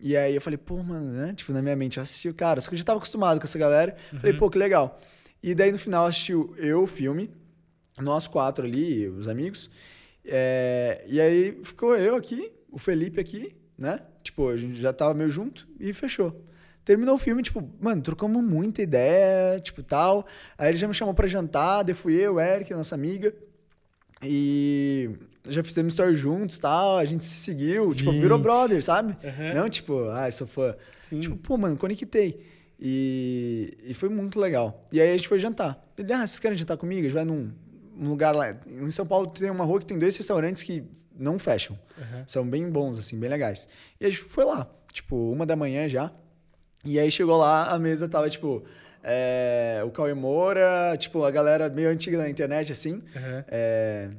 E 0.00 0.16
aí 0.16 0.34
eu 0.34 0.40
falei, 0.40 0.56
pô, 0.56 0.82
mano, 0.82 1.12
né? 1.12 1.34
Tipo, 1.34 1.52
na 1.52 1.62
minha 1.62 1.76
mente, 1.76 1.96
eu 1.96 2.02
assisti 2.02 2.28
o 2.28 2.34
cara. 2.34 2.60
Só 2.60 2.68
que 2.68 2.74
eu 2.74 2.78
já 2.78 2.84
tava 2.84 2.98
acostumado 2.98 3.38
com 3.38 3.44
essa 3.44 3.58
galera. 3.58 3.96
Falei, 4.20 4.36
pô, 4.36 4.50
que 4.50 4.58
legal. 4.58 5.00
E 5.42 5.54
daí 5.54 5.72
no 5.72 5.78
final 5.78 6.06
assistiu 6.06 6.54
eu 6.58 6.82
o 6.82 6.86
filme, 6.86 7.30
nós 8.00 8.26
quatro 8.26 8.64
ali, 8.64 9.08
os 9.08 9.28
amigos. 9.28 9.70
É, 10.24 11.04
e 11.06 11.20
aí 11.20 11.60
ficou 11.62 11.96
eu 11.96 12.16
aqui, 12.16 12.52
o 12.70 12.78
Felipe 12.78 13.20
aqui, 13.20 13.56
né? 13.78 14.00
Tipo, 14.22 14.48
a 14.48 14.56
gente 14.56 14.80
já 14.80 14.92
tava 14.92 15.14
meio 15.14 15.30
junto 15.30 15.68
e 15.78 15.92
fechou. 15.92 16.44
Terminou 16.86 17.16
o 17.16 17.18
filme, 17.18 17.42
tipo, 17.42 17.68
mano, 17.80 18.00
trocamos 18.00 18.44
muita 18.44 18.80
ideia, 18.80 19.58
tipo, 19.58 19.82
tal. 19.82 20.24
Aí 20.56 20.68
ele 20.68 20.78
já 20.78 20.86
me 20.86 20.94
chamou 20.94 21.12
pra 21.12 21.26
jantar, 21.26 21.82
daí 21.82 21.96
fui 21.96 22.14
eu, 22.14 22.38
Eric, 22.38 22.72
nossa 22.72 22.94
amiga. 22.94 23.34
E 24.22 25.10
já 25.48 25.64
fizemos 25.64 25.94
story 25.94 26.14
juntos 26.14 26.60
tal, 26.60 26.96
a 26.96 27.04
gente 27.04 27.24
se 27.24 27.38
seguiu, 27.38 27.92
tipo, 27.92 28.12
virou 28.12 28.38
Gente. 28.38 28.44
brother, 28.44 28.84
sabe? 28.84 29.16
Aham. 29.26 29.54
Não, 29.54 29.68
tipo, 29.68 30.08
ah, 30.10 30.30
sou 30.30 30.46
fã. 30.46 30.76
Sim. 30.96 31.18
Tipo, 31.18 31.36
pô, 31.36 31.58
mano, 31.58 31.76
conectei. 31.76 32.40
E, 32.78 33.76
e 33.82 33.92
foi 33.92 34.08
muito 34.08 34.38
legal. 34.38 34.86
E 34.92 35.00
aí 35.00 35.10
a 35.10 35.16
gente 35.16 35.26
foi 35.26 35.40
jantar. 35.40 35.84
Ele, 35.98 36.12
ah, 36.12 36.18
vocês 36.24 36.38
querem 36.38 36.56
jantar 36.56 36.76
comigo? 36.76 37.00
A 37.00 37.04
gente 37.04 37.14
vai 37.14 37.24
num, 37.24 37.50
lugar 37.98 38.32
lá. 38.32 38.56
Em 38.64 38.92
São 38.92 39.04
Paulo 39.04 39.26
tem 39.26 39.50
uma 39.50 39.64
rua 39.64 39.80
que 39.80 39.86
tem 39.86 39.98
dois 39.98 40.16
restaurantes 40.16 40.62
que 40.62 40.84
não 41.18 41.36
fecham. 41.36 41.76
Aham. 41.98 42.24
São 42.28 42.48
bem 42.48 42.70
bons, 42.70 42.96
assim, 42.96 43.18
bem 43.18 43.28
legais. 43.28 43.68
E 44.00 44.06
a 44.06 44.08
gente 44.08 44.22
foi 44.22 44.44
lá, 44.44 44.70
tipo, 44.92 45.16
uma 45.32 45.44
da 45.44 45.56
manhã 45.56 45.88
já. 45.88 46.12
E 46.84 46.98
aí 46.98 47.10
chegou 47.10 47.36
lá, 47.36 47.70
a 47.70 47.78
mesa 47.78 48.08
tava, 48.08 48.30
tipo, 48.30 48.64
é, 49.02 49.82
o 49.84 49.90
Cauê 49.90 50.14
Moura, 50.14 50.96
tipo, 50.98 51.24
a 51.24 51.30
galera 51.30 51.68
meio 51.68 51.88
antiga 51.88 52.18
da 52.18 52.28
internet, 52.28 52.72
assim. 52.72 53.02
Aham. 53.14 53.44
É, 53.48 54.10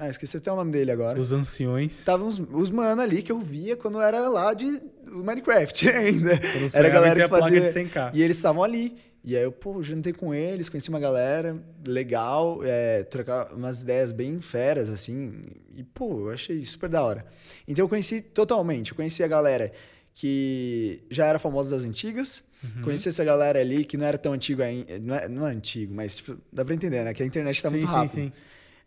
ah, 0.00 0.08
esqueci 0.08 0.38
até 0.38 0.50
o 0.50 0.56
nome 0.56 0.72
dele 0.72 0.90
agora. 0.90 1.20
Os 1.20 1.30
anciões. 1.30 1.92
Estavam 1.92 2.26
os, 2.26 2.38
os 2.38 2.70
mano 2.70 3.02
ali 3.02 3.22
que 3.22 3.30
eu 3.30 3.38
via 3.38 3.76
quando 3.76 4.00
era 4.00 4.26
lá 4.30 4.54
de 4.54 4.80
Minecraft 5.06 5.88
ainda. 5.92 6.38
Quando 6.38 6.74
Era 6.74 6.88
a 6.88 6.90
galera 6.90 7.14
que 7.14 7.22
a 7.22 7.28
placa 7.28 7.44
fazia... 7.44 7.60
de 7.60 7.66
100K. 7.66 8.10
E 8.14 8.22
eles 8.22 8.36
estavam 8.36 8.64
ali. 8.64 8.96
E 9.22 9.36
aí 9.36 9.42
eu, 9.42 9.52
pô, 9.52 9.82
jantei 9.82 10.14
com 10.14 10.32
eles, 10.32 10.70
conheci 10.70 10.88
uma 10.88 10.98
galera 10.98 11.54
legal, 11.86 12.60
é, 12.64 13.02
trocar 13.02 13.52
umas 13.52 13.82
ideias 13.82 14.12
bem 14.12 14.40
feras, 14.40 14.88
assim. 14.88 15.42
E, 15.76 15.82
pô, 15.82 16.20
eu 16.20 16.30
achei 16.30 16.64
super 16.64 16.88
da 16.88 17.02
hora. 17.02 17.26
Então 17.68 17.84
eu 17.84 17.88
conheci 17.88 18.22
totalmente. 18.22 18.92
Eu 18.92 18.96
conheci 18.96 19.22
a 19.22 19.28
galera 19.28 19.70
que 20.14 21.02
já 21.10 21.26
era 21.26 21.38
famosa 21.38 21.70
das 21.70 21.84
antigas. 21.84 22.42
Uhum. 22.62 22.82
Conheci 22.82 23.08
essa 23.08 23.24
galera 23.24 23.58
ali 23.58 23.84
que 23.84 23.96
não 23.96 24.06
era 24.06 24.18
tão 24.18 24.32
antigo 24.32 24.62
ainda. 24.62 24.98
Não 24.98 25.14
é, 25.14 25.28
não 25.28 25.46
é 25.46 25.50
antigo, 25.50 25.94
mas 25.94 26.16
tipo, 26.16 26.36
dá 26.52 26.64
pra 26.64 26.74
entender, 26.74 27.04
né? 27.04 27.14
Que 27.14 27.22
a 27.22 27.26
internet 27.26 27.62
tá 27.62 27.68
sim, 27.70 27.76
muito 27.76 27.88
sim, 27.88 27.94
rápido. 27.94 28.10
sim. 28.10 28.32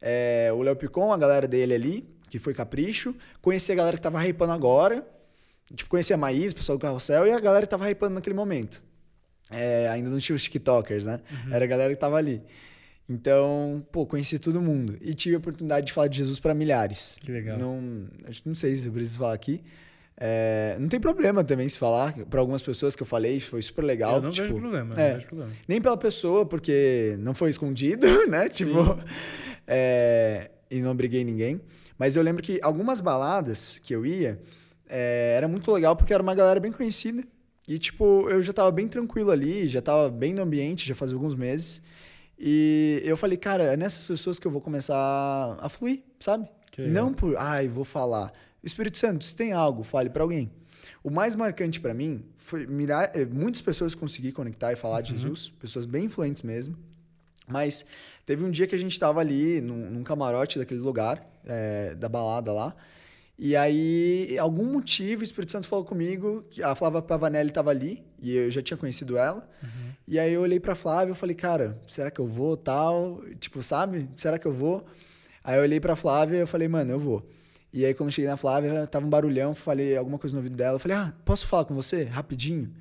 É, 0.01 0.51
o 0.53 0.61
Léo 0.61 0.75
Picon, 0.75 1.11
a 1.13 1.17
galera 1.17 1.47
dele 1.47 1.73
ali, 1.73 2.07
que 2.29 2.37
foi 2.37 2.53
Capricho. 2.53 3.15
Conheci 3.41 3.71
a 3.71 3.75
galera 3.75 3.95
que 3.95 4.03
tava 4.03 4.25
hypando 4.27 4.51
agora. 4.51 5.05
Tipo, 5.73 5.89
conheci 5.89 6.13
a 6.13 6.17
Maís, 6.17 6.51
o 6.51 6.55
pessoal 6.55 6.77
do 6.77 6.81
Carrossel, 6.81 7.25
e 7.25 7.31
a 7.31 7.39
galera 7.39 7.65
que 7.65 7.69
tava 7.69 7.89
hypando 7.89 8.15
naquele 8.15 8.35
momento. 8.35 8.83
É, 9.49 9.87
ainda 9.89 10.09
não 10.09 10.17
tinha 10.17 10.35
os 10.35 10.43
TikTokers, 10.43 11.05
né? 11.05 11.19
Uhum. 11.31 11.53
Era 11.53 11.65
a 11.65 11.67
galera 11.67 11.93
que 11.93 11.99
tava 11.99 12.17
ali. 12.17 12.41
Então, 13.09 13.85
pô, 13.91 14.05
conheci 14.05 14.39
todo 14.39 14.61
mundo. 14.61 14.97
E 15.01 15.13
tive 15.13 15.35
a 15.35 15.37
oportunidade 15.37 15.87
de 15.87 15.93
falar 15.93 16.07
de 16.07 16.17
Jesus 16.17 16.39
para 16.39 16.53
milhares. 16.53 17.17
Que 17.19 17.31
legal. 17.31 17.57
Não, 17.57 18.07
não 18.45 18.55
sei 18.55 18.75
se 18.75 18.87
eu 18.87 18.93
preciso 18.93 19.19
falar 19.19 19.33
aqui. 19.33 19.61
É, 20.17 20.77
não 20.79 20.87
tem 20.87 20.99
problema 20.99 21.43
também 21.43 21.67
se 21.67 21.77
falar. 21.77 22.13
Para 22.25 22.39
algumas 22.39 22.61
pessoas 22.61 22.95
que 22.95 23.01
eu 23.01 23.07
falei, 23.07 23.39
foi 23.39 23.61
super 23.61 23.83
legal. 23.83 24.15
eu 24.15 24.21
não 24.21 24.29
tipo, 24.29 24.47
vejo 24.47 24.59
problema, 24.59 24.95
é. 24.95 25.07
não 25.07 25.13
vejo 25.15 25.27
problema. 25.27 25.51
nem 25.67 25.81
pela 25.81 25.97
pessoa, 25.97 26.45
porque 26.45 27.15
não 27.19 27.33
foi 27.33 27.49
escondido, 27.49 28.07
né? 28.27 28.47
Tipo, 28.49 28.77
é, 29.67 30.51
e 30.69 30.81
não 30.81 30.95
briguei 30.95 31.23
ninguém. 31.23 31.59
Mas 31.97 32.15
eu 32.15 32.23
lembro 32.23 32.43
que 32.43 32.59
algumas 32.61 32.99
baladas 32.99 33.79
que 33.83 33.95
eu 33.95 34.05
ia 34.05 34.39
é, 34.89 35.35
era 35.37 35.47
muito 35.47 35.71
legal 35.71 35.95
porque 35.95 36.13
era 36.13 36.21
uma 36.21 36.35
galera 36.35 36.59
bem 36.59 36.71
conhecida. 36.71 37.23
E, 37.67 37.79
tipo, 37.79 38.29
eu 38.29 38.41
já 38.41 38.51
tava 38.51 38.71
bem 38.71 38.87
tranquilo 38.87 39.31
ali, 39.31 39.65
já 39.67 39.81
tava 39.81 40.09
bem 40.09 40.33
no 40.33 40.41
ambiente, 40.41 40.87
já 40.87 40.93
fazia 40.93 41.15
alguns 41.15 41.33
meses. 41.33 41.81
E 42.37 43.01
eu 43.05 43.15
falei, 43.15 43.37
cara, 43.37 43.63
é 43.63 43.77
nessas 43.77 44.03
pessoas 44.03 44.37
que 44.37 44.45
eu 44.45 44.51
vou 44.51 44.59
começar 44.59 44.95
a 45.59 45.69
fluir, 45.69 46.03
sabe? 46.19 46.49
Que. 46.71 46.81
Não 46.87 47.13
por, 47.13 47.37
ai, 47.37 47.67
vou 47.67 47.85
falar. 47.85 48.33
Espírito 48.63 48.97
Santo, 48.97 49.23
se 49.25 49.35
tem 49.35 49.51
algo, 49.51 49.83
fale 49.83 50.09
para 50.09 50.23
alguém. 50.23 50.51
O 51.03 51.09
mais 51.09 51.35
marcante 51.35 51.79
para 51.79 51.93
mim 51.93 52.23
foi 52.37 52.65
mirar, 52.65 53.11
eh, 53.13 53.25
muitas 53.25 53.61
pessoas 53.61 53.93
consegui 53.93 54.31
conectar 54.31 54.71
e 54.71 54.75
falar 54.75 55.01
de 55.01 55.11
Jesus, 55.15 55.49
pessoas 55.49 55.85
bem 55.85 56.05
influentes 56.05 56.43
mesmo. 56.43 56.77
Mas 57.47 57.85
teve 58.25 58.43
um 58.43 58.49
dia 58.49 58.65
que 58.65 58.75
a 58.75 58.77
gente 58.77 58.97
tava 58.97 59.19
ali 59.19 59.59
num, 59.59 59.89
num 59.89 60.03
camarote 60.03 60.57
daquele 60.57 60.79
lugar, 60.79 61.25
eh, 61.45 61.93
da 61.95 62.07
balada 62.07 62.53
lá. 62.53 62.75
E 63.37 63.55
aí, 63.55 64.37
algum 64.37 64.65
motivo, 64.65 65.21
o 65.21 65.23
Espírito 65.23 65.51
Santo 65.51 65.67
falou 65.67 65.83
comigo, 65.83 66.45
que 66.49 66.61
a 66.61 66.75
Flávia 66.75 67.01
Pavanelli 67.01 67.51
tava 67.51 67.71
ali, 67.71 68.03
e 68.21 68.35
eu 68.35 68.49
já 68.49 68.61
tinha 68.61 68.77
conhecido 68.77 69.17
ela. 69.17 69.49
E 70.07 70.19
aí 70.19 70.33
eu 70.33 70.41
olhei 70.41 70.59
pra 70.59 70.75
Flávia 70.75 71.13
e 71.13 71.15
falei, 71.15 71.35
cara, 71.35 71.81
será 71.87 72.11
que 72.11 72.19
eu 72.19 72.27
vou, 72.27 72.55
tal? 72.55 73.21
Tipo, 73.39 73.63
sabe? 73.63 74.07
Será 74.15 74.37
que 74.37 74.45
eu 74.45 74.53
vou? 74.53 74.85
Aí 75.43 75.57
eu 75.57 75.63
olhei 75.63 75.79
pra 75.79 75.95
Flávia 75.95 76.37
e 76.37 76.39
eu 76.41 76.47
falei, 76.47 76.67
mano, 76.67 76.91
eu 76.91 76.99
vou. 76.99 77.27
E 77.73 77.83
aí 77.85 77.93
quando 77.93 78.11
cheguei 78.11 78.29
na 78.29 78.37
Flávia, 78.37 78.85
tava 78.85 79.05
um 79.05 79.09
barulhão, 79.09 79.55
falei 79.55 79.97
alguma 79.97 80.19
coisa 80.19 80.35
no 80.35 80.39
ouvido 80.39 80.55
dela. 80.55 80.77
Falei, 80.77 80.95
ah, 80.95 81.13
posso 81.25 81.47
falar 81.47 81.65
com 81.65 81.73
você? 81.73 82.03
Rapidinho. 82.03 82.71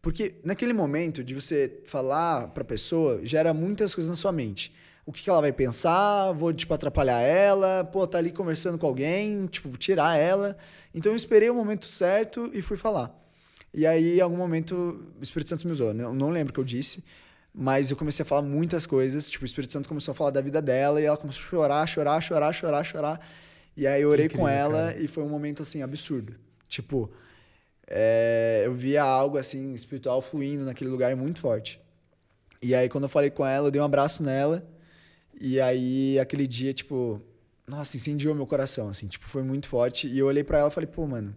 Porque 0.00 0.36
naquele 0.44 0.72
momento 0.72 1.24
de 1.24 1.34
você 1.34 1.80
falar 1.84 2.48
pra 2.48 2.64
pessoa, 2.64 3.20
gera 3.24 3.52
muitas 3.52 3.94
coisas 3.94 4.08
na 4.08 4.16
sua 4.16 4.30
mente. 4.30 4.72
O 5.04 5.12
que, 5.12 5.22
que 5.22 5.30
ela 5.30 5.40
vai 5.40 5.52
pensar? 5.52 6.30
Vou, 6.32 6.52
tipo, 6.52 6.72
atrapalhar 6.72 7.20
ela? 7.20 7.84
Pô, 7.84 8.06
tá 8.06 8.18
ali 8.18 8.30
conversando 8.30 8.78
com 8.78 8.86
alguém, 8.86 9.46
tipo, 9.46 9.76
tirar 9.76 10.16
ela. 10.16 10.56
Então 10.94 11.10
eu 11.10 11.16
esperei 11.16 11.50
o 11.50 11.54
momento 11.54 11.86
certo 11.86 12.48
e 12.54 12.62
fui 12.62 12.76
falar. 12.76 13.12
E 13.74 13.84
aí, 13.86 14.18
em 14.18 14.20
algum 14.20 14.36
momento, 14.36 15.02
o 15.18 15.22
Espírito 15.22 15.48
Santo 15.48 15.66
me 15.66 15.72
usou. 15.72 15.92
Não, 15.92 16.14
não 16.14 16.30
lembro 16.30 16.52
o 16.52 16.54
que 16.54 16.60
eu 16.60 16.64
disse, 16.64 17.02
mas 17.52 17.90
eu 17.90 17.96
comecei 17.96 18.22
a 18.22 18.26
falar 18.26 18.42
muitas 18.42 18.86
coisas. 18.86 19.28
Tipo, 19.28 19.44
o 19.44 19.46
Espírito 19.46 19.72
Santo 19.72 19.88
começou 19.88 20.12
a 20.12 20.14
falar 20.14 20.30
da 20.30 20.40
vida 20.40 20.62
dela 20.62 21.00
e 21.00 21.04
ela 21.04 21.16
começou 21.16 21.42
a 21.42 21.48
chorar, 21.48 21.86
chorar, 21.86 22.20
chorar, 22.20 22.52
chorar, 22.52 22.84
chorar. 22.84 23.28
E 23.76 23.86
aí 23.86 24.02
eu 24.02 24.10
orei 24.10 24.26
incrível, 24.26 24.46
com 24.46 24.48
ela 24.48 24.92
cara. 24.92 25.00
e 25.00 25.08
foi 25.08 25.22
um 25.22 25.28
momento 25.28 25.62
assim 25.62 25.82
absurdo. 25.82 26.34
Tipo, 26.68 27.10
é, 27.86 28.62
eu 28.64 28.74
via 28.74 29.02
algo 29.02 29.38
assim 29.38 29.72
espiritual 29.72 30.20
fluindo 30.22 30.64
naquele 30.64 30.90
lugar 30.90 31.14
muito 31.16 31.40
forte. 31.40 31.80
E 32.60 32.74
aí 32.74 32.88
quando 32.88 33.04
eu 33.04 33.08
falei 33.08 33.30
com 33.30 33.46
ela, 33.46 33.68
eu 33.68 33.70
dei 33.70 33.80
um 33.80 33.84
abraço 33.84 34.22
nela. 34.22 34.66
E 35.40 35.60
aí 35.60 36.18
aquele 36.18 36.46
dia, 36.46 36.72
tipo, 36.72 37.20
nossa, 37.66 37.96
incendiou 37.96 38.34
meu 38.34 38.46
coração, 38.46 38.88
assim, 38.88 39.06
tipo, 39.06 39.28
foi 39.28 39.42
muito 39.42 39.68
forte. 39.68 40.06
E 40.08 40.18
eu 40.18 40.26
olhei 40.26 40.44
pra 40.44 40.58
ela 40.58 40.68
e 40.68 40.72
falei, 40.72 40.86
pô, 40.86 41.06
mano, 41.06 41.34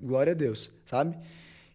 glória 0.00 0.32
a 0.32 0.34
Deus, 0.34 0.72
sabe? 0.84 1.16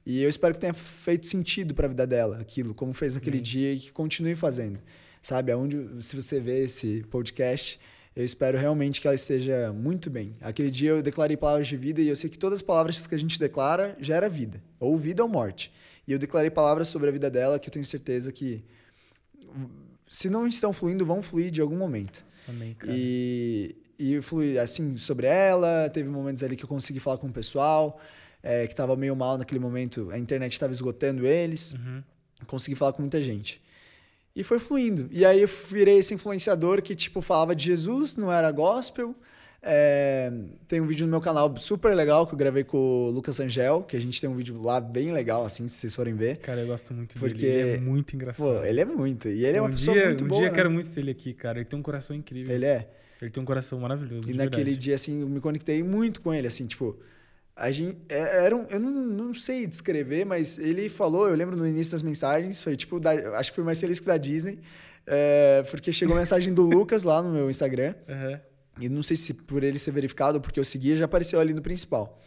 E 0.06 0.22
eu 0.22 0.30
espero 0.30 0.54
que 0.54 0.60
tenha 0.60 0.74
feito 0.74 1.28
sentido 1.28 1.74
pra 1.74 1.88
vida 1.88 2.06
dela, 2.06 2.38
aquilo, 2.40 2.74
como 2.74 2.94
fez 2.94 3.16
naquele 3.16 3.40
dia 3.40 3.74
e 3.74 3.80
que 3.80 3.92
continue 3.92 4.36
fazendo, 4.36 4.80
sabe? 5.22 5.52
Aonde, 5.52 6.04
se 6.04 6.16
você 6.16 6.40
vê 6.40 6.64
esse 6.64 7.04
podcast, 7.10 7.80
eu 8.16 8.24
espero 8.24 8.58
realmente 8.58 9.02
que 9.02 9.08
ela 9.08 9.16
esteja 9.16 9.74
muito 9.74 10.10
bem. 10.10 10.36
Aquele 10.42 10.70
dia 10.70 10.92
eu 10.92 11.02
declarei 11.02 11.36
palavras 11.36 11.68
de 11.68 11.76
vida 11.76 12.02
e 12.02 12.08
eu 12.08 12.16
sei 12.16 12.30
que 12.30 12.38
todas 12.38 12.60
as 12.60 12.62
palavras 12.62 13.08
que 13.08 13.16
a 13.16 13.18
gente 13.18 13.40
declara 13.40 13.98
gera 14.00 14.30
vida, 14.30 14.62
ou 14.80 14.98
vida 14.98 15.24
ou 15.24 15.30
morte. 15.30 15.72
E 16.08 16.12
eu 16.12 16.20
declarei 16.20 16.52
palavras 16.52 16.88
sobre 16.90 17.10
a 17.10 17.12
vida 17.12 17.30
dela 17.30 17.58
que 17.58 17.70
eu 17.70 17.74
tenho 17.74 17.86
certeza 17.86 18.32
que, 18.32 18.64
se 20.08 20.30
não 20.30 20.46
estão 20.46 20.74
fluindo, 20.74 21.06
vão 21.06 21.24
fluir 21.24 21.50
de 21.50 21.62
algum 21.62 21.78
momento. 21.78 22.24
Amém, 22.48 22.74
cara. 22.74 22.94
E, 22.96 23.76
e 23.98 24.22
flui 24.22 24.60
assim 24.60 24.98
sobre 24.98 25.28
ela. 25.28 25.90
Teve 25.90 26.10
momentos 26.10 26.44
ali 26.44 26.56
que 26.56 26.66
eu 26.66 26.70
consegui 26.70 27.00
falar 27.00 27.18
com 27.18 27.28
o 27.28 27.34
pessoal 27.34 28.00
é, 28.44 28.68
que 28.68 28.74
estava 28.74 28.96
meio 28.96 29.16
mal 29.16 29.38
naquele 29.38 29.60
momento. 29.60 30.12
A 30.12 30.20
internet 30.20 30.52
estava 30.52 30.74
esgotando 30.74 31.26
eles. 31.26 31.74
Uhum. 31.74 32.04
Consegui 32.46 32.76
falar 32.76 32.92
com 32.92 33.02
muita 33.02 33.22
gente. 33.22 33.63
E 34.36 34.44
foi 34.44 34.58
fluindo. 34.60 35.08
E 35.12 35.24
aí 35.26 35.42
eu 35.42 35.48
virei 35.70 35.98
esse 36.00 36.14
influenciador 36.14 36.82
que 36.82 36.96
tipo 36.96 37.22
falava 37.22 37.56
de 37.56 37.66
Jesus, 37.66 38.16
não 38.18 38.32
era 38.32 38.52
gospel. 38.52 39.16
É, 39.66 40.30
tem 40.68 40.82
um 40.82 40.86
vídeo 40.86 41.06
no 41.06 41.12
meu 41.12 41.22
canal 41.22 41.56
super 41.58 41.96
legal 41.96 42.28
que 42.28 42.34
eu 42.34 42.38
gravei 42.38 42.66
com 42.66 42.78
o 42.78 43.10
Lucas 43.12 43.40
Angel, 43.40 43.82
que 43.84 43.96
a 43.96 44.00
gente 44.02 44.20
tem 44.20 44.30
um 44.30 44.36
vídeo 44.36 44.62
lá 44.62 44.82
bem 44.82 45.14
legal, 45.14 45.46
assim, 45.46 45.68
se 45.70 45.78
vocês 45.78 45.96
forem 45.96 46.14
ver. 46.16 46.38
Cara, 46.40 46.60
eu 46.62 46.68
gosto 46.68 46.94
muito 46.94 47.18
Porque- 47.18 47.36
dele. 47.36 47.70
Ele 47.70 47.78
é 47.78 47.80
muito 47.80 48.14
engraçado. 48.14 48.58
Pô, 48.60 48.64
ele 48.66 48.82
é 48.82 48.86
muito. 48.86 49.30
E 49.30 49.46
ele 49.46 49.58
é 49.58 49.62
uma 49.62 49.70
um 49.70 49.72
pessoa 49.72 49.96
dia, 49.96 50.08
muito 50.08 50.26
um 50.26 50.28
boa. 50.28 50.42
dia 50.42 50.50
né? 50.50 50.56
quero 50.56 50.70
muito 50.72 50.90
ter 50.94 51.00
ele 51.00 51.12
aqui, 51.12 51.34
cara. 51.34 51.60
Ele 51.60 51.66
tem 51.66 51.80
um 51.80 51.84
coração 51.84 52.14
incrível. 52.16 52.54
Ele 52.54 52.66
é. 52.66 52.90
Ele 53.22 53.32
tem 53.32 53.42
um 53.42 53.46
coração 53.46 53.80
maravilhoso. 53.80 54.30
E 54.30 54.34
naquele 54.34 54.64
verdade. 54.66 54.78
dia, 54.80 54.96
assim, 54.96 55.22
eu 55.22 55.30
me 55.30 55.40
conectei 55.40 55.82
muito 55.82 56.20
com 56.20 56.34
ele, 56.34 56.48
assim, 56.48 56.68
tipo. 56.68 56.98
A 57.56 57.72
gente, 57.72 57.98
é- 58.10 58.46
era 58.46 58.56
um, 58.56 58.64
eu 58.70 58.80
não, 58.80 58.92
não 58.92 59.34
sei 59.34 59.68
descrever, 59.68 60.26
mas 60.26 60.58
ele 60.58 60.90
falou, 60.90 61.28
eu 61.30 61.36
lembro 61.36 61.56
no 61.56 61.68
início 61.68 61.92
das 61.92 62.02
mensagens, 62.02 62.62
foi 62.64 62.76
tipo, 62.76 63.00
da- 63.00 63.38
acho 63.38 63.52
que 63.52 63.56
foi 63.56 63.64
mais 63.64 63.80
feliz 63.80 64.00
que 64.00 64.08
da 64.08 64.18
Disney, 64.18 64.60
é, 65.06 65.64
porque 65.70 65.92
chegou 65.92 66.16
a 66.16 66.20
mensagem 66.20 66.54
do 66.54 66.64
Lucas 66.66 67.04
lá 67.04 67.22
no 67.22 67.30
meu 67.32 67.50
Instagram, 67.50 67.94
Aham. 68.10 68.42
e 68.82 68.90
não 68.90 69.04
sei 69.04 69.16
se 69.16 69.34
por 69.36 69.64
ele 69.64 69.78
ser 69.78 69.92
verificado 69.92 70.38
ou 70.38 70.42
porque 70.42 70.60
eu 70.60 70.64
seguia, 70.64 70.96
já 70.96 71.06
apareceu 71.06 71.40
ali 71.40 71.54
no 71.54 71.62
principal. 71.62 72.20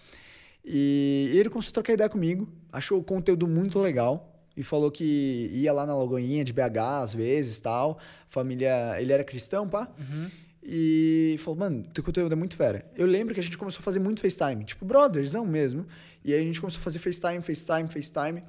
E 0.65 1.31
ele 1.35 1.49
começou 1.49 1.71
a 1.71 1.75
trocar 1.75 1.93
ideia 1.93 2.09
comigo, 2.09 2.49
achou 2.73 2.99
o 2.99 3.05
conteúdo 3.05 3.47
muito 3.47 3.79
legal 3.79 4.33
e 4.57 4.63
falou 4.63 4.91
que 4.91 5.51
ia 5.53 5.73
lá 5.73 5.87
na 5.87 5.97
Lagoinha 5.97 6.43
de 6.45 6.53
BH 6.53 7.03
às 7.03 7.15
vezes 7.15 7.59
tal. 7.61 7.99
Família, 8.29 9.01
ele 9.01 9.13
era 9.13 9.23
cristão, 9.23 9.69
pá. 9.69 9.89
Uhum. 9.99 10.29
E 10.69 11.37
falou, 11.39 11.61
mano, 11.61 11.85
teu 11.95 12.03
conteúdo 12.03 12.33
é 12.33 12.35
muito 12.35 12.57
fera. 12.57 12.91
Eu 12.97 13.07
lembro 13.07 13.33
que 13.33 13.39
a 13.39 13.43
gente 13.43 13.57
começou 13.57 13.79
a 13.79 13.83
fazer 13.85 14.01
muito 14.01 14.21
FaceTime, 14.21 14.65
tipo, 14.65 14.85
brothersão 14.85 15.47
mesmo. 15.47 15.87
E 16.25 16.35
aí 16.35 16.41
a 16.41 16.43
gente 16.43 16.61
começou 16.61 16.81
a 16.81 16.83
fazer 16.83 16.99
FaceTime, 16.99 17.41
FaceTime, 17.41 17.89
FaceTime. 17.89 18.43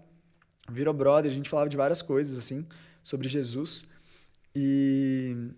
Virou 0.68 0.96
brother, 0.96 1.32
a 1.32 1.34
gente 1.34 1.48
falava 1.48 1.70
de 1.70 1.78
várias 1.78 2.02
coisas, 2.02 2.36
assim, 2.36 2.66
sobre 3.04 3.28
Jesus. 3.28 3.86
E 4.56 5.52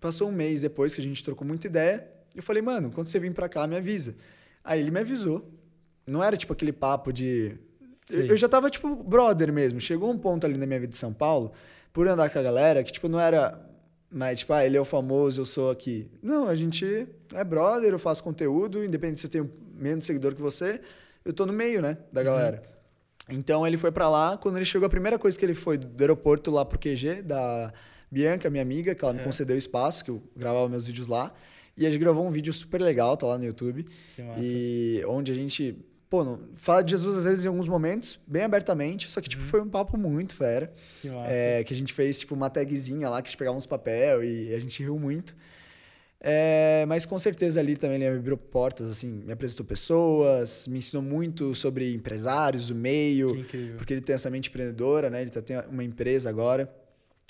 passou 0.00 0.28
um 0.28 0.32
mês 0.32 0.62
depois 0.62 0.94
que 0.94 1.00
a 1.00 1.04
gente 1.04 1.24
trocou 1.24 1.44
muita 1.44 1.66
ideia. 1.66 2.08
Eu 2.32 2.44
falei, 2.44 2.62
mano, 2.62 2.92
quando 2.92 3.08
você 3.08 3.18
vir 3.18 3.34
pra 3.34 3.48
cá, 3.48 3.66
me 3.66 3.74
avisa. 3.74 4.14
Aí 4.62 4.78
ele 4.78 4.92
me 4.92 5.00
avisou. 5.00 5.52
Não 6.06 6.22
era 6.22 6.36
tipo 6.36 6.52
aquele 6.52 6.72
papo 6.72 7.12
de. 7.12 7.58
Eu, 8.08 8.22
Sim. 8.22 8.28
eu 8.28 8.36
já 8.36 8.48
tava, 8.48 8.70
tipo, 8.70 8.94
brother 9.02 9.52
mesmo. 9.52 9.80
Chegou 9.80 10.08
um 10.12 10.16
ponto 10.16 10.46
ali 10.46 10.56
na 10.56 10.64
minha 10.64 10.78
vida 10.78 10.90
de 10.90 10.96
São 10.96 11.12
Paulo, 11.12 11.52
por 11.92 12.06
andar 12.06 12.30
com 12.30 12.38
a 12.38 12.42
galera, 12.42 12.84
que, 12.84 12.92
tipo, 12.92 13.08
não 13.08 13.18
era. 13.18 13.67
Mas, 14.10 14.38
tipo, 14.40 14.52
ah, 14.54 14.64
ele 14.64 14.76
é 14.76 14.80
o 14.80 14.84
famoso, 14.84 15.40
eu 15.42 15.44
sou 15.44 15.70
aqui. 15.70 16.08
Não, 16.22 16.48
a 16.48 16.54
gente 16.54 17.06
é 17.34 17.44
brother, 17.44 17.92
eu 17.92 17.98
faço 17.98 18.22
conteúdo, 18.24 18.82
independente 18.84 19.20
se 19.20 19.26
eu 19.26 19.30
tenho 19.30 19.50
menos 19.74 20.04
seguidor 20.06 20.34
que 20.34 20.40
você, 20.40 20.80
eu 21.24 21.32
tô 21.32 21.44
no 21.44 21.52
meio, 21.52 21.82
né, 21.82 21.98
da 22.12 22.22
galera. 22.22 22.62
Então 23.28 23.66
ele 23.66 23.76
foi 23.76 23.92
pra 23.92 24.08
lá, 24.08 24.38
quando 24.38 24.56
ele 24.56 24.64
chegou, 24.64 24.86
a 24.86 24.90
primeira 24.90 25.18
coisa 25.18 25.38
que 25.38 25.44
ele 25.44 25.54
foi 25.54 25.76
do 25.76 26.02
aeroporto 26.02 26.50
lá 26.50 26.64
pro 26.64 26.78
QG, 26.78 27.20
da 27.22 27.72
Bianca, 28.10 28.48
minha 28.48 28.62
amiga, 28.62 28.94
que 28.94 29.04
ela 29.04 29.12
me 29.12 29.20
É. 29.20 29.24
concedeu 29.24 29.56
espaço, 29.58 30.02
que 30.04 30.10
eu 30.10 30.22
gravava 30.34 30.66
meus 30.68 30.86
vídeos 30.86 31.06
lá. 31.08 31.32
E 31.76 31.86
a 31.86 31.90
gente 31.90 32.00
gravou 32.00 32.26
um 32.26 32.30
vídeo 32.30 32.52
super 32.52 32.80
legal, 32.80 33.16
tá 33.16 33.26
lá 33.26 33.36
no 33.38 33.44
YouTube. 33.44 33.84
Que 34.16 34.22
massa. 34.22 34.40
E 34.42 35.04
onde 35.06 35.30
a 35.30 35.34
gente, 35.34 35.76
pô, 36.08 36.24
não, 36.24 36.40
fala 36.56 36.82
de 36.82 36.92
Jesus 36.92 37.16
às 37.16 37.24
vezes 37.24 37.44
em 37.44 37.48
alguns 37.48 37.68
momentos, 37.68 38.18
bem 38.26 38.42
abertamente, 38.42 39.10
só 39.10 39.20
que 39.20 39.28
tipo, 39.28 39.44
foi 39.44 39.60
um 39.60 39.68
papo 39.68 39.96
muito 39.96 40.34
fera. 40.34 40.72
Que 41.00 41.08
massa. 41.08 41.30
É, 41.30 41.64
que 41.64 41.72
a 41.72 41.76
gente 41.76 41.92
fez 41.92 42.20
tipo 42.20 42.34
uma 42.34 42.48
tagzinha 42.50 43.08
lá 43.08 43.20
que 43.22 43.28
a 43.28 43.30
gente 43.30 43.38
pegava 43.38 43.56
uns 43.56 43.66
papel 43.66 44.24
e 44.24 44.54
a 44.54 44.58
gente 44.58 44.82
riu 44.82 44.98
muito. 44.98 45.36
É, 46.20 46.84
mas 46.88 47.06
com 47.06 47.16
certeza 47.16 47.60
ali 47.60 47.76
também 47.76 47.96
ele 47.96 48.10
me 48.10 48.18
abriu 48.18 48.36
portas, 48.36 48.90
assim, 48.90 49.22
me 49.24 49.32
apresentou 49.32 49.64
pessoas, 49.64 50.66
me 50.66 50.78
ensinou 50.78 51.02
muito 51.02 51.54
sobre 51.54 51.94
empresários, 51.94 52.70
o 52.70 52.74
meio, 52.74 53.32
Que 53.34 53.40
incrível. 53.40 53.76
porque 53.76 53.92
ele 53.92 54.00
tem 54.00 54.14
essa 54.14 54.28
mente 54.28 54.48
empreendedora, 54.48 55.10
né? 55.10 55.20
Ele 55.20 55.30
tá, 55.30 55.40
tem 55.40 55.58
uma 55.70 55.84
empresa 55.84 56.28
agora. 56.28 56.72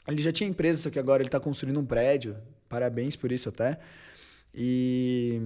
Ele 0.07 0.23
já 0.23 0.33
tinha 0.33 0.49
empresa, 0.49 0.81
só 0.83 0.91
que 0.91 0.99
agora 0.99 1.21
ele 1.21 1.29
está 1.29 1.39
construindo 1.39 1.79
um 1.79 1.85
prédio. 1.85 2.35
Parabéns 2.67 3.15
por 3.15 3.31
isso 3.31 3.51
até. 3.51 3.79
E 4.55 5.39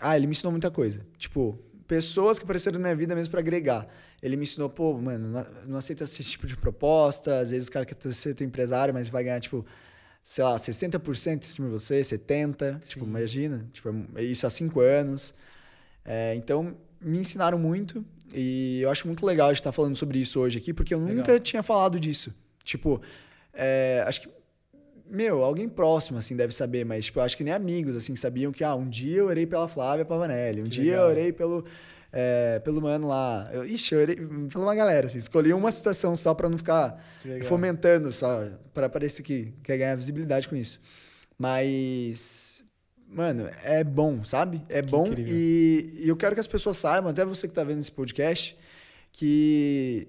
ah, 0.00 0.16
ele 0.16 0.26
me 0.26 0.32
ensinou 0.32 0.50
muita 0.50 0.70
coisa. 0.70 1.06
Tipo, 1.16 1.56
pessoas 1.90 2.38
que 2.38 2.44
apareceram 2.44 2.78
na 2.78 2.84
minha 2.84 2.94
vida 2.94 3.16
mesmo 3.16 3.32
para 3.32 3.40
agregar. 3.40 3.84
Ele 4.22 4.36
me 4.36 4.44
ensinou, 4.44 4.70
pô, 4.70 4.96
mano, 4.96 5.44
não, 5.66 5.76
aceita 5.76 6.04
esse 6.04 6.22
tipo 6.22 6.46
de 6.46 6.56
proposta. 6.56 7.40
Às 7.40 7.50
vezes 7.50 7.68
o 7.68 7.72
cara 7.72 7.84
quer 7.84 7.96
ser 8.12 8.32
teu 8.32 8.46
empresário, 8.46 8.94
mas 8.94 9.08
vai 9.08 9.24
ganhar, 9.24 9.40
tipo, 9.40 9.66
sei 10.22 10.44
lá, 10.44 10.54
60% 10.54 11.38
em 11.38 11.42
cima 11.42 11.66
de 11.66 11.72
você, 11.72 12.00
70%. 12.00 12.86
Tipo, 12.86 13.04
imagina. 13.04 13.68
Tipo, 13.72 13.92
é 14.14 14.22
isso 14.22 14.46
há 14.46 14.50
cinco 14.50 14.78
anos. 14.78 15.34
É, 16.04 16.32
então, 16.36 16.76
me 17.00 17.18
ensinaram 17.18 17.58
muito. 17.58 18.04
E 18.32 18.82
eu 18.82 18.90
acho 18.90 19.08
muito 19.08 19.26
legal 19.26 19.48
a 19.48 19.52
gente 19.52 19.60
estar 19.60 19.72
falando 19.72 19.96
sobre 19.96 20.20
isso 20.20 20.38
hoje 20.38 20.58
aqui, 20.58 20.72
porque 20.72 20.94
eu 20.94 21.00
Legal. 21.00 21.16
nunca 21.16 21.40
tinha 21.40 21.60
falado 21.60 21.98
disso. 21.98 22.32
Tipo, 22.62 23.02
é, 23.52 24.04
acho 24.06 24.20
que 24.20 24.28
meu, 25.10 25.42
alguém 25.44 25.68
próximo, 25.68 26.18
assim, 26.18 26.36
deve 26.36 26.54
saber, 26.54 26.84
mas, 26.84 27.06
tipo, 27.06 27.18
eu 27.18 27.22
acho 27.24 27.36
que 27.36 27.44
nem 27.44 27.52
amigos, 27.52 27.96
assim, 27.96 28.14
sabiam 28.16 28.52
que, 28.52 28.62
ah, 28.64 28.74
um 28.74 28.88
dia 28.88 29.18
eu 29.18 29.26
orei 29.26 29.46
pela 29.46 29.66
Flávia 29.68 30.04
Pavanelli, 30.04 30.60
um 30.60 30.64
Que 30.64 30.70
dia 30.70 30.84
legal. 30.92 31.04
eu 31.06 31.10
orei 31.10 31.32
pelo, 31.32 31.64
é, 32.12 32.58
pelo 32.60 32.80
mano 32.80 33.08
lá. 33.08 33.48
Eu, 33.52 33.64
ixi, 33.66 33.94
eu 33.94 34.00
orei 34.00 34.16
pela 34.16 34.64
uma 34.64 34.74
galera, 34.74 35.06
assim, 35.06 35.18
escolhi 35.18 35.52
uma 35.52 35.70
situação 35.72 36.14
só 36.16 36.32
pra 36.34 36.48
não 36.48 36.56
ficar 36.56 37.04
Que 37.22 37.42
fomentando, 37.42 38.12
só, 38.12 38.44
pra 38.72 38.88
parecer 38.88 39.22
que 39.22 39.52
quer 39.62 39.76
ganhar 39.78 39.96
visibilidade 39.96 40.48
com 40.48 40.56
isso. 40.56 40.80
Mas, 41.38 42.62
mano, 43.08 43.48
é 43.64 43.82
bom, 43.82 44.24
sabe? 44.24 44.62
É 44.68 44.82
bom 44.82 45.06
incrível. 45.06 45.34
e, 45.34 45.94
e 46.04 46.08
eu 46.08 46.16
quero 46.16 46.34
que 46.34 46.40
as 46.40 46.46
pessoas 46.46 46.76
saibam, 46.76 47.10
até 47.10 47.24
você 47.24 47.48
que 47.48 47.54
tá 47.54 47.64
vendo 47.64 47.80
esse 47.80 47.90
podcast, 47.90 48.56
que 49.10 50.06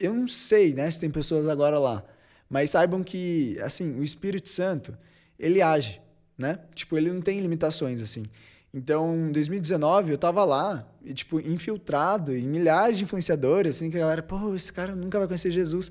eu 0.00 0.14
não 0.14 0.26
sei, 0.26 0.72
né, 0.74 0.90
se 0.90 0.98
tem 1.00 1.10
pessoas 1.10 1.46
agora 1.48 1.78
lá, 1.78 2.04
mas 2.48 2.70
saibam 2.70 3.02
que, 3.02 3.58
assim, 3.60 3.98
o 3.98 4.04
Espírito 4.04 4.48
Santo, 4.48 4.96
ele 5.38 5.60
age, 5.60 6.00
né? 6.36 6.58
Tipo, 6.74 6.96
ele 6.96 7.10
não 7.10 7.20
tem 7.20 7.40
limitações, 7.40 8.00
assim. 8.00 8.26
Então, 8.72 9.28
em 9.28 9.32
2019, 9.32 10.12
eu 10.12 10.18
tava 10.18 10.44
lá, 10.44 10.86
e, 11.02 11.12
tipo, 11.14 11.40
infiltrado 11.40 12.36
em 12.36 12.46
milhares 12.46 12.98
de 12.98 13.04
influenciadores, 13.04 13.76
assim, 13.76 13.90
que 13.90 13.96
a 13.96 14.00
galera, 14.00 14.22
pô, 14.22 14.54
esse 14.54 14.72
cara 14.72 14.94
nunca 14.94 15.18
vai 15.18 15.26
conhecer 15.26 15.50
Jesus. 15.50 15.90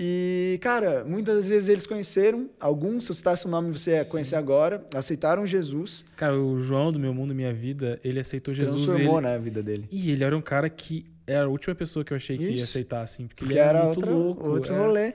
E, 0.00 0.58
cara, 0.60 1.04
muitas 1.04 1.34
das 1.36 1.48
vezes 1.48 1.68
eles 1.68 1.86
conheceram, 1.86 2.48
alguns, 2.60 3.04
se 3.04 3.10
eu 3.10 3.14
citasse 3.14 3.46
o 3.46 3.48
nome, 3.48 3.76
você 3.76 3.92
ia 3.92 4.04
Sim. 4.04 4.10
conhecer 4.10 4.36
agora, 4.36 4.84
aceitaram 4.94 5.44
Jesus, 5.44 6.04
Cara, 6.14 6.38
o 6.38 6.56
João 6.58 6.92
do 6.92 7.00
Meu 7.00 7.12
Mundo 7.12 7.34
Minha 7.34 7.52
Vida, 7.52 7.98
ele 8.04 8.20
aceitou 8.20 8.54
Jesus. 8.54 8.84
transformou, 8.84 9.18
ele... 9.18 9.26
né, 9.26 9.34
a 9.34 9.38
vida 9.38 9.62
dele. 9.62 9.88
E 9.90 10.12
ele 10.12 10.22
era 10.22 10.36
um 10.36 10.40
cara 10.40 10.68
que 10.70 11.04
era 11.26 11.46
a 11.46 11.48
última 11.48 11.74
pessoa 11.74 12.04
que 12.04 12.12
eu 12.12 12.16
achei 12.16 12.38
que 12.38 12.44
ia 12.44 12.62
aceitar, 12.62 13.02
assim. 13.02 13.26
Porque, 13.26 13.44
Porque 13.44 13.54
ele 13.54 13.60
era, 13.60 13.78
era 13.78 13.84
muito 13.86 13.98
outra, 13.98 14.14
louco. 14.14 14.50
outro 14.50 14.72
é. 14.72 14.78
rolê. 14.78 15.14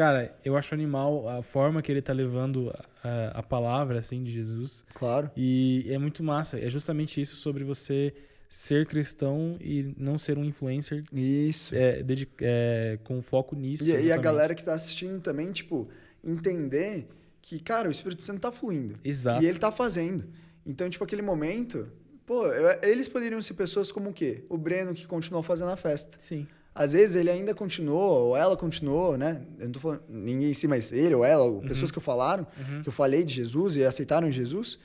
Cara, 0.00 0.34
eu 0.42 0.56
acho 0.56 0.72
animal 0.72 1.28
a 1.28 1.42
forma 1.42 1.82
que 1.82 1.92
ele 1.92 2.00
tá 2.00 2.14
levando 2.14 2.74
a, 3.04 3.40
a 3.40 3.42
palavra, 3.42 3.98
assim, 3.98 4.24
de 4.24 4.32
Jesus. 4.32 4.82
Claro. 4.94 5.30
E 5.36 5.84
é 5.90 5.98
muito 5.98 6.22
massa. 6.22 6.58
É 6.58 6.70
justamente 6.70 7.20
isso 7.20 7.36
sobre 7.36 7.64
você 7.64 8.14
ser 8.48 8.86
cristão 8.86 9.58
e 9.60 9.94
não 9.98 10.16
ser 10.16 10.38
um 10.38 10.44
influencer 10.46 11.04
Isso. 11.12 11.74
é, 11.74 12.02
é, 12.40 12.98
com 13.04 13.20
foco 13.20 13.54
nisso. 13.54 13.84
E, 13.84 14.06
e 14.06 14.10
a 14.10 14.16
galera 14.16 14.54
que 14.54 14.64
tá 14.64 14.72
assistindo 14.72 15.20
também, 15.20 15.52
tipo, 15.52 15.86
entender 16.24 17.06
que, 17.42 17.60
cara, 17.60 17.86
o 17.86 17.90
Espírito 17.90 18.22
Santo 18.22 18.40
tá 18.40 18.50
fluindo. 18.50 18.94
Exato. 19.04 19.44
E 19.44 19.46
ele 19.46 19.58
tá 19.58 19.70
fazendo. 19.70 20.26
Então, 20.64 20.88
tipo, 20.88 21.04
aquele 21.04 21.20
momento, 21.20 21.86
pô, 22.24 22.50
eles 22.82 23.06
poderiam 23.06 23.42
ser 23.42 23.52
pessoas 23.52 23.92
como 23.92 24.08
o 24.08 24.12
quê? 24.14 24.44
O 24.48 24.56
Breno 24.56 24.94
que 24.94 25.06
continuou 25.06 25.42
fazendo 25.42 25.72
a 25.72 25.76
festa. 25.76 26.16
Sim. 26.18 26.48
Às 26.74 26.92
vezes 26.92 27.16
ele 27.16 27.30
ainda 27.30 27.54
continuou, 27.54 28.28
ou 28.28 28.36
ela 28.36 28.56
continuou, 28.56 29.16
né? 29.18 29.42
Eu 29.58 29.64
não 29.66 29.72
tô 29.72 29.80
falando 29.80 30.02
ninguém 30.08 30.50
em 30.50 30.54
si, 30.54 30.66
mas 30.68 30.92
ele 30.92 31.14
ou 31.14 31.24
ela, 31.24 31.42
ou 31.44 31.60
pessoas 31.62 31.90
que 31.90 31.98
eu 31.98 32.02
falaram, 32.02 32.46
Uhum. 32.58 32.82
que 32.82 32.88
eu 32.88 32.92
falei 32.92 33.24
de 33.24 33.34
Jesus 33.34 33.76
e 33.76 33.84
aceitaram 33.84 34.30
Jesus, 34.30 34.78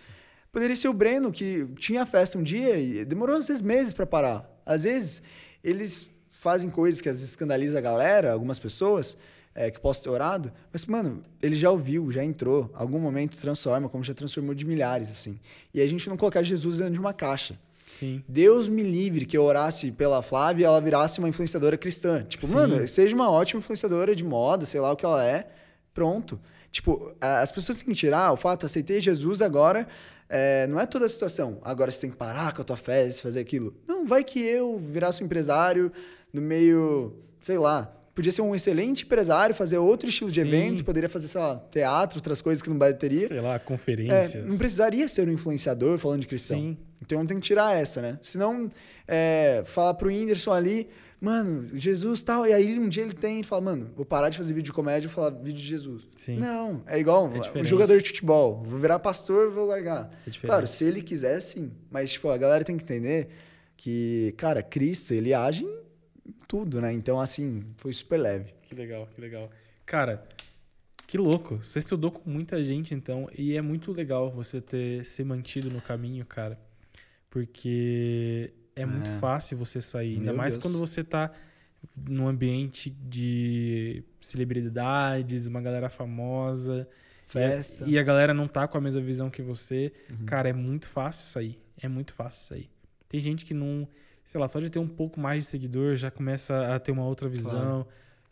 Poderia 0.51 0.75
ser 0.77 0.87
o 0.87 0.93
Breno, 0.93 1.33
que 1.33 1.67
tinha 1.77 2.05
festa 2.05 2.37
um 2.37 2.41
dia 2.43 2.77
e 2.77 3.03
demorou 3.03 3.35
às 3.35 3.45
vezes 3.49 3.61
meses 3.61 3.91
para 3.91 4.05
parar. 4.05 4.49
Às 4.65 4.83
vezes, 4.85 5.21
eles 5.61 6.09
fazem 6.29 6.69
coisas 6.69 7.01
que 7.01 7.09
às 7.09 7.17
vezes 7.17 7.31
escandaliza 7.31 7.77
a 7.77 7.81
galera, 7.81 8.31
algumas 8.31 8.57
pessoas, 8.57 9.17
é, 9.53 9.69
que 9.69 9.81
posso 9.81 10.01
ter 10.03 10.09
orado, 10.09 10.49
mas, 10.71 10.85
mano, 10.85 11.23
ele 11.41 11.55
já 11.55 11.69
ouviu, 11.69 12.09
já 12.09 12.23
entrou, 12.23 12.71
algum 12.73 12.99
momento 12.99 13.35
transforma, 13.35 13.89
como 13.89 14.01
já 14.01 14.13
transformou 14.13 14.55
de 14.55 14.63
milhares, 14.65 15.09
assim. 15.09 15.37
E 15.73 15.81
a 15.81 15.87
gente 15.87 16.07
não 16.07 16.15
colocar 16.15 16.41
Jesus 16.41 16.77
dentro 16.77 16.93
de 16.93 16.99
uma 17.01 17.11
caixa. 17.13 17.59
Sim. 17.85 18.23
Deus 18.27 18.67
me 18.67 18.81
livre 18.81 19.25
que 19.25 19.37
eu 19.37 19.43
orasse 19.43 19.91
pela 19.91 20.21
Flávia 20.21 20.63
e 20.63 20.65
ela 20.65 20.81
virasse 20.81 21.19
uma 21.19 21.29
influenciadora 21.29 21.77
cristã. 21.77 22.23
Tipo, 22.23 22.45
Sim. 22.45 22.55
mano, 22.55 22.87
seja 22.87 23.15
uma 23.15 23.29
ótima 23.29 23.59
influenciadora 23.59 24.15
de 24.15 24.23
moda, 24.23 24.65
sei 24.65 24.81
lá 24.81 24.91
o 24.91 24.95
que 24.95 25.05
ela 25.05 25.23
é, 25.23 25.47
pronto. 25.93 26.39
Tipo, 26.71 27.13
as 27.21 27.51
pessoas 27.51 27.77
têm 27.77 27.87
que 27.87 27.93
tirar 27.93 28.33
o 28.33 28.37
fato, 28.37 28.65
aceitei 28.65 28.99
Jesus 28.99 29.41
agora, 29.41 29.87
é, 30.27 30.67
não 30.67 30.79
é 30.79 30.85
toda 30.85 31.05
a 31.05 31.09
situação. 31.09 31.59
Agora 31.63 31.91
você 31.91 32.01
tem 32.01 32.09
que 32.09 32.17
parar 32.17 32.53
com 32.53 32.61
a 32.61 32.65
tua 32.65 32.75
fé, 32.75 33.09
fazer 33.13 33.39
aquilo. 33.39 33.73
Não, 33.87 34.05
vai 34.05 34.23
que 34.23 34.39
eu 34.39 34.77
virasse 34.77 35.23
um 35.23 35.25
empresário 35.25 35.91
no 36.33 36.41
meio, 36.41 37.15
sei 37.39 37.57
lá, 37.57 37.94
podia 38.15 38.31
ser 38.31 38.41
um 38.41 38.55
excelente 38.55 39.03
empresário, 39.03 39.53
fazer 39.53 39.77
outro 39.77 40.07
estilo 40.09 40.31
de 40.31 40.39
Sim. 40.41 40.47
evento, 40.47 40.85
poderia 40.85 41.09
fazer, 41.09 41.27
sei 41.27 41.41
lá, 41.41 41.57
teatro, 41.69 42.17
outras 42.17 42.41
coisas 42.41 42.61
que 42.61 42.69
não 42.69 42.77
bateria. 42.77 43.27
Sei 43.27 43.41
lá, 43.41 43.55
É, 43.55 43.59
conferências. 43.59 44.43
não 44.45 44.57
precisaria 44.57 45.07
ser 45.09 45.27
um 45.27 45.31
influenciador 45.33 45.99
falando 45.99 46.21
de 46.21 46.27
cristão. 46.27 46.57
Sim. 46.57 46.77
Então 47.01 47.25
tem 47.25 47.37
que 47.37 47.43
tirar 47.43 47.75
essa, 47.75 48.01
né? 48.01 48.17
Senão, 48.23 48.71
é, 49.05 49.61
falar 49.65 49.93
pro 49.95 50.07
Whindersson 50.07 50.53
ali, 50.53 50.87
mano, 51.19 51.69
Jesus 51.73 52.23
tal, 52.23 52.47
e 52.47 52.53
aí 52.53 52.79
um 52.79 52.87
dia 52.87 53.03
ele 53.03 53.13
tem 53.13 53.41
e 53.41 53.43
fala, 53.43 53.61
mano, 53.61 53.89
vou 53.95 54.05
parar 54.05 54.29
de 54.29 54.37
fazer 54.37 54.53
vídeo 54.53 54.67
de 54.67 54.73
comédia 54.73 55.07
e 55.07 55.09
falar 55.11 55.31
vídeo 55.31 55.61
de 55.61 55.67
Jesus. 55.67 56.07
Sim. 56.15 56.37
Não, 56.37 56.83
é 56.87 56.97
igual 56.97 57.29
É 57.53 57.59
um 57.59 57.65
jogador 57.65 57.97
de 58.01 58.07
futebol, 58.07 58.63
vou 58.65 58.79
virar 58.79 58.97
pastor, 58.99 59.51
vou 59.51 59.65
largar. 59.65 60.09
É 60.25 60.31
claro, 60.45 60.65
se 60.67 60.85
ele 60.85 61.01
quiser, 61.01 61.41
sim. 61.41 61.71
Mas, 61.91 62.13
tipo, 62.13 62.29
a 62.29 62.37
galera 62.37 62.63
tem 62.63 62.77
que 62.77 62.83
entender 62.83 63.27
que, 63.75 64.33
cara, 64.37 64.63
Cristo, 64.63 65.13
ele 65.13 65.33
age 65.33 65.63
em 65.65 65.84
tudo, 66.55 66.79
né? 66.81 66.93
Então, 66.93 67.19
assim, 67.19 67.65
foi 67.77 67.91
super 67.91 68.17
leve. 68.17 68.53
Que 68.63 68.73
legal, 68.75 69.07
que 69.13 69.19
legal. 69.19 69.51
Cara, 69.85 70.25
que 71.05 71.17
louco. 71.17 71.57
Você 71.61 71.79
estudou 71.79 72.11
com 72.11 72.29
muita 72.29 72.63
gente, 72.63 72.93
então, 72.93 73.29
e 73.37 73.55
é 73.57 73.61
muito 73.61 73.91
legal 73.91 74.31
você 74.31 74.61
ter 74.61 75.03
se 75.05 75.23
mantido 75.23 75.69
no 75.69 75.81
caminho, 75.81 76.25
cara. 76.25 76.57
Porque 77.29 78.53
é 78.75 78.85
muito 78.85 79.09
É. 79.09 79.19
fácil 79.19 79.57
você 79.57 79.81
sair. 79.81 80.13
Ainda 80.15 80.25
Meu 80.31 80.35
mais 80.37 80.53
Deus. 80.55 80.63
quando 80.63 80.79
você 80.79 81.03
tá 81.03 81.31
num 81.95 82.27
ambiente 82.27 82.89
de 82.89 84.03
celebridades, 84.21 85.47
uma 85.47 85.61
galera 85.61 85.89
famosa. 85.89 86.87
Festa. 87.27 87.83
E 87.87 87.99
a 87.99 88.03
galera 88.03 88.33
não 88.33 88.47
tá 88.47 88.67
com 88.67 88.77
a 88.77 88.81
mesma 88.81 89.01
visão 89.01 89.29
que 89.29 89.41
você. 89.41 89.91
Uhum. 90.09 90.25
Cara, 90.25 90.47
é 90.49 90.53
muito 90.53 90.87
fácil 90.87 91.27
sair. 91.27 91.59
É 91.81 91.87
muito 91.89 92.13
fácil 92.13 92.45
sair. 92.45 92.69
Tem 93.09 93.19
gente 93.19 93.43
que 93.45 93.53
não, 93.53 93.87
sei 94.25 94.41
lá, 94.41 94.47
só 94.47 94.59
de 94.59 94.69
ter 94.69 94.79
um 94.79 94.87
pouco 94.87 95.19
mais 95.19 95.43
de 95.43 95.49
seguidor 95.49 95.95
já 95.95 96.11
começa 96.11 96.75
a 96.75 96.79
ter 96.79 96.91
uma 96.91 97.05
outra 97.05 97.29
visão. 97.29 97.87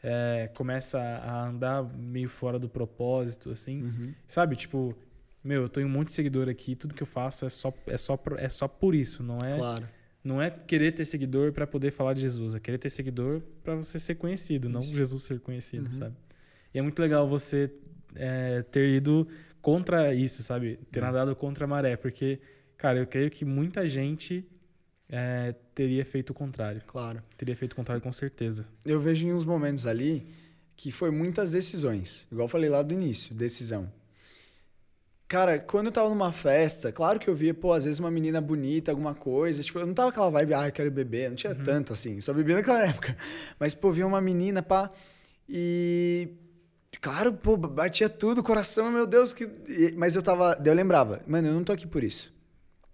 é, 0.05 0.49
começa 0.53 0.99
a 0.99 1.45
andar 1.47 1.81
meio 1.97 2.27
fora 2.27 2.59
do 2.59 2.67
propósito, 2.67 3.51
assim. 3.51 3.83
Uhum. 3.83 4.13
Sabe? 4.27 4.57
Tipo, 4.57 4.93
meu, 5.41 5.61
eu 5.61 5.69
tenho 5.69 5.87
um 5.87 5.89
monte 5.89 6.09
de 6.09 6.13
seguidor 6.15 6.49
aqui, 6.49 6.75
tudo 6.75 6.93
que 6.93 7.01
eu 7.01 7.07
faço 7.07 7.45
é 7.45 7.49
só, 7.49 7.73
é 7.87 7.97
só, 7.97 8.17
por- 8.17 8.37
é 8.37 8.49
só 8.49 8.67
por 8.67 8.93
isso, 8.93 9.23
não 9.23 9.39
é? 9.39 9.55
Claro. 9.55 9.87
Não 10.21 10.41
é 10.41 10.49
querer 10.49 10.91
ter 10.91 11.05
seguidor 11.05 11.53
pra 11.53 11.65
poder 11.65 11.91
falar 11.91 12.13
de 12.15 12.19
Jesus, 12.19 12.53
é 12.53 12.59
querer 12.59 12.77
ter 12.79 12.89
seguidor 12.89 13.41
pra 13.63 13.75
você 13.75 13.97
ser 13.97 14.15
conhecido, 14.15 14.67
não 14.67 14.81
Isso. 14.81 14.93
Jesus 14.93 15.23
ser 15.23 15.39
conhecido, 15.39 15.83
Uhum. 15.85 15.89
sabe? 15.89 16.15
E 16.73 16.79
é 16.79 16.81
muito 16.81 16.99
legal 17.01 17.25
você 17.25 17.71
é, 18.15 18.61
ter 18.63 18.89
ido 18.97 19.25
contra 19.61 20.13
isso, 20.13 20.43
sabe? 20.43 20.79
Ter 20.91 20.99
Uhum. 20.99 21.05
nadado 21.05 21.33
contra 21.35 21.63
a 21.63 21.67
maré, 21.67 21.95
porque, 21.95 22.41
cara, 22.75 22.99
eu 22.99 23.07
creio 23.07 23.29
que 23.31 23.45
muita 23.45 23.87
gente 23.87 24.45
é, 25.15 25.53
teria 25.75 26.03
feito 26.03 26.31
o 26.31 26.33
contrário. 26.33 26.81
Claro. 26.87 27.21
Teria 27.37 27.55
feito 27.55 27.73
o 27.73 27.75
contrário 27.75 28.01
com 28.01 28.11
certeza. 28.11 28.65
eu 28.83 28.99
vejo 28.99 29.27
em 29.27 29.31
uns 29.31 29.45
momentos 29.45 29.85
ali 29.85 30.25
que 30.75 30.91
foi 30.91 31.11
muitas 31.11 31.51
decisões. 31.51 32.25
Igual 32.31 32.45
eu 32.45 32.49
falei 32.49 32.67
lá 32.67 32.81
do 32.81 32.95
início, 32.95 33.35
decisão. 33.35 33.91
Cara, 35.27 35.59
quando 35.59 35.87
eu 35.87 35.91
tava 35.91 36.09
numa 36.09 36.31
festa, 36.31 36.91
claro 36.91 37.19
que 37.19 37.29
eu 37.29 37.35
via, 37.35 37.53
pô, 37.53 37.73
às 37.73 37.85
vezes 37.85 37.99
uma 37.99 38.09
menina 38.09 38.41
bonita, 38.41 38.91
alguma 38.91 39.13
coisa. 39.13 39.61
Tipo, 39.61 39.79
eu 39.79 39.85
não 39.85 39.93
tava 39.93 40.09
aquela 40.09 40.31
vibe, 40.31 40.53
ah, 40.55 40.67
eu 40.67 40.71
quero 40.71 40.89
beber. 40.89 41.29
Não 41.29 41.35
tinha 41.35 41.53
tanto 41.53 41.93
assim. 41.93 42.19
Só 42.19 42.33
bebia 42.33 42.55
naquela 42.55 42.81
época. 42.89 43.15
Mas, 43.59 43.75
pô, 43.75 43.91
via 43.91 44.07
uma 44.07 44.19
menina, 44.19 44.63
pá. 44.63 44.91
E. 45.47 46.27
Claro, 46.99 47.33
pô, 47.33 47.55
batia 47.55 48.09
tudo, 48.09 48.41
coração, 48.41 48.91
meu 48.91 49.05
Deus. 49.05 49.31
que 49.31 49.47
Mas 49.95 50.15
eu 50.15 50.23
tava. 50.23 50.59
Eu 50.65 50.73
lembrava, 50.73 51.21
mano, 51.27 51.49
eu 51.49 51.53
não 51.53 51.63
tô 51.63 51.71
aqui 51.71 51.85
por 51.85 52.03
isso. 52.03 52.33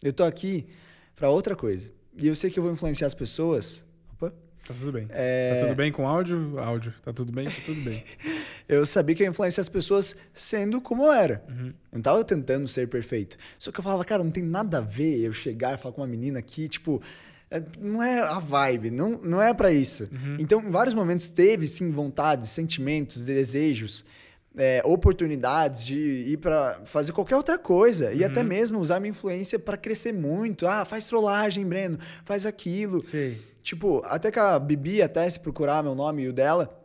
Eu 0.03 0.11
tô 0.11 0.25
aqui 0.25 0.67
pra 1.15 1.29
outra 1.29 1.55
coisa. 1.55 1.97
E 2.19 2.27
eu 2.27 2.35
sei 2.35 2.49
que 2.49 2.59
eu 2.59 2.63
vou 2.63 2.71
influenciar 2.71 3.07
as 3.07 3.13
pessoas. 3.13 3.83
Opa. 4.13 4.33
Tá 4.67 4.73
tudo 4.73 4.91
bem. 4.91 5.07
É, 5.09 5.55
Tá 5.55 5.65
tudo 5.65 5.75
bem 5.75 5.91
com 5.91 6.07
áudio? 6.07 6.59
Áudio. 6.59 6.93
Tá 7.03 7.13
tudo 7.13 7.31
bem? 7.31 7.45
Tá 7.45 7.55
tudo 7.65 7.81
bem. 7.81 8.03
eu 8.67 8.85
sabia 8.85 9.15
que 9.15 9.23
eu 9.23 9.25
ia 9.25 9.29
influenciar 9.31 9.61
as 9.61 9.69
pessoas 9.69 10.15
sendo 10.33 10.79
como 10.81 11.05
eu 11.05 11.11
era. 11.11 11.43
Uhum. 11.49 11.67
Eu 11.67 11.73
não 11.93 12.01
tava 12.01 12.23
tentando 12.23 12.67
ser 12.67 12.87
perfeito. 12.87 13.37
Só 13.57 13.71
que 13.71 13.79
eu 13.79 13.83
falava, 13.83 14.03
cara, 14.05 14.23
não 14.23 14.31
tem 14.31 14.43
nada 14.43 14.77
a 14.77 14.81
ver 14.81 15.19
eu 15.19 15.33
chegar 15.33 15.75
e 15.75 15.77
falar 15.77 15.93
com 15.93 16.01
uma 16.01 16.07
menina 16.07 16.39
aqui, 16.39 16.67
tipo, 16.67 17.01
é, 17.49 17.63
não 17.79 18.03
é 18.03 18.19
a 18.19 18.37
vibe, 18.39 18.91
não, 18.91 19.11
não 19.23 19.41
é 19.41 19.53
pra 19.53 19.71
isso. 19.71 20.07
Então, 20.37 20.61
em 20.61 20.69
vários 20.69 20.93
momentos 20.93 21.29
teve, 21.29 21.65
sim, 21.65 21.91
vontades, 21.91 22.49
sentimentos, 22.49 23.23
desejos, 23.23 24.05
é, 24.57 24.81
oportunidades 24.85 25.85
de 25.85 25.97
ir 25.97 26.37
pra 26.37 26.81
fazer 26.85 27.11
qualquer 27.11 27.35
outra 27.35 27.57
coisa. 27.57 28.11
E 28.13 28.23
até 28.23 28.43
mesmo 28.43 28.79
usar 28.79 28.99
minha 28.99 29.11
influência 29.11 29.59
pra 29.59 29.77
crescer 29.77 30.13
muito. 30.13 30.67
Ah, 30.67 30.85
faz 30.85 31.07
trollagem, 31.07 31.65
Breno, 31.65 31.97
faz 32.25 32.45
aquilo. 32.45 33.01
Sei. 33.03 33.41
Tipo, 33.61 34.01
até 34.05 34.31
que 34.31 34.39
a 34.39 34.57
Bibi, 34.57 35.01
até 35.01 35.29
se 35.29 35.39
procurar 35.39 35.83
meu 35.83 35.93
nome 35.93 36.23
e 36.23 36.27
o 36.27 36.33
dela, 36.33 36.75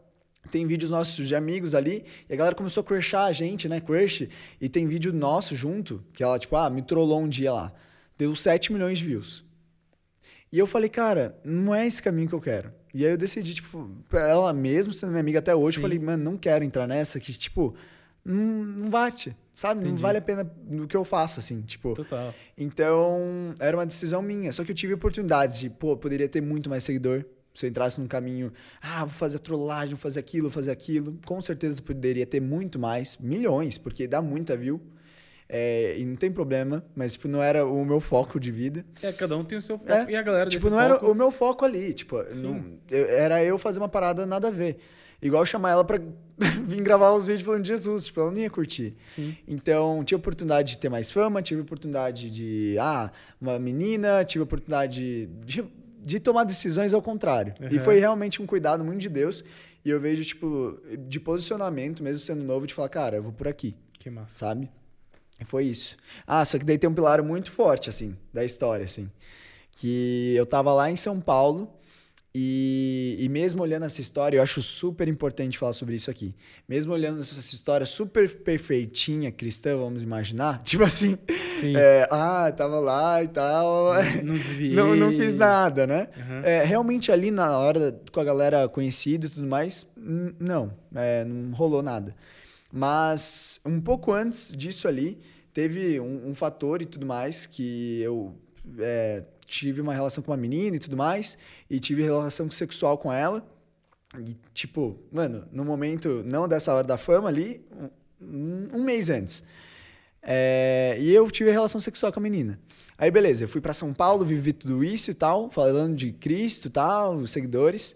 tem 0.51 0.66
vídeos 0.66 0.91
nossos 0.91 1.27
de 1.27 1.35
amigos 1.35 1.74
ali, 1.74 2.05
e 2.28 2.35
a 2.35 2.36
galera 2.36 2.55
começou 2.55 2.82
a 2.82 2.85
crushar 2.85 3.24
a 3.24 3.32
gente, 3.32 3.69
né? 3.69 3.81
Crush, 3.81 4.28
e 4.61 4.69
tem 4.69 4.86
vídeo 4.86 5.12
nosso 5.12 5.55
junto, 5.57 6.05
que 6.12 6.23
ela, 6.23 6.39
tipo, 6.39 6.57
ah, 6.57 6.69
me 6.69 6.82
trollou 6.82 7.20
um 7.20 7.28
dia 7.28 7.53
lá. 7.53 7.73
Deu 8.19 8.35
7 8.36 8.73
milhões 8.73 8.99
de 8.99 9.05
views. 9.05 9.45
E 10.53 10.59
eu 10.59 10.66
falei, 10.66 10.89
cara, 10.89 11.39
não 11.43 11.74
é 11.74 11.86
esse 11.86 12.03
caminho 12.03 12.28
que 12.28 12.35
eu 12.35 12.41
quero. 12.41 12.73
E 12.95 13.05
aí 13.05 13.11
eu 13.11 13.19
decidi, 13.19 13.55
tipo, 13.55 13.91
ela 14.12 14.53
mesmo 14.53 14.93
sendo 14.93 15.11
minha 15.11 15.21
amiga 15.21 15.41
até 15.41 15.53
hoje, 15.53 15.75
Sim. 15.77 15.81
eu 15.81 15.83
falei, 15.83 15.99
mano, 15.99 16.23
não 16.23 16.37
quero 16.37 16.65
entrar 16.65 16.87
nessa 16.87 17.19
que, 17.19 17.33
tipo, 17.33 17.75
não, 18.25 18.37
não 18.37 18.89
bate, 18.89 19.37
sabe? 19.53 19.81
Não 19.81 19.89
Entendi. 19.89 20.03
vale 20.03 20.19
a 20.19 20.23
pena 20.23 20.51
no 20.69 20.87
que 20.87 20.97
eu 20.97 21.05
faço, 21.05 21.41
assim, 21.41 21.61
tipo. 21.62 21.95
Total. 21.95 22.33
Então, 22.57 23.53
era 23.59 23.77
uma 23.77 23.85
decisão 23.85 24.23
minha. 24.23 24.53
Só 24.53 24.62
que 24.62 24.71
eu 24.71 24.77
tive 24.77 24.95
oportunidades 24.95 25.59
de, 25.59 25.69
pô, 25.69 25.97
poderia 25.97 26.29
ter 26.29 26.41
muito 26.41 26.71
mais 26.71 26.85
seguidor. 26.85 27.25
Se 27.53 27.66
eu 27.66 27.71
entrasse 27.71 28.01
num 28.01 28.07
caminho, 28.07 28.53
ah, 28.81 29.01
vou 29.01 29.15
fazer 29.15 29.39
trollagem, 29.41 29.91
vou 29.91 30.01
fazer 30.01 30.21
aquilo, 30.21 30.45
vou 30.45 30.53
fazer 30.53 30.71
aquilo. 30.71 31.19
Com 31.25 31.41
certeza 31.43 31.83
poderia 31.83 32.27
ter 32.27 32.41
muito 32.41 32.79
mais, 32.79 33.16
milhões, 33.19 33.77
porque 33.77 34.09
dá 34.09 34.23
muita 34.23 34.57
view. 34.57 34.81
É, 35.49 35.97
e 35.99 36.05
não 36.07 36.16
tem 36.16 36.33
problema, 36.33 36.85
mas, 36.97 37.12
tipo, 37.12 37.29
não 37.29 37.43
era 37.43 37.66
o 37.66 37.85
meu 37.85 38.01
foco 38.01 38.41
de 38.41 38.51
vida. 38.51 38.85
É, 39.03 39.12
cada 39.12 39.37
um 39.37 39.45
tem 39.45 39.59
o 39.59 39.62
seu 39.62 39.77
foco. 39.79 39.93
É, 39.93 40.11
E 40.11 40.16
a 40.16 40.23
galera 40.23 40.49
Tipo, 40.49 40.71
não 40.71 40.81
era 40.81 40.95
foco... 40.95 41.11
o 41.11 41.15
meu 41.15 41.31
foco 41.31 41.65
ali. 41.65 41.93
Tipo, 41.93 42.16
não- 42.43 42.65
eu- 42.91 43.07
era 43.11 43.45
eu 43.45 43.59
fazer 43.59 43.79
uma 43.79 43.89
parada 43.89 44.25
nada 44.27 44.49
a 44.49 44.51
ver. 44.51 44.79
Igual 45.23 45.45
chamar 45.47 45.71
ela 45.73 45.85
pra 45.85 45.99
vir 46.66 46.83
gravar 46.83 47.12
os 47.12 47.27
vídeos 47.27 47.45
falando 47.47 47.62
de 47.62 47.69
Jesus. 47.69 48.07
Tipo, 48.07 48.21
ela 48.23 48.31
não 48.31 48.39
ia 48.39 48.51
curtir. 48.51 48.95
Sim. 49.07 49.37
Então, 49.47 50.03
tive 50.05 50.16
oportunidade 50.19 50.73
de 50.73 50.79
ter 50.79 50.89
mais 50.89 51.11
fama, 51.11 51.41
tive 51.43 51.61
oportunidade 51.61 52.31
de, 52.31 52.77
ah, 52.81 53.11
uma 53.41 53.59
menina, 53.59 54.25
tive 54.25 54.43
oportunidade 54.45 55.27
de, 55.45 55.65
de 56.03 56.21
tomar 56.21 56.45
decisões 56.45 56.93
ao 56.95 57.03
contrário. 57.03 57.55
E 57.71 57.77
Uhum. 57.77 57.81
foi 57.85 57.99
realmente 58.01 58.41
um 58.43 58.47
cuidado 58.47 58.83
muito 58.85 59.01
de 59.01 59.09
Deus. 59.11 59.45
E 59.85 59.91
eu 59.91 60.01
vejo, 60.01 60.25
tipo, 60.25 60.79
de 61.07 61.21
posicionamento, 61.21 62.03
mesmo 62.03 62.21
sendo 62.21 62.43
novo, 62.43 62.66
de 62.66 62.73
falar, 62.73 62.89
cara, 62.89 63.16
eu 63.16 63.23
vou 63.23 63.33
por 63.33 63.47
aqui, 63.47 63.77
Que 63.99 64.09
massa. 64.11 64.39
sabe? 64.39 64.71
Foi 65.44 65.65
isso. 65.65 65.97
Ah, 66.27 66.44
só 66.44 66.59
que 66.59 66.65
daí 66.65 66.78
tem 66.78 66.89
um 66.89 66.94
pilar 66.94 67.23
muito 67.23 67.51
forte, 67.51 67.90
assim, 67.90 68.16
da 68.32 68.44
história, 68.44 68.85
assim. 68.85 69.11
Que 69.73 70.35
eu 70.36 70.47
tava 70.47 70.73
lá 70.73 70.90
em 70.90 70.97
São 70.97 71.20
Paulo 71.20 71.70
e, 72.36 73.16
e 73.20 73.28
mesmo 73.28 73.62
olhando 73.62 73.85
essa 73.86 74.01
história, 74.01 74.39
eu 74.39 74.43
acho 74.43 74.61
super 74.61 75.06
importante 75.06 75.56
falar 75.56 75.73
sobre 75.73 75.94
isso 75.94 76.11
aqui. 76.11 76.35
Mesmo 76.69 76.93
olhando 76.93 77.20
essa 77.20 77.39
história 77.39 77.86
super 77.86 78.28
perfeitinha 78.28 79.31
cristã, 79.31 79.77
vamos 79.77 80.02
imaginar, 80.02 80.61
tipo 80.66 80.82
assim, 80.82 81.16
Sim. 81.61 81.77
é, 81.77 82.09
ah, 82.11 82.51
tava 82.51 82.81
lá 82.81 83.23
e 83.23 83.28
tal, 83.28 83.94
Não 84.24 84.35
desviei. 84.39 84.74
não, 84.74 84.97
não 84.97 85.11
fiz 85.12 85.32
nada, 85.35 85.86
né? 85.86 86.09
Uhum. 86.16 86.40
É, 86.44 86.65
realmente 86.65 87.12
ali 87.12 87.31
na 87.31 87.56
hora, 87.56 88.01
com 88.11 88.19
a 88.19 88.24
galera 88.24 88.69
conhecida 88.69 89.27
e 89.27 89.28
tudo 89.28 89.47
mais, 89.47 89.86
não, 89.97 90.73
é, 90.93 91.24
não 91.24 91.55
rolou 91.55 91.82
nada. 91.85 92.16
Mas 92.77 93.61
um 93.65 93.81
pouco 93.81 94.11
antes 94.11 94.53
disso 94.53 94.89
ali, 94.89 95.21
teve 95.53 96.01
um, 96.01 96.31
um 96.31 96.35
fator 96.35 96.83
e 96.83 96.87
tudo 96.87 97.07
mais 97.07 97.47
que 97.47 98.01
eu 98.01 98.35
é, 98.81 99.23
tive 99.47 99.81
uma 99.81 99.95
relação 99.95 100.25
com 100.25 100.33
uma 100.33 100.37
menina 100.37 100.75
e 100.75 100.81
tudo 100.81 100.97
mais, 100.97 101.39
e 101.71 101.79
tive 101.79 102.03
relação 102.03 102.51
sexual 102.51 102.99
com 102.99 103.13
ela. 103.13 103.49
E, 104.19 104.37
tipo, 104.53 104.99
mano, 105.13 105.47
no 105.53 105.65
momento, 105.65 106.25
não 106.27 106.49
dessa 106.49 106.75
hora 106.75 106.85
da 106.85 106.99
fama 106.99 107.29
ali, 107.29 107.65
um, 108.21 108.67
um 108.73 108.83
mês 108.83 109.09
antes. 109.09 109.45
É, 110.21 110.97
e 110.99 111.13
eu 111.13 111.31
tive 111.31 111.53
relação 111.53 111.81
sexual 111.81 112.13
com 112.13 112.19
a 112.19 112.23
menina. 112.25 112.59
Aí, 112.99 113.09
beleza, 113.09 113.45
eu 113.45 113.49
fui 113.49 113.61
para 113.61 113.73
São 113.73 113.95
Paulo, 113.95 114.25
vivi 114.25 114.53
tudo 114.53 114.83
isso 114.83 115.13
e 115.13 115.15
tal, 115.15 115.49
falando 115.49 115.95
de 115.95 116.11
Cristo 116.11 116.67
e 116.67 116.71
tal, 116.71 117.19
os 117.19 117.31
seguidores. 117.31 117.95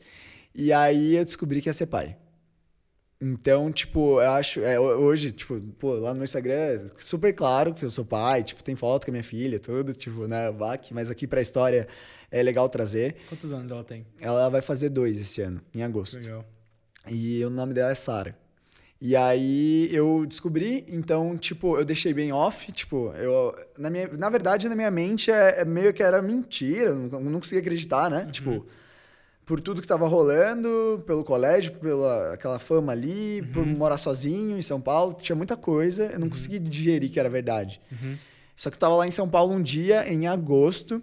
E 0.54 0.72
aí 0.72 1.16
eu 1.16 1.24
descobri 1.24 1.60
que 1.60 1.68
ia 1.68 1.72
ser 1.72 1.86
pai. 1.86 2.16
Então, 3.20 3.70
tipo, 3.72 4.20
eu 4.20 4.30
acho. 4.30 4.60
É, 4.60 4.78
hoje, 4.78 5.32
tipo, 5.32 5.60
pô, 5.78 5.92
lá 5.94 6.10
no 6.10 6.16
meu 6.16 6.24
Instagram 6.24 6.54
é 6.54 6.84
super 7.00 7.34
claro 7.34 7.74
que 7.74 7.84
eu 7.84 7.90
sou 7.90 8.04
pai, 8.04 8.44
tipo, 8.44 8.62
tem 8.62 8.76
foto 8.76 9.04
com 9.04 9.10
a 9.10 9.12
minha 9.12 9.24
filha, 9.24 9.58
tudo, 9.58 9.92
tipo, 9.92 10.28
né, 10.28 10.52
back, 10.52 10.94
mas 10.94 11.10
aqui 11.10 11.26
pra 11.26 11.40
história 11.40 11.88
é 12.30 12.42
legal 12.42 12.68
trazer. 12.68 13.16
Quantos 13.28 13.52
anos 13.52 13.72
ela 13.72 13.82
tem? 13.82 14.06
Ela 14.20 14.48
vai 14.48 14.62
fazer 14.62 14.88
dois 14.88 15.18
esse 15.18 15.40
ano, 15.40 15.60
em 15.74 15.82
agosto. 15.82 16.16
Legal. 16.16 16.44
E 17.08 17.44
o 17.44 17.50
nome 17.50 17.74
dela 17.74 17.90
é 17.90 17.94
Sara. 17.94 18.36
E 19.00 19.14
aí 19.14 19.88
eu 19.92 20.26
descobri, 20.26 20.84
então, 20.88 21.36
tipo, 21.36 21.76
eu 21.76 21.84
deixei 21.84 22.12
bem 22.12 22.32
off, 22.32 22.70
tipo, 22.72 23.12
eu. 23.14 23.54
Na, 23.76 23.88
minha, 23.90 24.08
na 24.08 24.28
verdade, 24.28 24.68
na 24.68 24.74
minha 24.74 24.90
mente 24.90 25.30
é, 25.30 25.60
é 25.60 25.64
meio 25.64 25.92
que 25.92 26.02
era 26.02 26.20
mentira, 26.20 26.90
eu 26.90 26.96
não, 26.96 27.20
não 27.20 27.40
conseguia 27.40 27.60
acreditar, 27.60 28.10
né? 28.10 28.24
Uhum. 28.24 28.30
Tipo, 28.30 28.66
por 29.48 29.62
tudo 29.62 29.80
que 29.80 29.88
tava 29.88 30.06
rolando, 30.06 31.02
pelo 31.06 31.24
colégio, 31.24 31.72
pela 31.72 32.34
aquela 32.34 32.58
fama 32.58 32.92
ali, 32.92 33.40
uhum. 33.40 33.52
por 33.52 33.66
morar 33.66 33.96
sozinho 33.96 34.58
em 34.58 34.62
São 34.62 34.78
Paulo, 34.78 35.16
tinha 35.18 35.34
muita 35.34 35.56
coisa, 35.56 36.04
eu 36.04 36.18
não 36.18 36.26
uhum. 36.26 36.32
conseguia 36.32 36.60
digerir 36.60 37.10
que 37.10 37.18
era 37.18 37.30
verdade. 37.30 37.80
Uhum. 37.90 38.14
Só 38.54 38.68
que 38.68 38.76
eu 38.76 38.78
tava 38.78 38.94
lá 38.96 39.08
em 39.08 39.10
São 39.10 39.26
Paulo 39.26 39.54
um 39.54 39.62
dia, 39.62 40.06
em 40.06 40.26
agosto 40.26 41.02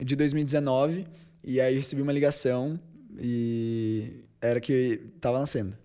de 0.00 0.16
2019, 0.16 1.06
e 1.44 1.60
aí 1.60 1.76
recebi 1.76 2.00
uma 2.00 2.12
ligação 2.12 2.80
e 3.20 4.24
era 4.40 4.62
que 4.62 5.02
tava 5.20 5.38
nascendo. 5.38 5.76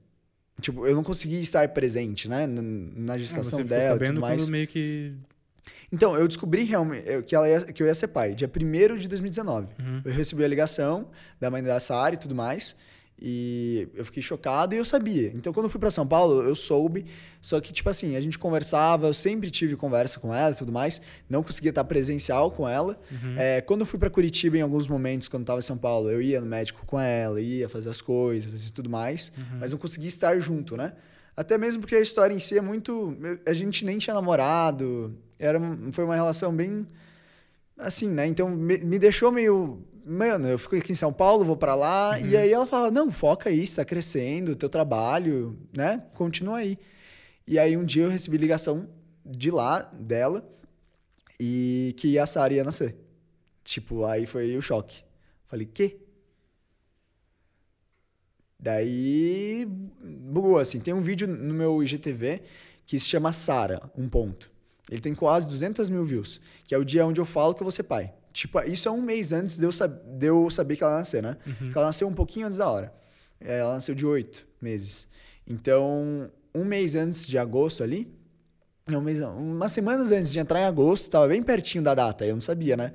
Tipo, 0.62 0.88
eu 0.88 0.96
não 0.96 1.04
consegui 1.04 1.42
estar 1.42 1.68
presente, 1.68 2.30
né? 2.30 2.48
Na 2.48 3.18
gestação 3.18 3.60
ah, 3.60 3.64
você 3.64 3.70
dela. 3.70 3.82
sabendo 3.82 4.08
tudo 4.12 4.22
mais. 4.22 4.42
quando 4.42 4.52
meio 4.52 4.68
que. 4.68 5.14
Então, 5.92 6.16
eu 6.16 6.28
descobri 6.28 6.64
realmente 6.64 7.24
que, 7.24 7.36
ela 7.36 7.50
ia, 7.50 7.62
que 7.62 7.82
eu 7.82 7.88
ia 7.88 7.96
ser 7.96 8.10
pai, 8.10 8.36
dia 8.36 8.50
1 8.50 8.96
de 8.98 9.08
2019. 9.08 9.68
Uhum. 9.80 10.02
Eu 10.06 10.12
recebi 10.12 10.44
a 10.44 10.48
ligação 10.48 11.08
da 11.40 11.50
mãe 11.50 11.64
da 11.64 11.80
Sara 11.80 12.16
e 12.16 12.18
tudo 12.18 12.36
mais. 12.36 12.76
E 13.22 13.90
eu 13.96 14.06
fiquei 14.06 14.24
chocado 14.24 14.74
e 14.74 14.78
eu 14.78 14.86
sabia. 14.86 15.30
Então, 15.36 15.52
quando 15.52 15.66
eu 15.66 15.70
fui 15.70 15.80
para 15.80 15.92
São 15.92 16.08
Paulo, 16.08 16.42
eu 16.42 16.56
soube. 16.56 17.06
Só 17.42 17.60
que, 17.60 17.74
tipo 17.74 17.90
assim, 17.90 18.16
a 18.16 18.22
gente 18.22 18.40
conversava, 18.40 19.08
eu 19.08 19.14
sempre 19.14 19.52
tive 19.52 19.76
conversa 19.76 20.20
com 20.22 20.34
ela 20.34 20.52
e 20.54 20.56
tudo 20.56 20.72
mais. 20.72 21.02
Não 21.30 21.44
conseguia 21.44 21.72
estar 21.72 21.84
presencial 21.84 22.50
com 22.50 22.68
ela. 22.68 22.98
Uhum. 23.12 23.36
É, 23.38 23.60
quando 23.60 23.82
eu 23.82 23.86
fui 23.86 24.00
para 24.00 24.10
Curitiba, 24.10 24.58
em 24.58 24.62
alguns 24.62 24.88
momentos, 24.88 25.28
quando 25.28 25.44
estava 25.44 25.60
em 25.60 25.64
São 25.64 25.78
Paulo, 25.78 26.10
eu 26.10 26.22
ia 26.22 26.40
no 26.40 26.48
médico 26.48 26.86
com 26.86 26.98
ela, 26.98 27.42
ia 27.42 27.68
fazer 27.68 27.90
as 27.90 28.00
coisas 28.00 28.66
e 28.66 28.72
tudo 28.72 28.90
mais. 28.90 29.34
Uhum. 29.38 29.60
Mas 29.60 29.72
não 29.72 29.78
conseguia 29.78 30.08
estar 30.08 30.40
junto, 30.40 30.78
né? 30.78 30.94
Até 31.36 31.58
mesmo 31.58 31.82
porque 31.82 31.96
a 31.96 32.02
história 32.02 32.34
em 32.34 32.40
si 32.40 32.58
é 32.58 32.62
muito. 32.62 33.18
A 33.46 33.54
gente 33.54 33.84
nem 33.84 33.98
tinha 33.98 34.14
namorado. 34.14 35.14
Era, 35.40 35.60
foi 35.92 36.04
uma 36.04 36.16
relação 36.16 36.54
bem. 36.54 36.86
Assim, 37.78 38.10
né? 38.10 38.28
Então 38.28 38.50
me, 38.50 38.78
me 38.80 39.00
deixou 39.00 39.32
meio 39.32 39.82
mano, 40.10 40.48
eu 40.48 40.58
fico 40.58 40.76
aqui 40.76 40.92
em 40.92 40.96
São 40.96 41.14
Paulo, 41.14 41.46
vou 41.46 41.56
para 41.56 41.76
lá. 41.76 42.18
Uhum. 42.18 42.28
E 42.28 42.36
aí 42.36 42.52
ela 42.52 42.66
fala, 42.66 42.90
não, 42.90 43.12
foca 43.12 43.50
aí, 43.50 43.64
está 43.64 43.86
crescendo, 43.86 44.56
teu 44.56 44.68
trabalho, 44.68 45.58
né? 45.72 46.04
Continua 46.16 46.58
aí. 46.58 46.78
E 47.48 47.60
aí 47.60 47.78
um 47.78 47.84
dia 47.84 48.04
eu 48.04 48.10
recebi 48.10 48.38
ligação 48.38 48.90
de 49.24 49.52
lá, 49.52 49.82
dela, 49.94 50.48
e 51.40 51.94
que 51.98 52.18
a 52.18 52.26
Sara 52.26 52.54
ia 52.54 52.64
nascer. 52.64 52.96
Tipo, 53.64 54.04
aí 54.06 54.26
foi 54.26 54.58
o 54.58 54.62
choque. 54.62 55.04
Falei, 55.46 55.68
quê? 55.68 56.00
Daí 58.60 59.66
bugou 60.02 60.58
assim. 60.58 60.80
Tem 60.80 60.94
um 60.94 61.02
vídeo 61.02 61.28
no 61.28 61.54
meu 61.54 61.82
IGTV 61.84 62.42
que 62.86 63.00
se 63.00 63.08
chama 63.08 63.32
Sara, 63.32 63.90
um 63.96 64.10
ponto. 64.10 64.52
Ele 64.90 65.00
tem 65.00 65.14
quase 65.14 65.48
200 65.48 65.90
mil 65.90 66.04
views, 66.04 66.42
que 66.66 66.74
é 66.74 66.78
o 66.78 66.84
dia 66.84 67.06
onde 67.06 67.22
eu 67.22 67.26
falo 67.26 67.54
que 67.54 67.62
eu 67.62 67.66
vou 67.66 67.72
ser 67.72 67.84
pai. 67.84 68.12
Tipo, 68.34 68.62
isso 68.62 68.88
é 68.88 68.92
um 68.92 69.02
mês 69.02 69.32
antes 69.32 69.58
de 69.58 69.66
eu, 69.66 69.72
de 70.18 70.26
eu 70.26 70.50
saber 70.50 70.76
que 70.76 70.84
ela 70.84 70.98
nasceu, 70.98 71.22
né? 71.22 71.38
Uhum. 71.46 71.54
Porque 71.54 71.78
ela 71.78 71.88
nasceu 71.88 72.08
um 72.08 72.14
pouquinho 72.14 72.48
antes 72.48 72.58
da 72.58 72.70
hora. 72.70 72.94
É, 73.40 73.60
ela 73.60 73.74
nasceu 73.76 73.94
de 73.94 74.06
oito 74.06 74.48
meses. 74.62 75.08
Então, 75.48 76.30
um 76.54 76.66
mês 76.66 76.96
antes 76.96 77.26
de 77.26 77.38
agosto 77.38 77.84
ali, 77.84 78.12
um 78.92 79.02
mês, 79.02 79.22
umas 79.22 79.72
semanas 79.72 80.12
antes 80.12 80.32
de 80.32 80.40
entrar 80.40 80.60
em 80.60 80.66
agosto, 80.66 81.10
tava 81.10 81.28
bem 81.28 81.42
pertinho 81.44 81.84
da 81.84 81.94
data, 81.94 82.26
eu 82.26 82.34
não 82.34 82.42
sabia, 82.42 82.76
né? 82.76 82.94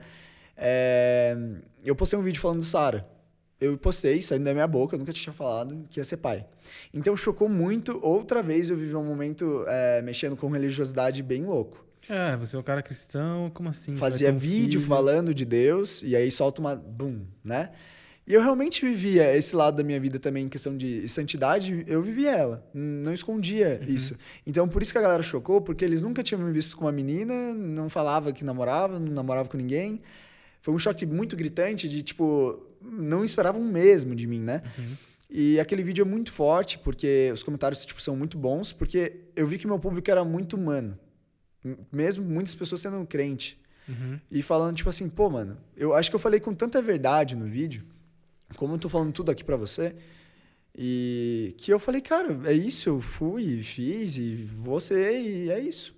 É, 0.57 1.37
eu 1.85 1.95
postei 1.95 2.19
um 2.19 2.23
vídeo 2.23 2.41
falando 2.41 2.61
do 2.61 2.67
Sara. 2.67 3.07
Eu 3.61 3.79
postei, 3.79 4.21
saindo 4.21 4.45
da 4.45 4.53
minha 4.53 4.67
boca, 4.67 4.95
eu 4.95 4.99
nunca 4.99 5.13
tinha 5.13 5.33
falado 5.33 5.85
que 5.89 6.01
ia 6.01 6.05
ser 6.05 6.19
pai. 6.19 6.45
Então 6.93 7.17
chocou 7.17 7.49
muito. 7.49 7.99
Outra 8.03 8.43
vez 8.43 8.69
eu 8.69 8.77
vivi 8.77 8.95
um 8.95 9.05
momento 9.05 9.65
é, 9.67 10.03
mexendo 10.03 10.37
com 10.37 10.49
religiosidade 10.49 11.23
bem 11.23 11.45
louco. 11.45 11.84
É, 12.09 12.37
você 12.37 12.57
é 12.57 12.59
um 12.59 12.63
cara 12.63 12.83
cristão, 12.83 13.51
como 13.53 13.69
assim? 13.69 13.97
Fazia 13.97 14.33
um 14.33 14.39
vídeo 14.39 14.81
filho? 14.81 14.95
falando 14.95 15.35
de 15.35 15.45
Deus 15.45 16.03
e 16.03 16.15
aí 16.15 16.31
solta 16.31 16.61
uma. 16.61 16.77
Bum, 16.77 17.25
né? 17.43 17.71
E 18.27 18.33
eu 18.33 18.41
realmente 18.41 18.85
vivia 18.85 19.37
esse 19.37 19.55
lado 19.55 19.77
da 19.77 19.83
minha 19.83 20.01
vida 20.01 20.19
também, 20.19 20.47
em 20.47 20.49
questão 20.49 20.75
de 20.75 21.07
santidade, 21.09 21.85
eu 21.87 22.03
vivia 22.03 22.31
ela. 22.31 22.67
Não 22.73 23.13
escondia 23.13 23.81
uhum. 23.83 23.95
isso. 23.95 24.17
Então, 24.47 24.67
por 24.67 24.81
isso 24.81 24.93
que 24.93 24.99
a 24.99 25.03
galera 25.03 25.23
chocou, 25.23 25.61
porque 25.61 25.85
eles 25.85 26.03
nunca 26.03 26.23
tinham 26.23 26.41
me 26.41 26.51
visto 26.51 26.75
com 26.75 26.87
uma 26.87 26.93
menina, 26.93 27.53
não 27.53 27.91
falava 27.91 28.33
que 28.33 28.43
namorava, 28.43 28.99
não 28.99 29.13
namorava 29.13 29.49
com 29.49 29.59
ninguém. 29.59 30.01
Foi 30.63 30.73
um 30.73 30.79
choque 30.79 31.05
muito 31.05 31.37
gritante 31.37 31.87
de, 31.87 32.03
tipo, 32.03 32.67
não 32.81 33.27
esperavam 33.27 33.63
mesmo 33.63 34.15
de 34.15 34.27
mim, 34.27 34.41
né? 34.41 34.63
Uhum. 34.79 34.97
E 35.29 35.61
aquele 35.61 35.83
vídeo 35.83 36.01
é 36.01 36.09
muito 36.09 36.33
forte, 36.33 36.79
porque 36.79 37.31
os 37.31 37.43
comentários, 37.43 37.85
tipo, 37.85 38.01
são 38.01 38.17
muito 38.17 38.39
bons, 38.39 38.73
porque 38.73 39.21
eu 39.37 39.47
vi 39.47 39.59
que 39.59 39.67
meu 39.67 39.79
público 39.79 40.11
era 40.11 40.25
muito 40.25 40.57
humano. 40.57 40.99
Mesmo 41.93 42.25
muitas 42.25 42.55
pessoas 42.55 42.81
sendo 42.81 43.05
crente. 43.07 43.59
Uhum. 43.89 44.19
E 44.31 44.43
falando, 44.43 44.77
tipo 44.77 44.89
assim, 44.89 45.09
pô, 45.09 45.29
mano, 45.29 45.59
eu 45.77 45.95
acho 45.95 46.11
que 46.11 46.17
eu 46.17 46.21
falei 46.21 46.41
com 46.41 46.55
tanta 46.55 46.81
verdade 46.81 47.35
no 47.35 47.47
vídeo, 47.47 47.85
como 48.57 48.75
eu 48.75 48.79
tô 48.79 48.89
falando 48.89 49.13
tudo 49.13 49.31
aqui 49.31 49.45
para 49.45 49.57
você, 49.57 49.95
e 50.77 51.55
que 51.59 51.73
eu 51.73 51.79
falei, 51.79 52.01
cara, 52.01 52.41
é 52.45 52.53
isso, 52.53 52.89
eu 52.89 53.01
fui, 53.01 53.63
fiz, 53.63 54.17
e 54.17 54.37
você, 54.37 55.21
e 55.21 55.51
é 55.51 55.61
isso. 55.61 55.95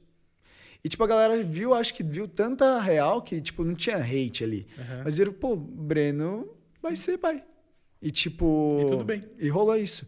E, 0.84 0.88
tipo, 0.88 1.02
a 1.02 1.06
galera 1.06 1.42
viu, 1.42 1.74
acho 1.74 1.92
que 1.94 2.02
viu 2.04 2.28
tanta 2.28 2.78
real 2.80 3.20
que, 3.22 3.40
tipo, 3.40 3.64
não 3.64 3.74
tinha 3.74 3.96
hate 3.96 4.44
ali. 4.44 4.66
Uhum. 4.78 5.02
Mas 5.04 5.18
viram, 5.18 5.32
pô, 5.32 5.56
Breno 5.56 6.48
vai 6.80 6.94
ser 6.94 7.18
pai. 7.18 7.42
E, 8.00 8.10
tipo... 8.10 8.82
E 8.82 8.86
tudo 8.86 9.04
bem. 9.04 9.20
E 9.38 9.48
rolou 9.48 9.76
isso. 9.76 10.06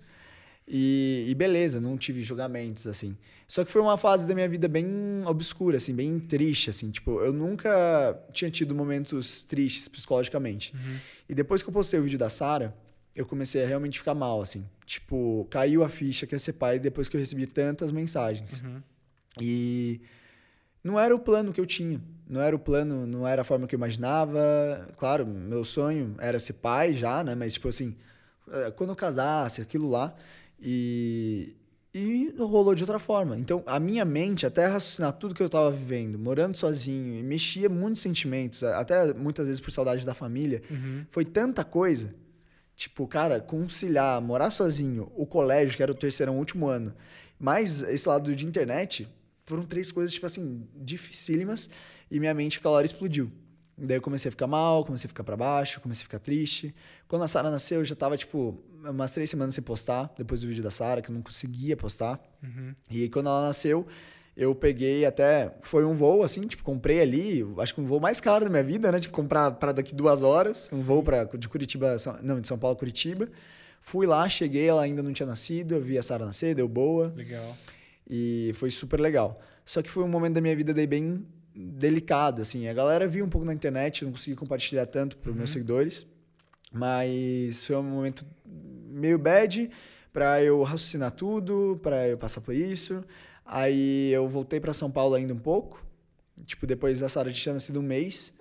E, 0.69 1.27
e, 1.29 1.35
beleza, 1.35 1.81
não 1.81 1.97
tive 1.97 2.23
julgamentos, 2.23 2.87
assim. 2.87 3.17
Só 3.49 3.65
que 3.65 3.71
foi 3.71 3.81
uma 3.81 3.97
fase 3.97 4.29
da 4.29 4.35
minha 4.35 4.49
vida 4.49 4.69
bem 4.69 4.87
obscura, 5.25 5.79
assim, 5.79 5.95
bem 5.95 6.21
triste, 6.21 6.69
assim. 6.69 6.91
Tipo, 6.91 7.21
eu 7.21 7.33
nunca 7.33 8.23
tinha 8.31 8.51
tido 8.51 8.75
momentos 8.75 9.43
tristes 9.43 9.89
psicologicamente. 9.89 10.75
Uhum. 10.75 10.99
E 11.31 11.35
depois 11.35 11.63
que 11.63 11.69
eu 11.71 11.73
postei 11.73 11.99
o 11.99 12.03
vídeo 12.03 12.19
da 12.19 12.29
Sara, 12.29 12.77
eu 13.17 13.25
comecei 13.25 13.65
a 13.65 13.67
realmente 13.67 13.99
ficar 13.99 14.15
mal, 14.15 14.43
assim. 14.43 14.69
Tipo, 14.85 15.47
caiu 15.49 15.83
a 15.83 15.89
ficha 15.89 16.27
que 16.27 16.35
ia 16.35 16.39
ser 16.39 16.53
pai 16.53 16.79
depois 16.79 17.09
que 17.09 17.17
eu 17.17 17.21
recebi 17.21 17.47
tantas 17.47 17.91
mensagens. 17.91 18.63
Uhum. 18.63 18.83
E 19.41 20.03
não 20.85 21.01
era 21.01 21.17
o 21.17 21.19
plano 21.19 21.51
que 21.51 21.61
eu 21.61 21.67
tinha. 21.67 22.03
Não 22.29 22.43
era 22.43 22.55
o 22.55 22.59
plano, 22.59 23.07
não 23.07 23.27
era 23.27 23.41
a 23.41 23.45
forma 23.45 23.67
que 23.67 23.75
eu 23.75 23.79
imaginava. 23.79 24.87
Claro, 24.99 25.27
meu 25.27 25.65
sonho 25.65 26.15
era 26.19 26.39
ser 26.39 26.55
pai 26.55 26.93
já, 26.93 27.25
né? 27.25 27.35
Mas, 27.35 27.55
tipo 27.55 27.69
assim, 27.69 27.97
eh, 28.51 28.71
quando 28.77 28.91
eu 28.91 28.97
casasse, 28.97 29.63
aquilo 29.63 29.89
lá. 29.89 30.15
E, 30.61 31.57
e 31.99 32.35
rolou 32.39 32.75
de 32.75 32.83
outra 32.83 32.99
forma. 32.99 33.37
Então, 33.37 33.63
a 33.67 33.81
minha 33.81 34.05
mente, 34.05 34.47
até 34.47 34.67
raciocinar 34.67 35.13
tudo 35.15 35.35
que 35.35 35.43
eu 35.43 35.47
estava 35.47 35.71
vivendo, 35.71 36.19
morando 36.19 36.57
sozinho, 36.57 37.19
e 37.19 37.23
mexia 37.23 37.69
muitos 37.69 38.01
sentimentos, 38.01 38.63
até 38.63 39.13
muitas 39.13 39.47
vezes 39.47 39.61
por 39.61 39.73
saudade 39.73 40.07
da 40.07 40.15
família, 40.15 40.63
uhum. 40.71 41.05
foi 41.11 41.25
tanta 41.25 41.65
coisa. 41.65 42.15
Tipo, 42.77 43.07
cara, 43.09 43.41
conciliar, 43.41 44.23
morar 44.23 44.51
sozinho, 44.51 45.11
o 45.17 45.27
colégio, 45.27 45.77
que 45.77 45.83
era 45.83 45.91
o 45.91 45.95
terceiro, 45.95 46.33
último 46.33 46.69
ano, 46.69 46.95
mais 47.39 47.83
esse 47.83 48.09
lado 48.09 48.35
de 48.35 48.47
internet, 48.47 49.09
foram 49.45 49.65
três 49.65 49.91
coisas, 49.91 50.13
tipo 50.13 50.27
assim, 50.27 50.69
dificílimas, 50.77 51.69
e 52.11 52.21
minha 52.21 52.33
mente 52.33 52.59
aquela 52.59 52.75
hora 52.75 52.87
explodiu. 52.87 53.33
Daí 53.79 53.97
eu 53.97 54.03
comecei 54.03 54.29
a 54.29 54.33
ficar 54.33 54.47
mal, 54.47 54.85
comecei 54.85 55.07
a 55.07 55.09
ficar 55.09 55.23
para 55.23 55.37
baixo, 55.37 55.81
comecei 55.81 56.03
a 56.03 56.05
ficar 56.05 56.19
triste. 56.19 56.75
Quando 57.07 57.23
a 57.23 57.29
Sara 57.29 57.51
nasceu, 57.51 57.81
eu 57.81 57.85
já 57.85 57.95
tava, 57.95 58.17
tipo, 58.17 58.59
umas 58.85 59.13
três 59.13 59.31
semanas 59.31 59.55
sem 59.55 59.63
postar, 59.63 60.13
depois 60.17 60.41
do 60.41 60.49
vídeo 60.49 60.63
da 60.63 60.71
Sara, 60.71 61.01
que 61.01 61.11
eu 61.11 61.15
não 61.15 61.23
conseguia 61.23 61.77
postar. 61.77 62.21
Uhum. 62.43 62.75
E 62.91 63.09
quando 63.09 63.29
ela 63.29 63.43
nasceu, 63.43 63.87
eu 64.37 64.55
peguei 64.55 65.05
até. 65.05 65.55
Foi 65.63 65.85
um 65.85 65.95
voo, 65.95 66.23
assim, 66.23 66.41
tipo, 66.43 66.63
comprei 66.63 67.01
ali, 67.01 67.47
acho 67.59 67.75
que 67.75 67.81
um 67.81 67.85
voo 67.85 68.01
mais 68.01 68.21
caro 68.21 68.45
da 68.45 68.51
minha 68.51 68.65
vida, 68.65 68.91
né? 68.91 68.99
Tipo, 68.99 69.15
comprar 69.15 69.53
para 69.53 69.73
daqui 69.73 69.95
duas 69.95 70.23
horas, 70.23 70.69
um 70.73 70.79
Sim. 70.79 70.83
voo 70.83 71.03
pra, 71.03 71.25
de 71.25 71.49
Curitiba, 71.49 71.97
não, 72.23 72.41
de 72.41 72.49
São 72.49 72.59
Paulo 72.59 72.77
a 72.77 72.79
Curitiba. 72.79 73.29
Fui 73.81 74.07
lá, 74.07 74.29
cheguei, 74.29 74.69
ela 74.69 74.83
ainda 74.83 75.03
não 75.03 75.13
tinha 75.13 75.27
nascido, 75.27 75.75
eu 75.75 75.81
vi 75.81 75.97
a 75.97 76.03
Sara 76.03 76.27
nascer, 76.27 76.55
deu 76.55 76.69
boa. 76.69 77.13
Legal. 77.17 77.57
E 78.09 78.53
foi 78.55 78.71
super 78.71 78.99
legal. 78.99 79.41
Só 79.65 79.83
que 79.83 79.91
foi 79.91 80.03
um 80.03 80.09
momento 80.09 80.35
da 80.35 80.41
minha 80.41 80.57
vida 80.57 80.73
daí 80.73 80.87
bem 80.87 81.25
delicado, 81.59 82.41
assim. 82.41 82.69
A 82.69 82.73
galera 82.73 83.09
viu 83.09 83.25
um 83.25 83.29
pouco 83.29 83.45
na 83.45 83.53
internet, 83.53 84.05
não 84.05 84.13
consegui 84.13 84.37
compartilhar 84.37 84.87
tanto 84.87 85.17
para 85.17 85.31
os 85.31 85.35
uhum. 85.35 85.39
meus 85.39 85.51
seguidores, 85.51 86.07
mas 86.73 87.65
foi 87.65 87.77
um 87.77 87.83
momento 87.83 88.25
meio 88.45 89.19
bad 89.19 89.69
para 90.13 90.43
eu 90.43 90.63
raciocinar 90.63 91.11
tudo, 91.11 91.79
para 91.83 92.09
eu 92.09 92.17
passar 92.17 92.41
por 92.41 92.55
isso. 92.55 93.05
Aí 93.45 94.11
eu 94.13 94.29
voltei 94.29 94.61
para 94.61 94.73
São 94.73 94.91
Paulo 94.91 95.15
ainda 95.15 95.35
um 95.35 95.39
pouco. 95.39 95.85
Tipo, 96.45 96.67
depois 96.67 97.01
da 97.01 97.09
Sara 97.09 97.33
tinha 97.33 97.59
sido 97.59 97.81
um 97.81 97.83
mês. 97.83 98.33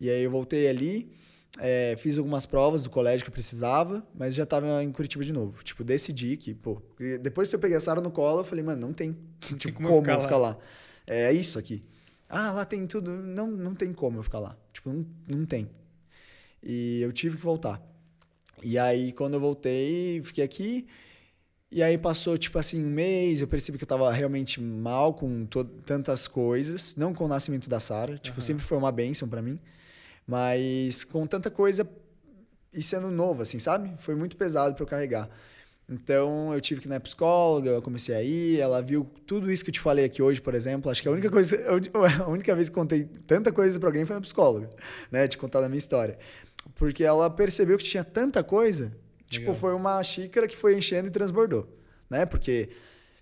E 0.00 0.10
aí 0.10 0.22
eu 0.22 0.30
voltei 0.30 0.68
ali, 0.68 1.12
é, 1.58 1.94
fiz 1.96 2.18
algumas 2.18 2.44
provas 2.44 2.82
do 2.82 2.90
colégio 2.90 3.24
que 3.24 3.30
eu 3.30 3.32
precisava, 3.32 4.04
mas 4.12 4.34
já 4.34 4.44
tava 4.44 4.82
em 4.82 4.90
Curitiba 4.90 5.22
de 5.24 5.32
novo. 5.32 5.62
Tipo, 5.62 5.84
decidi 5.84 6.36
que, 6.36 6.52
pô, 6.52 6.82
depois 7.20 7.48
que 7.48 7.54
eu 7.54 7.60
peguei 7.60 7.76
a 7.76 7.80
Sara 7.80 8.00
no 8.00 8.10
colo, 8.10 8.40
eu 8.40 8.44
falei, 8.44 8.64
mano, 8.64 8.80
não 8.80 8.92
tem, 8.92 9.16
tipo, 9.56 9.74
como, 9.74 9.88
como 9.88 10.00
ficar, 10.00 10.20
ficar 10.20 10.36
lá. 10.36 10.48
lá. 10.48 10.58
É 11.06 11.32
isso 11.32 11.58
aqui. 11.58 11.84
Ah, 12.34 12.50
lá 12.50 12.64
tem 12.64 12.84
tudo. 12.86 13.10
Não, 13.12 13.46
não 13.46 13.74
tem 13.74 13.92
como 13.92 14.18
eu 14.18 14.22
ficar 14.24 14.40
lá. 14.40 14.56
Tipo, 14.72 14.90
não, 14.92 15.06
não 15.28 15.46
tem. 15.46 15.70
E 16.60 17.00
eu 17.00 17.12
tive 17.12 17.36
que 17.36 17.44
voltar. 17.44 17.80
E 18.62 18.76
aí, 18.76 19.12
quando 19.12 19.34
eu 19.34 19.40
voltei, 19.40 20.20
fiquei 20.24 20.42
aqui. 20.42 20.86
E 21.70 21.82
aí 21.82 21.96
passou, 21.96 22.36
tipo 22.36 22.58
assim, 22.58 22.84
um 22.84 22.90
mês, 22.90 23.40
eu 23.40 23.46
percebi 23.46 23.78
que 23.78 23.84
eu 23.84 23.88
tava 23.88 24.10
realmente 24.12 24.60
mal 24.60 25.14
com 25.14 25.46
tantas 25.86 26.26
coisas. 26.26 26.96
Não 26.96 27.14
com 27.14 27.24
o 27.24 27.28
nascimento 27.28 27.70
da 27.70 27.78
Sara. 27.78 28.18
Tipo, 28.18 28.38
uhum. 28.38 28.42
sempre 28.42 28.64
foi 28.64 28.76
uma 28.78 28.90
bênção 28.90 29.28
para 29.28 29.40
mim. 29.40 29.60
Mas 30.26 31.04
com 31.04 31.26
tanta 31.28 31.50
coisa 31.50 31.88
e 32.72 32.82
sendo 32.82 33.10
novo, 33.10 33.42
assim, 33.42 33.60
sabe? 33.60 33.92
Foi 33.98 34.16
muito 34.16 34.36
pesado 34.36 34.74
para 34.74 34.82
eu 34.82 34.88
carregar. 34.88 35.30
Então 35.88 36.54
eu 36.54 36.60
tive 36.60 36.80
que 36.80 36.86
ir 36.86 36.90
na 36.90 36.98
psicóloga, 36.98 37.70
eu 37.70 37.82
comecei 37.82 38.14
a 38.14 38.22
ir, 38.22 38.58
ela 38.58 38.80
viu 38.80 39.06
tudo 39.26 39.52
isso 39.52 39.62
que 39.62 39.70
eu 39.70 39.74
te 39.74 39.80
falei 39.80 40.04
aqui 40.04 40.22
hoje, 40.22 40.40
por 40.40 40.54
exemplo. 40.54 40.90
Acho 40.90 41.02
que 41.02 41.08
a 41.08 41.12
única 41.12 41.30
coisa, 41.30 41.60
a 42.24 42.28
única 42.28 42.54
vez 42.54 42.68
que 42.68 42.74
contei 42.74 43.04
tanta 43.26 43.52
coisa 43.52 43.78
para 43.78 43.88
alguém 43.88 44.04
foi 44.04 44.16
na 44.16 44.22
psicóloga, 44.22 44.70
né? 45.10 45.26
De 45.26 45.36
contar 45.36 45.60
da 45.60 45.68
minha 45.68 45.78
história. 45.78 46.18
Porque 46.74 47.04
ela 47.04 47.28
percebeu 47.28 47.76
que 47.76 47.84
tinha 47.84 48.02
tanta 48.02 48.42
coisa, 48.42 48.86
tipo, 49.28 49.40
Legal. 49.40 49.54
tipo, 49.54 49.54
foi 49.54 49.74
uma 49.74 50.02
xícara 50.02 50.48
que 50.48 50.56
foi 50.56 50.76
enchendo 50.76 51.08
e 51.08 51.10
transbordou, 51.10 51.68
né? 52.08 52.24
Porque 52.24 52.70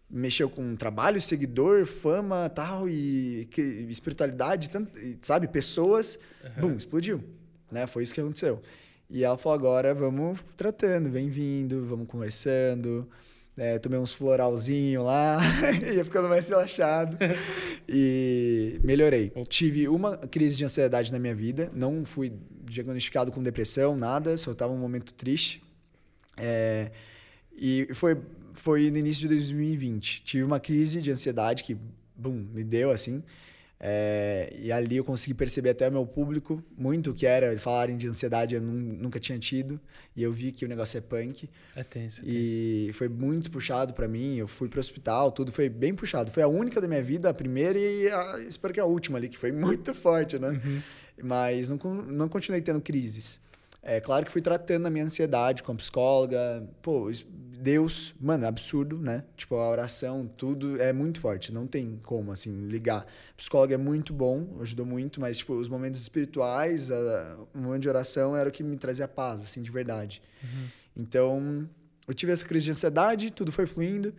mexeu 0.08 0.48
com 0.48 0.76
trabalho, 0.76 1.20
seguidor, 1.20 1.86
fama, 1.86 2.48
tal 2.50 2.88
e 2.88 3.48
espiritualidade, 3.88 4.70
tanto, 4.70 4.92
sabe, 5.22 5.48
pessoas, 5.48 6.18
uhum. 6.44 6.68
bum, 6.68 6.76
explodiu, 6.76 7.24
né? 7.70 7.86
Foi 7.88 8.04
isso 8.04 8.14
que 8.14 8.20
aconteceu. 8.20 8.62
E 9.12 9.24
ela 9.24 9.36
falou 9.36 9.58
agora 9.58 9.94
vamos 9.94 10.40
tratando, 10.56 11.10
vem 11.10 11.28
vindo, 11.28 11.84
vamos 11.84 12.08
conversando. 12.08 13.06
É, 13.54 13.78
tomei 13.78 13.98
uns 13.98 14.14
floralzinho 14.14 15.02
lá, 15.04 15.38
ia 15.94 16.02
ficando 16.02 16.30
mais 16.30 16.48
relaxado. 16.48 17.18
e 17.86 18.80
melhorei. 18.82 19.30
Tive 19.48 19.86
uma 19.86 20.16
crise 20.16 20.56
de 20.56 20.64
ansiedade 20.64 21.12
na 21.12 21.18
minha 21.18 21.34
vida, 21.34 21.70
não 21.74 22.06
fui 22.06 22.32
diagnosticado 22.64 23.30
com 23.30 23.42
depressão, 23.42 23.94
nada, 23.94 24.38
só 24.38 24.52
estava 24.52 24.72
um 24.72 24.78
momento 24.78 25.12
triste. 25.12 25.62
É, 26.38 26.90
e 27.54 27.88
foi 27.92 28.16
foi 28.54 28.90
no 28.90 28.98
início 28.98 29.22
de 29.22 29.28
2020. 29.28 30.22
Tive 30.24 30.44
uma 30.44 30.60
crise 30.60 31.00
de 31.00 31.10
ansiedade 31.10 31.64
que, 31.64 31.76
bum, 32.16 32.46
me 32.52 32.64
deu 32.64 32.90
assim. 32.90 33.22
É, 33.84 34.54
e 34.56 34.70
ali 34.70 34.98
eu 34.98 35.04
consegui 35.04 35.34
perceber 35.34 35.70
até 35.70 35.88
o 35.88 35.90
meu 35.90 36.06
público 36.06 36.62
muito 36.78 37.12
que 37.12 37.26
era 37.26 37.58
falarem 37.58 37.96
de 37.96 38.06
ansiedade 38.06 38.54
eu 38.54 38.60
nunca 38.60 39.18
tinha 39.18 39.36
tido 39.40 39.80
e 40.14 40.22
eu 40.22 40.30
vi 40.30 40.52
que 40.52 40.64
o 40.64 40.68
negócio 40.68 40.98
é 40.98 41.00
punk 41.00 41.50
é 41.74 41.82
tenso, 41.82 42.20
é 42.20 42.22
tenso. 42.22 42.22
e 42.24 42.92
foi 42.94 43.08
muito 43.08 43.50
puxado 43.50 43.92
para 43.92 44.06
mim 44.06 44.36
eu 44.36 44.46
fui 44.46 44.68
pro 44.68 44.78
hospital 44.78 45.32
tudo 45.32 45.50
foi 45.50 45.68
bem 45.68 45.92
puxado 45.96 46.30
foi 46.30 46.44
a 46.44 46.46
única 46.46 46.80
da 46.80 46.86
minha 46.86 47.02
vida 47.02 47.28
a 47.28 47.34
primeira 47.34 47.76
e 47.76 48.08
a, 48.08 48.38
espero 48.48 48.72
que 48.72 48.78
a 48.78 48.84
última 48.84 49.18
ali 49.18 49.28
que 49.28 49.36
foi 49.36 49.50
muito 49.52 49.92
forte 49.92 50.38
né 50.38 50.50
uhum. 50.50 50.80
mas 51.20 51.68
não 51.68 51.76
não 52.06 52.28
continuei 52.28 52.62
tendo 52.62 52.80
crises 52.80 53.40
é 53.82 54.00
claro 54.00 54.24
que 54.24 54.30
fui 54.30 54.42
tratando 54.42 54.86
a 54.86 54.90
minha 54.90 55.06
ansiedade 55.06 55.60
com 55.60 55.72
a 55.72 55.74
psicóloga 55.74 56.62
pô 56.82 57.10
Deus, 57.62 58.12
mano, 58.20 58.44
é 58.44 58.48
absurdo, 58.48 58.98
né? 58.98 59.22
Tipo, 59.36 59.54
a 59.54 59.70
oração, 59.70 60.28
tudo 60.36 60.82
é 60.82 60.92
muito 60.92 61.20
forte. 61.20 61.52
Não 61.52 61.64
tem 61.64 62.00
como, 62.02 62.32
assim, 62.32 62.66
ligar. 62.66 63.06
O 63.34 63.36
psicólogo 63.36 63.72
é 63.72 63.76
muito 63.76 64.12
bom, 64.12 64.58
ajudou 64.60 64.84
muito, 64.84 65.20
mas, 65.20 65.38
tipo, 65.38 65.54
os 65.54 65.68
momentos 65.68 66.00
espirituais, 66.00 66.90
a, 66.90 67.38
o 67.54 67.58
momento 67.58 67.82
de 67.82 67.88
oração 67.88 68.36
era 68.36 68.48
o 68.48 68.52
que 68.52 68.64
me 68.64 68.76
trazia 68.76 69.06
paz, 69.06 69.42
assim, 69.42 69.62
de 69.62 69.70
verdade. 69.70 70.20
Uhum. 70.42 70.66
Então, 70.96 71.68
eu 72.08 72.12
tive 72.12 72.32
essa 72.32 72.44
crise 72.44 72.64
de 72.64 72.72
ansiedade, 72.72 73.30
tudo 73.30 73.52
foi 73.52 73.64
fluindo. 73.64 74.12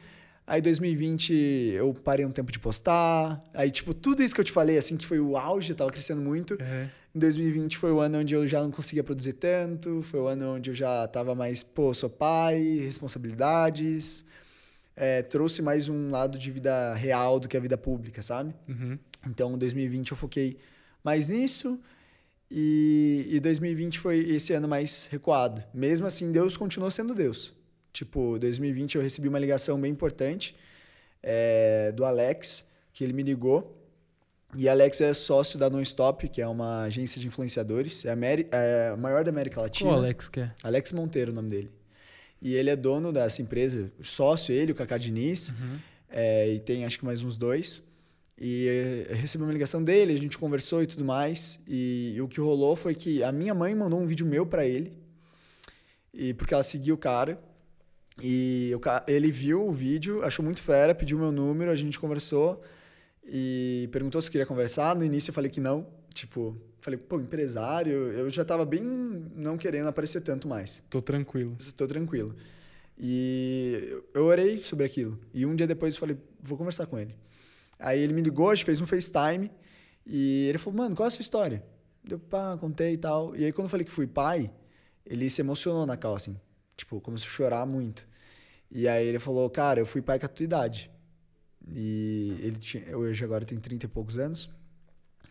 Aí 0.47 0.61
2020 0.61 1.33
eu 1.75 1.93
parei 1.93 2.25
um 2.25 2.31
tempo 2.31 2.51
de 2.51 2.59
postar. 2.59 3.43
Aí, 3.53 3.69
tipo, 3.69 3.93
tudo 3.93 4.23
isso 4.23 4.33
que 4.33 4.41
eu 4.41 4.45
te 4.45 4.51
falei, 4.51 4.77
assim, 4.77 4.95
que 4.95 5.05
foi 5.05 5.19
o 5.19 5.37
auge, 5.37 5.71
eu 5.71 5.75
tava 5.75 5.91
crescendo 5.91 6.21
muito. 6.21 6.53
Uhum. 6.53 6.89
Em 7.15 7.19
2020 7.19 7.77
foi 7.77 7.91
o 7.91 7.99
ano 7.99 8.19
onde 8.19 8.33
eu 8.33 8.47
já 8.47 8.61
não 8.61 8.71
conseguia 8.71 9.03
produzir 9.03 9.33
tanto, 9.33 10.01
foi 10.01 10.19
o 10.19 10.27
ano 10.27 10.55
onde 10.55 10.71
eu 10.71 10.73
já 10.73 11.07
tava 11.07 11.35
mais, 11.35 11.61
pô, 11.61 11.93
sou 11.93 12.09
pai, 12.09 12.79
responsabilidades. 12.79 14.25
É, 14.95 15.21
trouxe 15.21 15.61
mais 15.61 15.87
um 15.87 16.09
lado 16.09 16.37
de 16.37 16.51
vida 16.51 16.93
real 16.95 17.39
do 17.39 17.47
que 17.47 17.55
a 17.55 17.59
vida 17.59 17.77
pública, 17.77 18.21
sabe? 18.21 18.53
Uhum. 18.67 18.97
Então, 19.27 19.53
em 19.53 19.57
2020 19.57 20.11
eu 20.11 20.17
foquei 20.17 20.57
mais 21.03 21.29
nisso. 21.29 21.79
E, 22.49 23.27
e 23.29 23.39
2020 23.39 23.99
foi 23.99 24.19
esse 24.19 24.53
ano 24.53 24.67
mais 24.67 25.07
recuado. 25.11 25.63
Mesmo 25.73 26.07
assim, 26.07 26.31
Deus 26.31 26.57
continuou 26.57 26.91
sendo 26.91 27.13
Deus. 27.13 27.53
Tipo, 27.91 28.39
2020 28.39 28.95
eu 28.95 29.01
recebi 29.01 29.27
uma 29.27 29.39
ligação 29.39 29.79
bem 29.79 29.91
importante 29.91 30.55
é, 31.21 31.91
do 31.91 32.05
Alex, 32.05 32.65
que 32.91 33.03
ele 33.03 33.13
me 33.13 33.23
ligou. 33.23 33.82
E 34.55 34.69
Alex 34.69 35.01
é 35.01 35.13
sócio 35.13 35.57
da 35.57 35.69
Nonstop, 35.69 36.29
que 36.29 36.41
é 36.41 36.47
uma 36.47 36.83
agência 36.83 37.19
de 37.19 37.27
influenciadores. 37.27 38.05
É 38.05 38.11
a, 38.11 38.17
é 38.51 38.89
a 38.89 38.97
maior 38.97 39.23
da 39.23 39.29
América 39.31 39.61
Latina. 39.61 39.89
Qual 39.89 39.99
Alex 39.99 40.29
que 40.29 40.41
é? 40.41 40.51
Alex 40.61 40.91
Monteiro, 40.93 41.31
o 41.31 41.35
nome 41.35 41.49
dele. 41.49 41.71
E 42.41 42.55
ele 42.55 42.69
é 42.69 42.75
dono 42.75 43.11
dessa 43.11 43.41
empresa, 43.41 43.91
sócio, 44.01 44.53
ele, 44.53 44.73
o 44.73 44.75
Cacá 44.75 44.97
Diniz. 44.97 45.49
Uhum. 45.49 45.79
É, 46.09 46.51
e 46.51 46.59
tem 46.59 46.85
acho 46.85 46.99
que 46.99 47.05
mais 47.05 47.23
uns 47.23 47.37
dois. 47.37 47.83
E 48.37 49.05
eu 49.07 49.15
recebi 49.15 49.43
uma 49.43 49.53
ligação 49.53 49.83
dele, 49.83 50.13
a 50.13 50.17
gente 50.17 50.37
conversou 50.37 50.83
e 50.83 50.87
tudo 50.87 51.05
mais. 51.05 51.59
E, 51.67 52.13
e 52.15 52.21
o 52.21 52.27
que 52.27 52.39
rolou 52.39 52.75
foi 52.75 52.93
que 52.93 53.23
a 53.23 53.31
minha 53.31 53.53
mãe 53.53 53.73
mandou 53.73 53.99
um 53.99 54.05
vídeo 54.05 54.25
meu 54.25 54.45
para 54.45 54.65
ele. 54.65 54.93
E 56.13 56.33
porque 56.33 56.53
ela 56.53 56.63
seguiu 56.63 56.95
o 56.95 56.97
cara. 56.97 57.39
E 58.21 58.69
eu, 58.69 58.81
ele 59.07 59.31
viu 59.31 59.67
o 59.67 59.71
vídeo, 59.71 60.23
achou 60.23 60.43
muito 60.43 60.61
fera, 60.61 60.93
pediu 60.93 61.17
meu 61.17 61.31
número, 61.31 61.71
a 61.71 61.75
gente 61.75 61.99
conversou 61.99 62.61
e 63.25 63.89
perguntou 63.91 64.21
se 64.21 64.29
queria 64.29 64.45
conversar. 64.45 64.95
No 64.95 65.03
início 65.03 65.31
eu 65.31 65.33
falei 65.33 65.49
que 65.49 65.59
não. 65.59 65.87
Tipo, 66.13 66.55
falei, 66.79 66.99
pô, 66.99 67.19
empresário, 67.19 68.11
eu 68.11 68.29
já 68.29 68.43
tava 68.45 68.65
bem 68.65 68.81
não 68.83 69.57
querendo 69.57 69.87
aparecer 69.87 70.21
tanto 70.21 70.47
mais. 70.47 70.83
Tô 70.89 71.01
tranquilo. 71.01 71.57
Tô 71.75 71.87
tranquilo. 71.87 72.35
E 72.97 74.01
eu 74.13 74.25
orei 74.25 74.61
sobre 74.61 74.85
aquilo. 74.85 75.19
E 75.33 75.45
um 75.45 75.55
dia 75.55 75.65
depois 75.65 75.95
eu 75.95 75.99
falei, 75.99 76.17
vou 76.41 76.57
conversar 76.57 76.85
com 76.85 76.99
ele. 76.99 77.15
Aí 77.79 77.99
ele 78.01 78.13
me 78.13 78.21
ligou, 78.21 78.49
a 78.49 78.55
gente 78.55 78.65
fez 78.65 78.79
um 78.79 78.85
FaceTime 78.85 79.49
e 80.05 80.47
ele 80.47 80.57
falou, 80.57 80.77
mano, 80.77 80.95
qual 80.95 81.05
é 81.05 81.07
a 81.07 81.11
sua 81.11 81.21
história? 81.21 81.63
Deu, 82.03 82.19
pá, 82.19 82.57
contei 82.57 82.93
e 82.93 82.97
tal. 82.97 83.35
E 83.35 83.45
aí 83.45 83.51
quando 83.51 83.65
eu 83.65 83.69
falei 83.69 83.85
que 83.85 83.91
fui 83.91 84.05
pai, 84.05 84.51
ele 85.05 85.29
se 85.29 85.41
emocionou 85.41 85.85
na 85.85 85.97
cal, 85.97 86.15
assim. 86.15 86.39
Tipo, 86.77 87.01
começou 87.01 87.27
a 87.27 87.31
chorar 87.31 87.65
muito. 87.65 88.07
E 88.69 88.87
aí 88.87 89.07
ele 89.07 89.19
falou, 89.19 89.49
cara, 89.49 89.79
eu 89.79 89.85
fui 89.85 90.01
pai 90.01 90.19
com 90.19 90.25
a 90.25 90.29
tua 90.29 90.43
idade. 90.43 90.91
E 91.71 92.37
ele 92.41 92.57
tinha, 92.57 92.97
hoje 92.97 93.23
agora 93.23 93.45
tem 93.45 93.59
30 93.59 93.85
e 93.85 93.89
poucos 93.89 94.17
anos. 94.17 94.49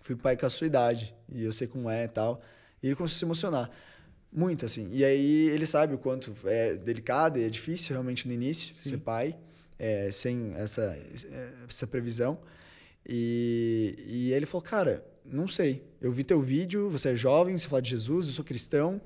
Fui 0.01 0.17
pai 0.17 0.37
com 0.37 0.47
a 0.47 0.51
sua 0.51 0.67
idade. 0.67 1.15
E 1.29 1.45
eu 1.45 1.53
sei 1.53 1.67
como 1.67 1.89
é 1.91 2.05
e 2.05 2.09
tal. 2.09 2.43
E 2.83 2.87
ele 2.87 2.97
começou 2.97 3.17
a 3.17 3.19
se 3.19 3.25
emocionar. 3.25 3.71
Muito, 4.33 4.65
assim. 4.65 4.89
E 4.91 5.05
aí 5.05 5.49
ele 5.51 5.67
sabe 5.67 5.95
o 5.95 5.99
quanto 5.99 6.35
é 6.47 6.75
delicado 6.75 7.39
e 7.39 7.45
é 7.45 7.51
difícil 7.51 7.93
realmente 7.93 8.27
no 8.27 8.33
início 8.33 8.75
Sim. 8.75 8.91
ser 8.91 8.99
pai, 8.99 9.37
é, 9.79 10.11
sem 10.11 10.55
essa, 10.55 10.99
essa 11.69 11.87
previsão. 11.87 12.41
E, 13.07 13.95
e 14.07 14.33
ele 14.33 14.47
falou, 14.47 14.63
cara, 14.63 15.05
não 15.25 15.47
sei. 15.47 15.85
Eu 16.01 16.11
vi 16.11 16.25
teu 16.25 16.41
vídeo, 16.41 16.89
você 16.89 17.11
é 17.11 17.17
jovem, 17.17 17.57
você 17.57 17.69
fala 17.69 17.83
de 17.83 17.91
Jesus, 17.91 18.27
eu 18.29 18.33
sou 18.33 18.45
cristão. 18.45 19.01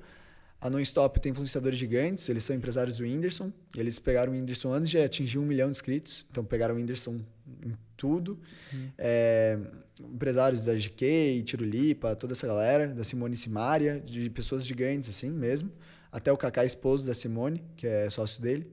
A 0.60 0.70
Non-Stop 0.70 1.20
tem 1.20 1.32
influenciadores 1.32 1.78
gigantes, 1.78 2.28
eles 2.28 2.44
são 2.44 2.56
empresários 2.56 2.96
do 2.96 3.04
Whindersson. 3.04 3.52
Eles 3.76 3.98
pegaram 3.98 4.32
o 4.32 4.34
Whindersson 4.34 4.72
antes 4.72 4.88
de 4.88 4.98
atingir 4.98 5.38
um 5.38 5.44
milhão 5.44 5.70
de 5.70 5.76
inscritos, 5.76 6.24
então 6.30 6.44
pegaram 6.44 6.74
o 6.74 6.78
Whindersson 6.78 7.20
em 7.64 7.76
tudo. 7.96 8.38
Uhum. 8.72 8.90
É, 8.96 9.58
empresários 10.00 10.64
da 10.64 10.74
GK, 10.74 11.42
Tirulipa, 11.44 12.16
toda 12.16 12.32
essa 12.32 12.46
galera, 12.46 12.88
da 12.88 13.04
Simone 13.04 13.36
Simaria, 13.36 14.00
de 14.00 14.28
pessoas 14.30 14.66
gigantes 14.66 15.08
assim 15.10 15.30
mesmo. 15.30 15.70
Até 16.10 16.32
o 16.32 16.36
Kaká, 16.36 16.64
esposo 16.64 17.06
da 17.06 17.12
Simone, 17.12 17.62
que 17.76 17.86
é 17.86 18.08
sócio 18.08 18.40
dele. 18.40 18.72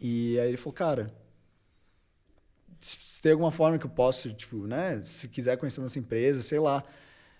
E 0.00 0.38
aí 0.38 0.48
ele 0.48 0.56
falou, 0.56 0.72
cara, 0.72 1.12
se 2.78 3.20
tem 3.22 3.32
alguma 3.32 3.50
forma 3.50 3.78
que 3.78 3.86
eu 3.86 3.90
possa, 3.90 4.28
tipo, 4.30 4.66
né, 4.66 5.00
se 5.04 5.28
quiser 5.28 5.56
conhecer 5.56 5.80
nossa 5.80 5.98
empresa, 5.98 6.42
sei 6.42 6.58
lá, 6.58 6.84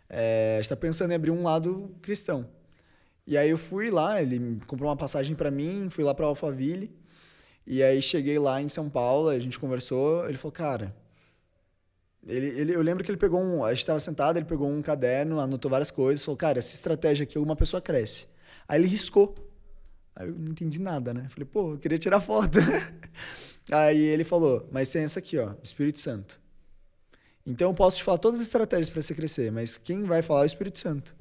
é, 0.09 0.55
a 0.55 0.57
gente 0.57 0.65
está 0.65 0.77
pensando 0.77 1.13
em 1.13 1.15
abrir 1.15 1.31
um 1.31 1.43
lado 1.43 1.95
cristão. 2.01 2.49
E 3.27 3.37
aí 3.39 3.51
eu 3.51 3.59
fui 3.59 3.91
lá, 3.91 4.21
ele 4.21 4.61
comprou 4.67 4.91
uma 4.91 4.97
passagem 4.97 5.35
para 5.35 5.51
mim, 5.51 5.89
fui 5.91 6.05
lá 6.05 6.15
para 6.15 6.27
Alphaville. 6.27 6.91
E 7.67 7.83
aí 7.83 8.03
cheguei 8.03 8.39
lá 8.39 8.61
em 8.61 8.69
São 8.69 8.91
Paulo, 8.91 9.29
a 9.29 9.39
gente 9.39 9.59
conversou, 9.59 10.29
ele 10.29 10.37
falou, 10.37 10.53
cara, 10.53 10.95
ele, 12.27 12.47
ele, 12.49 12.75
eu 12.75 12.83
lembro 12.83 13.05
que 13.05 13.11
ele 13.11 13.19
pegou 13.19 13.41
um. 13.41 13.65
A 13.65 13.71
gente 13.71 13.81
estava 13.81 14.01
sentado, 14.01 14.39
ele 14.39 14.47
pegou 14.47 14.69
um 14.69 14.83
caderno, 14.83 15.41
anotou 15.41 15.71
várias 15.71 15.91
coisas, 15.91 16.25
falou, 16.25 16.37
cara, 16.37 16.59
essa 16.59 16.73
estratégia 16.73 17.25
aqui, 17.25 17.39
uma 17.39 17.57
pessoa 17.57 17.81
cresce. 17.81 18.27
Aí 18.69 18.81
ele 18.81 18.89
riscou. 18.89 19.35
Aí 20.17 20.29
eu 20.29 20.35
não 20.35 20.53
entendi 20.53 20.81
nada, 20.81 21.13
né? 21.13 21.27
Falei, 21.29 21.47
pô, 21.47 21.73
eu 21.73 21.79
queria 21.79 21.99
tirar 21.99 22.21
foto. 22.21 22.59
Aí 23.71 23.99
ele 23.99 24.25
falou, 24.25 24.69
mas 24.71 24.91
tem 24.91 25.03
essa 25.03 25.19
aqui, 25.19 25.39
ó, 25.39 25.55
Espírito 25.63 26.01
Santo. 26.01 26.41
Então 27.47 27.71
eu 27.71 27.75
posso 27.75 27.99
te 27.99 28.05
falar 28.05 28.19
todas 28.19 28.41
as 28.41 28.47
estratégias 28.47 28.89
para 28.89 29.03
você 29.03 29.15
crescer, 29.15 29.51
mas 29.51 29.77
quem 29.77 30.05
vai 30.05 30.23
falar 30.23 30.41
é 30.41 30.43
o 30.45 30.47
Espírito 30.47 30.79
Santo. 30.79 31.15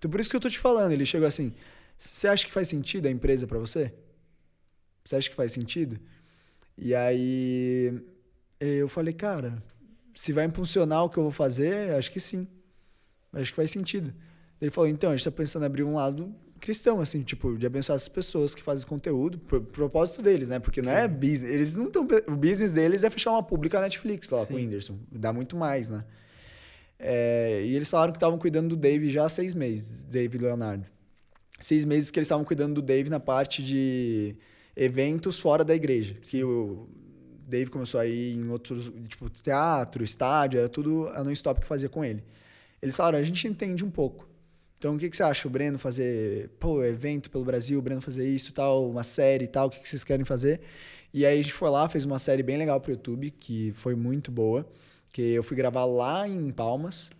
Então 0.00 0.10
por 0.10 0.18
isso 0.18 0.30
que 0.30 0.36
eu 0.36 0.40
tô 0.40 0.50
te 0.50 0.58
falando. 0.58 0.90
Ele 0.90 1.04
chegou 1.04 1.28
assim: 1.28 1.52
você 1.96 2.26
acha 2.26 2.44
que 2.44 2.52
faz 2.52 2.66
sentido 2.66 3.06
a 3.06 3.10
empresa 3.10 3.46
para 3.46 3.58
você? 3.58 3.92
Você 5.04 5.14
acha 5.14 5.30
que 5.30 5.36
faz 5.36 5.52
sentido? 5.52 6.00
E 6.76 6.94
aí 6.94 8.02
eu 8.58 8.88
falei, 8.88 9.12
cara, 9.14 9.62
se 10.14 10.32
vai 10.32 10.46
impulsionar 10.46 11.04
o 11.04 11.10
que 11.10 11.18
eu 11.18 11.22
vou 11.22 11.32
fazer, 11.32 11.94
acho 11.94 12.10
que 12.10 12.18
sim. 12.18 12.48
Acho 13.32 13.52
que 13.52 13.56
faz 13.56 13.70
sentido. 13.70 14.12
Ele 14.60 14.70
falou, 14.70 14.88
então, 14.88 15.10
a 15.10 15.12
gente 15.14 15.20
está 15.20 15.30
pensando 15.30 15.62
em 15.62 15.66
abrir 15.66 15.84
um 15.84 15.94
lado 15.94 16.34
cristão, 16.58 17.00
assim, 17.00 17.22
tipo, 17.22 17.56
de 17.56 17.66
abençoar 17.66 17.96
as 17.96 18.06
pessoas 18.08 18.54
que 18.54 18.62
fazem 18.62 18.86
conteúdo, 18.86 19.38
pro 19.38 19.62
propósito 19.62 20.20
deles, 20.20 20.50
né? 20.50 20.58
Porque 20.58 20.82
não 20.82 20.92
é 20.92 21.08
business, 21.08 21.50
eles 21.50 21.74
não 21.74 21.86
estão, 21.86 22.06
o 22.28 22.36
business 22.36 22.70
deles 22.70 23.02
é 23.02 23.08
fechar 23.08 23.30
uma 23.30 23.42
pública 23.42 23.80
Netflix 23.80 24.28
lá 24.28 24.40
Sim. 24.40 24.46
com 24.46 24.54
o 24.54 24.56
Whindersson, 24.56 24.98
dá 25.10 25.32
muito 25.32 25.56
mais, 25.56 25.88
né? 25.88 26.04
É, 27.00 27.62
e 27.64 27.74
eles 27.74 27.90
falaram 27.90 28.12
que 28.12 28.16
estavam 28.16 28.38
cuidando 28.38 28.68
do 28.70 28.76
Dave 28.76 29.10
já 29.10 29.24
há 29.24 29.28
seis 29.28 29.54
meses, 29.54 30.04
Dave 30.04 30.38
Leonardo. 30.38 30.86
Seis 31.58 31.84
meses 31.84 32.10
que 32.10 32.18
eles 32.18 32.26
estavam 32.26 32.44
cuidando 32.44 32.74
do 32.74 32.82
Dave 32.82 33.10
na 33.10 33.20
parte 33.20 33.62
de 33.62 34.36
eventos 34.76 35.38
fora 35.38 35.64
da 35.64 35.74
igreja, 35.74 36.14
que 36.14 36.44
o 36.44 36.88
Dave 37.46 37.70
começou 37.70 38.00
a 38.00 38.06
ir 38.06 38.34
em 38.34 38.48
outros, 38.48 38.92
tipo, 39.08 39.28
teatro, 39.28 40.04
estádio, 40.04 40.60
era 40.60 40.68
tudo 40.68 41.08
a 41.08 41.24
non-stop 41.24 41.60
que 41.60 41.66
fazia 41.66 41.88
com 41.88 42.04
ele. 42.04 42.22
Eles 42.80 42.96
falaram, 42.96 43.18
a 43.18 43.22
gente 43.22 43.46
entende 43.46 43.84
um 43.84 43.90
pouco, 43.90 44.30
então, 44.80 44.94
o 44.94 44.98
que, 44.98 45.10
que 45.10 45.16
você 45.16 45.22
acha? 45.22 45.46
O 45.46 45.50
Breno 45.50 45.78
fazer, 45.78 46.48
pô, 46.58 46.82
evento 46.82 47.30
pelo 47.30 47.44
Brasil, 47.44 47.78
o 47.78 47.82
Breno 47.82 48.00
fazer 48.00 48.26
isso 48.26 48.50
tal, 48.50 48.88
uma 48.88 49.04
série 49.04 49.44
e 49.44 49.46
tal, 49.46 49.66
o 49.66 49.70
que, 49.70 49.78
que 49.78 49.86
vocês 49.86 50.02
querem 50.02 50.24
fazer? 50.24 50.62
E 51.12 51.26
aí 51.26 51.38
a 51.38 51.42
gente 51.42 51.52
foi 51.52 51.68
lá, 51.68 51.86
fez 51.86 52.06
uma 52.06 52.18
série 52.18 52.42
bem 52.42 52.56
legal 52.56 52.80
pro 52.80 52.92
YouTube, 52.92 53.30
que 53.30 53.72
foi 53.72 53.94
muito 53.94 54.32
boa, 54.32 54.66
que 55.12 55.22
eu 55.22 55.42
fui 55.42 55.56
gravar 55.56 55.84
lá 55.84 56.26
em 56.28 56.50
Palmas, 56.50 57.10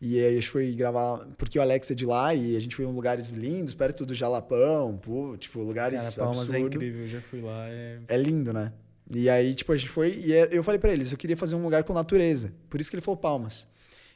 e 0.00 0.18
aí 0.18 0.26
a 0.26 0.32
gente 0.32 0.48
foi 0.48 0.72
gravar, 0.72 1.26
porque 1.36 1.58
o 1.58 1.62
Alex 1.62 1.90
é 1.90 1.94
de 1.94 2.06
lá, 2.06 2.34
e 2.34 2.56
a 2.56 2.60
gente 2.60 2.74
foi 2.74 2.84
em 2.84 2.92
lugares 2.92 3.28
lindos, 3.28 3.74
perto 3.74 4.06
do 4.06 4.14
Jalapão, 4.14 4.96
pô, 4.96 5.36
tipo, 5.36 5.60
lugares 5.60 6.02
Cara, 6.02 6.16
Palmas 6.16 6.38
é 6.38 6.56
absurdo. 6.56 6.56
é 6.56 6.66
incrível, 6.66 7.02
eu 7.02 7.08
já 7.08 7.20
fui 7.20 7.40
lá. 7.40 7.68
É... 7.68 8.00
é 8.08 8.16
lindo, 8.16 8.52
né? 8.52 8.72
E 9.12 9.28
aí, 9.28 9.54
tipo, 9.54 9.72
a 9.72 9.76
gente 9.76 9.90
foi, 9.90 10.14
e 10.14 10.32
é, 10.32 10.48
eu 10.52 10.62
falei 10.62 10.78
para 10.78 10.92
eles, 10.92 11.12
eu 11.12 11.18
queria 11.18 11.36
fazer 11.36 11.54
um 11.54 11.62
lugar 11.62 11.84
com 11.84 11.92
natureza, 11.92 12.52
por 12.68 12.80
isso 12.80 12.88
que 12.88 12.96
ele 12.96 13.02
falou 13.02 13.18
Palmas. 13.18 13.68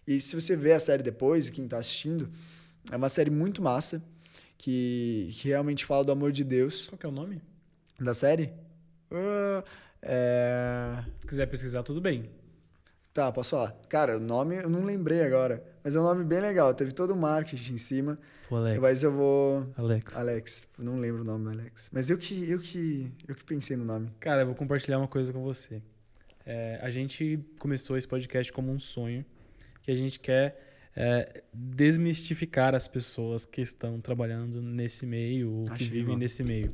E 0.07 0.21
se 0.21 0.35
você 0.35 0.55
ver 0.55 0.73
a 0.73 0.81
série 0.81 1.03
depois, 1.03 1.49
quem 1.49 1.67
tá 1.67 1.79
assistindo, 1.79 2.31
é 2.91 2.97
uma 2.97 3.09
série 3.09 3.31
muito 3.31 3.63
massa, 3.63 4.03
que, 4.57 5.31
que 5.33 5.49
realmente 5.49 5.85
fala 5.85 6.05
do 6.05 6.13
amor 6.13 6.33
de 6.33 6.45
Deus. 6.45 6.87
Qual 6.87 6.99
que 6.99 7.07
é 7.07 7.09
o 7.09 7.13
nome? 7.13 7.41
Da 7.99 8.15
série? 8.15 8.53
Uh, 9.11 9.65
é... 10.03 11.03
Se 11.21 11.27
quiser 11.27 11.47
pesquisar, 11.47 11.83
tudo 11.83 12.01
bem. 12.01 12.31
Tá, 13.15 13.31
posso 13.31 13.51
falar. 13.51 13.71
Cara, 13.89 14.17
o 14.17 14.21
nome 14.21 14.57
eu 14.57 14.69
não 14.69 14.83
lembrei 14.83 15.23
agora, 15.23 15.63
mas 15.85 15.95
é 15.95 16.01
um 16.01 16.03
nome 16.03 16.25
bem 16.25 16.41
legal. 16.41 16.75
Teve 16.75 16.91
todo 16.91 17.13
o 17.13 17.17
marketing 17.17 17.75
em 17.75 17.79
cima. 17.79 18.19
O 18.51 18.57
Alex. 18.57 18.81
Mas 18.81 19.03
eu 19.05 19.13
vou. 19.13 19.73
Alex. 19.77 20.17
Alex. 20.17 20.65
Não 20.77 20.99
lembro 20.99 21.23
o 21.23 21.25
nome 21.25 21.45
do 21.45 21.51
Alex. 21.51 21.91
Mas 21.93 22.11
eu 22.11 22.19
que, 22.19 22.51
eu 22.51 22.59
que, 22.59 23.13
eu 23.29 23.37
que 23.37 23.45
pensei 23.45 23.77
no 23.77 23.85
nome. 23.85 24.11
Cara, 24.19 24.43
eu 24.43 24.47
vou 24.47 24.55
compartilhar 24.57 24.99
uma 24.99 25.07
coisa 25.07 25.33
com 25.33 25.45
você. 25.45 25.81
É, 26.45 26.81
a 26.83 26.91
gente 26.91 27.39
começou 27.61 27.97
esse 27.97 28.09
podcast 28.09 28.53
como 28.53 28.73
um 28.73 28.81
sonho 28.81 29.25
que 29.81 29.93
a 29.93 29.95
gente 29.95 30.19
quer 30.19 30.91
é, 30.97 31.45
desmistificar 31.53 32.75
as 32.75 32.89
pessoas 32.89 33.47
que 33.47 33.61
estão 33.61 34.01
trabalhando 34.01 34.61
nesse 34.61 35.07
meio 35.07 35.53
ou 35.53 35.65
Acho 35.71 35.85
que 35.85 35.85
vivem 35.85 36.17
nesse 36.17 36.43
meio. 36.43 36.73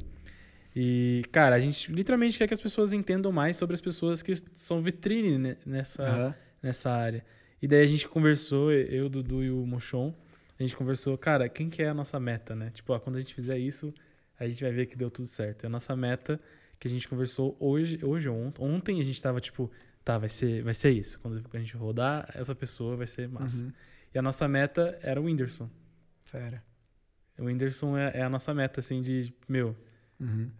E, 0.74 1.22
cara, 1.32 1.56
a 1.56 1.60
gente 1.60 1.90
literalmente 1.92 2.38
quer 2.38 2.46
que 2.46 2.54
as 2.54 2.60
pessoas 2.60 2.92
entendam 2.92 3.32
mais 3.32 3.56
sobre 3.56 3.74
as 3.74 3.80
pessoas 3.80 4.22
que 4.22 4.32
são 4.52 4.80
vitrine 4.80 5.56
nessa, 5.66 6.26
uhum. 6.26 6.34
nessa 6.62 6.90
área. 6.90 7.24
E 7.60 7.66
daí 7.66 7.82
a 7.82 7.86
gente 7.86 8.08
conversou, 8.08 8.72
eu, 8.72 9.08
Dudu 9.08 9.42
e 9.42 9.50
o 9.50 9.66
Mochon, 9.66 10.14
a 10.58 10.62
gente 10.62 10.76
conversou, 10.76 11.16
cara, 11.18 11.48
quem 11.48 11.68
que 11.68 11.82
é 11.82 11.88
a 11.88 11.94
nossa 11.94 12.20
meta, 12.20 12.54
né? 12.54 12.70
Tipo, 12.70 12.92
ó, 12.92 13.00
quando 13.00 13.16
a 13.16 13.20
gente 13.20 13.34
fizer 13.34 13.58
isso, 13.58 13.92
a 14.38 14.48
gente 14.48 14.62
vai 14.62 14.72
ver 14.72 14.86
que 14.86 14.96
deu 14.96 15.10
tudo 15.10 15.26
certo. 15.26 15.64
É 15.64 15.66
a 15.66 15.70
nossa 15.70 15.94
meta 15.96 16.40
que 16.78 16.86
a 16.86 16.90
gente 16.90 17.06
conversou 17.08 17.56
hoje, 17.58 17.98
hoje 18.02 18.28
ou 18.28 18.36
ontem. 18.36 18.62
Ontem 18.62 19.00
a 19.00 19.04
gente 19.04 19.20
tava, 19.20 19.40
tipo, 19.40 19.70
tá, 20.04 20.16
vai 20.18 20.28
ser, 20.28 20.62
vai 20.62 20.74
ser 20.74 20.90
isso. 20.90 21.18
Quando 21.20 21.44
a 21.52 21.58
gente 21.58 21.76
rodar, 21.76 22.28
essa 22.34 22.54
pessoa 22.54 22.96
vai 22.96 23.06
ser 23.06 23.28
massa. 23.28 23.64
Uhum. 23.64 23.72
E 24.14 24.18
a 24.18 24.22
nossa 24.22 24.48
meta 24.48 24.98
era 25.02 25.20
o 25.20 25.24
Whindersson. 25.24 25.68
Fera. 26.24 26.62
O 27.38 27.44
Whindersson 27.44 27.96
é, 27.96 28.12
é 28.14 28.22
a 28.22 28.28
nossa 28.28 28.52
meta, 28.54 28.80
assim, 28.80 29.02
de, 29.02 29.34
meu, 29.48 29.76
uhum. 30.20 30.50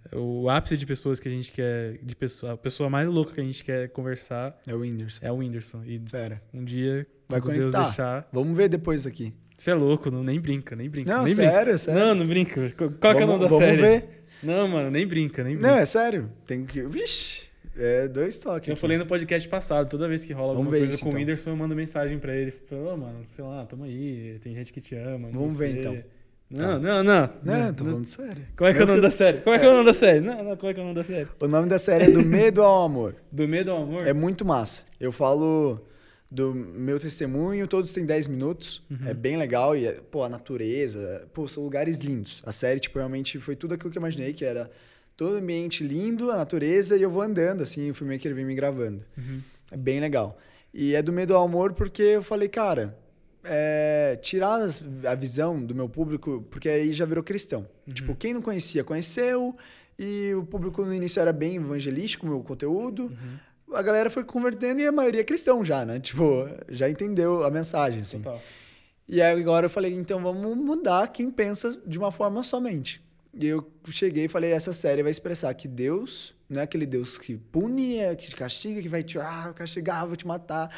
o 0.42 0.48
ápice 0.48 0.76
de 0.76 0.86
pessoas 0.86 1.20
que 1.20 1.28
a 1.28 1.30
gente 1.30 1.52
quer, 1.52 1.98
de 2.02 2.16
pessoa, 2.16 2.52
a 2.52 2.56
pessoa 2.56 2.88
mais 2.88 3.08
louca 3.08 3.34
que 3.34 3.40
a 3.40 3.44
gente 3.44 3.62
quer 3.62 3.88
conversar. 3.90 4.58
É 4.66 4.74
o 4.74 4.78
Whindersson. 4.78 5.24
É 5.24 5.30
o 5.30 5.36
Whindersson. 5.36 5.82
E 5.84 6.02
um 6.52 6.64
dia, 6.64 7.06
Vai 7.28 7.40
quando 7.40 7.56
conectar. 7.56 7.78
Deus 7.78 7.88
deixar. 7.88 8.28
Vamos 8.32 8.56
ver 8.56 8.68
depois 8.68 9.06
aqui. 9.06 9.34
Você 9.56 9.72
é 9.72 9.74
louco, 9.74 10.10
não, 10.10 10.24
nem 10.24 10.40
brinca, 10.40 10.74
nem 10.74 10.88
brinca. 10.88 11.14
Não, 11.14 11.24
nem 11.24 11.34
sério, 11.34 11.64
brinca. 11.64 11.78
sério. 11.78 12.00
Não, 12.00 12.14
não 12.14 12.26
brinca. 12.26 12.70
Qual 12.70 12.88
vamos, 12.88 13.16
que 13.16 13.22
é 13.22 13.24
o 13.24 13.26
nome 13.26 13.40
da 13.40 13.46
vamos 13.46 13.58
série? 13.58 13.76
Vamos 13.76 14.00
ver. 14.00 14.24
Não, 14.42 14.68
mano, 14.68 14.90
nem 14.90 15.06
brinca, 15.06 15.44
nem 15.44 15.54
brinca. 15.54 15.70
Não, 15.70 15.76
é 15.76 15.84
sério. 15.84 16.32
Tem 16.46 16.64
que. 16.64 16.82
Vixe. 16.86 17.50
É 17.76 18.08
dois 18.08 18.36
toques. 18.36 18.68
Eu 18.68 18.72
aqui. 18.72 18.80
falei 18.80 18.98
no 18.98 19.06
podcast 19.06 19.48
passado, 19.48 19.88
toda 19.88 20.08
vez 20.08 20.24
que 20.24 20.32
rola 20.32 20.54
Vamos 20.54 20.66
alguma 20.66 20.78
coisa 20.78 20.94
isso, 20.94 21.02
com 21.02 21.08
o 21.08 21.10
então. 21.10 21.20
Whindersson, 21.20 21.50
eu 21.50 21.56
mando 21.56 21.76
mensagem 21.76 22.18
pra 22.18 22.34
ele. 22.34 22.50
Falando, 22.50 22.88
oh, 22.88 22.96
mano, 22.96 23.18
sei 23.22 23.44
lá, 23.44 23.64
tamo 23.66 23.84
aí, 23.84 24.38
tem 24.40 24.54
gente 24.54 24.72
que 24.72 24.80
te 24.80 24.94
ama. 24.94 25.30
Vamos 25.30 25.58
ver 25.58 25.76
então. 25.76 26.02
Não, 26.50 26.80
não, 26.80 27.04
não. 27.04 27.30
Não, 27.44 27.72
tô 27.72 27.84
falando 27.84 28.06
sério. 28.06 28.44
Como 28.56 28.68
é 28.68 28.74
que 28.74 28.80
é 28.80 28.82
o 28.82 28.86
nome 28.86 29.00
da 29.00 29.10
série? 29.10 29.38
Como 29.38 29.54
é 29.54 29.58
que 29.58 29.64
é 29.64 29.68
o 29.68 29.72
nome 29.72 29.84
da 29.84 29.94
série? 29.94 30.20
Não, 30.20 30.42
não, 30.42 30.56
como 30.56 30.70
é 30.70 30.74
que 30.74 30.80
é 30.80 30.82
o 30.82 30.86
nome 30.86 30.96
da 30.96 31.04
série? 31.04 31.28
O 31.38 31.46
nome 31.46 31.68
da 31.68 31.78
série 31.78 32.04
é 32.06 32.10
Do 32.10 32.24
Medo 32.24 32.62
ao 32.62 32.84
Amor. 32.84 33.14
Do 33.30 33.46
Medo 33.46 33.70
ao 33.70 33.82
Amor? 33.84 34.06
É 34.06 34.12
muito 34.12 34.44
massa. 34.44 34.82
Eu 34.98 35.12
falo 35.12 35.80
do 36.30 36.54
meu 36.54 36.98
testemunho, 36.98 37.66
todos 37.66 37.92
têm 37.92 38.04
10 38.04 38.28
minutos. 38.28 38.82
Uhum. 38.90 39.06
É 39.06 39.14
bem 39.14 39.36
legal 39.36 39.76
e, 39.76 39.86
é, 39.86 40.00
pô, 40.10 40.24
a 40.24 40.28
natureza, 40.28 41.28
pô, 41.32 41.46
são 41.46 41.62
lugares 41.62 41.98
lindos. 41.98 42.42
A 42.44 42.52
série, 42.52 42.80
tipo, 42.80 42.98
realmente 42.98 43.38
foi 43.38 43.54
tudo 43.54 43.74
aquilo 43.74 43.90
que 43.90 43.98
eu 43.98 44.00
imaginei, 44.00 44.32
que 44.32 44.44
era 44.44 44.70
todo 45.16 45.36
ambiente 45.36 45.84
lindo, 45.84 46.30
a 46.30 46.36
natureza, 46.36 46.96
e 46.96 47.02
eu 47.02 47.10
vou 47.10 47.22
andando, 47.22 47.62
assim, 47.62 47.90
o 47.90 47.94
filmmaker 47.94 48.34
vem 48.34 48.44
me 48.44 48.54
gravando. 48.54 49.04
Uhum. 49.16 49.40
É 49.70 49.76
bem 49.76 50.00
legal. 50.00 50.38
E 50.72 50.94
é 50.94 51.02
do 51.02 51.12
medo 51.12 51.34
ao 51.34 51.44
amor 51.44 51.72
porque 51.72 52.02
eu 52.02 52.22
falei, 52.22 52.48
cara, 52.48 52.96
é, 53.44 54.18
tirar 54.20 54.58
a 55.08 55.14
visão 55.14 55.60
do 55.60 55.74
meu 55.74 55.88
público, 55.88 56.46
porque 56.50 56.68
aí 56.68 56.92
já 56.92 57.04
virou 57.04 57.22
cristão. 57.22 57.66
Uhum. 57.86 57.94
Tipo, 57.94 58.14
quem 58.14 58.34
não 58.34 58.42
conhecia, 58.42 58.84
conheceu, 58.84 59.56
e 59.98 60.34
o 60.34 60.44
público 60.44 60.84
no 60.84 60.94
início 60.94 61.20
era 61.20 61.32
bem 61.32 61.56
evangelístico, 61.56 62.26
o 62.26 62.28
meu 62.28 62.42
conteúdo. 62.42 63.04
Uhum. 63.04 63.74
A 63.74 63.82
galera 63.82 64.10
foi 64.10 64.24
convertendo 64.24 64.80
e 64.80 64.86
a 64.86 64.92
maioria 64.92 65.20
é 65.20 65.24
cristão 65.24 65.64
já, 65.64 65.84
né? 65.84 66.00
Tipo, 66.00 66.48
já 66.68 66.88
entendeu 66.88 67.44
a 67.44 67.50
mensagem, 67.50 68.00
assim. 68.00 68.18
Total. 68.20 68.40
E 69.06 69.20
aí 69.20 69.40
agora 69.40 69.66
eu 69.66 69.70
falei, 69.70 69.92
então 69.92 70.22
vamos 70.22 70.56
mudar 70.56 71.08
quem 71.08 71.30
pensa 71.30 71.80
de 71.86 71.98
uma 71.98 72.12
forma 72.12 72.42
somente. 72.42 73.02
E 73.34 73.46
eu 73.46 73.68
cheguei 73.88 74.24
e 74.24 74.28
falei, 74.28 74.52
essa 74.52 74.72
série 74.72 75.02
vai 75.02 75.10
expressar 75.10 75.52
que 75.54 75.68
Deus 75.68 76.34
não 76.48 76.60
é 76.60 76.64
aquele 76.64 76.84
Deus 76.84 77.16
que 77.16 77.36
pune, 77.36 77.98
é 77.98 78.14
que 78.16 78.28
te 78.28 78.34
castiga, 78.34 78.82
que 78.82 78.88
vai 78.88 79.04
te 79.04 79.18
ah, 79.18 79.52
castigar, 79.54 80.04
vou 80.04 80.16
te 80.16 80.26
matar. 80.26 80.68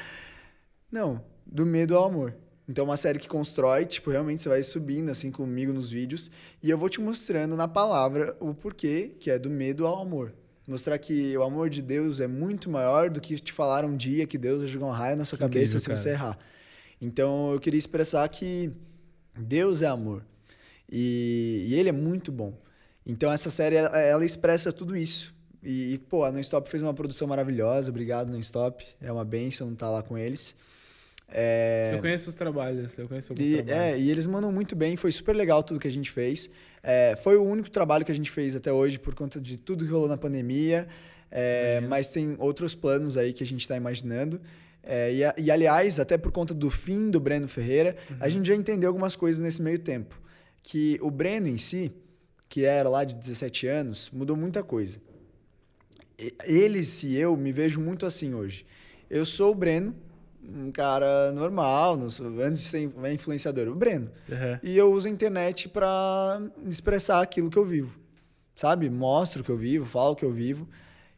Não, 0.90 1.24
do 1.47 1.64
medo 1.64 1.97
ao 1.97 2.05
amor. 2.05 2.34
Então, 2.68 2.84
é 2.84 2.89
uma 2.89 2.97
série 2.97 3.18
que 3.18 3.28
constrói, 3.28 3.84
tipo, 3.84 4.10
realmente 4.10 4.43
você 4.43 4.48
vai 4.48 4.62
subindo 4.62 5.10
assim 5.10 5.30
comigo 5.30 5.72
nos 5.72 5.90
vídeos 5.90 6.30
e 6.62 6.70
eu 6.70 6.78
vou 6.78 6.89
te 6.89 7.01
mostrando 7.01 7.56
na 7.56 7.66
palavra 7.66 8.36
o 8.40 8.55
porquê, 8.55 9.12
que 9.18 9.30
é 9.30 9.39
do 9.39 9.51
medo 9.51 9.86
ao 9.86 10.01
amor. 10.01 10.32
Mostrar 10.66 10.97
que 10.98 11.36
o 11.36 11.43
amor 11.43 11.68
de 11.68 11.82
Deus 11.82 12.20
é 12.20 12.26
muito 12.28 12.70
maior 12.70 13.10
do 13.10 13.20
que 13.20 13.39
te 13.39 13.52
falaram 13.52 13.89
um 13.89 13.97
dia 13.97 14.26
que 14.28 14.39
Deus 14.39 14.60
vai 14.60 14.68
jogar 14.68 14.86
um 14.86 14.90
raio 14.90 15.16
na 15.16 15.24
sua 15.24 15.36
Que 15.36 15.43
cabeça 15.44 15.76
incrível, 15.76 15.80
se 15.80 15.86
cara. 15.86 15.97
você 15.97 16.10
errar. 16.10 16.39
Então, 17.01 17.52
eu 17.52 17.59
queria 17.59 17.78
expressar 17.78 18.28
que 18.28 18.70
Deus 19.36 19.82
é 19.82 19.86
amor. 19.86 20.24
E, 20.89 21.66
e 21.68 21.74
ele 21.74 21.89
é 21.89 21.93
muito 21.93 22.30
bom. 22.30 22.56
Então, 23.05 23.32
essa 23.32 23.51
série, 23.51 23.74
ela, 23.74 23.98
ela 23.98 24.24
expressa 24.24 24.72
tudo 24.72 24.97
isso. 24.97 25.34
E, 25.62 25.98
pô, 26.09 26.24
a 26.24 26.30
Non-Stop 26.30 26.70
fez 26.70 26.80
uma 26.82 26.94
produção 26.94 27.26
maravilhosa. 27.26 27.90
Obrigado, 27.90 28.30
Non-Stop. 28.30 28.86
É 29.01 29.10
uma 29.10 29.24
bênção 29.24 29.72
estar 29.72 29.90
lá 29.90 30.02
com 30.02 30.16
eles. 30.16 30.55
É... 31.34 31.90
Eu 31.94 32.00
conheço 32.00 32.28
os 32.28 32.34
trabalhos, 32.36 32.98
eu 32.98 33.09
conheço 33.09 33.32
alguns 33.32 33.48
E, 33.48 33.62
trabalhos. 33.62 33.94
é, 33.94 33.98
e 33.98 34.10
eles 34.10 34.26
mandam 34.26 34.52
muito 34.52 34.76
bem, 34.76 34.96
foi 34.96 35.10
super 35.10 35.34
legal 35.34 35.62
tudo 35.62 35.80
que 35.80 35.88
a 35.88 35.90
gente 35.90 36.10
fez. 36.10 36.50
É, 36.82 37.16
foi 37.22 37.36
o 37.36 37.42
único 37.42 37.70
trabalho 37.70 38.04
que 38.04 38.12
a 38.12 38.14
gente 38.14 38.30
fez 38.30 38.54
até 38.54 38.72
hoje 38.72 38.98
por 38.98 39.14
conta 39.14 39.40
de 39.40 39.56
tudo 39.56 39.84
que 39.84 39.90
rolou 39.90 40.09
na 40.09 40.16
pandemia. 40.18 40.86
É, 41.30 41.80
mas 41.88 42.09
tem 42.10 42.36
outros 42.38 42.74
planos 42.74 43.16
aí 43.16 43.32
que 43.32 43.42
a 43.42 43.46
gente 43.46 43.62
está 43.62 43.74
imaginando. 43.76 44.38
É, 44.82 45.12
e, 45.12 45.20
e, 45.44 45.50
aliás, 45.50 45.98
até 45.98 46.18
por 46.18 46.30
conta 46.32 46.52
do 46.52 46.68
fim 46.68 47.10
do 47.10 47.18
Breno 47.18 47.48
Ferreira, 47.48 47.96
a 48.20 48.28
gente 48.28 48.46
já 48.48 48.54
entendeu 48.54 48.88
algumas 48.90 49.16
coisas 49.16 49.40
nesse 49.40 49.62
meio 49.62 49.78
tempo. 49.78 50.20
Que 50.62 50.98
o 51.00 51.10
Breno 51.10 51.48
em 51.48 51.56
si, 51.56 51.90
que 52.48 52.64
era 52.66 52.88
lá 52.88 53.04
de 53.04 53.16
17 53.16 53.66
anos, 53.68 54.10
mudou 54.12 54.36
muita 54.36 54.62
coisa. 54.62 55.00
E- 56.18 56.34
Ele, 56.44 56.84
se 56.84 57.14
eu, 57.16 57.36
me 57.36 57.52
vejo 57.52 57.80
muito 57.80 58.04
assim 58.04 58.34
hoje. 58.34 58.66
Eu 59.09 59.24
sou 59.24 59.52
o 59.52 59.54
Breno, 59.54 59.94
um 60.43 60.73
cara 60.73 61.31
normal, 61.32 61.97
não 61.97 62.10
sou, 62.10 62.27
antes 62.40 62.62
de 62.62 62.69
ser 62.69 62.93
influenciador, 63.12 63.69
o 63.69 63.74
Breno. 63.74 64.10
Uhum. 64.28 64.59
E 64.62 64.77
eu 64.77 64.93
uso 64.93 65.09
a 65.09 65.10
internet 65.10 65.69
para 65.69 66.40
expressar 66.66 67.23
aquilo 67.23 67.51
que 67.51 67.56
eu 67.56 67.64
vivo. 67.64 67.93
Sabe? 68.55 68.90
Mostro 68.90 69.43
o 69.43 69.44
que 69.44 69.51
eu 69.51 69.56
vivo, 69.56 69.85
falo 69.85 70.12
o 70.12 70.16
que 70.16 70.24
eu 70.24 70.32
vivo. 70.32 70.69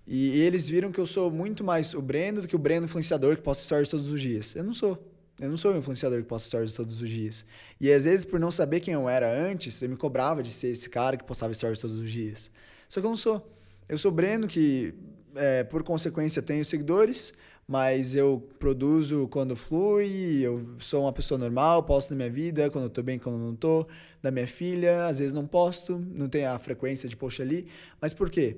E 0.06 0.38
eles 0.40 0.68
viram 0.68 0.92
que 0.92 1.01
eu 1.01 1.06
sou 1.06 1.30
muito 1.30 1.64
mais 1.64 1.94
o 1.94 2.02
Breno 2.02 2.42
do 2.42 2.48
que 2.48 2.55
o 2.55 2.59
Breno 2.59 2.84
influenciador 2.84 3.36
que 3.36 3.42
posta 3.42 3.64
stories 3.64 3.88
todos 3.88 4.10
os 4.10 4.20
dias. 4.20 4.55
Eu 4.55 4.62
não 4.62 4.74
sou. 4.74 5.10
Eu 5.40 5.48
não 5.48 5.56
sou 5.56 5.72
o 5.72 5.76
influenciador 5.76 6.20
que 6.22 6.28
posta 6.28 6.46
stories 6.46 6.74
todos 6.74 7.02
os 7.02 7.09
dias. 7.09 7.44
E 7.80 7.90
às 7.90 8.05
vezes, 8.05 8.24
por 8.24 8.38
não 8.38 8.51
saber 8.51 8.80
quem 8.80 8.94
eu 8.94 9.09
era 9.09 9.32
antes, 9.32 9.80
eu 9.82 9.88
me 9.88 9.96
cobrava 9.96 10.42
de 10.42 10.51
ser 10.51 10.68
esse 10.68 10.88
cara 10.88 11.16
que 11.16 11.24
postava 11.24 11.52
stories 11.52 11.80
todos 11.80 11.98
os 11.98 12.10
dias. 12.10 12.51
Só 12.88 13.01
que 13.01 13.06
eu 13.06 13.10
não 13.10 13.16
sou. 13.16 13.51
Eu 13.88 13.98
sou 13.98 14.12
o 14.12 14.14
Breno 14.14 14.46
que, 14.46 14.94
é, 15.34 15.64
por 15.64 15.82
consequência, 15.82 16.40
tenho 16.40 16.64
seguidores, 16.64 17.32
mas 17.66 18.14
eu 18.14 18.46
produzo 18.58 19.26
quando 19.28 19.56
flui, 19.56 20.40
eu 20.42 20.76
sou 20.78 21.02
uma 21.02 21.12
pessoa 21.12 21.38
normal, 21.38 21.82
posto 21.82 22.10
na 22.10 22.16
minha 22.16 22.30
vida, 22.30 22.70
quando 22.70 22.84
eu 22.84 22.90
tô 22.90 23.02
bem, 23.02 23.18
quando 23.18 23.36
eu 23.36 23.46
não 23.46 23.56
tô, 23.56 23.86
da 24.22 24.30
minha 24.30 24.46
filha, 24.46 25.06
às 25.06 25.18
vezes 25.18 25.32
não 25.32 25.46
posto, 25.46 25.98
não 26.12 26.28
tem 26.28 26.44
a 26.44 26.58
frequência 26.58 27.08
de 27.08 27.16
post 27.16 27.40
ali. 27.40 27.66
Mas 28.00 28.12
por 28.12 28.28
quê? 28.30 28.56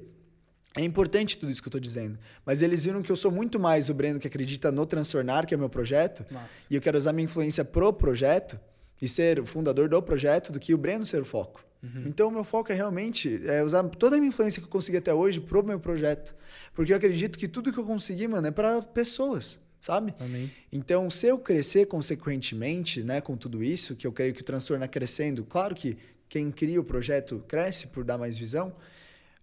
É 0.76 0.82
importante 0.82 1.38
tudo 1.38 1.50
isso 1.50 1.62
que 1.62 1.68
eu 1.68 1.70
estou 1.70 1.80
dizendo. 1.80 2.18
Mas 2.44 2.60
eles 2.60 2.84
viram 2.84 3.00
que 3.00 3.10
eu 3.10 3.16
sou 3.16 3.30
muito 3.30 3.58
mais 3.58 3.88
o 3.88 3.94
Breno 3.94 4.18
que 4.18 4.26
acredita 4.26 4.70
no 4.70 4.84
Transtornar, 4.84 5.46
que 5.46 5.54
é 5.54 5.56
o 5.56 5.60
meu 5.60 5.70
projeto. 5.70 6.24
Nossa. 6.30 6.66
E 6.70 6.74
eu 6.74 6.82
quero 6.82 6.98
usar 6.98 7.12
minha 7.12 7.24
influência 7.24 7.64
pro 7.64 7.92
projeto 7.92 8.60
e 9.00 9.08
ser 9.08 9.40
o 9.40 9.46
fundador 9.46 9.88
do 9.88 10.02
projeto 10.02 10.52
do 10.52 10.60
que 10.60 10.74
o 10.74 10.78
Breno 10.78 11.06
ser 11.06 11.22
o 11.22 11.24
foco. 11.24 11.64
Uhum. 11.82 12.05
Então, 12.07 12.28
o 12.28 12.31
meu 12.32 12.44
foco 12.44 12.73
é 12.73 12.74
realmente 12.74 13.40
é 13.47 13.62
usar 13.62 13.82
toda 13.85 14.16
a 14.16 14.19
minha 14.19 14.28
influência 14.28 14.61
que 14.61 14.66
eu 14.66 14.70
consegui 14.70 14.98
até 14.98 15.12
hoje 15.12 15.40
pro 15.40 15.62
meu 15.62 15.78
projeto. 15.78 16.35
Porque 16.74 16.93
eu 16.93 16.97
acredito 16.97 17.39
que 17.39 17.47
tudo 17.47 17.73
que 17.73 17.78
eu 17.78 17.85
consegui, 17.85 18.27
mano, 18.27 18.47
é 18.47 18.51
para 18.51 18.82
pessoas, 18.82 19.61
sabe? 19.81 20.15
Amém. 20.19 20.51
Então, 20.73 21.09
se 21.11 21.27
eu 21.27 21.39
crescer 21.39 21.86
consequentemente, 21.86 23.03
né, 23.03 23.20
com 23.20 23.36
tudo 23.36 23.62
isso, 23.62 23.94
que 23.94 24.07
eu 24.07 24.12
creio 24.12 24.35
que 24.35 24.43
o 24.43 24.44
transtorno 24.44 24.89
crescendo, 24.89 25.44
claro 25.44 25.74
que 25.74 25.97
quem 26.28 26.51
cria 26.51 26.81
o 26.81 26.85
projeto 26.85 27.43
cresce 27.47 27.89
por 27.89 28.05
dar 28.05 28.19
mais 28.19 28.36
visão, 28.36 28.74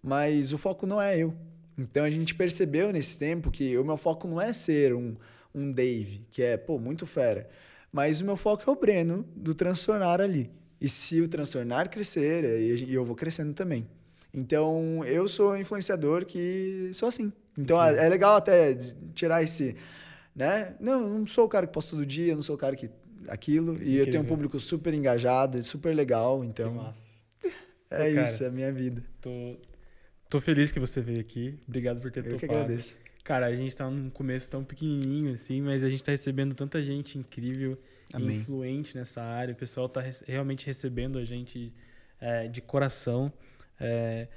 mas 0.02 0.52
o 0.52 0.58
foco 0.58 0.86
não 0.86 1.02
é 1.02 1.18
eu. 1.18 1.34
Então 1.78 2.04
a 2.04 2.10
gente 2.10 2.36
percebeu 2.36 2.92
nesse 2.92 3.18
tempo 3.18 3.50
que 3.50 3.78
o 3.78 3.84
meu 3.84 3.98
foco 3.98 4.28
não 4.28 4.40
é 4.40 4.54
ser 4.54 4.94
um, 4.94 5.16
um 5.56 5.72
Dave, 5.72 6.26
que 6.30 6.44
é, 6.44 6.58
pô, 6.58 6.78
muito 6.78 7.06
fera. 7.06 7.50
Mas 7.92 8.22
o 8.22 8.26
meu 8.26 8.36
foco 8.36 8.64
é 8.68 8.74
o 8.74 8.76
Breno, 8.76 9.26
do 9.36 9.54
transtornar 9.54 10.20
ali. 10.20 10.52
E 10.84 10.90
se 10.90 11.22
o 11.22 11.30
transtornar 11.30 11.90
crescer, 11.90 12.44
e 12.44 12.94
eu 12.94 13.06
vou 13.06 13.16
crescendo 13.16 13.54
também. 13.54 13.88
Então 14.34 15.02
eu 15.06 15.30
sou 15.30 15.56
influenciador 15.56 16.26
que 16.26 16.92
sou 16.94 17.08
assim. 17.08 17.32
Então 17.58 17.82
Entendi. 17.82 18.00
é 18.00 18.10
legal 18.10 18.36
até 18.36 18.78
tirar 19.16 19.42
esse. 19.42 19.78
Né? 20.36 20.76
Não, 20.82 21.08
não 21.08 21.26
sou 21.26 21.46
o 21.46 21.48
cara 21.48 21.66
que 21.66 21.72
posta 21.72 21.92
todo 21.92 22.06
dia, 22.06 22.36
não 22.36 22.44
sou 22.44 22.56
o 22.56 22.58
cara 22.58 22.76
que. 22.76 22.92
aquilo. 23.30 23.82
E 23.82 23.98
eu 23.98 24.10
tenho 24.10 24.24
um 24.24 24.26
público 24.26 24.60
super 24.60 24.94
engajado, 24.94 25.64
super 25.64 25.96
legal. 25.96 26.44
Então. 26.44 26.72
Que 26.72 26.78
massa. 26.78 27.14
É 27.90 28.14
Pô, 28.14 28.22
isso, 28.22 28.40
cara, 28.40 28.46
é 28.46 28.48
a 28.48 28.52
minha 28.52 28.74
vida. 28.74 29.02
Tô, 29.22 29.56
Tô 30.30 30.42
feliz 30.42 30.70
que 30.70 30.82
você 30.82 31.00
veio 31.00 31.22
aqui. 31.22 31.58
Obrigado 31.66 32.02
por 32.02 32.12
ter 32.12 32.26
Eu 32.26 32.32
topado. 32.32 32.40
Que 32.40 32.46
agradeço. 32.46 33.00
Cara, 33.24 33.46
a 33.46 33.56
gente 33.56 33.74
tá 33.74 33.90
num 33.90 34.10
começo 34.10 34.52
tão 34.52 34.66
pequenininho 34.66 35.34
assim, 35.34 35.62
mas 35.62 35.82
a 35.82 35.90
gente 35.90 36.04
tá 36.04 36.12
recebendo 36.12 36.54
tanta 36.54 36.84
gente 36.84 37.18
incrível 37.18 37.78
Amém. 38.14 38.38
influente 38.38 38.96
nessa 38.98 39.22
área. 39.22 39.54
O 39.54 39.58
pessoal 39.58 39.90
tá 39.90 40.02
realmente 40.28 40.66
recebendo 40.66 41.18
a 41.18 41.26
gente 41.26 41.74
é, 42.20 42.48
de 42.48 42.62
coração. 42.62 43.32
É, 43.80 44.28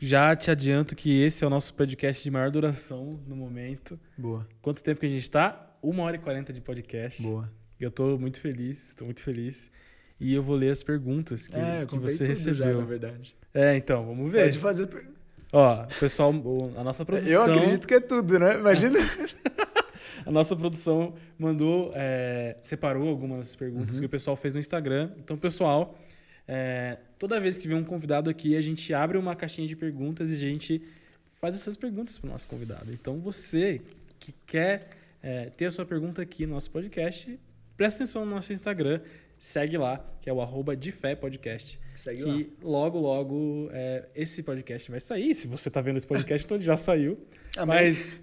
já 0.00 0.34
te 0.34 0.50
adianto 0.50 0.96
que 0.96 1.22
esse 1.22 1.44
é 1.44 1.46
o 1.46 1.50
nosso 1.50 1.74
podcast 1.74 2.22
de 2.22 2.30
maior 2.30 2.50
duração 2.50 3.20
no 3.26 3.36
momento. 3.36 4.00
Boa. 4.16 4.46
Quanto 4.62 4.82
tempo 4.82 5.00
que 5.00 5.06
a 5.06 5.10
gente 5.10 5.30
tá? 5.30 5.76
Uma 5.82 6.02
hora 6.04 6.16
e 6.16 6.18
quarenta 6.18 6.52
de 6.52 6.60
podcast. 6.60 7.22
Boa. 7.22 7.50
Eu 7.78 7.90
tô 7.90 8.18
muito 8.18 8.40
feliz, 8.40 8.94
tô 8.94 9.04
muito 9.04 9.22
feliz. 9.22 9.70
E 10.18 10.34
eu 10.34 10.42
vou 10.42 10.56
ler 10.56 10.70
as 10.70 10.82
perguntas 10.82 11.48
que, 11.48 11.56
é, 11.56 11.86
que 11.86 11.98
você 11.98 12.24
recebeu. 12.24 12.54
Já, 12.54 12.74
na 12.74 12.84
verdade. 12.84 13.34
É, 13.54 13.76
então, 13.76 14.04
vamos 14.04 14.30
ver. 14.30 14.44
Pode 14.44 14.58
fazer 14.58 14.88
Ó, 15.52 15.84
pessoal, 15.98 16.32
a 16.76 16.84
nossa 16.84 17.04
produção. 17.04 17.32
Eu 17.32 17.42
acredito 17.42 17.88
que 17.88 17.94
é 17.94 18.00
tudo, 18.00 18.38
né? 18.38 18.54
Imagina. 18.54 18.98
a 20.24 20.30
nossa 20.30 20.54
produção 20.56 21.14
mandou, 21.38 21.92
é, 21.94 22.56
separou 22.60 23.08
algumas 23.08 23.54
perguntas 23.56 23.94
uhum. 23.94 24.00
que 24.00 24.06
o 24.06 24.08
pessoal 24.08 24.36
fez 24.36 24.54
no 24.54 24.60
Instagram. 24.60 25.10
Então, 25.18 25.36
pessoal, 25.36 25.98
é, 26.46 26.98
toda 27.18 27.40
vez 27.40 27.58
que 27.58 27.68
vem 27.68 27.76
um 27.76 27.84
convidado 27.84 28.30
aqui, 28.30 28.56
a 28.56 28.60
gente 28.60 28.92
abre 28.92 29.16
uma 29.18 29.34
caixinha 29.36 29.66
de 29.66 29.76
perguntas 29.76 30.30
e 30.30 30.34
a 30.34 30.38
gente 30.38 30.82
faz 31.40 31.54
essas 31.54 31.76
perguntas 31.76 32.18
para 32.18 32.28
o 32.28 32.30
nosso 32.30 32.48
convidado. 32.48 32.92
Então, 32.92 33.18
você 33.20 33.80
que 34.18 34.34
quer 34.46 34.90
é, 35.22 35.46
ter 35.50 35.66
a 35.66 35.70
sua 35.70 35.86
pergunta 35.86 36.20
aqui 36.22 36.46
no 36.46 36.54
nosso 36.54 36.70
podcast, 36.70 37.38
presta 37.76 38.02
atenção 38.02 38.24
no 38.24 38.34
nosso 38.34 38.52
Instagram 38.52 39.00
segue 39.40 39.78
lá, 39.78 40.04
que 40.20 40.28
é 40.28 40.32
o 40.32 40.42
arroba 40.42 40.76
de 40.76 40.92
fé 40.92 41.16
podcast. 41.16 41.80
Segue 41.96 42.22
que 42.22 42.52
lá. 42.62 42.70
logo, 42.70 42.98
logo 42.98 43.70
é, 43.72 44.04
esse 44.14 44.42
podcast 44.42 44.90
vai 44.90 45.00
sair. 45.00 45.34
Se 45.34 45.48
você 45.48 45.68
está 45.68 45.80
vendo 45.80 45.96
esse 45.96 46.06
podcast, 46.06 46.44
então 46.44 46.60
já 46.60 46.76
saiu. 46.76 47.18
Mas 47.66 48.20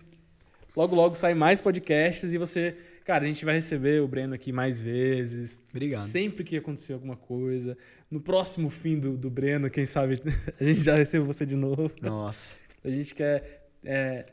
logo, 0.77 0.95
logo 0.95 1.15
sai 1.15 1.33
mais 1.33 1.59
podcasts 1.59 2.31
e 2.31 2.37
você. 2.37 2.75
Cara, 3.03 3.23
a 3.23 3.27
gente 3.27 3.43
vai 3.43 3.55
receber 3.55 4.01
o 4.01 4.07
Breno 4.07 4.35
aqui 4.35 4.51
mais 4.51 4.79
vezes. 4.79 5.63
Obrigado. 5.69 6.05
Sempre 6.05 6.43
que 6.43 6.57
acontecer 6.57 6.93
alguma 6.93 7.15
coisa. 7.15 7.77
No 8.11 8.19
próximo 8.21 8.69
fim 8.69 8.99
do, 8.99 9.17
do 9.17 9.29
Breno, 9.29 9.69
quem 9.69 9.85
sabe 9.85 10.21
a 10.59 10.63
gente 10.63 10.83
já 10.83 10.95
recebe 10.95 11.25
você 11.25 11.45
de 11.45 11.55
novo. 11.55 11.91
Nossa. 12.01 12.57
A 12.83 12.89
gente 12.89 13.15
quer 13.15 13.69
é, 13.83 14.25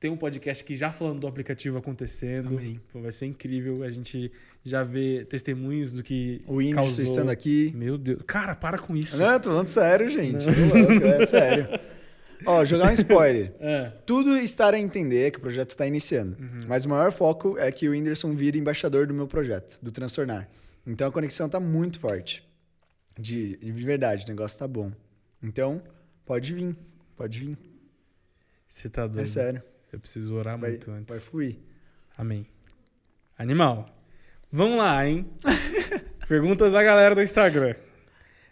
tem 0.00 0.10
um 0.10 0.16
podcast 0.16 0.64
aqui 0.64 0.74
já 0.74 0.90
falando 0.90 1.20
do 1.20 1.26
aplicativo 1.26 1.78
acontecendo. 1.78 2.58
Amém. 2.58 2.80
Vai 2.92 3.12
ser 3.12 3.26
incrível. 3.26 3.82
A 3.82 3.90
gente 3.90 4.32
já 4.64 4.82
vê 4.82 5.24
testemunhos 5.24 5.92
do 5.92 6.02
que. 6.02 6.42
O 6.46 6.56
Whindersson 6.56 7.02
estando 7.02 7.30
aqui. 7.30 7.72
Meu 7.76 7.96
Deus. 7.96 8.20
Cara, 8.26 8.54
para 8.54 8.78
com 8.78 8.96
isso. 8.96 9.16
Não, 9.16 9.38
tô 9.38 9.50
falando 9.50 9.68
sério, 9.68 10.10
gente. 10.10 10.44
Louco, 10.44 11.06
é 11.06 11.24
sério. 11.24 11.68
Ó, 12.46 12.64
jogar 12.64 12.90
um 12.90 12.92
spoiler. 12.94 13.52
é. 13.60 13.92
Tudo 14.06 14.36
estar 14.36 14.74
a 14.74 14.78
entender 14.78 15.30
que 15.30 15.38
o 15.38 15.40
projeto 15.40 15.70
está 15.70 15.86
iniciando. 15.86 16.36
Uhum. 16.40 16.66
Mas 16.68 16.84
o 16.84 16.88
maior 16.88 17.12
foco 17.12 17.58
é 17.58 17.70
que 17.70 17.88
o 17.88 17.92
Whindersson 17.92 18.34
vire 18.34 18.58
embaixador 18.58 19.06
do 19.06 19.14
meu 19.14 19.26
projeto, 19.26 19.78
do 19.82 19.90
Transtornar. 19.90 20.48
Então 20.86 21.08
a 21.08 21.12
conexão 21.12 21.48
tá 21.48 21.58
muito 21.58 21.98
forte. 21.98 22.46
De, 23.18 23.56
de 23.56 23.84
verdade, 23.84 24.24
o 24.24 24.28
negócio 24.28 24.58
tá 24.58 24.66
bom. 24.66 24.92
Então, 25.42 25.82
pode 26.26 26.52
vir. 26.52 26.76
Pode 27.16 27.38
vir. 27.38 27.58
Você 28.66 28.88
tá 28.88 29.06
doido. 29.06 29.22
É 29.22 29.26
sério. 29.26 29.62
Eu 29.92 30.00
preciso 30.00 30.34
orar 30.34 30.58
vai, 30.58 30.70
muito 30.70 30.90
antes. 30.90 31.14
Vai 31.14 31.24
fluir. 31.24 31.58
Amém. 32.16 32.46
Animal. 33.38 33.86
Vamos 34.50 34.78
lá, 34.78 35.06
hein? 35.06 35.30
Perguntas 36.28 36.72
da 36.72 36.82
galera 36.82 37.14
do 37.14 37.22
Instagram. 37.22 37.74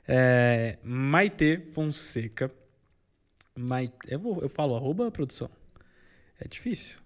É, 0.06 0.78
Maite 0.82 1.59
Fonseca. 1.59 2.51
Maite, 3.57 3.95
eu, 4.09 4.19
vou, 4.19 4.41
eu 4.41 4.49
falo 4.49 4.77
arroba 4.77 5.11
produção. 5.11 5.51
É 6.41 6.49
difícil. 6.49 6.99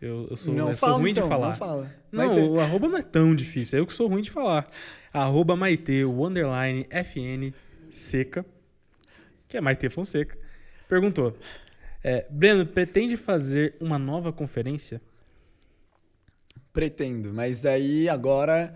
Eu, 0.00 0.28
eu 0.30 0.36
sou, 0.36 0.54
não 0.54 0.70
eu 0.70 0.76
fala, 0.76 0.92
sou 0.92 1.00
ruim 1.00 1.10
então, 1.10 1.24
de 1.24 1.28
falar. 1.28 1.48
Não, 1.48 1.56
fala. 1.56 1.90
não 2.12 2.50
o 2.52 2.60
arroba 2.60 2.88
não 2.88 2.98
é 2.98 3.02
tão 3.02 3.34
difícil. 3.34 3.78
É 3.78 3.80
eu 3.80 3.86
que 3.86 3.92
sou 3.92 4.06
ruim 4.06 4.22
de 4.22 4.30
falar. 4.30 4.68
Arroba 5.12 5.56
Maite, 5.56 6.04
o 6.04 6.24
underline 6.24 6.86
FN 6.90 7.52
Seca, 7.90 8.46
que 9.48 9.56
é 9.56 9.60
Maite 9.60 9.88
Fonseca, 9.88 10.38
perguntou: 10.86 11.36
é, 12.04 12.26
Breno, 12.30 12.64
pretende 12.64 13.16
fazer 13.16 13.76
uma 13.80 13.98
nova 13.98 14.32
conferência? 14.32 15.00
Pretendo, 16.72 17.34
mas 17.34 17.60
daí 17.60 18.08
agora 18.08 18.74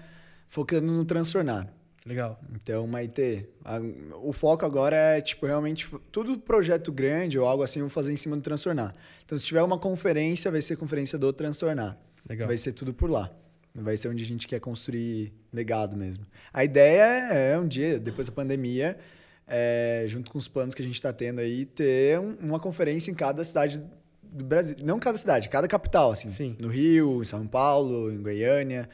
focando 0.49 0.93
no 0.93 1.05
transtornar. 1.05 1.73
Legal. 2.05 2.41
Então, 2.55 2.87
Maite, 2.87 3.47
a, 3.65 3.79
o 4.23 4.33
foco 4.33 4.67
agora 4.67 4.97
é, 4.97 5.21
tipo, 5.21 5.47
realmente, 5.47 5.89
tudo 6.11 6.37
projeto 6.39 6.91
grande 6.91 7.39
ou 7.39 7.47
algo 7.47 7.63
assim, 7.63 7.79
eu 7.79 7.87
vou 7.87 7.91
fazer 7.91 8.13
em 8.13 8.17
cima 8.17 8.37
do 8.37 8.43
transtornar. 8.43 8.95
Então, 9.25 9.39
se 9.39 9.45
tiver 9.45 9.63
uma 9.63 9.79
conferência, 9.79 10.51
vai 10.51 10.61
ser 10.61 10.77
conferência 10.77 11.19
do 11.19 11.33
transtornar. 11.33 11.97
Legal. 12.29 12.49
Vai 12.49 12.59
ser 12.59 12.73
tudo 12.73 12.93
por 12.93 13.09
lá. 13.09 13.31
Vai 13.75 13.97
ser 13.97 14.09
onde 14.09 14.23
a 14.23 14.27
gente 14.27 14.47
quer 14.47 14.61
construir 14.61 15.33
legado 15.53 15.97
mesmo. 15.97 16.27
A 16.53 16.65
ideia 16.65 17.33
é 17.33 17.59
um 17.59 17.67
dia, 17.67 17.99
depois 17.99 18.27
da 18.27 18.35
pandemia, 18.35 18.99
é, 19.47 20.05
junto 20.09 20.31
com 20.31 20.39
os 20.39 20.49
planos 20.49 20.75
que 20.75 20.83
a 20.83 20.85
gente 20.85 20.95
está 20.95 21.13
tendo 21.13 21.41
aí, 21.41 21.65
ter 21.65 22.19
um, 22.19 22.37
uma 22.41 22.61
conferência 22.61 23.11
em 23.11 23.15
cada 23.15 23.43
cidade 23.45 23.83
do 24.23 24.45
Brasil. 24.45 24.77
Não 24.83 24.99
cada 24.99 25.17
cidade, 25.17 25.49
cada 25.49 25.69
capital, 25.69 26.11
assim. 26.11 26.29
Sim. 26.29 26.57
No 26.61 26.69
Rio, 26.69 27.23
em 27.23 27.25
São 27.25 27.47
Paulo, 27.47 28.13
em 28.13 28.21
Goiânia. 28.21 28.89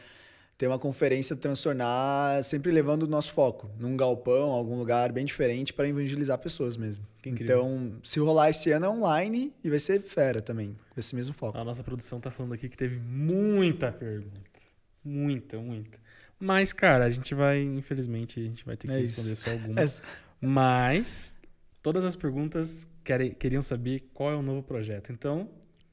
Ter 0.59 0.67
uma 0.67 0.79
conferência 0.79 1.37
transtornar, 1.37 2.43
sempre 2.43 2.73
levando 2.73 3.05
o 3.05 3.07
nosso 3.07 3.33
foco 3.33 3.71
num 3.79 3.97
galpão, 3.97 4.51
algum 4.51 4.77
lugar 4.77 5.13
bem 5.13 5.25
diferente 5.25 5.73
para 5.73 5.89
evangelizar 5.89 6.37
pessoas 6.39 6.77
mesmo. 6.77 7.07
Então, 7.25 7.93
se 8.03 8.19
rolar 8.19 8.51
esse 8.51 8.73
ano 8.73 8.87
é 8.87 8.89
online 8.89 9.55
e 9.63 9.71
vai 9.71 9.79
ser 9.79 10.03
fera 10.03 10.43
também, 10.43 10.75
com 10.91 10.99
esse 10.99 11.15
mesmo 11.15 11.33
foco. 11.33 11.57
A 11.57 11.63
nossa 11.63 11.85
produção 11.85 12.19
tá 12.19 12.29
falando 12.29 12.55
aqui 12.55 12.69
que 12.69 12.77
teve 12.77 12.99
muita 12.99 13.93
pergunta. 13.93 14.61
Muita, 15.05 15.59
muita. 15.59 15.97
Mas, 16.41 16.73
cara, 16.73 17.05
a 17.05 17.11
gente 17.11 17.35
vai, 17.35 17.63
infelizmente, 17.63 18.41
a 18.41 18.43
gente 18.43 18.65
vai 18.65 18.77
ter 18.77 18.89
que 18.89 18.95
é 18.95 18.99
responder 18.99 19.33
isso. 19.33 19.45
só 19.45 19.51
algumas. 19.53 20.01
É. 20.01 20.03
Mas 20.41 21.37
todas 21.83 22.05
as 22.05 22.17
perguntas 22.17 22.87
querem, 23.05 23.31
queriam 23.33 23.63
saber 23.63 24.09
qual 24.13 24.33
é 24.33 24.37
o 24.37 24.43
novo 24.43 24.63
projeto. 24.63 25.13
Então. 25.13 25.49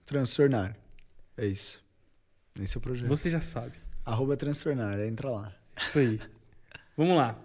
Transtornar. 0.05 0.75
É 1.37 1.45
isso. 1.45 1.83
Esse 2.59 2.77
é 2.77 2.79
o 2.79 2.81
projeto. 2.81 3.07
Você 3.07 3.29
já 3.29 3.41
sabe. 3.41 3.73
Arroba 4.05 4.37
transtornar, 4.37 4.99
entra 4.99 5.29
lá. 5.29 5.51
Isso 5.75 5.99
aí. 5.99 6.19
Vamos 6.95 7.17
lá. 7.17 7.35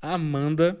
Amanda 0.00 0.78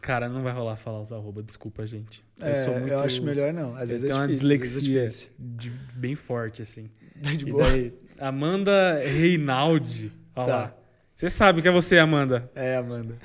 Cara, 0.00 0.30
não 0.30 0.42
vai 0.42 0.50
rolar 0.52 0.76
falar 0.76 1.02
os 1.02 1.12
arroba, 1.12 1.42
desculpa, 1.42 1.86
gente. 1.86 2.24
É, 2.40 2.52
eu, 2.90 3.00
acho 3.00 3.22
melhor 3.22 3.52
não. 3.52 3.76
Às 3.76 3.90
vezes 3.90 4.04
eu 4.04 4.08
é 4.08 4.12
tenho 4.12 4.20
uma 4.22 4.28
difícil, 4.28 4.54
às 4.54 4.60
dislexia 4.62 5.00
vezes 5.02 5.24
é 5.26 5.30
de- 5.38 5.70
bem 5.94 6.16
forte, 6.16 6.62
assim. 6.62 6.90
difícil. 7.16 7.36
De 7.36 7.48
E 7.48 7.52
boa. 7.52 7.64
daí, 7.70 7.92
Amanda 8.18 8.98
Reinaldi. 9.00 10.10
Olha 10.34 10.46
Tá. 10.46 10.56
lá. 10.56 10.76
Você 11.14 11.28
sabe 11.28 11.60
que 11.60 11.68
é 11.68 11.70
você, 11.70 11.98
Amanda. 11.98 12.50
É, 12.54 12.76
Amanda. 12.76 13.18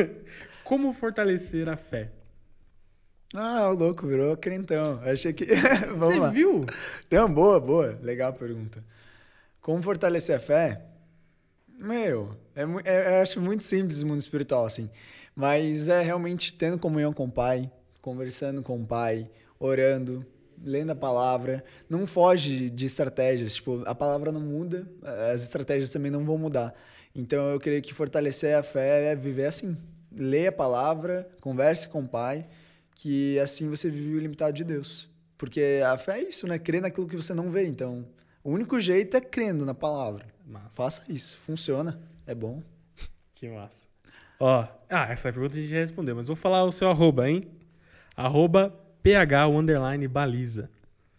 Como 0.62 0.92
fortalecer 0.92 1.66
a 1.70 1.76
fé? 1.78 2.10
Ah, 3.32 3.70
o 3.70 3.74
louco, 3.74 4.06
virou 4.06 4.36
crentão. 4.36 5.00
Achei 5.02 5.32
que. 5.32 5.46
Vamos 5.96 6.02
Você 6.02 6.18
lá. 6.18 6.28
viu? 6.30 6.66
Não, 7.10 7.32
boa, 7.32 7.58
boa. 7.58 7.98
Legal 8.02 8.28
a 8.28 8.34
pergunta. 8.34 8.84
Como 9.60 9.82
fortalecer 9.82 10.36
a 10.36 10.40
fé? 10.40 10.82
Meu, 11.78 12.36
é, 12.54 12.62
é- 12.84 13.18
eu 13.18 13.22
acho 13.22 13.40
muito 13.40 13.64
simples 13.64 14.02
o 14.02 14.06
mundo 14.06 14.20
espiritual, 14.20 14.64
assim. 14.66 14.90
Mas 15.34 15.88
é 15.88 16.02
realmente 16.02 16.54
tendo 16.54 16.78
comunhão 16.78 17.12
com 17.12 17.24
o 17.24 17.30
Pai, 17.30 17.70
conversando 18.00 18.62
com 18.62 18.80
o 18.80 18.86
Pai, 18.86 19.30
orando, 19.58 20.24
lendo 20.62 20.90
a 20.90 20.94
palavra. 20.94 21.62
Não 21.88 22.06
foge 22.06 22.68
de 22.70 22.86
estratégias. 22.86 23.54
Tipo, 23.54 23.82
a 23.86 23.94
palavra 23.94 24.32
não 24.32 24.40
muda, 24.40 24.86
as 25.32 25.42
estratégias 25.42 25.90
também 25.90 26.10
não 26.10 26.24
vão 26.24 26.36
mudar. 26.38 26.74
Então 27.14 27.50
eu 27.50 27.60
creio 27.60 27.82
que 27.82 27.94
fortalecer 27.94 28.56
a 28.56 28.62
fé 28.62 29.12
é 29.12 29.16
viver 29.16 29.46
assim. 29.46 29.76
Lê 30.12 30.46
a 30.48 30.52
palavra, 30.52 31.28
converse 31.40 31.88
com 31.88 32.00
o 32.02 32.08
Pai, 32.08 32.46
que 32.94 33.38
assim 33.38 33.68
você 33.68 33.88
vive 33.90 34.16
o 34.16 34.20
limitado 34.20 34.52
de 34.52 34.64
Deus. 34.64 35.08
Porque 35.38 35.80
a 35.86 35.96
fé 35.96 36.18
é 36.20 36.28
isso, 36.28 36.46
né? 36.46 36.58
Crer 36.58 36.82
naquilo 36.82 37.08
que 37.08 37.16
você 37.16 37.32
não 37.32 37.50
vê. 37.50 37.66
Então, 37.66 38.06
o 38.42 38.50
único 38.50 38.80
jeito 38.80 39.16
é 39.16 39.20
crendo 39.20 39.64
na 39.66 39.74
palavra. 39.74 40.26
Massa. 40.46 40.76
Faça 40.76 41.02
isso, 41.08 41.38
funciona, 41.38 42.00
é 42.26 42.34
bom. 42.34 42.62
Que 43.34 43.48
massa. 43.48 43.86
Ó, 44.38 44.66
ah, 44.88 45.06
essa 45.10 45.32
pergunta 45.32 45.56
a 45.56 45.60
gente 45.60 45.70
já 45.70 45.78
respondeu, 45.78 46.16
mas 46.16 46.26
vou 46.26 46.36
falar 46.36 46.64
o 46.64 46.72
seu 46.72 46.88
arroba, 46.88 47.28
hein? 47.28 47.46
Arroba 48.16 48.74
PH 49.02 49.48
underline 49.48 50.06
baliza. 50.08 50.70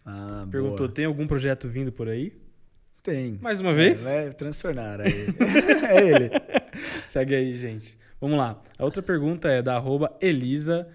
Ah, 0.04 0.46
Perguntou, 0.50 0.78
boa. 0.78 0.92
tem 0.92 1.04
algum 1.04 1.26
projeto 1.26 1.68
vindo 1.68 1.92
por 1.92 2.08
aí? 2.08 2.36
Tem. 3.02 3.38
Mais 3.40 3.60
uma 3.60 3.72
vez? 3.72 4.04
É, 4.06 4.30
transtornar 4.30 5.00
aí. 5.00 5.12
é 5.90 6.08
ele. 6.08 6.30
Segue 7.08 7.34
aí, 7.34 7.56
gente. 7.56 7.98
Vamos 8.20 8.38
lá. 8.38 8.60
A 8.78 8.84
outra 8.84 9.02
pergunta 9.02 9.48
é 9.48 9.60
da 9.60 9.76
arroba 9.76 10.16
Elisa. 10.20 10.88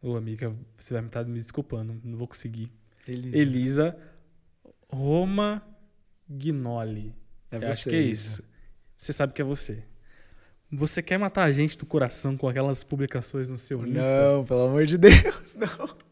Ô, 0.00 0.16
amiga, 0.16 0.54
você 0.74 0.94
vai 0.94 1.04
estar 1.04 1.24
me 1.24 1.38
desculpando, 1.38 2.00
não 2.04 2.16
vou 2.16 2.28
conseguir. 2.28 2.70
Elisa. 3.06 3.36
Elisa 3.36 3.96
Roma 4.92 5.62
Gnoli. 6.28 7.14
É 7.50 7.58
você, 7.58 7.66
acho 7.66 7.88
que 7.88 7.96
é 7.96 8.00
isso. 8.00 8.42
Você 8.96 9.12
sabe 9.12 9.32
que 9.32 9.40
é 9.40 9.44
você. 9.44 9.82
Você 10.70 11.02
quer 11.02 11.18
matar 11.18 11.44
a 11.44 11.52
gente 11.52 11.76
do 11.76 11.84
coração 11.84 12.36
com 12.36 12.48
aquelas 12.48 12.82
publicações 12.82 13.50
no 13.50 13.58
seu 13.58 13.86
Insta? 13.86 14.00
Não, 14.00 14.44
pelo 14.44 14.66
amor 14.66 14.86
de 14.86 14.96
Deus, 14.96 15.56
não. 15.56 16.02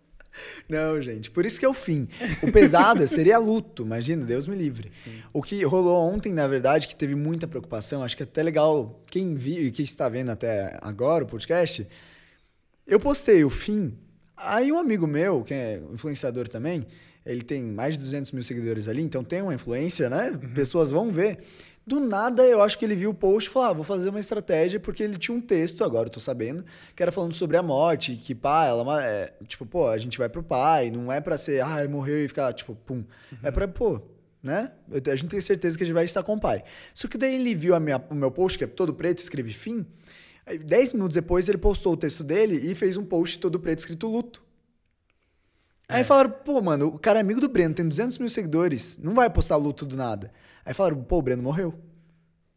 Não, 0.68 1.00
gente, 1.00 1.30
por 1.30 1.44
isso 1.44 1.58
que 1.58 1.64
é 1.64 1.68
o 1.68 1.74
fim. 1.74 2.08
O 2.42 2.52
pesado 2.52 3.06
seria 3.06 3.38
luto, 3.38 3.82
imagina, 3.82 4.24
Deus 4.24 4.46
me 4.46 4.54
livre. 4.54 4.90
Sim. 4.90 5.22
O 5.32 5.42
que 5.42 5.62
rolou 5.64 6.12
ontem, 6.12 6.32
na 6.32 6.46
verdade, 6.46 6.86
que 6.86 6.94
teve 6.94 7.14
muita 7.14 7.48
preocupação, 7.48 8.02
acho 8.02 8.16
que 8.16 8.22
é 8.22 8.24
até 8.24 8.42
legal 8.42 9.02
quem 9.06 9.34
viu 9.34 9.64
e 9.64 9.70
quem 9.70 9.84
está 9.84 10.08
vendo 10.08 10.30
até 10.30 10.78
agora 10.82 11.24
o 11.24 11.26
podcast. 11.26 11.86
Eu 12.86 13.00
postei 13.00 13.44
o 13.44 13.50
fim. 13.50 13.98
Aí 14.36 14.70
um 14.70 14.78
amigo 14.78 15.06
meu, 15.06 15.42
que 15.42 15.52
é 15.52 15.82
influenciador 15.92 16.48
também, 16.48 16.86
ele 17.24 17.42
tem 17.42 17.62
mais 17.62 17.94
de 17.94 18.00
200 18.00 18.32
mil 18.32 18.42
seguidores 18.42 18.88
ali, 18.88 19.02
então 19.02 19.22
tem 19.24 19.42
uma 19.42 19.54
influência, 19.54 20.08
né? 20.10 20.38
Pessoas 20.54 20.90
vão 20.90 21.10
ver. 21.12 21.38
Do 21.86 21.98
nada, 21.98 22.44
eu 22.44 22.62
acho 22.62 22.78
que 22.78 22.84
ele 22.84 22.94
viu 22.94 23.10
o 23.10 23.14
post 23.14 23.48
e 23.48 23.52
falou: 23.52 23.68
ah, 23.68 23.72
vou 23.72 23.82
fazer 23.84 24.10
uma 24.10 24.20
estratégia, 24.20 24.78
porque 24.78 25.02
ele 25.02 25.16
tinha 25.16 25.36
um 25.36 25.40
texto, 25.40 25.82
agora 25.82 26.08
eu 26.08 26.12
tô 26.12 26.20
sabendo, 26.20 26.64
que 26.94 27.02
era 27.02 27.10
falando 27.10 27.32
sobre 27.34 27.56
a 27.56 27.62
morte, 27.62 28.14
que 28.16 28.34
pá, 28.34 28.66
ela 28.66 29.02
é 29.04 29.10
é, 29.40 29.44
tipo, 29.46 29.64
pô, 29.66 29.88
a 29.88 29.98
gente 29.98 30.16
vai 30.18 30.28
pro 30.28 30.42
pai, 30.42 30.90
não 30.90 31.10
é 31.10 31.20
pra 31.20 31.36
ser, 31.38 31.62
ah, 31.62 31.86
morreu 31.88 32.22
e 32.24 32.28
ficar, 32.28 32.52
tipo, 32.52 32.74
pum. 32.76 33.02
É 33.42 33.50
pra, 33.50 33.66
pô, 33.66 34.00
né? 34.42 34.70
A 35.10 35.16
gente 35.16 35.30
tem 35.30 35.40
certeza 35.40 35.76
que 35.76 35.82
a 35.82 35.86
gente 35.86 35.94
vai 35.94 36.04
estar 36.04 36.22
com 36.22 36.34
o 36.34 36.40
pai. 36.40 36.62
Só 36.94 37.08
que 37.08 37.18
daí 37.18 37.34
ele 37.34 37.54
viu 37.54 37.78
minha- 37.80 38.00
o 38.10 38.14
meu 38.14 38.30
post, 38.30 38.56
que 38.58 38.64
é 38.64 38.66
todo 38.66 38.94
preto, 38.94 39.18
escreve 39.18 39.52
fim. 39.52 39.84
Aí, 40.46 40.58
dez 40.58 40.92
minutos 40.92 41.14
depois, 41.14 41.48
ele 41.48 41.58
postou 41.58 41.94
o 41.94 41.96
texto 41.96 42.22
dele 42.22 42.70
e 42.70 42.74
fez 42.74 42.96
um 42.96 43.04
post 43.04 43.38
todo 43.40 43.58
preto 43.58 43.78
escrito 43.80 44.06
luto. 44.06 44.42
Aí 45.90 46.00
É. 46.02 46.04
falaram, 46.04 46.30
pô, 46.30 46.60
mano, 46.60 46.86
o 46.88 46.98
cara 46.98 47.18
é 47.18 47.22
amigo 47.22 47.40
do 47.40 47.48
Breno, 47.48 47.74
tem 47.74 47.86
200 47.86 48.18
mil 48.18 48.28
seguidores, 48.28 48.98
não 49.02 49.14
vai 49.14 49.28
postar 49.28 49.56
luto 49.56 49.84
do 49.84 49.96
nada. 49.96 50.30
Aí 50.64 50.72
falaram, 50.74 51.02
pô, 51.02 51.18
o 51.18 51.22
Breno 51.22 51.42
morreu. 51.42 51.74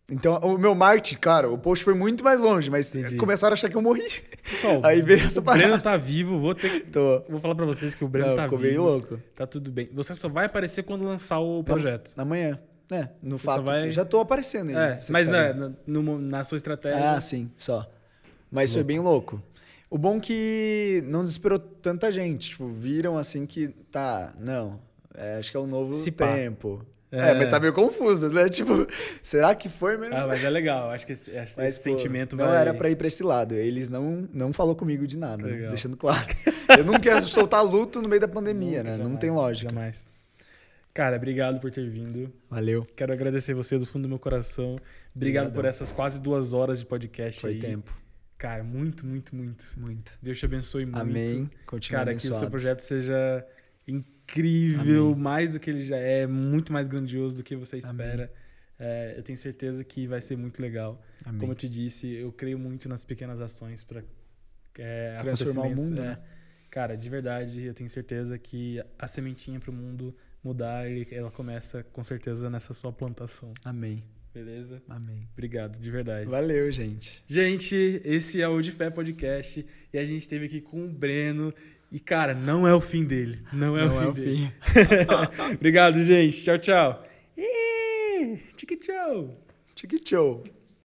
Então, 0.10 0.36
o 0.44 0.58
meu 0.58 0.76
marketing, 0.76 1.16
cara, 1.18 1.50
o 1.50 1.58
post 1.58 1.84
foi 1.84 1.94
muito 1.94 2.24
mais 2.26 2.40
longe, 2.40 2.70
mas 2.70 2.94
Entendi. 2.94 3.16
começaram 3.16 3.54
a 3.54 3.56
achar 3.56 3.70
que 3.70 3.76
eu 3.76 3.82
morri. 3.82 4.04
Pessoal, 4.44 4.82
Aí 4.84 5.02
veio 5.02 5.22
essa 5.26 5.40
o 5.40 5.44
Breno 5.44 5.62
parada. 5.62 5.80
tá 5.82 5.98
vivo, 5.98 6.38
vou 6.40 6.54
ter 6.54 6.70
que... 6.82 6.92
Tô. 6.92 7.24
Vou 7.30 7.40
falar 7.40 7.56
pra 7.56 7.66
vocês 7.66 7.96
que 7.96 8.04
o 8.04 8.08
Breno 8.08 8.28
Não, 8.30 8.36
tá 8.36 8.44
ficou 8.44 8.60
vivo. 8.60 8.70
meio 8.72 8.84
louco. 8.84 9.20
Tá 9.34 9.48
tudo 9.48 9.72
bem. 9.72 9.90
Você 9.94 10.14
só 10.14 10.28
vai 10.28 10.46
aparecer 10.46 10.84
quando 10.84 11.06
lançar 11.06 11.40
o 11.40 11.64
projeto. 11.64 12.12
Amanhã, 12.18 12.60
né? 12.92 13.10
No 13.24 13.38
Você 13.40 13.46
fato, 13.46 13.64
vai- 13.64 13.92
já 13.92 14.04
tô 14.04 14.20
aparecendo 14.20 14.70
aí. 14.70 14.76
É, 14.76 15.00
mas 15.10 15.30
tá 15.30 15.38
é, 15.38 15.54
na, 15.54 15.72
no- 15.88 16.20
na 16.20 16.44
sua 16.44 16.58
estratégia. 16.58 17.12
Ah, 17.14 17.22
sim, 17.22 17.50
só. 17.58 17.90
Mas 18.52 18.74
foi 18.74 18.84
bem 18.84 19.00
louco. 19.00 19.42
O 19.94 19.98
bom 20.00 20.20
que 20.20 21.04
não 21.06 21.24
desesperou 21.24 21.60
tanta 21.60 22.12
gente. 22.12 22.50
Tipo, 22.50 22.68
viram 22.68 23.16
assim 23.16 23.46
que 23.46 23.68
tá, 23.92 24.34
não, 24.40 24.80
é, 25.14 25.36
acho 25.36 25.52
que 25.52 25.56
é 25.56 25.60
um 25.60 25.68
novo 25.68 25.94
Se 25.94 26.12
tempo. 26.12 26.84
É. 27.12 27.30
É. 27.30 27.34
mas 27.36 27.48
tá 27.48 27.60
meio 27.60 27.74
confuso, 27.74 28.28
né? 28.30 28.50
Tipo, 28.50 28.88
será 29.22 29.54
que 29.54 29.70
foi 29.70 29.96
mesmo? 29.96 30.16
Ah, 30.16 30.26
mas 30.26 30.44
é 30.44 30.50
legal. 30.50 30.90
Acho 30.90 31.06
que 31.06 31.12
esse, 31.12 31.30
esse 31.30 31.56
Mas, 31.60 31.78
pô, 31.78 31.84
sentimento 31.84 32.36
não 32.36 32.48
vai. 32.48 32.58
era 32.58 32.74
pra 32.74 32.90
ir 32.90 32.96
pra 32.96 33.06
esse 33.06 33.22
lado. 33.22 33.54
Eles 33.54 33.88
não, 33.88 34.28
não 34.34 34.52
falou 34.52 34.76
comigo 34.76 35.06
de 35.06 35.16
nada, 35.16 35.46
né? 35.46 35.70
Deixando 35.70 35.96
claro. 35.96 36.26
Eu 36.76 36.84
não 36.84 37.00
quero 37.00 37.24
soltar 37.24 37.64
luto 37.64 38.02
no 38.02 38.10
meio 38.10 38.20
da 38.20 38.28
pandemia, 38.28 38.80
Nunca, 38.80 38.84
né? 38.84 38.98
não 38.98 39.04
jamais, 39.04 39.20
tem 39.20 39.30
lógica. 39.30 39.70
Jamais. 39.70 40.10
Cara, 40.92 41.18
obrigado 41.18 41.60
por 41.60 41.70
ter 41.70 41.88
vindo. 41.88 42.34
Valeu. 42.50 42.84
Quero 42.96 43.14
agradecer 43.14 43.54
você 43.54 43.78
do 43.78 43.86
fundo 43.86 44.04
do 44.04 44.10
meu 44.10 44.18
coração. 44.18 44.76
Obrigado 45.16 45.50
Obrigadão. 45.50 45.52
por 45.52 45.66
essas 45.66 45.92
quase 45.92 46.20
duas 46.20 46.52
horas 46.52 46.80
de 46.80 46.88
podcast 46.88 47.40
Foi 47.42 47.52
aí. 47.52 47.60
tempo. 47.60 47.96
Cara, 48.38 48.64
muito, 48.64 49.06
muito, 49.06 49.36
muito. 49.36 49.66
Muito. 49.78 50.18
Deus 50.22 50.38
te 50.38 50.46
abençoe 50.46 50.86
muito. 50.86 51.00
Amém. 51.00 51.50
Continua 51.66 52.00
Cara, 52.00 52.12
que 52.12 52.18
o 52.18 52.22
seu 52.22 52.32
abençoado. 52.32 52.52
projeto 52.52 52.80
seja 52.82 53.48
incrível, 53.88 55.08
Amém. 55.08 55.20
mais 55.20 55.54
do 55.54 55.60
que 55.60 55.70
ele 55.70 55.86
já 55.86 55.98
é, 55.98 56.28
muito 56.28 56.74
mais 56.74 56.88
grandioso 56.88 57.36
do 57.36 57.44
que 57.44 57.56
você 57.56 57.78
espera. 57.78 58.32
É, 58.80 59.14
eu 59.18 59.24
tenho 59.24 59.38
certeza 59.38 59.84
que 59.84 60.08
vai 60.08 60.20
ser 60.22 60.36
muito 60.36 60.62
legal. 60.62 61.02
Amém. 61.24 61.40
Como 61.40 61.52
eu 61.52 61.56
te 61.56 61.70
disse, 61.70 62.08
eu 62.08 62.32
creio 62.32 62.60
muito 62.60 62.90
nas 62.90 63.06
pequenas 63.06 63.40
ações 63.40 63.84
para 63.84 64.04
é, 64.78 65.18
Transformar 65.20 65.68
o 65.68 65.76
mundo, 65.76 66.02
é. 66.02 66.06
né? 66.06 66.20
Cara, 66.70 66.98
de 66.98 67.08
verdade, 67.10 67.64
eu 67.64 67.74
tenho 67.74 67.90
certeza 67.90 68.38
que 68.38 68.84
a 68.98 69.08
sementinha 69.08 69.60
para 69.60 69.70
o 69.70 69.74
mundo 69.74 70.16
mudar, 70.44 70.86
ela 71.12 71.30
começa 71.32 71.84
com 71.84 72.04
certeza 72.04 72.50
nessa 72.50 72.74
sua 72.74 72.92
plantação. 72.92 73.54
Amém. 73.64 74.04
Beleza? 74.34 74.82
Amém. 74.90 75.28
Obrigado, 75.34 75.78
de 75.80 75.92
verdade. 75.92 76.30
Valeu, 76.30 76.72
gente. 76.72 77.24
Gente, 77.28 78.02
esse 78.04 78.42
é 78.42 78.48
o 78.48 78.60
De 78.62 78.72
Fé 78.72 78.90
Podcast 78.90 79.66
e 79.94 79.98
a 79.98 80.04
gente 80.06 80.22
esteve 80.22 80.46
aqui 80.46 80.60
com 80.60 80.86
o 80.86 80.90
Breno. 80.90 81.54
E, 81.92 82.00
cara, 82.00 82.34
não 82.34 82.68
é 82.68 82.74
o 82.74 82.82
fim 82.82 83.04
dele. 83.06 83.44
Não 83.54 83.78
é 83.78 83.86
Não 83.86 83.96
o 83.96 84.00
fim 84.00 84.06
é 84.06 84.08
o 84.08 84.14
dele. 84.14 84.36
fim. 84.38 84.52
Obrigado, 85.54 86.04
gente. 86.04 86.44
Tchau, 86.44 86.58
tchau. 86.58 87.06
Ih, 87.38 88.40
Tchau. 88.80 89.40
Tchau. 90.04 90.44